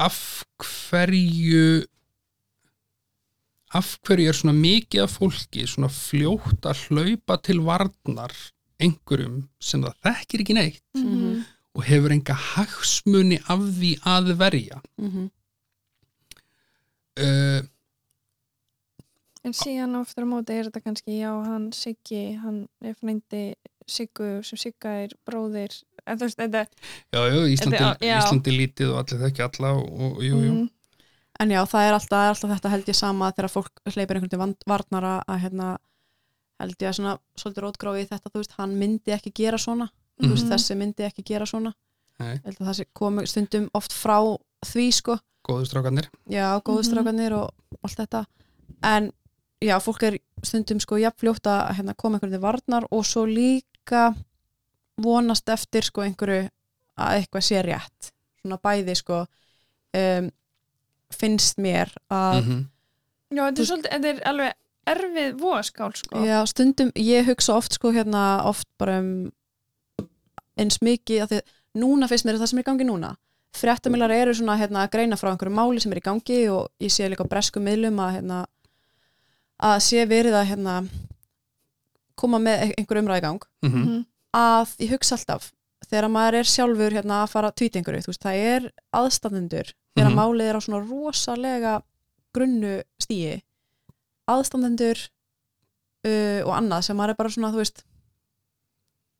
af 0.00 0.18
hverju 0.64 1.64
af 3.76 3.92
hverju 4.06 4.30
er 4.30 4.34
svona 4.34 4.56
mikið 4.56 5.04
af 5.04 5.18
fólki 5.20 5.66
svona 5.68 5.90
fljótt 5.94 6.66
að 6.66 6.86
hlaupa 6.88 7.36
til 7.46 7.60
varnar 7.66 8.34
einhverjum 8.80 9.48
sem 9.60 9.82
það 9.82 9.94
þekkir 10.06 10.44
ekki 10.44 10.54
neitt 10.58 10.82
Mhm. 10.94 11.44
og 11.74 11.84
hefur 11.86 12.12
enga 12.16 12.34
hagsmuni 12.34 13.38
af 13.48 13.60
því 13.78 13.92
að 14.02 14.32
verja 14.40 14.80
Mhm. 14.98 15.30
uh, 17.20 17.60
en 19.44 19.54
síðan 19.56 19.96
aftur 20.00 20.26
á 20.26 20.28
móti 20.28 20.56
er 20.58 20.68
þetta 20.68 20.82
kannski, 20.84 21.18
já, 21.22 21.30
hann 21.46 21.70
Siggi, 21.72 22.34
hann 22.42 22.66
er 22.84 22.94
frændi 23.00 23.54
Siggu 23.90 24.42
sem 24.44 24.58
Sigga 24.60 24.90
er 25.04 25.14
bróðir, 25.26 25.72
en 26.06 26.18
þú 26.18 26.26
veist, 26.28 26.38
þetta 26.38 26.66
Já, 27.12 27.20
já, 27.26 27.40
Íslandi, 27.54 27.78
Þetta- 27.78 28.06
já. 28.06 28.18
Íslandi 28.20 28.52
lítið 28.58 28.92
og 28.92 28.98
allir 29.04 29.22
þekki 29.24 29.46
alla 29.48 29.72
og, 29.78 29.88
og 30.00 30.20
jú, 30.22 30.36
jú. 30.44 30.52
mm, 30.52 30.70
en 31.40 31.48
já, 31.56 31.62
það 31.66 31.88
er 31.88 31.94
alltaf, 31.96 32.20
er 32.20 32.34
alltaf 32.34 32.50
þetta 32.60 32.70
held 32.74 32.86
ég 32.92 32.94
sama 33.00 33.32
þegar 33.32 33.50
fólk 33.56 33.70
hleypir 33.94 34.16
einhvern 34.20 34.30
veginn 34.38 34.56
varnara 34.66 35.14
að 35.26 35.40
hérna 35.46 35.70
held 36.60 36.76
ég 36.84 36.88
að 36.90 36.96
svona 37.00 37.14
svolítið 37.40 37.64
rótgráfi 37.64 38.04
í 38.04 38.08
þetta, 38.10 38.30
þú 38.34 38.42
veist, 38.42 38.54
hann 38.58 38.76
myndi 38.78 39.14
ekki 39.16 39.32
gera 39.40 39.58
svona 39.58 39.88
þú 40.20 40.28
veist, 40.34 40.44
Mhm. 40.44 40.52
þessi 40.52 40.76
myndi 40.76 41.04
ekki 41.06 41.22
gera 41.24 41.46
svona. 41.48 41.72
Held 42.20 42.58
að 42.60 42.66
það 42.68 42.74
sé 42.76 42.84
komi 42.92 43.22
stundum 43.26 43.70
oft 43.74 43.92
frá 43.96 44.18
því 44.66 44.86
sko, 44.92 45.18
góðu 45.48 45.64
strákanir. 45.66 46.08
já, 46.28 46.60
góðustrákanir 46.60 47.32
og 47.32 47.50
allt 47.82 47.96
þetta, 47.96 48.26
en 48.84 49.12
já, 49.62 49.78
fólk 49.80 50.02
er 50.02 50.18
stundum 50.42 50.78
sko 50.80 50.96
jafnfljótt 51.00 51.48
að 51.48 51.74
hérna, 51.78 51.94
koma 51.96 52.18
einhverju 52.18 52.32
til 52.36 52.40
varnar 52.44 52.84
og 52.90 53.04
svo 53.04 53.24
líka 53.24 54.14
vonast 55.00 55.48
eftir 55.48 55.82
sko 55.82 56.02
einhverju 56.04 56.50
að 56.98 57.14
eitthvað 57.24 57.46
sé 57.48 57.62
rétt. 57.64 58.10
Svona 58.42 58.58
bæði 58.60 58.96
sko 58.96 59.26
um, 59.94 60.30
finnst 61.10 61.56
mér 61.58 61.92
að 62.10 62.44
Mm 62.44 62.68
já, 63.30 63.44
þetta 63.46 63.60
er 63.62 63.68
svolítið, 63.70 63.90
þetta 63.94 64.08
er 64.10 64.20
alveg 64.26 64.52
erfið 64.86 65.34
voðaskál, 65.40 65.92
sko 65.94 66.22
Já, 66.24 66.40
stundum, 66.46 66.90
ég 66.96 67.26
hugsa 67.28 67.56
oft 67.56 67.72
sko 67.76 67.92
hérna, 67.92 68.44
oft 68.48 68.66
bara 68.78 68.98
um 69.02 69.30
eins 70.60 70.80
mikið, 70.84 71.22
að 71.24 71.28
því 71.34 71.40
núna 71.80 72.08
finnst 72.10 72.24
mér 72.26 72.38
það 72.40 72.46
sem 72.50 72.58
er 72.58 72.64
í 72.64 72.68
gangi 72.70 72.86
núna, 72.88 73.10
fréttamilar 73.56 74.10
eru 74.14 74.34
svona 74.34 74.56
hérna 74.60 74.84
að 74.86 74.90
greina 74.96 75.16
frá 75.16 75.30
einhverju 75.32 75.54
máli 75.54 75.80
sem 75.80 75.92
er 75.92 76.00
í 76.00 76.04
gangi 76.04 76.40
og 76.52 76.68
ég 76.82 76.90
sé 76.92 77.08
líka 77.08 77.24
bresku 77.28 77.60
miðlum 77.62 77.98
að 78.02 78.12
hérna, 78.18 78.40
að 79.62 79.78
sé 79.86 80.04
verið 80.06 80.34
að 80.40 80.48
hérna 80.50 80.74
koma 82.20 82.38
með 82.42 82.74
einhver 82.78 83.00
umræði 83.00 83.22
í 83.22 83.26
gang 83.26 83.40
-hmm. 83.64 83.70
Mhm. 83.70 84.04
að 84.34 84.76
ég 84.78 84.90
hugsa 84.90 85.16
alltaf 85.16 85.52
þegar 85.90 86.10
maður 86.10 86.34
er 86.34 86.44
sjálfur 86.44 86.92
hérna 86.92 87.22
að 87.24 87.30
fara 87.30 87.48
að 87.50 87.56
tvíta 87.56 87.78
einhverju, 87.78 88.02
þú 88.04 88.10
veist, 88.12 88.22
það 88.22 88.36
er 88.54 88.72
aðstandendur 88.92 89.72
þegar 89.96 90.10
Mhm. 90.10 90.18
málið 90.18 90.48
er 90.50 90.56
á 90.56 90.60
svona 90.60 90.84
rosalega 90.88 91.82
grunnu 92.34 92.82
stíi 93.02 93.42
aðstandendur 94.34 95.00
uh, 96.06 96.40
og 96.46 96.52
annað 96.56 96.86
sem 96.88 96.98
maður 96.98 97.14
er 97.14 97.20
bara 97.20 97.34
svona, 97.34 97.52
þú 97.54 97.62
veist 97.62 97.84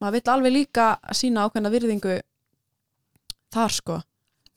maður 0.01 0.16
vill 0.19 0.35
alveg 0.35 0.55
líka 0.55 0.87
sína 1.16 1.47
ákveðna 1.47 1.73
virðingu 1.74 2.20
þar 3.53 3.74
sko. 3.74 3.99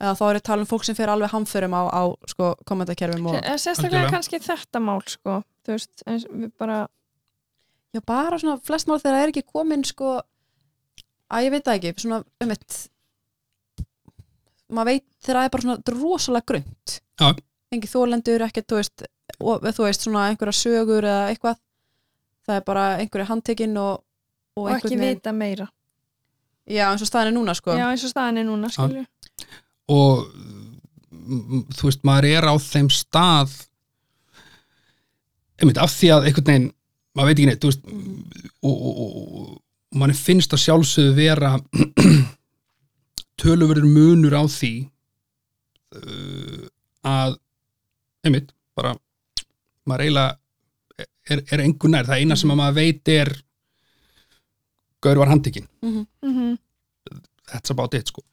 Eða 0.04 0.14
þá 0.20 0.24
er 0.28 0.38
ég 0.38 0.46
tala 0.48 0.64
um 0.64 0.70
fólk 0.70 0.86
sem 0.88 0.96
fer 0.98 1.12
alveg 1.12 1.32
hamförum 1.32 1.76
á, 1.78 1.82
á 1.88 2.04
sko, 2.28 2.54
kommentakerfum 2.68 3.30
og 3.32 3.38
sérstaklega 3.62 4.12
kannski 4.12 4.40
þetta 4.44 4.82
mál 4.84 5.00
sko 5.08 5.42
þú 5.64 5.76
veist, 5.78 6.04
eins, 6.10 6.26
við 6.28 6.52
bara 6.60 6.80
já, 7.94 8.02
bara 8.06 8.40
svona 8.42 8.60
flest 8.66 8.90
mál 8.90 9.00
þegar 9.00 9.16
það 9.16 9.26
er 9.26 9.34
ekki 9.34 9.46
komin 9.54 9.86
sko 9.88 10.18
að 11.34 11.48
ég 11.48 11.54
veit 11.54 11.68
það 11.68 11.78
ekki, 11.80 11.94
svona 12.04 12.20
um 12.44 12.54
eitt 12.56 12.80
maður 14.74 14.90
veit 14.92 15.08
þegar 15.24 15.40
það 15.40 15.48
er 15.48 15.54
bara 15.56 15.66
svona 15.66 15.80
þetta 15.80 15.96
rosalega 15.98 16.50
grönt 16.52 16.96
Já. 17.22 17.28
engi 17.74 17.92
þólendur, 17.94 18.46
ekkert 18.48 18.70
þú 18.70 18.80
veist 18.82 19.06
og 19.40 19.64
þú 19.64 19.88
veist 19.88 20.06
svona 20.06 20.28
einhverja 20.30 20.56
sögur 20.58 21.06
eða 21.08 21.30
eitthvað. 21.32 21.62
Það 22.44 22.60
er 22.60 22.66
bara 22.68 22.84
einhverja 23.00 23.30
handtekinn 23.30 23.78
og, 23.80 24.04
og, 24.58 24.66
og 24.66 24.74
ekki 24.78 25.00
vita 25.00 25.32
meira. 25.36 25.70
Já, 26.68 26.88
eins 26.90 27.04
og 27.04 27.10
staðan 27.10 27.34
er 27.34 27.38
núna 27.38 27.56
sko. 27.58 27.76
Já 27.76 27.90
eins 27.90 28.04
og 28.08 28.12
staðan 28.12 28.40
er 28.40 28.48
núna 28.48 28.72
skilju 28.72 29.06
og 29.92 30.28
mm, 31.12 31.66
þú 31.76 31.90
veist, 31.90 32.04
maður 32.08 32.30
er 32.32 32.48
á 32.48 32.56
þeim 32.62 32.90
stað 32.94 33.52
einmitt, 35.60 35.80
af 35.80 35.92
því 35.94 36.14
að 36.16 36.30
einhvern 36.30 36.50
veginn 36.50 36.70
maður 37.14 37.30
veit 37.30 37.38
ekki 37.38 37.50
neitt, 37.50 37.64
þú 37.64 37.72
veist 37.72 37.84
og, 38.64 38.74
og, 38.74 39.04
og, 39.04 39.12
og 39.42 40.00
mann 40.00 40.16
finnst 40.18 40.56
að 40.56 40.64
sjálfsögðu 40.64 41.16
vera 41.18 41.56
töluverður 43.42 43.90
munur 43.90 44.38
á 44.40 44.44
því 44.50 44.74
uh, 46.00 46.68
að 47.06 47.38
einmitt, 48.24 48.54
bara 48.78 48.96
maður 49.90 50.06
eiginlega 50.06 51.08
er, 51.30 51.42
er 51.52 51.64
engu 51.64 51.92
nær, 51.92 52.08
það 52.08 52.24
eina 52.24 52.38
sem 52.40 52.54
að 52.54 52.60
maður 52.62 52.78
veit 52.80 53.14
er 53.14 53.34
gaur 55.04 55.24
var 55.24 55.34
handtekinn. 55.34 55.68
Mm 55.84 56.06
mm 56.24 56.54
that's 57.52 57.70
about 57.74 57.94
it 57.94 58.08
sko. 58.10 58.24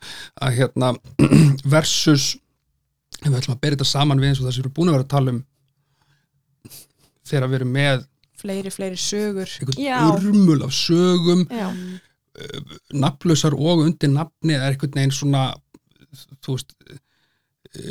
Að 0.41 0.61
hérna 0.61 0.93
versus 1.75 2.37
ef 3.21 3.27
við 3.27 3.41
ætlum 3.41 3.57
að 3.57 3.63
bera 3.65 3.77
þetta 3.77 3.89
saman 3.91 4.23
við 4.23 4.31
eins 4.31 4.41
og 4.41 4.47
það 4.47 4.55
sem 4.55 4.61
við 4.63 4.67
erum 4.67 4.77
búin 4.79 4.91
að 4.91 4.97
vera 4.97 5.07
að 5.07 5.15
tala 5.15 5.35
um 5.35 5.41
þegar 7.31 7.51
við 7.51 7.59
erum 7.59 7.75
með 7.75 8.05
fleiri, 8.41 8.73
fleiri 8.73 9.01
sögur. 9.01 9.51
einhvern 9.61 10.31
urmul 10.31 10.63
af 10.65 10.73
sögum 10.75 11.45
já, 11.51 11.69
nafnlausar 13.05 13.57
og 13.59 13.85
undir 13.85 14.13
nafni 14.13 14.57
er 14.57 14.71
einhvern 14.71 14.97
veginn 14.97 15.15
svona 15.15 15.51
þú 16.41 16.57
veist 16.57 16.73
e, 17.75 17.83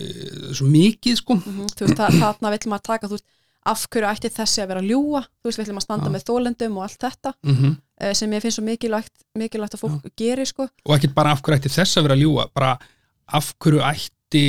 svo 0.57 0.69
mikið 0.71 1.19
sko. 1.21 1.37
Mm 1.39 1.69
þú 1.75 1.89
veist, 1.91 2.01
þarna 2.23 2.55
vill 2.55 2.71
maður 2.73 2.87
taka 2.89 3.11
þú 3.11 3.19
veist, 3.19 3.29
af 3.69 3.83
hverju 3.87 4.09
ætti 4.09 4.31
þessi 4.33 4.63
að 4.63 4.71
vera 4.73 4.85
ljúa 4.85 5.21
þú 5.25 5.49
veist, 5.49 5.59
við 5.59 5.65
ætlum 5.65 5.81
að 5.81 5.85
standa 5.85 6.09
Já. 6.09 6.13
með 6.15 6.25
þólendum 6.29 6.79
og 6.79 6.85
allt 6.87 7.05
þetta 7.05 7.33
mm 7.45 7.75
eh, 7.99 8.13
sem 8.15 8.31
ég 8.33 8.43
finnst 8.45 8.59
svo 8.59 8.63
mikilvægt, 8.65 9.13
mikilvægt 9.35 9.75
að 9.75 9.81
fólk 9.83 10.05
geri 10.17 10.45
sko. 10.47 10.69
Og 10.87 10.95
ekkert 10.95 11.15
bara 11.17 11.33
af 11.35 11.41
hverju 11.43 11.59
ætti 11.59 11.71
þess 11.73 11.99
að 11.99 12.07
vera 12.07 12.15
að 12.15 12.23
ljúga 12.23 12.45
bara 12.55 12.71
af 13.39 13.51
hverju 13.59 13.81
ætti 13.83 14.45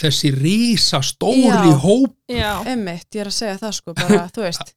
þessi 0.00 0.30
rísa 0.36 1.00
stóri 1.04 1.72
Já. 1.72 1.76
hóp 1.82 2.14
já, 2.30 2.52
Emmitt, 2.68 3.08
ég 3.14 3.24
er 3.24 3.30
að 3.30 3.36
segja 3.36 3.58
það 3.60 3.74
sko, 3.80 3.94
bara, 3.98 4.26
þú 4.34 4.46
veist 4.46 4.74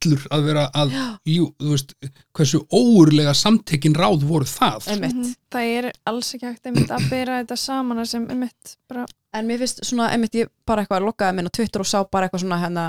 að 0.00 0.06
allur 0.06 0.26
að 0.32 0.44
vera 0.46 0.62
að 0.74 0.92
jú, 1.28 1.46
þú 1.60 1.70
veist, 1.74 1.94
hversu 2.36 2.60
óurlega 2.72 3.34
samtekin 3.36 3.94
ráð 3.94 4.22
voru 4.24 4.44
það 4.48 4.88
Emmitt, 4.94 5.14
Mhm. 5.14 5.34
það 5.52 5.72
er 5.78 5.92
alls 6.06 6.30
ekki 6.34 6.46
hægt 6.46 6.66
einmitt 6.66 6.90
að 6.90 7.08
bera 7.10 7.40
þetta 7.44 7.56
saman 7.58 8.06
sem 8.06 8.26
einmitt 8.28 8.76
bara 8.88 9.06
en 9.34 9.46
mér 9.46 9.58
finnst 9.58 9.84
svona, 9.84 10.10
emmitt, 10.14 10.32
ég 10.34 10.48
bara 10.66 10.82
eitthvað 10.84 11.04
lokkaði 11.04 11.34
minn 11.36 11.46
á 11.46 11.52
Twitter 11.52 11.80
og 11.80 11.86
sá 11.86 12.04
bara 12.10 12.28
eitthvað 12.28 12.40
svona 12.46 12.60
hérna 12.62 12.86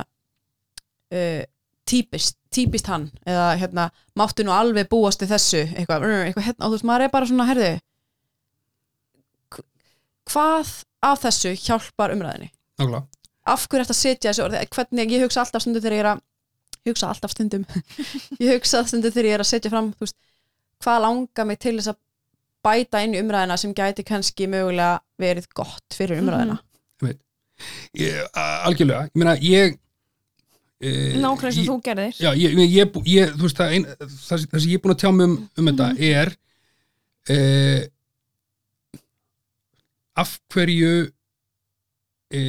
uh, 1.12 1.44
típist, 1.86 2.38
típist 2.50 2.88
hann 2.88 3.10
eða 3.28 3.58
hérna, 3.60 3.90
máttu 4.16 4.44
nú 4.46 4.52
alveg 4.56 4.88
búast 4.88 5.20
við 5.22 5.34
þessu, 5.36 5.66
eitthvað, 5.76 6.06
eitthvað 6.30 6.48
hérna, 6.48 6.66
og 6.66 6.72
þú 6.72 6.76
veist, 6.78 6.88
maður 6.88 7.02
er 7.08 7.10
bara 7.10 7.26
svona, 7.28 7.48
herðu 7.52 7.72
hv- 9.52 9.66
hvað 10.32 10.74
af 11.04 11.22
þessu 11.26 11.56
hjálpar 11.60 12.14
umræðinni? 12.16 12.52
Nákvæmlega. 12.80 13.08
af 13.52 13.68
hverju 13.68 13.86
að 13.90 13.98
setja 13.98 14.32
þessu 14.32 14.44
orði 14.46 14.68
hvernig 14.70 15.12
ég 15.12 15.24
hugsa 15.26 15.42
alltaf 15.44 15.62
stundum 15.66 15.82
þegar 15.82 15.98
ég 15.98 16.04
er 16.06 16.10
að 16.16 16.22
hugsa 16.90 17.10
alltaf 17.12 17.32
stundum. 17.36 17.66
Ég 18.42 18.56
hugsa 18.58 18.82
stundum 18.88 19.12
þegar 19.14 19.28
ég 19.30 19.36
er 19.38 19.44
að 19.44 19.50
setja 19.52 19.70
fram 19.74 19.92
veist, 20.02 20.18
hvað 20.82 21.04
langar 21.06 21.46
mig 21.46 21.60
til 21.62 21.76
þess 21.78 21.92
að 21.94 22.00
bæta 22.66 23.04
inn 23.06 23.14
í 23.18 23.22
umræðina 23.22 23.58
sem 23.58 23.72
gæti 23.78 24.04
kannski 24.06 24.48
mögulega 24.50 25.00
verið 25.22 25.48
gott 25.58 25.96
fyrir 25.98 26.22
umræðina 26.22 26.58
ég, 27.94 28.16
a- 28.34 28.64
algjörlega, 28.66 29.04
ég 29.12 29.18
meina 29.22 29.34
ég 29.46 29.76
e, 30.82 30.92
nákvæmlega 31.22 31.52
sem 31.54 31.62
ég- 31.62 31.70
þú 31.70 31.76
gerðir. 31.86 32.16
Já, 32.18 32.32
ég, 32.34 32.56
ég, 32.58 32.72
ég, 32.74 32.96
ég 33.14 33.34
þú 33.38 33.46
veist 33.46 33.60
það, 33.62 33.74
ein, 33.76 33.86
það, 34.02 34.46
það 34.50 34.62
sem 34.64 34.72
ég 34.72 34.80
er 34.80 34.82
búin 34.86 34.94
að 34.96 35.02
tjá 35.04 35.12
mig 35.14 35.28
um, 35.28 35.36
um 35.62 35.70
þetta 35.70 35.90
er 36.10 36.32
e, 37.30 37.38
af 40.22 40.34
hverju 40.54 40.94
e, 42.34 42.42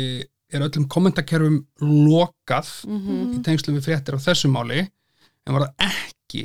er 0.52 0.64
öllum 0.66 0.88
kommentakerfum 0.90 1.60
lokað 1.82 2.70
mm 2.88 3.36
í 3.36 3.40
tengslum 3.46 3.78
við 3.78 3.88
fréttir 3.88 4.18
á 4.18 4.24
þessu 4.26 4.50
máli 4.52 4.82
en 4.82 5.56
var 5.56 5.66
það 5.66 5.88
ekki 5.88 6.44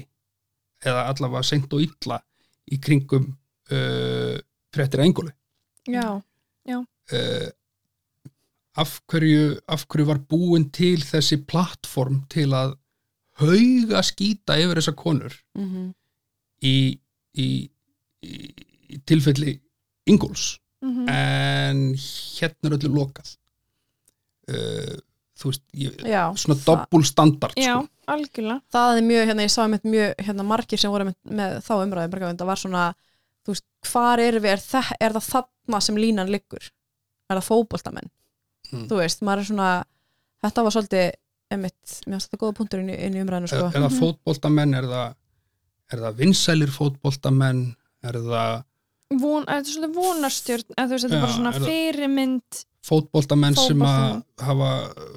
eða 0.88 1.05
allavega 1.11 1.43
seint 1.45 1.73
og 1.73 1.84
illa 1.84 2.19
í 2.71 2.79
kringum 2.84 3.29
uh, 3.71 4.35
fréttir 4.73 5.01
að 5.01 5.09
engóli 5.09 5.34
já, 6.67 6.79
uh, 6.79 7.47
af, 8.77 8.99
hverju, 9.09 9.57
af 9.67 9.88
hverju 9.88 10.09
var 10.09 10.21
búin 10.29 10.67
til 10.75 10.99
þessi 11.05 11.41
plattform 11.49 12.23
til 12.31 12.49
að 12.55 12.75
hauga 13.41 14.03
skýta 14.05 14.57
yfir 14.57 14.79
þessar 14.79 14.97
konur 14.97 15.34
-hmm. 15.57 15.89
í, 16.63 16.77
í, 17.38 17.49
í, 18.23 19.01
tilfelli 19.05 19.59
Ingóls 20.07 20.55
mm 20.81 21.07
en 21.09 21.79
hérna 21.97 22.69
er 22.69 22.75
öllu 22.77 22.89
lokað 22.93 23.34
uh, 24.53 24.95
þú 25.37 25.51
veist 25.51 25.63
ég, 25.77 25.99
já, 26.07 26.23
svona 26.39 26.57
doppul 26.65 27.03
standard 27.05 27.57
já, 27.59 27.75
sko. 27.75 28.13
algjörlega 28.13 28.61
það 28.73 29.01
er 29.01 29.07
mjög, 29.11 29.27
hérna 29.31 29.45
ég 29.45 29.53
sá 29.53 29.61
einmitt 29.65 29.85
mjög 29.87 30.25
hérna 30.27 30.47
margir 30.47 30.81
sem 30.81 30.93
voru 30.93 31.09
með, 31.11 31.17
með 31.39 31.57
þá 31.67 31.73
umræði 31.77 32.13
bara, 32.15 32.33
það 32.33 32.49
var 32.51 32.61
svona, 32.63 32.85
þú 33.45 33.55
veist, 33.55 33.67
hvar 33.91 34.23
er 34.23 34.39
við 34.41 34.55
er, 34.55 34.63
það, 34.63 34.93
er 34.99 35.17
það 35.17 35.27
þarna 35.31 35.81
sem 35.87 35.99
línan 36.01 36.31
liggur 36.33 36.63
er 36.67 37.37
það 37.37 37.49
fótboltamenn 37.51 38.13
Mm. 38.67 38.87
þú 38.89 38.99
veist, 38.99 39.21
maður 39.23 39.39
er 39.41 39.47
svona 39.47 39.67
þetta 40.43 40.63
var 40.65 40.73
svolítið, 40.75 41.05
einmitt 41.55 41.91
mér 42.03 42.17
finnst 42.17 42.27
þetta 42.27 42.39
góða 42.41 42.55
punktur 42.57 42.81
inn 42.83 42.89
í, 42.91 42.97
inn 43.07 43.15
í 43.15 43.21
umræðinu 43.23 43.47
er, 43.47 43.51
sko. 43.53 43.67
er 43.71 43.85
það 43.85 43.99
fótboltamenn 44.01 44.73
er 44.75 44.87
það, 44.91 45.13
er 45.93 46.01
það 46.03 46.17
vinsælir 46.21 46.73
fótboltamenn 46.75 47.61
er 48.03 48.19
það 48.25 48.57
Von, 49.07 49.45
þetta 49.47 49.61
er 49.61 49.71
svolítið 49.71 49.93
vonarstjörn 49.95 50.73
eða 50.73 50.83
þú 50.89 50.95
veist, 50.97 51.05
þetta 51.05 51.15
er 51.15 51.23
bara 51.23 51.35
svona 51.37 51.53
er 51.55 51.63
fyrirmynd 51.63 52.57
fótboltamenn 52.88 53.57
sem 53.59 53.81
að 53.84 54.22
hafa 54.47 54.72
uh, 54.88 55.15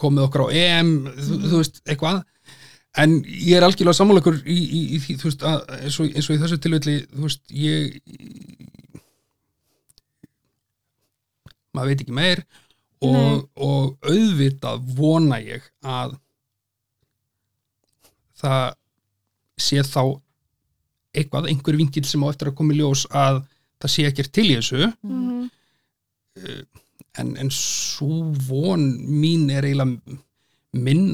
komið 0.00 0.26
okkur 0.26 0.46
á 0.46 0.54
EM 0.56 0.92
þú, 1.08 1.38
þú 1.44 1.60
veist, 1.60 1.82
eitthvað. 1.86 2.22
En 3.02 3.14
ég 3.24 3.56
er 3.56 3.64
algjörlega 3.64 3.96
sammáleikur 3.96 4.40
í, 4.44 4.58
í, 4.58 4.80
í 4.96 5.16
veist, 5.20 5.44
að, 5.48 5.62
eins, 5.78 5.98
og, 6.02 6.10
eins 6.12 6.28
og 6.28 6.36
í 6.36 6.42
þessu 6.42 6.58
tilfelli 6.60 6.96
þú 7.06 7.28
veist, 7.28 7.44
ég 7.56 7.96
maður 11.72 11.92
veit 11.92 12.02
ekki 12.04 12.16
meir 12.16 12.42
og, 13.02 13.46
og 13.56 13.96
auðvitað 14.04 14.84
vona 14.98 15.40
ég 15.42 15.64
að 15.80 16.18
það 18.42 18.76
sé 19.62 19.82
þá 19.86 20.02
eitthvað, 21.12 21.48
einhver 21.52 21.78
vinkil 21.78 22.04
sem 22.08 22.22
á 22.24 22.28
eftir 22.28 22.50
að 22.50 22.58
koma 22.60 22.74
í 22.74 22.80
ljós 22.80 23.06
að 23.08 23.42
það 23.82 23.94
sé 23.94 24.04
ekkert 24.08 24.32
til 24.36 24.48
í 24.50 24.56
þessu. 24.58 24.90
Mm 25.04 25.31
en, 27.20 27.36
en 27.36 27.50
svo 27.52 28.32
von 28.48 28.84
mín 29.22 29.50
er 29.52 29.66
eiginlega 29.68 30.20
minn, 30.72 31.12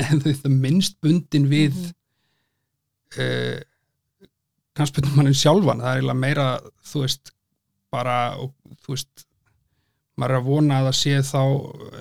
minnst 0.64 1.00
bundin 1.02 1.48
við 1.50 1.74
mm 1.74 1.96
Mhm. 3.10 3.24
uh, 3.24 3.58
kannspundum 4.78 5.16
mannin 5.18 5.34
sjálfan, 5.34 5.80
það 5.82 5.90
er 5.90 5.96
eiginlega 5.98 6.20
meira 6.22 6.44
þú 6.86 7.00
veist, 7.02 7.32
bara 7.90 8.14
og, 8.38 8.52
þú 8.86 8.92
veist, 8.94 9.24
maður 10.20 10.30
er 10.36 10.38
að 10.38 10.46
vona 10.46 10.76
að 10.78 10.86
það 10.86 10.96
sé 11.00 11.16
þá 11.26 11.40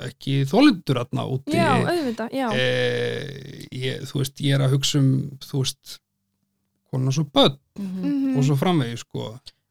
ekki 0.05 0.35
þólindur 0.51 0.99
aðna 1.01 1.25
úti 1.33 1.57
já, 1.57 1.71
auðvitað, 1.81 2.35
já 2.37 2.45
eh, 2.53 3.65
ég, 3.73 4.03
þú 4.11 4.21
veist, 4.21 4.43
ég 4.45 4.53
er 4.59 4.65
að 4.67 4.75
hugsa 4.77 5.01
um 5.01 5.09
þú 5.47 5.63
veist, 5.63 5.95
konar 6.93 7.17
svo 7.17 7.25
börn 7.33 7.57
Mhm. 7.79 8.05
Mhm. 8.05 8.37
og 8.37 8.43
svo 8.45 8.55
framvegi 8.59 8.97
sko 9.01 9.27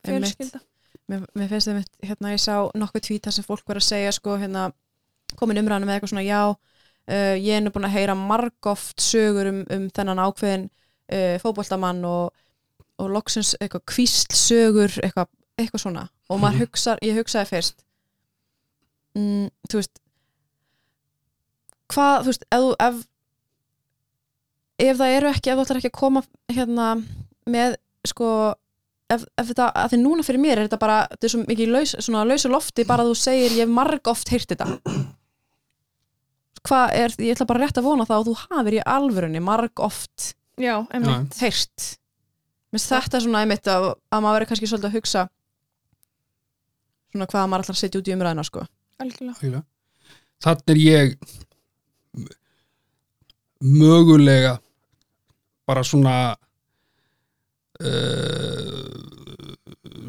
fjölskylda 0.08 0.60
mér, 1.08 1.24
mér 1.34 1.50
finnst 1.52 1.70
það 1.70 2.08
hérna 2.08 2.34
ég 2.34 2.42
sá 2.42 2.54
nokkuð 2.78 3.06
tvítar 3.08 3.34
sem 3.34 3.46
fólk 3.46 3.66
var 3.68 3.80
að 3.80 3.88
segja 3.88 4.14
sko 4.14 4.36
hérna 4.40 4.68
komin 5.38 5.60
umræðan 5.60 5.86
með 5.88 5.98
eitthvað 5.98 6.12
svona 6.14 6.26
já 6.26 6.42
uh, 6.48 7.36
ég 7.36 7.52
er 7.56 7.64
nú 7.64 7.72
búin 7.74 7.88
að 7.88 7.96
heyra 7.96 8.16
margóft 8.18 9.02
sögur 9.02 9.50
um, 9.50 9.64
um 9.74 9.88
þennan 9.94 10.22
ákveðin 10.26 10.68
uh, 10.68 11.36
fótboltamann 11.42 12.04
og, 12.08 12.32
og 12.98 13.12
loksins 13.12 13.54
eitthvað 13.60 13.86
kvísl 13.94 14.36
sögur 14.36 14.94
eitthvað, 15.02 15.30
eitthvað 15.58 15.84
svona. 15.84 16.08
Og 16.28 16.40
maður 16.42 16.60
hugsar, 16.66 17.00
ég 17.04 17.18
hugsaði 17.18 17.52
fyrst 17.52 17.84
mm, 19.16 19.48
þú 19.70 19.80
veist 19.80 20.02
hvað, 21.88 22.16
þú 22.24 22.32
veist, 22.32 22.50
ef, 22.52 22.72
ef 22.88 23.06
ef 24.78 24.98
það 25.00 25.16
eru 25.16 25.30
ekki, 25.32 25.50
ef 25.50 25.58
þú 25.58 25.64
ætlar 25.64 25.80
ekki 25.80 25.90
að 25.90 25.98
koma 25.98 26.22
hérna 26.54 26.88
með 27.48 27.78
sko 28.06 28.30
ef, 29.12 29.24
ef 29.40 29.50
þetta, 29.50 29.68
að 29.82 29.92
því 29.92 30.00
núna 30.02 30.24
fyrir 30.26 30.42
mér 30.42 30.56
er 30.58 30.68
þetta 30.68 30.80
bara, 30.80 30.98
þetta 31.12 31.28
er 31.28 31.32
svo 31.34 31.44
mikið 31.48 31.72
laus, 31.74 31.94
svona 32.04 32.24
lausu 32.28 32.50
lofti 32.52 32.86
bara 32.88 33.06
þú 33.08 33.14
segir, 33.18 33.54
ég 33.56 33.64
hef 33.64 33.72
marg 33.78 34.10
oft 34.12 34.32
heyrt 34.32 34.52
þetta. 34.52 34.66
Hvað 36.68 36.96
er, 36.98 37.16
ég 37.22 37.36
ætla 37.36 37.48
bara 37.48 37.64
rétt 37.64 37.80
að 37.80 37.88
vona 37.88 38.06
það 38.08 38.18
að 38.18 38.28
þú 38.28 38.34
hafir 38.42 38.76
í 38.76 38.84
alvörunni 38.96 39.40
marg 39.44 39.82
oft 39.84 40.32
já, 40.60 40.74
einmitt. 40.92 41.38
heyrt. 41.40 41.90
Mér 42.68 42.80
finnst 42.82 42.92
þetta 42.92 43.22
svona 43.24 43.42
einmitt 43.44 43.68
að, 43.72 43.90
að 44.12 44.24
maður 44.24 44.36
verður 44.36 44.50
kannski 44.52 44.68
svolítið 44.68 44.90
að 44.90 44.96
hugsa 44.98 45.22
svona 47.08 47.28
hvað 47.30 47.48
maður 47.48 47.64
ætlar 47.64 47.76
að 47.78 47.82
setja 47.82 48.00
út 48.02 48.08
í 48.10 48.14
umræðina 48.16 48.44
sko. 48.44 48.64
algjörlega. 49.00 49.62
Þannig 50.44 50.70
er 50.74 50.80
ég 50.82 51.06
mögulega 53.58 54.52
bara 55.68 55.82
svona 55.84 56.14
uh, 57.80 58.67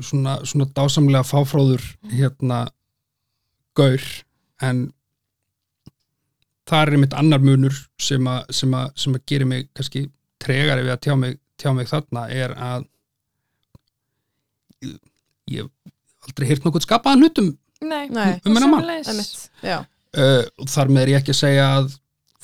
svona, 0.06 0.40
svona 0.48 0.68
dásamlega 0.76 1.26
fáfráður 1.28 1.84
hérna 2.12 2.64
gaur 3.78 4.04
en 4.66 4.88
það 6.70 6.82
er 6.84 6.94
einmitt 6.96 7.18
annar 7.18 7.44
munur 7.44 7.76
sem 8.02 8.26
að, 8.30 8.50
sem 8.56 8.74
að, 8.78 8.90
sem 9.00 9.16
að 9.18 9.26
gera 9.32 9.48
mig 9.50 9.70
kannski 9.78 10.06
tregari 10.42 10.86
við 10.86 10.96
að 10.96 11.04
tjá 11.06 11.16
mig, 11.20 11.38
tjá 11.60 11.72
mig 11.76 11.90
þarna 11.90 12.26
er 12.34 12.54
að 12.56 12.86
ég, 15.50 15.64
hef 15.64 16.28
aldrei 16.28 16.50
heyrt 16.52 16.68
nokkuð 16.68 16.86
skapaðan 16.86 17.26
hlutum 17.26 17.50
nei, 17.82 18.06
Nei. 18.12 18.38
um 18.44 18.56
hennar 18.56 18.72
mann 18.74 18.88
uh, 18.90 20.44
og 20.60 20.70
þar 20.70 20.94
með 20.94 21.04
er 21.06 21.14
ég 21.14 21.22
ekki 21.24 21.36
að 21.36 21.42
segja 21.42 21.70
að 21.80 21.94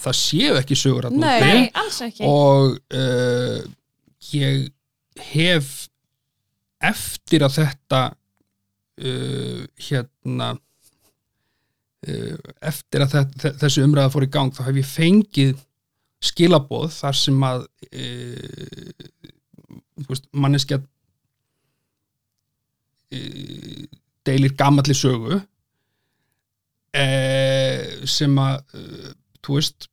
það 0.05 0.17
séu 0.19 0.55
ekki 0.59 0.77
sögur 0.79 1.07
þarna 1.07 1.25
Nei. 1.25 1.35
úti. 1.35 1.51
nei, 1.51 1.67
alls 1.81 1.99
ekki 2.05 2.29
og 2.29 2.79
uh, 2.99 3.59
ég 4.35 4.65
hef 5.31 5.75
eftir 6.83 7.43
að 7.45 7.55
þetta 7.61 8.01
uh, 8.11 9.61
hérna 9.87 10.49
uh, 12.07 12.35
eftir 12.61 12.99
að 13.05 13.09
þetta, 13.19 13.53
þessi 13.63 13.83
umræða 13.85 14.11
fór 14.13 14.27
í 14.27 14.31
gang 14.33 14.51
þá 14.55 14.63
hef 14.69 14.75
ég 14.81 14.89
fengið 14.91 15.57
skilaboð 16.25 16.89
þar 16.95 17.15
sem 17.19 17.37
að 17.45 17.59
uh, 17.91 18.91
manneskja 20.35 20.77
uh, 23.11 23.83
deilir 24.25 24.53
gamalli 24.57 24.95
sögu 24.97 25.35
uh, 25.35 25.43
sem 28.09 28.39
að 28.41 28.57
uh, 28.79 29.11
þú 29.45 29.59
veist 29.59 29.87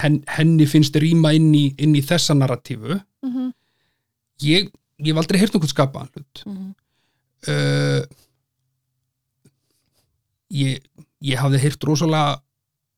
hen, 0.00 0.20
henni 0.36 0.66
finnst 0.70 0.96
rýma 1.02 1.34
inn 1.36 1.50
í, 1.54 1.66
inn 1.78 1.94
í 1.98 2.02
þessa 2.06 2.34
narratífu 2.38 3.00
Mhm. 3.24 3.52
ég, 4.44 4.66
ég 5.02 5.10
hef 5.12 5.20
aldrei 5.22 5.40
heyrt 5.40 5.54
nokkuð 5.56 5.72
skapaðan 5.74 6.10
hlut 6.14 6.42
Mhm. 6.46 6.74
uh, 7.48 8.02
ég, 10.54 10.82
ég 11.24 11.40
hafði 11.40 11.60
heyrt 11.64 11.86
rosalega 11.88 12.40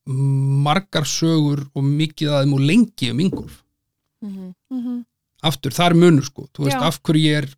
margar 0.06 1.06
sögur 1.09 1.64
og 1.74 1.82
mikið 1.86 2.31
að 2.31 2.43
þeim 2.44 2.56
og 2.59 2.60
lengi 2.70 3.10
um 3.12 3.20
Ingolf 3.24 3.62
Mhm. 4.23 4.55
Mhm. 4.73 5.05
aftur, 5.44 5.70
það 5.70 5.86
er 5.90 5.94
munur 5.94 6.24
sko 6.24 6.47
þú 6.55 6.64
veist 6.64 6.78
Já. 6.81 6.86
af 6.86 7.01
hverju 7.02 7.23
ég 7.27 7.36
er 7.43 7.48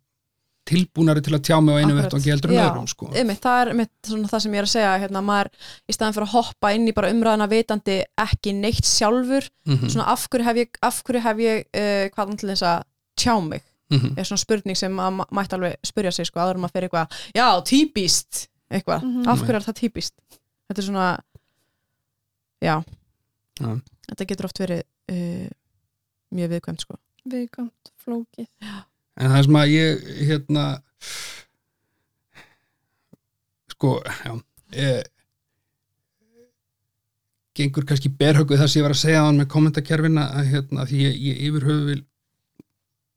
tilbúnari 0.69 1.21
til 1.23 1.33
að 1.33 1.41
tjá 1.41 1.57
mig 1.63 1.73
á 1.73 1.77
einu 1.79 1.93
Akkurat. 1.93 2.03
vett 2.03 2.13
og 2.13 2.19
ekki 2.19 2.29
heldur 2.31 2.51
en 2.51 2.59
öðrum 2.69 2.87
sko 2.89 3.07
Einmitt, 3.15 3.41
það 3.41 3.61
er 3.61 3.69
einmitt 3.71 3.91
svona 4.05 4.27
það 4.29 4.41
sem 4.41 4.51
ég 4.53 4.57
er 4.57 4.63
að 4.67 4.73
segja 4.75 4.99
hérna, 4.99 5.21
maður, 5.23 5.49
í 5.89 5.93
staðan 5.95 6.13
fyrir 6.13 6.27
að 6.27 6.33
hoppa 6.35 6.73
inn 6.75 6.87
í 6.87 6.93
bara 6.93 7.09
umræðina 7.09 7.47
vitandi 7.49 8.03
ekki 8.17 8.53
neitt 8.53 8.85
sjálfur 8.85 9.49
mm 9.65 9.89
svona 9.89 10.05
af 10.11 10.27
hverju 10.29 10.43
hef 10.45 10.55
ég, 10.57 10.69
af 10.83 11.01
hverju 11.03 11.21
hef 11.21 11.37
ég 11.37 11.65
uh, 11.73 12.09
hvað 12.13 12.37
til 12.37 12.49
þess 12.49 12.61
að 12.63 12.83
tjá 13.17 13.39
mig 13.47 13.63
-hmm. 13.97 14.17
er 14.17 14.23
svona 14.23 14.37
spurning 14.43 14.77
sem 14.77 14.99
að 14.99 15.13
ma- 15.19 15.27
mætti 15.31 15.55
alveg 15.55 15.75
spyrja 15.83 16.11
sig 16.11 16.25
sko, 16.25 16.39
áður 16.39 16.55
en 16.55 16.61
maður 16.61 16.73
fyrir 16.75 16.89
eitthvað, 16.89 17.07
já, 17.35 17.47
típist 17.65 18.47
eitthvað, 18.71 19.01
Mhm. 19.03 19.27
af 19.27 19.39
hverju 19.41 19.55
er 19.55 19.65
það 19.65 19.79
típist 19.81 20.13
þetta 20.69 20.77
er 20.79 20.85
svona 20.85 21.19
já, 22.61 22.83
Já. 23.59 23.81
þetta 24.09 24.25
getur 24.27 24.45
oft 24.45 24.59
verið 24.59 24.83
uh, 25.11 25.49
mjög 26.31 26.49
viðkvæmt 26.53 26.81
sko 26.81 26.95
viðkvæmt, 27.25 27.91
flókið 28.05 28.47
en 29.17 29.31
það 29.31 29.43
sem 29.45 29.55
að 29.55 29.67
ég 29.73 30.03
hérna 30.27 30.81
sko 33.71 34.01
já 34.05 34.33
e, 34.73 35.03
gengur 37.57 37.85
kannski 37.89 38.09
berhöggu 38.09 38.57
það 38.59 38.67
sem 38.71 38.79
ég 38.81 38.85
var 38.87 38.93
að 38.95 39.01
segja 39.01 39.21
á 39.23 39.27
hann 39.27 39.39
með 39.41 39.49
kommentakerfina 39.53 40.27
að 40.39 40.49
hérna 40.53 40.85
því 40.89 40.99
ég, 41.07 41.15
ég 41.29 41.41
yfir 41.49 41.65
höfu 41.67 41.85
vil 41.89 42.03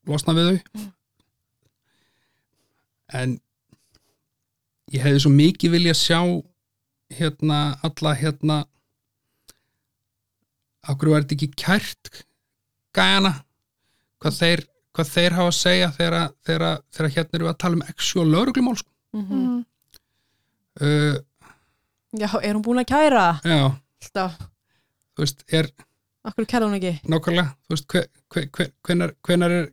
losna 0.09 0.35
við 0.35 0.49
þau 0.51 0.59
Mm. 0.73 0.93
en 3.13 3.33
ég 4.93 5.03
hefði 5.05 5.21
svo 5.25 5.31
mikið 5.35 5.71
vilja 5.75 5.95
sjá 5.95 6.19
hérna 7.13 7.59
alla 7.85 8.15
hérna 8.17 8.57
okkur 10.91 11.13
var 11.13 11.23
þetta 11.27 11.37
ekki 11.37 11.51
kært 11.63 12.11
gæjana 12.97 13.35
hvað 14.23 14.39
þeir, 14.39 14.63
hvað 14.97 15.11
þeir 15.13 15.37
hafa 15.37 15.51
að 15.53 15.59
segja 15.59 15.91
þegar, 15.99 16.17
þegar, 16.47 16.81
þegar 16.95 17.13
hérna 17.19 17.39
eru 17.41 17.51
að 17.53 17.59
tala 17.63 17.79
um 17.79 17.85
actual 17.89 18.27
lögreglumál 18.33 18.77
sko. 18.81 18.91
mm 19.13 19.27
Mhm. 19.29 19.65
uh, 20.81 21.19
já, 22.17 22.29
er 22.43 22.55
hún 22.57 22.63
búin 22.65 22.81
að 22.81 22.89
kæra 22.95 23.41
já, 23.45 23.77
alltaf, 24.03 24.39
þú 25.13 25.21
veist, 25.27 25.45
er 25.53 25.69
hverju 26.25 26.49
kæra 26.49 26.65
hún 26.65 26.79
ekki 26.81 26.93
nákvæmlega, 27.13 27.53
þú 27.69 27.75
veist, 27.77 27.87
hve, 27.93 28.07
hve, 28.33 28.47
hve, 28.57 28.67
hvenar, 28.89 29.13
hvenar 29.23 29.51
er 29.51 29.67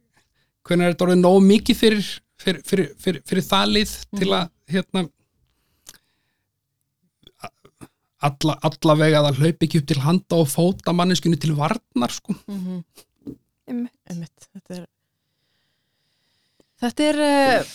hvenar 0.70 0.90
er 0.90 0.96
þetta 0.96 1.08
orðið 1.08 1.22
nóg 1.24 1.40
mikið 1.46 1.80
fyrir, 1.80 2.10
fyrir, 2.40 2.62
fyrir, 2.70 2.92
fyrir, 3.02 3.24
fyrir 3.30 3.46
það 3.48 3.74
lið 3.78 3.96
til 4.20 4.30
að 4.38 4.52
hérna 4.70 5.06
alla, 8.28 8.56
alla 8.68 8.96
vega 9.00 9.20
að 9.22 9.28
það 9.30 9.42
hlaupi 9.42 9.68
ekki 9.68 9.82
upp 9.82 9.90
til 9.90 10.02
handa 10.04 10.40
og 10.40 10.50
fóta 10.52 10.96
manneskunni 10.96 11.40
til 11.40 11.56
varnar 11.58 12.14
sko. 12.14 12.36
mm 12.36 12.60
-hmm. 12.60 12.84
Einmitt. 13.70 13.94
einmitt, 14.10 14.50
þetta 14.54 14.76
er 14.76 14.88
þetta 16.82 17.04
er 17.04 17.16
uh, 17.16 17.66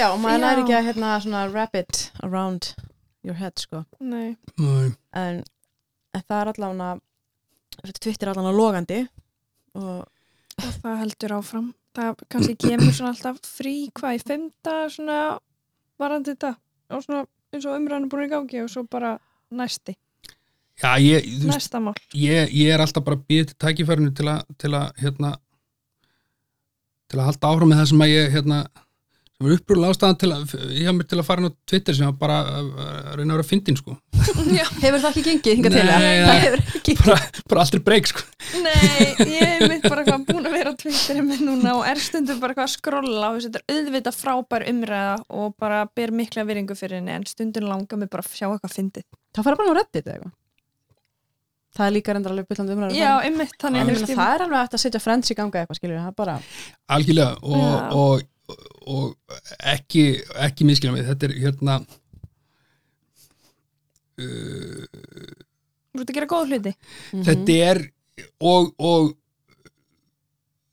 já, 0.00 0.16
maður 0.16 0.38
Já. 0.38 0.44
næri 0.44 0.62
ekki 0.62 0.74
að 0.76 0.86
hérna 0.88 1.20
svona 1.20 1.48
wrap 1.48 1.74
it 1.74 2.12
around 2.22 2.74
your 3.24 3.36
head 3.36 3.58
sko 3.58 3.84
nei, 4.00 4.36
Nei. 4.58 4.92
en, 5.12 5.44
en 6.14 6.22
það 6.28 6.40
er 6.40 6.48
allavega 6.52 7.00
Twitter 8.00 8.28
er 8.28 8.30
allavega 8.34 8.56
logandi 8.56 9.08
og 9.74 10.06
og 10.58 10.74
það 10.82 10.98
heldur 11.02 11.34
áfram 11.38 11.68
það 11.96 12.24
kannski 12.32 12.56
kemur 12.66 12.92
svona 12.94 13.14
alltaf 13.14 13.40
frí 13.48 13.76
hvað 13.96 14.18
í 14.18 14.22
femta 14.26 14.74
svona 14.92 15.18
varandi 15.98 16.34
þetta 16.34 16.52
og 16.94 17.04
svona 17.04 17.24
eins 17.52 17.64
og 17.66 17.78
umræðan 17.78 18.10
búin 18.12 18.26
í 18.26 18.30
gangi 18.32 18.62
og 18.62 18.70
svo 18.72 18.84
bara 18.90 19.16
næsti, 19.50 19.94
Já, 20.78 20.92
ég, 21.00 21.24
næsta 21.48 21.80
mál. 21.82 21.94
ég, 22.14 22.52
ég 22.54 22.74
er 22.74 22.82
alltaf 22.84 23.04
bara 23.06 23.16
að 23.18 23.24
býða 23.30 23.48
til 23.50 23.56
tækifærinu 23.64 24.12
til 24.14 24.28
að, 24.30 24.42
til 24.60 24.72
að 24.76 25.00
hérna 25.00 25.32
til 27.08 27.18
að 27.18 27.30
halda 27.30 27.50
áfram 27.50 27.72
með 27.72 27.80
það 27.80 27.88
sem 27.92 28.04
að 28.04 28.12
ég 28.12 28.30
hérna, 28.36 28.58
sem 29.38 29.46
er 29.46 29.54
upprúlega 29.54 29.94
ástæðan 29.94 30.16
til 30.18 30.28
að 30.34 30.52
ég 30.74 30.88
haf 30.88 30.94
mér 30.98 31.06
til 31.06 31.18
að 31.20 31.26
fara 31.28 31.42
inn 31.44 31.46
á 31.46 31.54
Twitter 31.70 31.94
sem 31.94 32.08
að 32.08 32.16
bara 32.18 32.38
að 32.58 32.70
reyna 33.20 33.26
að 33.28 33.36
vera 33.36 33.46
fyndin 33.46 33.76
sko 33.78 33.92
hefur 34.18 34.96
það 34.98 35.06
ekki 35.12 35.22
gengið 35.28 35.52
hingað 35.60 35.76
til 35.76 35.84
Nei, 35.86 35.92
það? 35.92 36.06
nei. 36.08 36.24
það 36.26 36.40
hefur 36.42 36.62
ekki 36.80 36.94
bara, 36.98 37.18
bara 37.52 37.62
aldrei 37.62 37.82
breyk 37.86 38.08
sko 38.10 38.24
Nei, 38.64 39.04
ég 39.30 39.52
er 39.52 39.62
mitt 39.70 39.86
bara 39.86 40.02
hvað 40.08 40.24
búin 40.32 40.48
að 40.48 40.56
vera 40.56 40.72
á 40.74 40.80
Twitteri 40.82 41.22
með 41.28 41.44
núna 41.46 41.76
og 41.78 41.86
er 41.86 42.02
stundum 42.02 42.40
bara 42.42 42.56
hvað 42.58 42.66
að 42.66 42.72
skrolla 42.74 43.30
og 43.30 43.38
þetta 43.44 43.62
er 43.62 43.78
auðvitað 43.78 44.18
frábær 44.18 44.66
umræða 44.72 45.14
og 45.38 45.54
bara 45.62 45.84
ber 45.86 46.14
mikla 46.18 46.44
viringu 46.48 46.74
fyrir 46.78 46.98
henni 46.98 47.14
en 47.14 47.28
stundum 47.30 47.68
langar 47.70 48.00
mig 48.02 48.10
bara 48.10 48.26
að 48.26 48.34
sjá 48.34 48.48
eitthvað 48.50 48.74
fyndið. 48.74 49.06
það 49.38 49.46
fara 49.46 49.60
bara 49.62 49.70
á 49.70 49.78
reddit 49.78 50.02
eða 50.02 50.16
eitthvað 50.18 50.34
það 51.78 51.86
er 51.86 51.94
líka 51.94 52.16
reyndar 52.16 52.34
alveg 52.34 52.48
byllandi 52.50 52.74
umræður 52.74 52.98
Já, 52.98 53.12
einmitt, 53.22 53.54
þannig 53.62 53.92
að 53.92 54.10
það 54.18 54.34
er 54.34 54.44
alveg 54.48 54.64
hægt 54.64 54.74
að 54.74 54.82
setja 54.82 55.02
friends 55.04 55.30
í 55.30 55.36
ganga 55.38 55.62
eitthvað 55.62 56.10
bara 56.18 56.36
algjörlega 56.96 57.36
og, 57.44 57.60
Já. 57.60 57.76
og, 57.94 58.26
og 58.88 59.16
ekki, 59.58 60.04
ekki 60.46 60.66
miskilja 60.68 60.94
mig 60.94 61.06
þetta 61.08 61.28
er 61.28 61.34
hérna 61.42 61.78
uh, 64.18 64.84
Þú 65.88 66.02
ert 66.04 66.10
að 66.12 66.18
gera 66.18 66.30
góð 66.30 66.52
hluti. 66.52 66.72
Mhm. 67.12 67.22
þetta 67.26 67.56
er 67.68 67.80
og, 68.44 68.70
og 68.78 69.16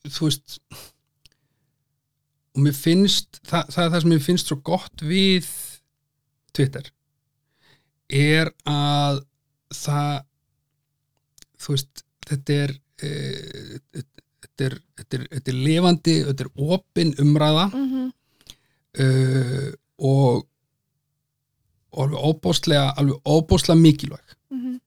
þú 0.05 0.27
veist 0.29 0.59
og 2.55 2.61
mér 2.63 2.75
finnst 2.77 3.41
það, 3.43 3.71
það 3.73 3.83
er 3.83 3.89
það 3.93 4.01
sem 4.03 4.13
mér 4.13 4.25
finnst 4.25 4.51
svo 4.51 4.59
gott 4.63 5.03
við 5.03 5.49
Twitter 6.55 6.91
er 8.15 8.51
að 8.69 9.23
það 9.75 10.23
þú 11.65 11.75
veist 11.75 12.03
þetta 12.29 12.59
er 12.65 12.75
e, 13.01 13.09
þetta 14.55 14.65
er, 14.69 14.75
þetta 14.97 15.17
er, 15.17 15.23
þetta 15.35 15.51
er 15.51 15.57
lifandi 15.67 16.13
þetta 16.29 16.43
er 16.45 16.51
opin 16.75 17.13
umræða 17.19 17.65
Mm 17.73 17.87
-hmm. 17.91 18.11
uh, 19.03 19.71
og 19.99 20.45
og 21.95 22.01
alveg 22.03 22.19
óbóstlega 22.29 22.93
alveg 22.97 23.17
óbóstlega 23.25 23.79
mikilvæg 23.79 24.35
Mhm. 24.51 24.79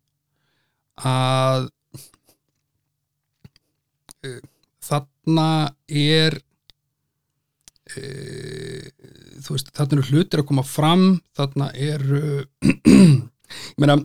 að 0.97 1.69
uh, 4.25 4.41
þarna 4.89 5.75
er 5.89 6.41
uh, 7.97 8.89
þú 9.41 9.51
veist, 9.55 9.73
þarna 9.77 9.93
eru 9.99 10.03
hlutir 10.11 10.41
að 10.43 10.47
koma 10.47 10.63
fram 10.63 11.21
þarna 11.37 11.71
eru 11.75 12.47
ég 12.89 13.77
meina 13.79 13.97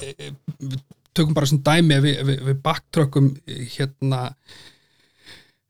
við 0.00 0.80
tökum 1.16 1.36
bara 1.36 1.48
sem 1.50 1.62
dæmi 1.64 2.00
við, 2.04 2.22
við, 2.28 2.40
við 2.50 2.62
baktrökkum 2.64 3.32
hérna 3.76 4.22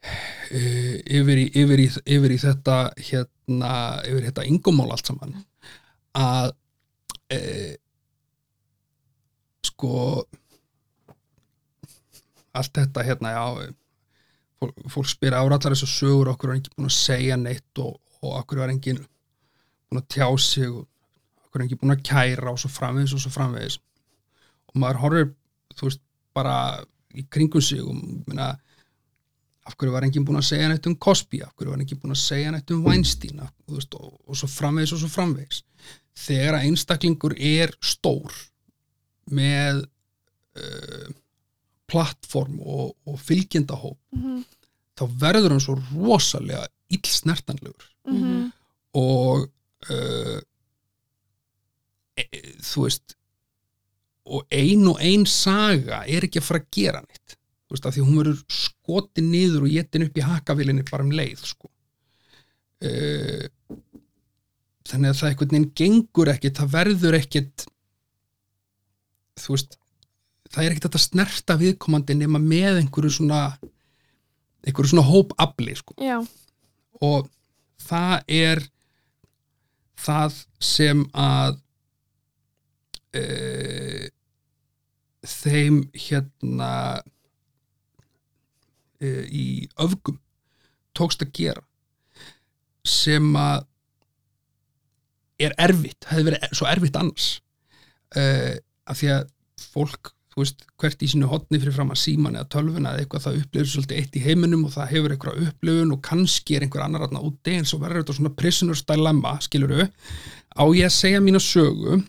uh, 0.06 0.96
yfir, 1.02 1.42
í, 1.42 1.46
yfir, 1.62 1.82
í, 1.82 1.88
yfir 2.16 2.36
í 2.36 2.38
þetta 2.42 2.76
hérna, 2.98 3.72
yfir 4.06 4.28
þetta 4.30 4.46
yngumál 4.50 4.90
allt 4.94 5.12
saman. 5.12 5.36
Að 6.16 6.52
uh, 7.36 7.74
sko 9.66 9.96
allt 12.56 12.78
þetta 12.78 13.04
hérna 13.04 13.34
já 13.34 13.44
fólk, 14.60 14.76
fólk 14.92 15.10
spyr 15.10 15.36
árallar 15.36 15.74
þessu 15.74 15.88
sögur 15.90 16.32
okkur 16.32 16.52
er 16.52 16.58
enginn 16.58 16.76
búin 16.76 16.90
að 16.90 16.98
segja 16.98 17.38
neitt 17.40 17.82
og, 17.82 17.98
og 18.22 18.38
okkur 18.40 18.64
er 18.64 18.72
enginn 18.74 19.02
búin 19.02 20.02
að 20.02 20.08
tjá 20.16 20.28
sig 20.40 20.70
og 20.70 20.86
okkur 21.46 21.60
er 21.60 21.66
enginn 21.66 21.82
búin 21.82 21.96
að 21.96 22.06
kæra 22.08 22.52
og 22.52 22.60
svo 22.62 22.72
framvegis 22.72 23.16
og 23.16 23.24
svo 23.24 23.34
framvegis 23.34 23.78
maður 24.76 25.02
horfir 25.02 25.28
þú 25.76 25.88
veist 25.88 26.02
bara 26.36 26.56
í 27.16 27.24
kringum 27.32 27.64
sig 27.64 27.82
og 27.82 27.96
minna 27.96 28.54
af 29.66 29.74
hverju 29.74 29.92
var 29.94 30.06
enginn 30.06 30.26
búin 30.26 30.38
að 30.38 30.50
segja 30.50 30.68
neitt 30.70 30.86
um 30.86 30.96
Cosby 31.02 31.40
af 31.42 31.54
hverju 31.56 31.72
var 31.72 31.82
enginn 31.82 32.00
búin 32.02 32.14
að 32.14 32.22
segja 32.22 32.52
neitt 32.54 32.70
um 32.70 32.84
Weinstein 32.86 33.40
veist, 33.66 33.96
og, 33.98 34.12
og 34.26 34.38
svo 34.38 34.48
framvegis 34.50 34.94
og 34.94 35.02
svo 35.02 35.10
framvegis 35.10 35.62
þegar 36.26 36.58
að 36.58 36.68
einstaklingur 36.68 37.34
er 37.36 37.72
stór 37.84 38.34
með 39.34 39.82
uh, 40.60 41.08
plattform 41.90 42.60
og, 42.62 42.94
og 43.06 43.18
fylgjendahóp 43.22 43.98
mm 44.14 44.22
-hmm. 44.22 44.44
þá 44.98 45.04
verður 45.24 45.56
hann 45.56 45.64
svo 45.64 45.78
rosalega 45.92 46.66
illsnertanlegur 46.88 47.92
Mm 48.06 48.22
-hmm. 48.22 48.50
og 48.94 49.50
uh, 49.90 50.40
e, 52.16 52.24
þú 52.62 52.82
veist 52.82 53.15
og 54.26 54.46
ein 54.50 54.84
og 54.90 55.00
ein 55.02 55.26
saga 55.30 56.02
er 56.06 56.26
ekki 56.26 56.42
að 56.42 56.48
fara 56.48 56.62
að 56.62 56.70
gera 56.74 57.02
neitt. 57.04 57.36
Þú 57.66 57.74
veist, 57.74 57.86
af 57.86 57.94
því 57.94 58.04
hún 58.06 58.18
verður 58.20 58.42
skotin 58.52 59.30
niður 59.32 59.66
og 59.66 59.72
getin 59.74 60.06
upp 60.06 60.18
í 60.18 60.26
hakavilinni 60.26 60.86
bara 60.90 61.06
um 61.06 61.14
leið 61.14 61.46
sko. 61.46 61.70
Uh, 62.86 63.46
þannig 64.86 65.10
að 65.10 65.18
það 65.20 65.30
einhvern 65.30 65.54
veginn 65.54 65.72
gengur 65.80 66.30
ekkit, 66.30 66.60
það 66.60 66.74
verður 66.74 67.16
ekkit 67.18 67.66
þú 69.40 69.56
veist 69.56 69.78
það 70.52 70.62
er 70.64 70.74
ekkit 70.74 70.88
að 70.88 71.04
snerta 71.04 71.56
viðkomandi 71.60 72.16
nema 72.16 72.40
með 72.42 72.80
einhverju 72.82 73.18
svona 73.18 73.40
einhverju 74.66 74.92
svona 74.94 75.06
hópabli 75.06 75.76
sko. 75.78 75.96
Já, 76.02 76.18
og 77.04 77.28
það 77.86 78.32
er 78.38 78.62
það 80.06 80.40
sem 80.62 81.02
að 81.16 81.58
e, 83.16 83.22
þeim 85.30 85.80
hérna 85.94 86.72
e, 89.00 89.08
í 89.26 89.46
öfgum 89.82 90.18
tókst 90.96 91.24
að 91.24 91.32
gera 91.36 91.64
sem 92.86 93.32
að 93.36 93.64
er 95.42 95.52
erfitt, 95.60 96.06
hefði 96.08 96.30
verið 96.30 96.52
svo 96.56 96.68
erfitt 96.70 96.96
annars. 96.96 97.30
E, 98.16 98.22
af 98.88 99.00
því 99.00 99.10
að 99.12 99.26
fólk 99.60 100.12
þú 100.36 100.42
veist, 100.42 100.64
hvert 100.76 101.00
í 101.00 101.06
sínu 101.08 101.28
hotni 101.30 101.58
fyrir 101.62 101.72
fram 101.72 101.92
að 101.94 102.02
síman 102.02 102.34
eða 102.36 102.48
tölvuna 102.52 102.90
eða 102.92 103.04
eitthvað 103.06 103.22
það 103.24 103.36
upplifir 103.40 103.70
svolítið 103.72 104.00
eitt 104.02 104.16
í 104.18 104.24
heiminum 104.26 104.66
og 104.68 104.74
það 104.74 104.90
hefur 104.90 105.14
eitthvað 105.14 105.38
upplifun 105.46 105.94
og 105.94 106.02
kannski 106.04 106.56
er 106.58 106.66
einhver 106.66 106.84
annar 106.84 107.06
aðna 107.06 107.22
úti 107.24 107.54
eins 107.56 107.72
og 107.72 107.80
verður 107.80 108.02
þetta 108.02 108.16
svona 108.18 108.32
prisoner's 108.36 108.82
dilemma, 108.84 109.32
skiluru 109.40 109.86
á 109.88 110.64
ég 110.76 110.90
að 110.90 110.92
segja 110.92 111.22
mína 111.24 111.40
sögu 111.40 112.02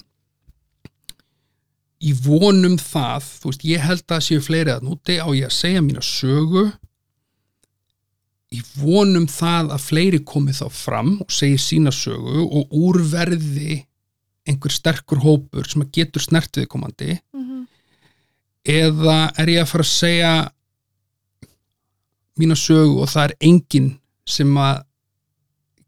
í 2.04 2.14
vonum 2.14 2.78
það, 2.82 3.30
þú 3.42 3.52
veist, 3.52 3.66
ég 3.66 3.86
held 3.86 4.14
að 4.14 4.26
séu 4.28 4.44
fleiri 4.44 4.74
aðna 4.76 4.94
úti 4.94 5.18
á 5.18 5.28
ég 5.34 5.48
að 5.50 5.58
segja 5.58 5.84
mína 5.86 6.04
sögu. 6.06 6.68
Í 8.54 8.62
vonum 8.78 9.26
það 9.28 9.74
að 9.76 9.86
fleiri 9.90 10.20
komi 10.24 10.54
þá 10.56 10.68
fram 10.72 11.18
og 11.26 11.34
segi 11.34 11.58
sína 11.60 11.92
sögu 11.92 12.46
og 12.46 12.76
úrverði 12.78 13.82
einhver 14.48 14.72
sterkur 14.72 15.20
hópur 15.26 15.68
sem 15.68 15.84
að 15.84 15.92
getur 15.98 16.24
snert 16.24 16.56
viðkomandi. 16.56 17.18
Mm 17.36 17.48
eða 18.68 19.30
er 19.40 19.54
ég 19.54 19.64
að 19.64 19.72
fara 19.72 19.86
að 19.86 19.94
segja 19.94 20.34
mína 22.38 22.58
sögu 22.60 23.00
og 23.02 23.10
það 23.10 23.30
er 23.30 23.36
enginn 23.48 23.94
sem 24.28 24.52
að 24.60 24.84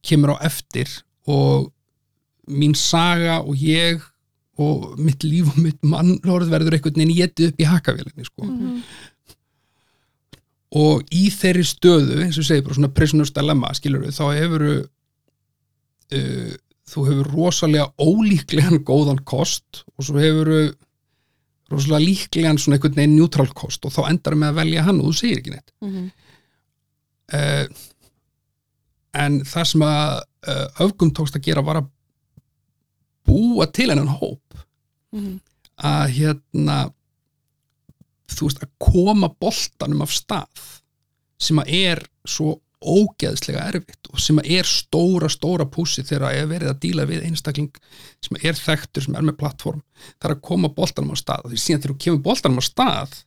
kemur 0.05 0.37
á 0.39 0.47
eftir 0.47 0.91
og 1.29 1.69
mín 2.49 2.73
saga 2.77 3.41
og 3.43 3.59
ég 3.59 4.01
og 4.59 4.99
mitt 4.99 5.23
líf 5.23 5.51
og 5.53 5.59
mitt 5.63 5.79
mannlórð 5.85 6.51
verður 6.51 6.75
einhvern 6.77 6.99
veginn 6.99 7.17
getið 7.17 7.51
upp 7.51 7.61
í 7.61 7.69
hakavélinni 7.69 8.25
sko. 8.27 8.45
-hmm. 8.45 8.81
og 10.83 11.03
í 11.15 11.29
þeirri 11.33 11.65
stöðu 11.65 12.23
eins 12.25 12.37
og 12.37 12.47
segir 12.47 12.65
bara 12.65 12.77
svona 12.77 12.93
prisoner's 12.93 13.33
dilemma 13.35 13.73
skilur 13.73 14.03
við, 14.05 14.17
þá 14.19 14.25
hefur 14.35 14.65
uh, 14.69 16.53
þú 16.89 17.05
hefur 17.07 17.31
rosalega 17.35 17.91
ólíklegan 17.97 18.83
góðan 18.83 19.23
kost 19.23 19.83
og 19.97 20.05
svo 20.05 20.19
hefur 20.19 20.75
rosalega 21.69 22.05
líklegan 22.05 22.57
svona 22.57 22.77
einhvern 22.77 22.97
veginn 22.97 23.15
neutral 23.15 23.49
kost 23.53 23.85
og 23.85 23.93
þá 23.93 24.09
endar 24.09 24.35
með 24.35 24.51
að 24.51 24.59
velja 24.63 24.87
hann 24.87 24.99
og 25.01 25.11
þú 25.11 25.13
segir 25.21 25.41
ekki 25.41 25.53
neitt 25.53 25.71
mm 25.81 25.89
-hmm. 25.93 26.09
uh, 27.37 27.65
en 29.13 29.41
það 29.45 29.65
sem 29.71 29.81
að 29.81 30.21
uh, 30.47 30.67
öfgum 30.85 31.13
tókst 31.13 31.35
að 31.35 31.45
gera 31.47 31.65
var 31.65 31.81
að 31.81 31.89
búa 33.29 33.67
til 33.71 33.89
hennan 33.91 34.07
hóp 34.19 34.41
Mm 35.11 35.19
-hmm. 35.19 35.39
að 35.77 36.07
hérna 36.17 36.93
þú 38.29 38.49
veist 38.49 38.63
að 38.63 38.73
koma 38.77 39.29
boltanum 39.41 40.01
af 40.05 40.11
stað 40.13 40.65
sem 41.39 41.59
að 41.59 41.71
er 41.73 42.03
svo 42.27 42.59
ógeðslega 42.79 43.65
erfitt 43.67 44.07
og 44.13 44.21
sem 44.23 44.37
að 44.39 44.51
er 44.59 44.67
stóra, 44.67 45.27
stóra 45.31 45.65
púsi 45.67 46.03
þegar 46.07 46.29
að 46.29 46.37
er 46.39 46.47
verið 46.47 46.71
að 46.71 46.79
díla 46.85 47.05
við 47.09 47.25
einstakling 47.27 47.73
sem 48.23 48.37
er 48.39 48.55
þekktur, 48.55 49.03
sem 49.03 49.17
er 49.19 49.25
með 49.27 49.39
plattform 49.41 49.81
það 50.19 50.29
er 50.29 50.35
að 50.35 50.45
koma 50.47 50.71
boltanum 50.71 51.11
á 51.11 51.17
stað 51.19 51.49
því 51.49 51.59
síðan 51.59 51.81
þegar 51.83 51.95
þú 51.95 52.03
kemur 52.05 52.23
boltanum 52.29 52.61
á 52.61 52.69
stað 52.69 53.17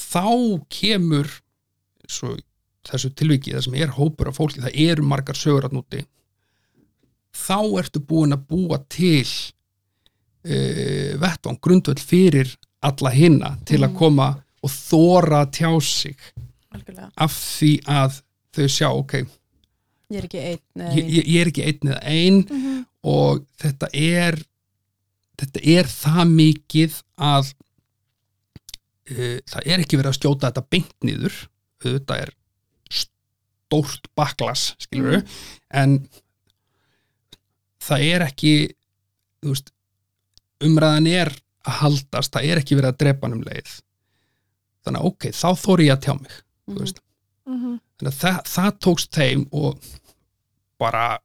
þá 0.00 0.26
kemur 0.80 1.30
svo, 2.10 2.34
þessu 2.90 3.12
tilviki 3.14 3.54
það 3.54 3.66
sem 3.68 3.78
er 3.78 3.94
hópur 3.94 4.32
af 4.32 4.40
fólki, 4.40 4.64
það 4.64 4.82
eru 4.88 5.06
margar 5.06 5.38
sögur 5.38 5.68
að 5.68 5.78
núti 5.78 6.02
þá 7.30 7.60
ertu 7.78 8.02
búin 8.02 8.34
að 8.34 8.46
búa 8.50 8.80
til 8.90 9.28
uh, 10.44 11.20
vettvang, 11.20 11.58
grundvöld 11.60 12.00
fyrir 12.00 12.54
alla 12.82 13.10
hinna 13.12 13.56
til 13.66 13.78
að 13.82 13.90
Mhm. 13.90 13.96
koma 13.98 14.28
og 14.62 14.70
þóra 14.70 15.44
tjá 15.52 15.70
sig 15.82 16.16
algjörlega 16.72 17.10
af 17.16 17.32
því 17.32 17.72
að 17.86 18.20
þau 18.56 18.66
sjá, 18.68 18.88
ok, 18.90 19.12
ég 20.10 20.18
er 20.18 20.24
ekki 20.26 20.40
einn 20.40 20.60
eða 20.76 20.94
ég, 20.94 21.02
ein. 21.04 21.10
ég 21.10 21.24
ég 21.26 21.40
er 21.40 21.50
ekki 21.50 21.64
einn 21.66 21.92
eða 21.92 22.02
ein 22.04 22.38
Mhm. 22.50 22.86
og 23.04 23.44
þetta 23.58 23.88
er 23.94 24.38
þetta 25.40 25.60
er 25.64 25.84
það 25.84 26.32
mikið 26.36 27.02
að 27.18 27.54
uh, 29.10 29.38
það 29.50 29.66
er 29.66 29.78
ekki 29.84 29.96
verið 30.00 30.10
að 30.12 30.18
skjóta 30.20 30.50
þetta 30.50 30.66
beint 30.70 30.94
niður 31.04 31.36
þetta 31.80 32.18
er 32.26 32.32
stórt 32.90 34.08
baklas 34.16 34.74
skilur 34.78 35.22
en 35.70 36.08
það 37.80 38.04
er 38.14 38.24
ekki 38.26 38.52
þú 39.40 39.54
veist 39.54 39.70
umræðan 40.60 41.06
er 41.10 41.30
að 41.66 41.78
haldast, 41.82 42.32
það 42.32 42.44
er 42.50 42.60
ekki 42.62 42.76
verið 42.78 42.92
að 42.94 42.98
drepa 43.02 43.26
hann 43.26 43.36
um 43.38 43.42
leið 43.44 43.72
þannig 44.84 45.00
að 45.00 45.08
ok, 45.10 45.26
þá 45.36 45.48
þóri 45.60 45.86
ég 45.88 45.96
að 45.96 46.04
tjá 46.06 46.14
mig 46.20 46.32
þú 46.34 46.72
Mhm. 46.74 46.78
veist 46.80 47.00
Mhm. 47.46 47.80
þannig 47.98 48.12
að 48.12 48.20
það, 48.20 48.38
það 48.54 48.78
tókst 48.86 49.10
þeim 49.18 49.46
og 49.52 49.78
bara 50.78 51.18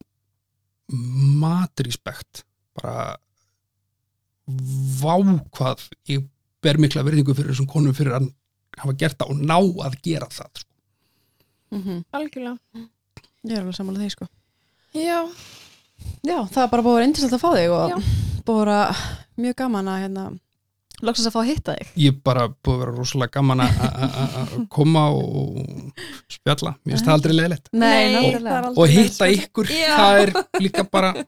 matríspekt 0.89 2.43
bara 2.75 3.17
vá 5.01 5.15
hvað 5.55 5.85
ég 6.11 6.25
ber 6.61 6.77
mikla 6.81 7.03
verðingu 7.05 7.33
fyrir 7.35 7.53
þessum 7.53 7.69
konum 7.69 7.93
fyrir 7.97 8.13
að 8.17 8.27
hafa 8.77 8.93
gert 8.99 9.17
það 9.17 9.31
og 9.33 9.41
ná 9.41 9.57
að 9.87 9.95
gera 10.05 10.27
það 10.27 10.61
sko. 10.61 10.71
Mhm. 11.71 12.03
Algjörlega. 12.13 12.59
ég 13.45 13.51
er 13.57 13.61
alveg 13.61 13.75
sammála 13.77 14.01
því 14.03 14.11
sko 14.11 14.27
Já, 14.95 15.19
Já, 16.25 16.39
það 16.51 16.63
er 16.63 16.71
bara 16.71 16.85
búið 16.85 16.91
að 16.91 16.97
vera 16.97 17.05
einnig 17.05 17.21
svolítið 17.21 17.37
að 17.37 17.45
fá 17.45 17.51
þig 17.55 17.75
og 17.75 18.09
búið 18.45 18.57
að 18.57 18.65
vera 18.65 18.79
mjög 19.45 19.55
gaman 19.61 19.91
að 19.91 20.01
hérna, 20.03 20.25
loksast 21.05 21.29
að 21.29 21.35
fá 21.35 21.39
að 21.41 21.49
hitta 21.51 21.77
þig. 21.77 21.93
Ég 22.03 22.13
er 22.13 22.19
bara 22.29 22.45
búið 22.49 22.75
að 22.75 22.83
vera 22.83 22.95
rosalega 22.99 23.35
gaman 23.39 23.65
að 23.65 24.55
koma 24.77 25.07
og 25.15 26.05
spjalla, 26.37 26.75
mér 26.83 26.95
finnst 26.95 27.09
það 27.09 27.17
aldrei 27.17 27.35
leðilegt 27.35 27.73
Nei, 27.73 28.15
og, 28.15 28.39
aldrei 28.39 28.73
og 28.75 28.95
hitta 28.95 29.31
ykkur 29.39 29.73
Já. 29.73 29.91
það 29.95 30.23
er 30.23 30.35
líka 30.65 30.87
bara 30.89 31.13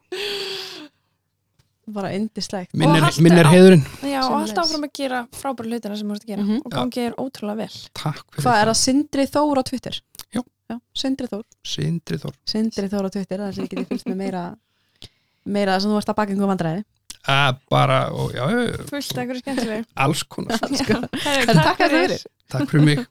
bara 1.94 2.10
indislegt 2.16 2.74
minn 2.76 2.94
er, 2.96 3.06
minn 3.24 3.38
er 3.38 3.48
heiðurinn. 3.48 3.82
Já, 4.04 4.20
og 4.26 4.36
alltaf 4.42 4.66
áfram 4.66 4.86
að 4.86 4.94
gera 4.98 5.22
frábæru 5.36 5.72
hlutina 5.72 5.96
sem 5.98 6.08
þú 6.08 6.16
ert 6.16 6.24
að 6.26 6.32
gera. 6.32 6.42
Mm 6.42 6.50
-hmm. 6.50 6.62
og 6.64 6.76
gangið 6.76 7.06
er 7.06 7.14
ótrúlega 7.16 7.56
vel. 7.56 7.76
Hvað 8.02 8.42
það. 8.42 8.60
er 8.60 8.68
að 8.68 8.78
Sindri 8.82 9.26
Þór 9.26 9.60
á 9.60 9.62
Twitter? 9.70 10.00
Já, 10.34 10.42
Já 10.70 10.76
Sindri 10.94 11.26
Þór. 11.26 11.44
Sindri 11.64 12.18
Þór. 12.18 12.34
Sindri 12.44 12.88
Þór 12.88 13.06
á 13.08 13.10
Twitter, 13.10 13.38
það 13.38 13.48
er 13.48 13.64
ekki 13.64 13.84
fylgst 13.88 14.06
með 14.06 14.16
meira 14.16 14.42
meira 15.48 15.74
þess 15.76 15.88
að 15.88 15.90
þú 15.90 15.98
varst 15.98 16.12
að 16.12 16.18
baka 16.20 16.32
einhverjum 16.34 16.52
vandræði 16.54 16.84
að 17.28 17.58
bara, 17.72 17.98
og 18.14 18.30
já 18.36 18.44
fullt 18.88 19.10
af 19.12 19.18
einhverju 19.22 19.42
skemmtileg 19.42 19.88
alls 20.04 20.22
konar 20.32 20.60
takk 22.48 22.70
fyrir 22.70 22.84
mig. 22.86 23.02